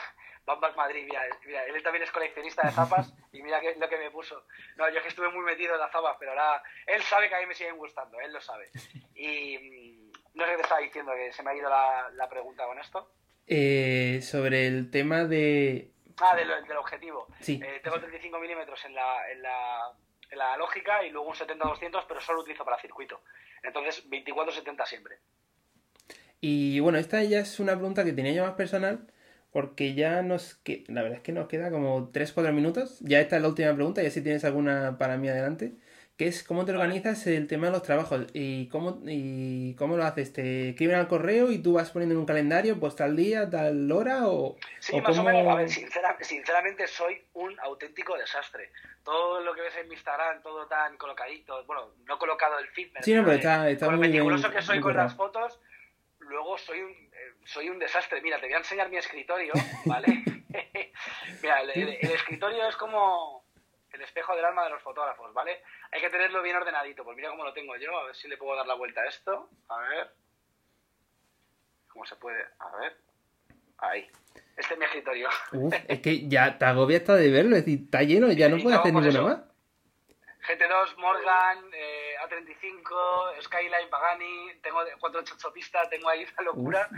Bambas 0.48 0.74
Madrid, 0.76 1.04
mira, 1.04 1.20
mira, 1.46 1.64
él 1.66 1.82
también 1.82 2.02
es 2.02 2.10
coleccionista 2.10 2.66
de 2.66 2.72
zapas 2.72 3.12
y 3.32 3.42
mira 3.42 3.60
que, 3.60 3.76
lo 3.76 3.88
que 3.88 3.98
me 3.98 4.10
puso. 4.10 4.46
No, 4.76 4.88
yo 4.88 4.96
es 4.96 5.02
que 5.02 5.08
estuve 5.10 5.28
muy 5.28 5.44
metido 5.44 5.74
en 5.74 5.80
las 5.80 5.92
zapas, 5.92 6.16
pero 6.18 6.32
ahora 6.32 6.62
él 6.86 7.02
sabe 7.02 7.28
que 7.28 7.34
a 7.34 7.40
mí 7.40 7.46
me 7.46 7.54
siguen 7.54 7.76
gustando, 7.76 8.18
él 8.20 8.32
lo 8.32 8.40
sabe. 8.40 8.70
Y 9.14 9.58
mm, 9.58 10.12
no 10.34 10.44
sé 10.44 10.50
qué 10.50 10.56
te 10.56 10.62
estaba 10.62 10.80
diciendo, 10.80 11.12
que 11.12 11.32
se 11.32 11.42
me 11.42 11.50
ha 11.50 11.54
ido 11.56 11.68
la, 11.68 12.08
la 12.14 12.28
pregunta 12.28 12.64
con 12.66 12.78
esto. 12.78 13.12
Eh, 13.46 14.20
sobre 14.22 14.66
el 14.66 14.90
tema 14.90 15.24
de. 15.24 15.90
Ah, 16.18 16.36
del, 16.36 16.48
del 16.66 16.76
objetivo. 16.76 17.26
Sí. 17.40 17.60
Eh, 17.62 17.80
tengo 17.82 17.98
35 17.98 18.38
milímetros 18.38 18.84
en 18.84 18.94
la, 18.94 19.30
en, 19.30 19.42
la, 19.42 19.92
en 20.30 20.38
la 20.38 20.56
lógica 20.56 21.04
y 21.04 21.10
luego 21.10 21.28
un 21.28 21.34
70-200, 21.34 22.04
pero 22.06 22.20
solo 22.20 22.40
utilizo 22.40 22.64
para 22.64 22.80
circuito. 22.80 23.22
Entonces, 23.62 24.08
24-70 24.08 24.86
siempre. 24.86 25.18
Y 26.40 26.78
bueno, 26.80 26.98
esta 26.98 27.22
ya 27.22 27.40
es 27.40 27.58
una 27.58 27.72
pregunta 27.72 28.04
que 28.04 28.12
tenía 28.12 28.32
yo 28.32 28.44
más 28.44 28.54
personal, 28.54 29.12
porque 29.52 29.94
ya 29.94 30.22
nos. 30.22 30.54
Que, 30.56 30.84
la 30.88 31.02
verdad 31.02 31.18
es 31.18 31.22
que 31.24 31.32
nos 31.32 31.48
queda 31.48 31.70
como 31.70 32.10
3-4 32.12 32.52
minutos. 32.52 32.98
Ya 33.00 33.20
esta 33.20 33.36
es 33.36 33.42
la 33.42 33.48
última 33.48 33.74
pregunta, 33.74 34.02
y 34.02 34.06
así 34.06 34.22
tienes 34.22 34.44
alguna 34.44 34.98
para 34.98 35.16
mí 35.16 35.28
adelante. 35.28 35.72
Que 36.16 36.26
es 36.26 36.42
cómo 36.42 36.64
te 36.64 36.72
organizas 36.72 37.24
el 37.28 37.46
tema 37.46 37.66
de 37.66 37.72
los 37.74 37.84
trabajos 37.84 38.26
y 38.32 38.68
cómo, 38.70 39.00
y 39.06 39.74
cómo 39.76 39.96
lo 39.96 40.02
haces. 40.02 40.32
¿Te 40.32 40.70
escriben 40.70 40.96
al 40.96 41.06
correo 41.06 41.52
y 41.52 41.58
tú 41.58 41.74
vas 41.74 41.92
poniendo 41.92 42.12
en 42.14 42.18
un 42.18 42.26
calendario, 42.26 42.80
pues 42.80 42.96
tal 42.96 43.14
día, 43.14 43.48
tal 43.48 43.90
hora? 43.92 44.26
O, 44.26 44.56
Sí, 44.80 44.96
o 44.96 45.00
más 45.00 45.16
cómo- 45.16 45.28
o 45.28 45.32
menos. 45.32 45.52
A 45.52 45.54
ver, 45.54 45.68
sincera- 45.70 46.16
sinceramente 46.20 46.88
soy 46.88 47.22
un 47.34 47.54
auténtico 47.60 48.18
desastre. 48.18 48.72
Todo 49.04 49.40
lo 49.42 49.54
que 49.54 49.60
ves 49.60 49.76
en 49.80 49.86
mi 49.88 49.94
Instagram, 49.94 50.42
todo 50.42 50.66
tan 50.66 50.96
colocadito, 50.96 51.64
bueno, 51.66 51.92
no 52.08 52.18
colocado 52.18 52.58
el 52.58 52.66
feed, 52.66 52.88
Sí, 53.00 53.14
no, 53.14 53.22
pero 53.22 53.36
está, 53.36 53.70
está 53.70 53.86
bien. 53.88 54.10
que 54.10 54.62
soy 54.62 54.80
con 54.80 54.96
las 54.96 55.14
fotos, 55.14 55.60
luego 56.18 56.58
soy 56.58 56.80
un, 56.80 57.07
soy 57.48 57.68
un 57.70 57.78
desastre. 57.78 58.20
Mira, 58.20 58.38
te 58.38 58.46
voy 58.46 58.54
a 58.54 58.58
enseñar 58.58 58.88
mi 58.90 58.96
escritorio, 58.98 59.52
¿vale? 59.86 60.06
Mira, 61.42 61.60
el, 61.62 61.70
el- 61.70 61.98
el 62.00 62.10
escritorio 62.12 62.68
es 62.68 62.76
como 62.76 63.44
el 63.92 64.02
espejo 64.02 64.36
del 64.36 64.44
alma 64.44 64.64
de 64.64 64.70
los 64.70 64.82
fotógrafos, 64.82 65.32
¿vale? 65.32 65.62
Hay 65.92 66.00
que 66.00 66.10
tenerlo 66.10 66.42
bien 66.42 66.56
ordenadito. 66.56 67.04
Pues 67.04 67.16
mira 67.16 67.30
cómo 67.30 67.44
lo 67.44 67.52
tengo 67.54 67.74
yo, 67.76 67.96
a 67.98 68.04
ver 68.04 68.14
si 68.14 68.28
le 68.28 68.36
puedo 68.36 68.54
dar 68.56 68.66
la 68.66 68.74
vuelta 68.74 69.00
a 69.00 69.06
esto. 69.06 69.48
A 69.68 69.78
ver. 69.80 70.10
¿Cómo 71.88 72.04
se 72.04 72.16
puede? 72.16 72.44
A 72.58 72.76
ver. 72.76 72.96
Ahí. 73.78 74.06
Este 74.56 74.74
es 74.74 74.78
mi 74.78 74.84
escritorio. 74.84 75.28
Uf, 75.52 75.74
es 75.88 76.00
que 76.02 76.28
ya 76.28 76.58
te 76.58 76.64
agobia 76.66 76.98
hasta 76.98 77.14
de 77.14 77.30
verlo, 77.30 77.56
es 77.56 77.64
decir, 77.64 77.84
está 77.84 78.02
lleno, 78.02 78.30
ya 78.32 78.48
no 78.48 78.58
puedes 78.62 78.78
hacer 78.78 78.92
pues 78.92 79.04
ninguna 79.06 79.22
más. 79.36 79.42
GT2, 80.48 80.96
Morgan, 80.96 81.58
eh, 81.74 82.14
A35, 82.22 83.42
Skyline, 83.42 83.90
Pagani, 83.90 84.54
tengo 84.62 84.78
48 84.98 85.52
pistas, 85.52 85.90
tengo 85.90 86.08
ahí 86.08 86.22
esa 86.22 86.40
locura. 86.40 86.88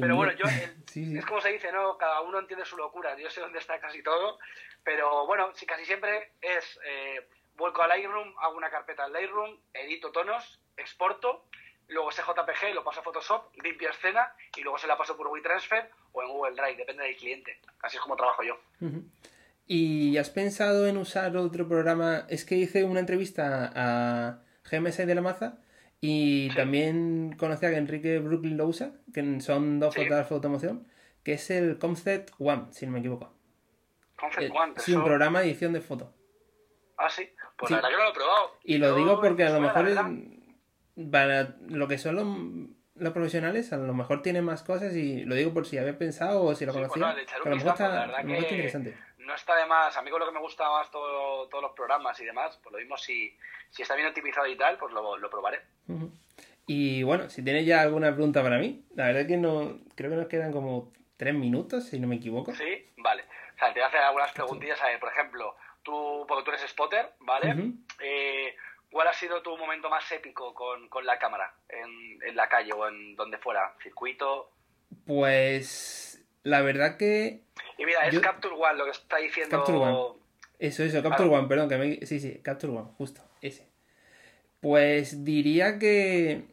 pero 0.00 0.16
bueno, 0.16 0.32
yo, 0.32 0.44
es 1.18 1.24
como 1.26 1.40
se 1.40 1.52
dice, 1.52 1.70
¿no? 1.70 1.96
Cada 1.96 2.20
uno 2.22 2.40
entiende 2.40 2.64
su 2.64 2.76
locura. 2.76 3.16
Yo 3.16 3.30
sé 3.30 3.40
dónde 3.40 3.60
está 3.60 3.78
casi 3.78 4.02
todo, 4.02 4.38
pero 4.82 5.26
bueno, 5.26 5.52
sí, 5.54 5.64
casi 5.64 5.84
siempre 5.84 6.32
es 6.40 6.80
eh, 6.84 7.28
vuelco 7.54 7.82
a 7.82 7.88
Lightroom, 7.88 8.34
hago 8.40 8.56
una 8.56 8.70
carpeta 8.70 9.06
en 9.06 9.12
Lightroom, 9.12 9.56
edito 9.74 10.10
tonos, 10.10 10.58
exporto, 10.76 11.44
luego 11.86 12.10
ese 12.10 12.22
JPG 12.22 12.74
lo 12.74 12.82
paso 12.82 13.00
a 13.00 13.04
Photoshop, 13.04 13.54
limpio 13.62 13.90
escena 13.90 14.32
y 14.56 14.62
luego 14.62 14.78
se 14.78 14.88
la 14.88 14.98
paso 14.98 15.16
por 15.16 15.28
WeTransfer 15.28 15.88
o 16.12 16.22
en 16.22 16.28
Google 16.28 16.56
Drive, 16.56 16.76
depende 16.76 17.04
del 17.04 17.16
cliente. 17.16 17.60
Así 17.82 17.96
es 17.96 18.02
como 18.02 18.16
trabajo 18.16 18.42
yo. 18.42 18.58
¿Y 19.70 20.16
has 20.16 20.30
pensado 20.30 20.86
en 20.86 20.96
usar 20.96 21.36
otro 21.36 21.68
programa? 21.68 22.24
Es 22.30 22.46
que 22.46 22.56
hice 22.56 22.84
una 22.84 23.00
entrevista 23.00 23.70
a 23.74 24.38
GMS 24.64 24.96
de 24.96 25.14
la 25.14 25.20
Maza 25.20 25.58
y 26.00 26.48
también 26.54 27.36
conocí 27.38 27.66
a 27.66 27.76
Enrique 27.76 28.18
Brooklyn 28.18 28.56
lo 28.56 28.66
usa, 28.66 28.92
que 29.12 29.40
son 29.42 29.78
dos 29.78 29.94
fotógrafos 29.94 30.30
de 30.30 30.34
automoción, 30.36 30.88
que 31.22 31.34
es 31.34 31.50
el 31.50 31.78
Concept 31.78 32.30
One, 32.38 32.68
si 32.70 32.86
no 32.86 32.92
me 32.92 33.00
equivoco. 33.00 33.34
Concept 34.16 34.50
One, 34.56 34.72
Sí, 34.78 34.94
un 34.94 35.04
programa 35.04 35.40
de 35.40 35.48
edición 35.48 35.74
de 35.74 35.82
fotos. 35.82 36.08
Ah, 36.96 37.10
sí. 37.10 37.28
Pues 37.58 37.70
la 37.70 37.76
verdad 37.76 37.90
que 37.90 37.96
no 37.96 38.02
lo 38.04 38.10
he 38.10 38.14
probado. 38.14 38.50
Y 38.64 38.78
lo 38.78 38.94
digo 38.94 39.20
porque 39.20 39.44
a 39.44 39.50
lo 39.50 39.60
mejor 39.60 39.86
para 41.12 41.56
lo 41.68 41.88
que 41.88 41.98
son 41.98 42.16
los, 42.16 43.02
los, 43.02 43.12
profesionales, 43.12 43.70
a 43.74 43.76
lo 43.76 43.92
mejor 43.92 44.22
tiene 44.22 44.40
más 44.40 44.62
cosas 44.62 44.94
y 44.94 45.24
lo 45.24 45.34
digo 45.34 45.52
por 45.52 45.66
si 45.66 45.76
había 45.76 45.98
pensado 45.98 46.42
o 46.42 46.54
si 46.54 46.64
lo 46.64 46.72
conocía. 46.72 47.10
a 47.10 47.16
lo 47.44 47.56
mejor 47.56 47.72
está, 47.72 48.22
interesante 48.26 49.07
no 49.28 49.34
está 49.34 49.54
de 49.54 49.66
más. 49.66 49.96
A 49.96 50.02
mí 50.02 50.10
con 50.10 50.18
lo 50.18 50.26
que 50.26 50.32
me 50.32 50.40
gusta 50.40 50.68
más 50.68 50.90
todo, 50.90 51.46
todos 51.48 51.62
los 51.62 51.72
programas 51.72 52.18
y 52.18 52.24
demás, 52.24 52.58
pues 52.62 52.72
lo 52.72 52.78
mismo 52.78 52.96
si, 52.96 53.36
si 53.70 53.82
está 53.82 53.94
bien 53.94 54.08
optimizado 54.08 54.46
y 54.46 54.56
tal, 54.56 54.76
pues 54.78 54.92
lo, 54.92 55.16
lo 55.16 55.30
probaré. 55.30 55.60
Y 56.66 57.02
bueno, 57.02 57.30
si 57.30 57.44
tienes 57.44 57.66
ya 57.66 57.82
alguna 57.82 58.12
pregunta 58.12 58.42
para 58.42 58.58
mí, 58.58 58.84
la 58.94 59.06
verdad 59.06 59.22
es 59.22 59.28
que 59.28 59.36
no 59.36 59.78
creo 59.94 60.10
que 60.10 60.16
nos 60.16 60.26
quedan 60.26 60.52
como 60.52 60.92
tres 61.16 61.34
minutos, 61.34 61.84
si 61.84 62.00
no 62.00 62.08
me 62.08 62.16
equivoco. 62.16 62.52
Sí, 62.54 62.90
vale. 62.96 63.22
O 63.54 63.58
sea, 63.58 63.68
te 63.68 63.80
voy 63.80 63.82
a 63.82 63.86
hacer 63.88 64.00
algunas 64.00 64.32
preguntillas. 64.32 64.80
A 64.82 64.86
ver, 64.86 64.98
por 64.98 65.10
ejemplo, 65.10 65.54
tú, 65.82 66.24
porque 66.26 66.44
tú 66.44 66.50
eres 66.50 66.70
spotter, 66.70 67.12
¿vale? 67.20 67.54
Eh, 68.00 68.56
¿Cuál 68.90 69.08
ha 69.08 69.12
sido 69.12 69.42
tu 69.42 69.56
momento 69.58 69.90
más 69.90 70.10
épico 70.12 70.54
con, 70.54 70.88
con 70.88 71.04
la 71.04 71.18
cámara 71.18 71.52
en, 71.68 72.22
en, 72.22 72.34
la 72.34 72.48
calle 72.48 72.72
o 72.72 72.88
en 72.88 73.14
donde 73.16 73.36
fuera? 73.36 73.74
¿Circuito? 73.82 74.50
Pues 75.06 76.24
la 76.42 76.62
verdad 76.62 76.96
que 76.96 77.42
y 77.78 77.86
mira, 77.86 78.08
es 78.08 78.18
Capture 78.18 78.54
One 78.54 78.76
lo 78.76 78.84
que 78.84 78.90
está 78.90 79.18
diciendo. 79.18 79.56
Capture 79.56 79.78
One. 79.78 80.18
Eso, 80.58 80.82
eso, 80.82 81.02
Capture 81.02 81.28
One, 81.28 81.46
perdón, 81.46 81.68
que 81.68 81.76
me... 81.76 82.06
Sí, 82.06 82.18
sí, 82.18 82.40
Capture 82.42 82.72
One, 82.72 82.88
justo, 82.98 83.22
ese. 83.40 83.68
Pues 84.60 85.24
diría 85.24 85.78
que 85.78 86.44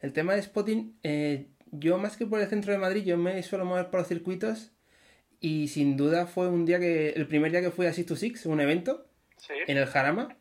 el 0.00 0.12
tema 0.12 0.34
de 0.34 0.42
spotting, 0.42 0.98
eh, 1.04 1.46
yo 1.70 1.98
más 1.98 2.16
que 2.16 2.26
por 2.26 2.40
el 2.40 2.48
centro 2.48 2.72
de 2.72 2.78
Madrid, 2.78 3.04
yo 3.04 3.16
me 3.16 3.40
suelo 3.44 3.64
mover 3.64 3.90
por 3.90 4.00
los 4.00 4.08
circuitos 4.08 4.72
y 5.40 5.68
sin 5.68 5.96
duda 5.96 6.26
fue 6.26 6.48
un 6.48 6.66
día 6.66 6.80
que, 6.80 7.10
el 7.10 7.28
primer 7.28 7.52
día 7.52 7.60
que 7.60 7.70
fui 7.70 7.86
a 7.86 7.92
Six 7.92 8.06
to 8.08 8.16
Six, 8.16 8.46
un 8.46 8.60
evento, 8.60 9.06
en 9.68 9.78
el 9.78 9.86
Jarama, 9.86 10.36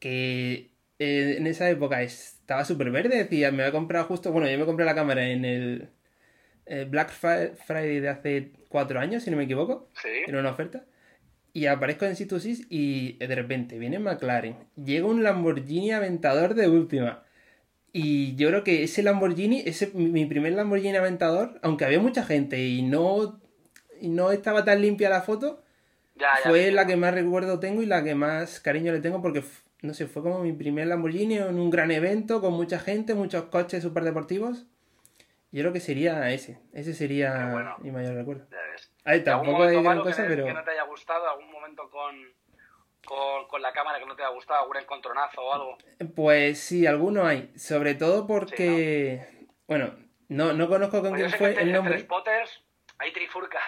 que 0.00 0.72
eh, 0.98 1.36
en 1.38 1.46
esa 1.46 1.70
época 1.70 2.02
estaba 2.02 2.64
súper 2.64 2.90
verde, 2.90 3.16
decía, 3.16 3.52
me 3.52 3.58
voy 3.58 3.68
a 3.68 3.72
comprar 3.72 4.06
justo, 4.06 4.32
bueno, 4.32 4.50
yo 4.50 4.58
me 4.58 4.66
compré 4.66 4.84
la 4.84 4.96
cámara 4.96 5.28
en 5.28 5.44
el 5.44 5.90
eh, 6.66 6.86
Black 6.88 7.10
Friday 7.10 8.00
de 8.00 8.08
hace 8.08 8.52
cuatro 8.68 9.00
años, 9.00 9.22
si 9.22 9.30
no 9.30 9.36
me 9.36 9.44
equivoco. 9.44 9.88
Sí. 10.02 10.08
En 10.26 10.36
una 10.36 10.50
oferta. 10.50 10.84
Y 11.52 11.66
aparezco 11.66 12.04
en 12.04 12.16
Situsis 12.16 12.66
y 12.68 13.12
de 13.12 13.34
repente 13.34 13.78
viene 13.78 13.98
McLaren. 13.98 14.56
Llega 14.76 15.06
un 15.06 15.22
Lamborghini 15.22 15.92
Aventador 15.92 16.54
de 16.54 16.68
última. 16.68 17.22
Y 17.92 18.34
yo 18.34 18.48
creo 18.48 18.64
que 18.64 18.82
ese 18.82 19.04
Lamborghini, 19.04 19.62
ese 19.64 19.92
mi 19.94 20.26
primer 20.26 20.54
Lamborghini 20.54 20.96
Aventador, 20.96 21.60
aunque 21.62 21.84
había 21.84 22.00
mucha 22.00 22.24
gente 22.24 22.66
y 22.66 22.82
no, 22.82 23.40
y 24.00 24.08
no 24.08 24.32
estaba 24.32 24.64
tan 24.64 24.82
limpia 24.82 25.08
la 25.08 25.22
foto, 25.22 25.62
fue 26.42 26.72
la 26.72 26.86
que 26.88 26.96
más 26.96 27.14
recuerdo 27.14 27.60
tengo 27.60 27.82
y 27.82 27.86
la 27.86 28.02
que 28.02 28.16
más 28.16 28.58
cariño 28.58 28.92
le 28.92 29.00
tengo 29.00 29.22
porque, 29.22 29.44
no 29.82 29.94
sé, 29.94 30.08
fue 30.08 30.22
como 30.22 30.40
mi 30.40 30.52
primer 30.52 30.88
Lamborghini 30.88 31.36
en 31.36 31.60
un 31.60 31.70
gran 31.70 31.92
evento 31.92 32.40
con 32.40 32.54
mucha 32.54 32.80
gente, 32.80 33.14
muchos 33.14 33.44
coches 33.44 33.84
super 33.84 34.02
deportivos. 34.02 34.66
Yo 35.54 35.60
creo 35.60 35.72
que 35.72 35.78
sería 35.78 36.32
ese. 36.32 36.58
Ese 36.72 36.94
sería 36.94 37.76
mi 37.78 37.92
mayor 37.92 38.16
recuerdo. 38.16 38.44
Ay, 39.04 39.22
tampoco 39.22 39.62
hay 39.62 39.80
gran 39.80 40.00
cosa, 40.00 40.24
pero. 40.26 40.46
Que 40.46 40.52
no 40.52 40.64
te 40.64 40.72
haya 40.72 40.82
gustado, 40.82 41.30
algún 41.30 41.48
momento 41.48 41.88
con, 41.90 43.46
con, 43.48 43.62
la 43.62 43.72
cámara 43.72 44.00
que 44.00 44.04
no 44.04 44.16
te 44.16 44.24
haya 44.24 44.32
gustado, 44.32 44.62
algún 44.62 44.78
encontronazo 44.78 45.40
o 45.42 45.54
algo. 45.54 45.78
Pues 46.16 46.58
sí, 46.58 46.88
alguno 46.88 47.24
hay. 47.24 47.52
Sobre 47.56 47.94
todo 47.94 48.26
porque. 48.26 49.46
Bueno, 49.68 49.94
no, 50.26 50.54
no 50.54 50.68
conozco 50.68 51.00
con 51.00 51.10
pues 51.10 51.22
quién 51.22 51.38
fue 51.38 51.62
el 51.62 51.70
nombre. 51.70 52.00
Spotters, 52.00 52.64
hay 52.98 53.12
trifurcas. 53.12 53.62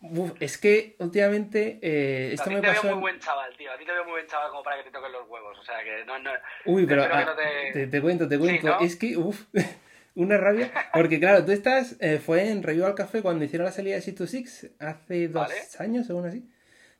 Uf, 0.00 0.32
es 0.40 0.58
que 0.58 0.96
últimamente 0.98 1.78
eh, 1.82 2.32
esto 2.32 2.50
a 2.50 2.54
ti 2.54 2.60
te 2.60 2.68
veo 2.68 2.82
muy 2.82 3.00
buen 3.00 3.20
chaval, 3.20 3.56
tío. 3.56 3.70
A 3.70 3.78
ti 3.78 3.86
te 3.86 3.92
veo 3.92 4.02
muy 4.02 4.14
buen 4.14 4.26
chaval 4.26 4.50
como 4.50 4.64
para 4.64 4.78
que 4.78 4.82
te 4.82 4.90
toquen 4.90 5.12
los 5.12 5.28
huevos. 5.28 5.56
O 5.56 5.62
sea 5.62 5.84
que 5.84 6.04
no. 6.04 6.18
no 6.18 6.32
Uy, 6.64 6.84
pero. 6.84 7.04
Ah, 7.04 7.36
te... 7.72 7.86
Te, 7.86 8.02
cuento, 8.02 8.28
te 8.28 8.40
cuento. 8.40 8.80
Es 8.80 8.96
que, 8.96 9.16
uff. 9.16 9.44
una 10.14 10.36
rabia. 10.36 10.72
Porque 10.92 11.18
claro, 11.18 11.44
tú 11.44 11.52
estás, 11.52 11.96
eh, 12.00 12.18
fue 12.18 12.50
en 12.50 12.62
Review 12.62 12.84
al 12.84 12.94
Café 12.94 13.22
cuando 13.22 13.44
hicieron 13.44 13.64
la 13.64 13.72
salida 13.72 13.94
de 13.96 14.02
Six 14.02 14.16
to 14.16 14.26
Six 14.26 14.70
hace 14.78 15.28
dos 15.28 15.50
años, 15.78 16.06
según 16.06 16.26
así. 16.26 16.48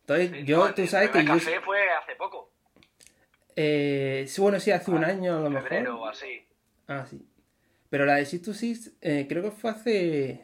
Entonces, 0.00 0.44
yo, 0.44 0.74
tú 0.74 0.86
sabes 0.86 1.10
que 1.10 1.20
el 1.20 1.26
café 1.26 1.60
fue 1.60 1.78
hace 1.90 2.16
poco. 2.16 2.52
Eh, 3.54 4.26
bueno, 4.38 4.58
sí, 4.58 4.70
hace 4.70 4.90
un 4.90 5.04
año 5.04 5.36
a 5.36 5.40
lo 5.40 5.50
mejor. 5.50 5.88
o 5.88 6.08
así. 6.08 6.46
Ah, 6.88 7.06
sí. 7.08 7.24
Pero 7.88 8.06
la 8.06 8.16
de 8.16 8.24
Six 8.24 8.42
to 8.42 8.54
Six 8.54 8.92
eh, 9.00 9.26
creo 9.28 9.42
que 9.42 9.50
fue 9.50 9.70
hace 9.70 10.40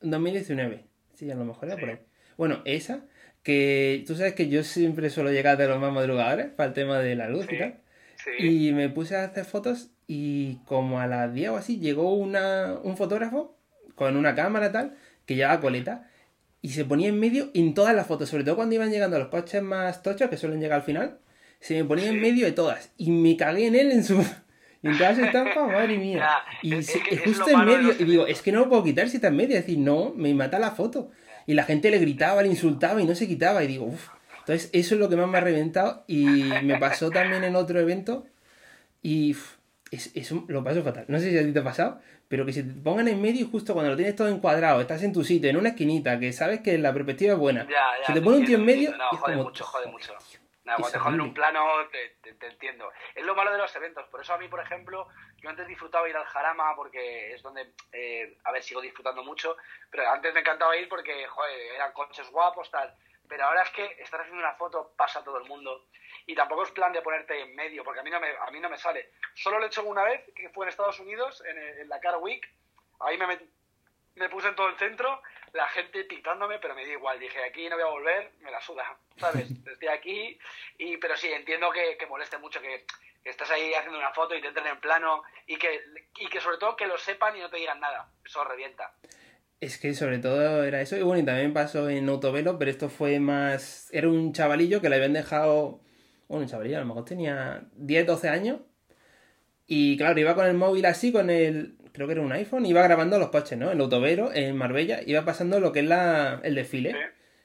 2019. 0.00 0.84
Sí, 1.14 1.30
a 1.30 1.34
lo 1.34 1.44
mejor 1.44 1.68
era 1.68 1.76
por 1.76 1.90
ahí. 1.90 1.98
Bueno, 2.36 2.62
esa, 2.64 3.04
que 3.42 4.02
tú 4.06 4.14
sabes 4.14 4.34
que 4.34 4.48
yo 4.48 4.64
siempre 4.64 5.10
suelo 5.10 5.30
llegar 5.30 5.58
de 5.58 5.68
los 5.68 5.78
más 5.78 5.92
madrugadores 5.92 6.46
para 6.46 6.68
el 6.68 6.74
tema 6.74 6.98
de 6.98 7.14
la 7.14 7.28
luz 7.28 7.46
y 7.50 7.58
tal. 7.58 7.80
Y 8.38 8.72
me 8.72 8.88
puse 8.88 9.16
a 9.16 9.24
hacer 9.24 9.44
fotos 9.44 9.90
y 10.12 10.56
como 10.64 10.98
a 10.98 11.06
las 11.06 11.32
10 11.32 11.50
o 11.50 11.56
así 11.56 11.78
llegó 11.78 12.14
una, 12.14 12.74
un 12.82 12.96
fotógrafo 12.96 13.56
con 13.94 14.16
una 14.16 14.34
cámara 14.34 14.72
tal, 14.72 14.96
que 15.24 15.36
llevaba 15.36 15.60
coleta, 15.60 16.10
y 16.60 16.70
se 16.70 16.84
ponía 16.84 17.06
en 17.06 17.20
medio 17.20 17.50
en 17.54 17.74
todas 17.74 17.94
las 17.94 18.08
fotos, 18.08 18.28
sobre 18.28 18.42
todo 18.42 18.56
cuando 18.56 18.74
iban 18.74 18.90
llegando 18.90 19.20
los 19.20 19.28
coches 19.28 19.62
más 19.62 20.02
tochos, 20.02 20.28
que 20.28 20.36
suelen 20.36 20.60
llegar 20.60 20.80
al 20.80 20.84
final, 20.84 21.20
se 21.60 21.76
me 21.76 21.84
ponía 21.84 22.08
en 22.08 22.20
medio 22.20 22.44
de 22.44 22.50
todas, 22.50 22.90
y 22.96 23.12
me 23.12 23.36
cagué 23.36 23.68
en 23.68 23.76
él 23.76 23.92
en 23.92 24.02
su... 24.02 24.20
Y 24.82 24.88
en 24.88 24.98
todas 24.98 25.16
estampas, 25.16 25.68
madre 25.68 25.96
mía. 25.96 26.28
y 26.60 26.74
es, 26.74 26.92
justo 27.24 27.48
en 27.48 27.64
medio, 27.64 27.92
y 27.96 28.02
digo, 28.02 28.26
es 28.26 28.42
que 28.42 28.50
no 28.50 28.58
lo 28.58 28.68
puedo 28.68 28.82
quitar 28.82 29.08
si 29.08 29.18
está 29.18 29.28
en 29.28 29.36
medio, 29.36 29.56
es 29.56 29.64
decir, 29.64 29.78
no, 29.78 30.12
me 30.16 30.34
mata 30.34 30.58
la 30.58 30.72
foto. 30.72 31.12
Y 31.46 31.54
la 31.54 31.62
gente 31.62 31.88
le 31.88 31.98
gritaba, 32.00 32.42
le 32.42 32.48
insultaba 32.48 33.00
y 33.00 33.06
no 33.06 33.14
se 33.14 33.28
quitaba, 33.28 33.62
y 33.62 33.68
digo, 33.68 33.84
uff. 33.84 34.08
Entonces, 34.40 34.70
eso 34.72 34.96
es 34.96 35.00
lo 35.00 35.08
que 35.08 35.14
más 35.14 35.28
me 35.28 35.38
ha 35.38 35.42
reventado, 35.42 36.02
y 36.08 36.50
me 36.64 36.80
pasó 36.80 37.12
también 37.12 37.44
en 37.44 37.54
otro 37.54 37.78
evento, 37.78 38.26
y 39.02 39.36
es, 39.90 40.14
eso 40.14 40.44
lo 40.48 40.62
paso 40.62 40.82
fatal. 40.82 41.04
No 41.08 41.18
sé 41.18 41.30
si 41.30 41.38
a 41.38 41.42
ti 41.42 41.52
te 41.52 41.58
ha 41.58 41.64
pasado, 41.64 42.00
pero 42.28 42.46
que 42.46 42.52
se 42.52 42.62
te 42.62 42.72
pongan 42.72 43.08
en 43.08 43.20
medio 43.20 43.40
y 43.40 43.50
justo 43.50 43.74
cuando 43.74 43.90
lo 43.90 43.96
tienes 43.96 44.14
todo 44.14 44.28
encuadrado, 44.28 44.80
estás 44.80 45.02
en 45.02 45.12
tu 45.12 45.24
sitio, 45.24 45.50
en 45.50 45.56
una 45.56 45.70
esquinita, 45.70 46.18
que 46.18 46.32
sabes 46.32 46.60
que 46.60 46.78
la 46.78 46.92
perspectiva 46.92 47.32
es 47.34 47.38
buena. 47.38 47.66
se 48.06 48.12
te 48.12 48.22
pone 48.22 48.38
un 48.38 48.44
tío 48.44 48.56
en 48.56 48.64
medio. 48.64 48.96
No, 48.96 49.08
jode 49.10 49.36
mucho, 49.36 49.64
jode 49.64 49.86
mucho. 49.88 50.14
cuando 50.64 50.90
te 50.90 50.98
joden 50.98 51.20
un 51.20 51.34
plano, 51.34 51.64
te, 51.90 52.32
te, 52.32 52.46
entiendo. 52.46 52.92
Es 53.14 53.24
lo 53.24 53.34
malo 53.34 53.52
de 53.52 53.58
los 53.58 53.74
eventos. 53.74 54.06
Por 54.08 54.20
eso 54.20 54.32
a 54.32 54.38
mí, 54.38 54.46
por 54.46 54.60
ejemplo, 54.60 55.08
yo 55.38 55.50
antes 55.50 55.66
disfrutaba 55.66 56.08
ir 56.08 56.16
al 56.16 56.24
Jarama 56.24 56.76
porque 56.76 57.34
es 57.34 57.42
donde, 57.42 57.72
eh, 57.92 58.38
a 58.44 58.52
ver, 58.52 58.62
sigo 58.62 58.80
disfrutando 58.80 59.24
mucho, 59.24 59.56
pero 59.90 60.08
antes 60.08 60.32
me 60.32 60.40
encantaba 60.40 60.76
ir 60.76 60.88
porque, 60.88 61.26
joder, 61.26 61.74
eran 61.74 61.92
coches 61.92 62.30
guapos, 62.30 62.70
tal. 62.70 62.94
Pero 63.30 63.44
ahora 63.44 63.62
es 63.62 63.70
que 63.70 63.84
estar 64.02 64.20
haciendo 64.20 64.42
una 64.42 64.54
foto 64.54 64.92
pasa 64.96 65.20
a 65.20 65.24
todo 65.24 65.38
el 65.38 65.44
mundo 65.44 65.86
y 66.26 66.34
tampoco 66.34 66.64
es 66.64 66.72
plan 66.72 66.92
de 66.92 67.00
ponerte 67.00 67.40
en 67.40 67.54
medio, 67.54 67.84
porque 67.84 68.00
a 68.00 68.02
mí 68.02 68.10
no 68.10 68.18
me, 68.18 68.28
a 68.28 68.50
mí 68.50 68.58
no 68.58 68.68
me 68.68 68.76
sale. 68.76 69.12
Solo 69.34 69.58
lo 69.58 69.64
he 69.64 69.68
hecho 69.68 69.84
una 69.84 70.02
vez, 70.02 70.24
que 70.34 70.48
fue 70.48 70.66
en 70.66 70.70
Estados 70.70 70.98
Unidos, 70.98 71.40
en, 71.46 71.88
la 71.88 72.00
Car 72.00 72.16
Week. 72.16 72.44
Ahí 72.98 73.16
me, 73.16 73.38
me 74.16 74.28
puse 74.28 74.48
en 74.48 74.56
todo 74.56 74.68
el 74.68 74.76
centro, 74.78 75.22
la 75.52 75.68
gente 75.68 76.02
pitándome, 76.04 76.58
pero 76.58 76.74
me 76.74 76.84
dio 76.84 76.94
igual. 76.94 77.20
Dije, 77.20 77.44
aquí 77.44 77.68
no 77.68 77.76
voy 77.76 77.84
a 77.84 77.90
volver, 77.90 78.32
me 78.40 78.50
la 78.50 78.60
suda, 78.60 78.98
¿sabes? 79.16 79.48
Estoy 79.64 79.88
aquí, 79.88 80.36
y, 80.78 80.96
pero 80.96 81.16
sí, 81.16 81.32
entiendo 81.32 81.70
que, 81.70 81.96
que 81.96 82.06
moleste 82.06 82.36
mucho 82.36 82.60
que, 82.60 82.84
estás 83.22 83.50
ahí 83.52 83.72
haciendo 83.74 83.98
una 83.98 84.12
foto 84.12 84.34
y 84.34 84.40
te 84.40 84.48
entren 84.48 84.66
en 84.66 84.80
plano 84.80 85.22
y 85.46 85.56
que, 85.56 85.84
y 86.16 86.26
que 86.26 86.40
sobre 86.40 86.56
todo 86.56 86.74
que 86.74 86.86
lo 86.86 86.98
sepan 86.98 87.36
y 87.36 87.40
no 87.40 87.48
te 87.48 87.58
digan 87.58 87.78
nada. 87.78 88.08
Eso 88.24 88.42
revienta. 88.42 88.92
Es 89.60 89.78
que 89.78 89.94
sobre 89.94 90.18
todo 90.18 90.64
era 90.64 90.80
eso. 90.80 90.96
Y 90.96 91.02
bueno, 91.02 91.22
y 91.22 91.26
también 91.26 91.52
pasó 91.52 91.90
en 91.90 92.08
Autovelo, 92.08 92.58
pero 92.58 92.70
esto 92.70 92.88
fue 92.88 93.20
más. 93.20 93.88
Era 93.92 94.08
un 94.08 94.32
chavalillo 94.32 94.80
que 94.80 94.88
le 94.88 94.96
habían 94.96 95.12
dejado 95.12 95.80
bueno, 96.30 96.46
chavalillo, 96.46 96.76
a 96.76 96.80
lo 96.80 96.86
mejor 96.86 97.04
tenía 97.04 97.64
10, 97.76 98.06
12 98.06 98.28
años. 98.28 98.60
Y 99.66 99.96
claro, 99.96 100.18
iba 100.20 100.36
con 100.36 100.46
el 100.46 100.54
móvil 100.54 100.86
así, 100.86 101.10
con 101.10 101.28
el, 101.28 101.74
creo 101.92 102.06
que 102.06 102.12
era 102.12 102.22
un 102.22 102.30
iPhone, 102.30 102.66
iba 102.66 102.82
grabando 102.84 103.18
los 103.18 103.30
coches, 103.30 103.58
¿no? 103.58 103.72
El 103.72 103.80
autovero, 103.80 104.32
en 104.32 104.56
Marbella, 104.56 105.00
iba 105.04 105.24
pasando 105.24 105.58
lo 105.58 105.72
que 105.72 105.80
es 105.80 105.86
la, 105.86 106.40
el 106.44 106.54
desfile. 106.54 106.94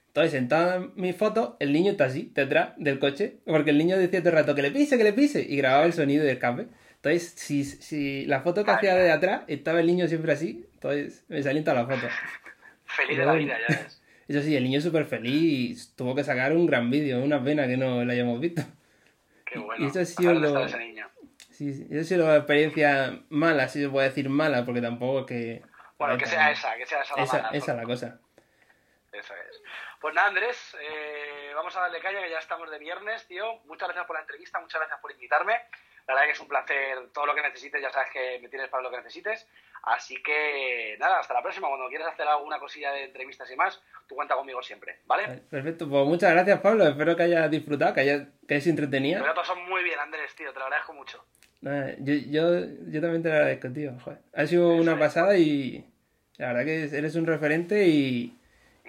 Entonces, 0.07 0.31
sentado 0.31 0.75
en 0.75 0.91
mi 0.95 1.13
foto, 1.13 1.57
el 1.59 1.73
niño 1.73 1.91
está 1.91 2.05
así, 2.05 2.31
detrás 2.35 2.73
del 2.77 2.99
coche, 2.99 3.39
porque 3.45 3.71
el 3.71 3.79
niño 3.79 3.97
decía 3.97 4.19
todo 4.19 4.29
el 4.29 4.35
rato 4.35 4.53
que 4.53 4.61
le 4.61 4.69
pise, 4.69 4.99
que 4.99 5.03
le 5.03 5.13
pise, 5.13 5.41
y 5.41 5.57
grababa 5.57 5.85
el 5.85 5.93
sonido 5.93 6.23
del 6.23 6.33
escape. 6.33 6.67
Entonces, 7.05 7.33
si, 7.35 7.63
si 7.63 8.25
la 8.25 8.41
foto 8.41 8.65
que 8.65 8.71
hacía 8.71 8.95
de 8.95 9.11
atrás, 9.11 9.43
estaba 9.45 9.79
el 9.79 9.85
niño 9.85 10.07
siempre 10.07 10.33
así, 10.33 10.67
entonces 10.73 11.23
me 11.27 11.43
salía 11.43 11.63
toda 11.63 11.83
la 11.83 11.85
foto. 11.85 12.07
Feliz 12.85 13.19
de 13.19 13.25
la 13.25 13.33
vida, 13.33 13.59
ya 13.59 13.75
ves. 13.75 14.01
Eso 14.27 14.41
sí, 14.41 14.55
el 14.55 14.63
niño 14.63 14.81
súper 14.81 15.05
feliz 15.05 15.93
y 15.93 15.95
tuvo 15.95 16.15
que 16.15 16.23
sacar 16.23 16.51
un 16.53 16.65
gran 16.65 16.89
vídeo, 16.89 17.23
una 17.23 17.43
pena 17.43 17.67
que 17.67 17.77
no 17.77 18.03
lo 18.03 18.11
hayamos 18.11 18.39
visto. 18.39 18.63
Qué 19.45 19.59
bueno. 19.59 19.85
Y 19.85 19.87
eso 19.87 19.99
ha 19.99 20.05
sido 20.05 20.33
lo... 20.33 20.47
estar 20.47 20.63
ese 20.63 20.79
niño. 20.79 21.07
Sí, 21.51 21.73
sí, 21.73 21.87
eso 21.91 22.01
ha 22.01 22.03
sido 22.05 22.27
la 22.27 22.37
experiencia 22.37 23.19
mala, 23.29 23.67
si 23.67 23.83
se 23.83 23.89
puede 23.89 24.07
decir 24.07 24.27
mala, 24.29 24.65
porque 24.65 24.81
tampoco 24.81 25.19
es 25.19 25.25
que... 25.27 25.61
Bueno, 25.99 26.17
que 26.17 26.25
sea 26.25 26.49
esa, 26.49 26.75
que 26.75 26.87
sea 26.87 27.03
esa 27.03 27.15
la 27.17 27.23
Esa, 27.23 27.37
mala, 27.37 27.49
esa 27.55 27.71
es 27.73 27.77
la 27.77 27.83
cosa. 27.83 28.19
Eso 29.11 29.33
es. 29.35 29.61
Pues 30.01 30.15
nada, 30.15 30.29
Andrés, 30.29 30.75
eh, 30.81 31.51
vamos 31.53 31.75
a 31.75 31.81
darle 31.81 31.99
caña 31.99 32.23
que 32.23 32.31
ya 32.31 32.39
estamos 32.39 32.71
de 32.71 32.79
viernes, 32.79 33.27
tío. 33.27 33.59
Muchas 33.65 33.89
gracias 33.89 34.07
por 34.07 34.15
la 34.15 34.21
entrevista, 34.21 34.59
muchas 34.59 34.79
gracias 34.81 34.99
por 34.99 35.11
invitarme. 35.11 35.53
La 36.07 36.13
verdad 36.13 36.27
que 36.27 36.31
es 36.33 36.39
un 36.39 36.47
placer. 36.47 36.97
Todo 37.13 37.25
lo 37.25 37.35
que 37.35 37.41
necesites, 37.41 37.81
ya 37.81 37.89
sabes 37.91 38.09
que 38.13 38.39
me 38.41 38.49
tienes 38.49 38.69
para 38.69 38.83
lo 38.83 38.91
que 38.91 38.97
necesites. 38.97 39.47
Así 39.83 40.21
que 40.23 40.95
nada, 40.99 41.19
hasta 41.19 41.33
la 41.33 41.41
próxima. 41.43 41.67
Cuando 41.67 41.87
quieras 41.89 42.07
hacer 42.13 42.27
alguna 42.27 42.59
cosilla 42.59 42.91
de 42.91 43.03
entrevistas 43.05 43.49
y 43.51 43.55
más, 43.55 43.81
tú 44.07 44.15
cuenta 44.15 44.35
conmigo 44.35 44.61
siempre, 44.63 44.99
¿vale? 45.05 45.41
Perfecto, 45.49 45.87
pues 45.89 46.05
muchas 46.05 46.31
gracias 46.33 46.59
Pablo, 46.59 46.87
espero 46.87 47.15
que 47.15 47.23
hayas 47.23 47.49
disfrutado, 47.51 47.93
que 47.93 48.01
hayas, 48.01 48.27
que 48.47 48.53
hayas 48.55 48.65
Me 48.65 48.69
entretenido. 48.71 49.23
lo 49.25 49.31
he 49.31 49.35
pasado 49.35 49.59
muy 49.61 49.83
bien, 49.83 49.99
Andrés, 49.99 50.33
tío. 50.35 50.51
Te 50.53 50.59
lo 50.59 50.65
agradezco 50.65 50.93
mucho. 50.93 51.23
Nada, 51.61 51.93
Yo, 51.99 52.13
yo, 52.13 52.65
yo 52.87 53.01
también 53.01 53.21
te 53.23 53.29
lo 53.29 53.35
agradezco, 53.35 53.69
tío. 53.69 53.93
Joder. 54.03 54.19
Ha 54.33 54.45
sido 54.47 54.69
una 54.75 54.93
es. 54.93 54.99
pasada 54.99 55.37
y 55.37 55.85
la 56.37 56.47
verdad 56.47 56.65
que 56.65 56.97
eres 56.97 57.15
un 57.15 57.25
referente 57.27 57.85
y, 57.87 58.35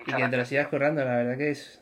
y 0.06 0.12
que 0.12 0.28
te 0.28 0.36
lo 0.36 0.44
sigas 0.44 0.68
currando. 0.68 1.04
La 1.04 1.16
verdad 1.16 1.36
que 1.36 1.50
es 1.50 1.80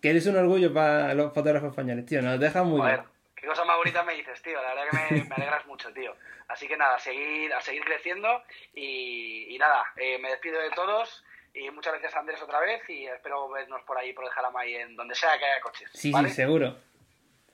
que 0.00 0.10
eres 0.10 0.26
un 0.26 0.36
orgullo 0.36 0.72
para 0.72 1.14
los 1.14 1.32
fotógrafos 1.32 1.70
españoles, 1.70 2.04
tío. 2.06 2.20
Nos 2.22 2.38
dejas 2.40 2.64
muy 2.64 2.80
Joder, 2.80 3.00
bien. 3.00 3.08
Qué 3.44 3.50
cosa 3.50 3.64
más 3.64 3.76
bonita 3.76 4.02
me 4.02 4.14
dices, 4.14 4.40
tío. 4.42 4.60
La 4.60 4.74
verdad 4.74 4.84
que 4.90 5.14
me, 5.14 5.24
me 5.24 5.34
alegras 5.34 5.66
mucho, 5.66 5.92
tío. 5.92 6.16
Así 6.48 6.66
que 6.66 6.76
nada, 6.76 6.96
a 6.96 6.98
seguir, 6.98 7.52
a 7.52 7.60
seguir 7.60 7.84
creciendo 7.84 8.42
y, 8.74 9.54
y 9.54 9.58
nada, 9.58 9.84
eh, 9.96 10.18
me 10.18 10.30
despido 10.30 10.60
de 10.60 10.70
todos 10.70 11.24
y 11.52 11.70
muchas 11.70 11.92
gracias 11.92 12.16
Andrés 12.16 12.42
otra 12.42 12.60
vez 12.60 12.82
y 12.88 13.06
espero 13.06 13.48
vernos 13.50 13.82
por 13.82 13.98
ahí, 13.98 14.12
por 14.12 14.24
el 14.24 14.30
Jalamay, 14.30 14.74
en 14.76 14.96
donde 14.96 15.14
sea 15.14 15.38
que 15.38 15.44
haya 15.44 15.60
coches. 15.60 15.90
Sí, 15.92 16.10
¿vale? 16.10 16.28
sí, 16.28 16.36
seguro. 16.36 16.76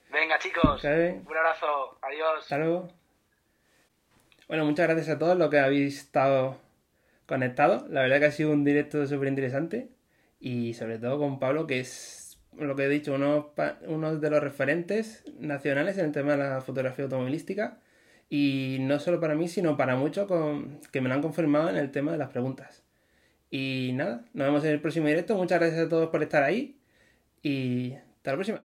Venga, 0.09 0.39
chicos, 0.39 0.81
¿Sabe? 0.81 1.21
un 1.25 1.37
abrazo, 1.37 1.99
adiós. 2.01 2.39
Hasta 2.39 2.57
luego. 2.57 2.89
Bueno, 4.47 4.65
muchas 4.65 4.87
gracias 4.87 5.15
a 5.15 5.19
todos 5.19 5.37
los 5.37 5.49
que 5.49 5.59
habéis 5.59 5.99
estado 5.99 6.57
conectados. 7.25 7.89
La 7.89 8.01
verdad 8.01 8.19
que 8.19 8.25
ha 8.25 8.31
sido 8.31 8.51
un 8.51 8.65
directo 8.65 9.05
súper 9.05 9.27
interesante. 9.27 9.89
Y 10.39 10.73
sobre 10.73 10.97
todo 10.97 11.19
con 11.19 11.39
Pablo, 11.39 11.67
que 11.67 11.79
es 11.79 12.20
lo 12.57 12.75
que 12.75 12.85
he 12.85 12.89
dicho, 12.89 13.13
uno, 13.13 13.53
uno 13.87 14.17
de 14.17 14.29
los 14.29 14.41
referentes 14.41 15.23
nacionales 15.39 15.97
en 15.97 16.05
el 16.05 16.11
tema 16.11 16.33
de 16.33 16.37
la 16.37 16.61
fotografía 16.61 17.05
automovilística. 17.05 17.79
Y 18.29 18.77
no 18.81 18.99
solo 18.99 19.19
para 19.19 19.35
mí, 19.35 19.47
sino 19.47 19.75
para 19.77 19.95
muchos 19.95 20.29
que 20.91 21.01
me 21.01 21.09
lo 21.09 21.15
han 21.15 21.21
confirmado 21.21 21.69
en 21.69 21.77
el 21.77 21.91
tema 21.91 22.11
de 22.11 22.17
las 22.17 22.29
preguntas. 22.29 22.83
Y 23.49 23.91
nada, 23.93 24.23
nos 24.33 24.47
vemos 24.47 24.63
en 24.63 24.71
el 24.71 24.81
próximo 24.81 25.07
directo. 25.07 25.35
Muchas 25.35 25.59
gracias 25.59 25.85
a 25.85 25.89
todos 25.89 26.09
por 26.09 26.23
estar 26.23 26.43
ahí. 26.43 26.77
Y 27.43 27.93
hasta 27.93 28.31
la 28.31 28.37
próxima. 28.37 28.59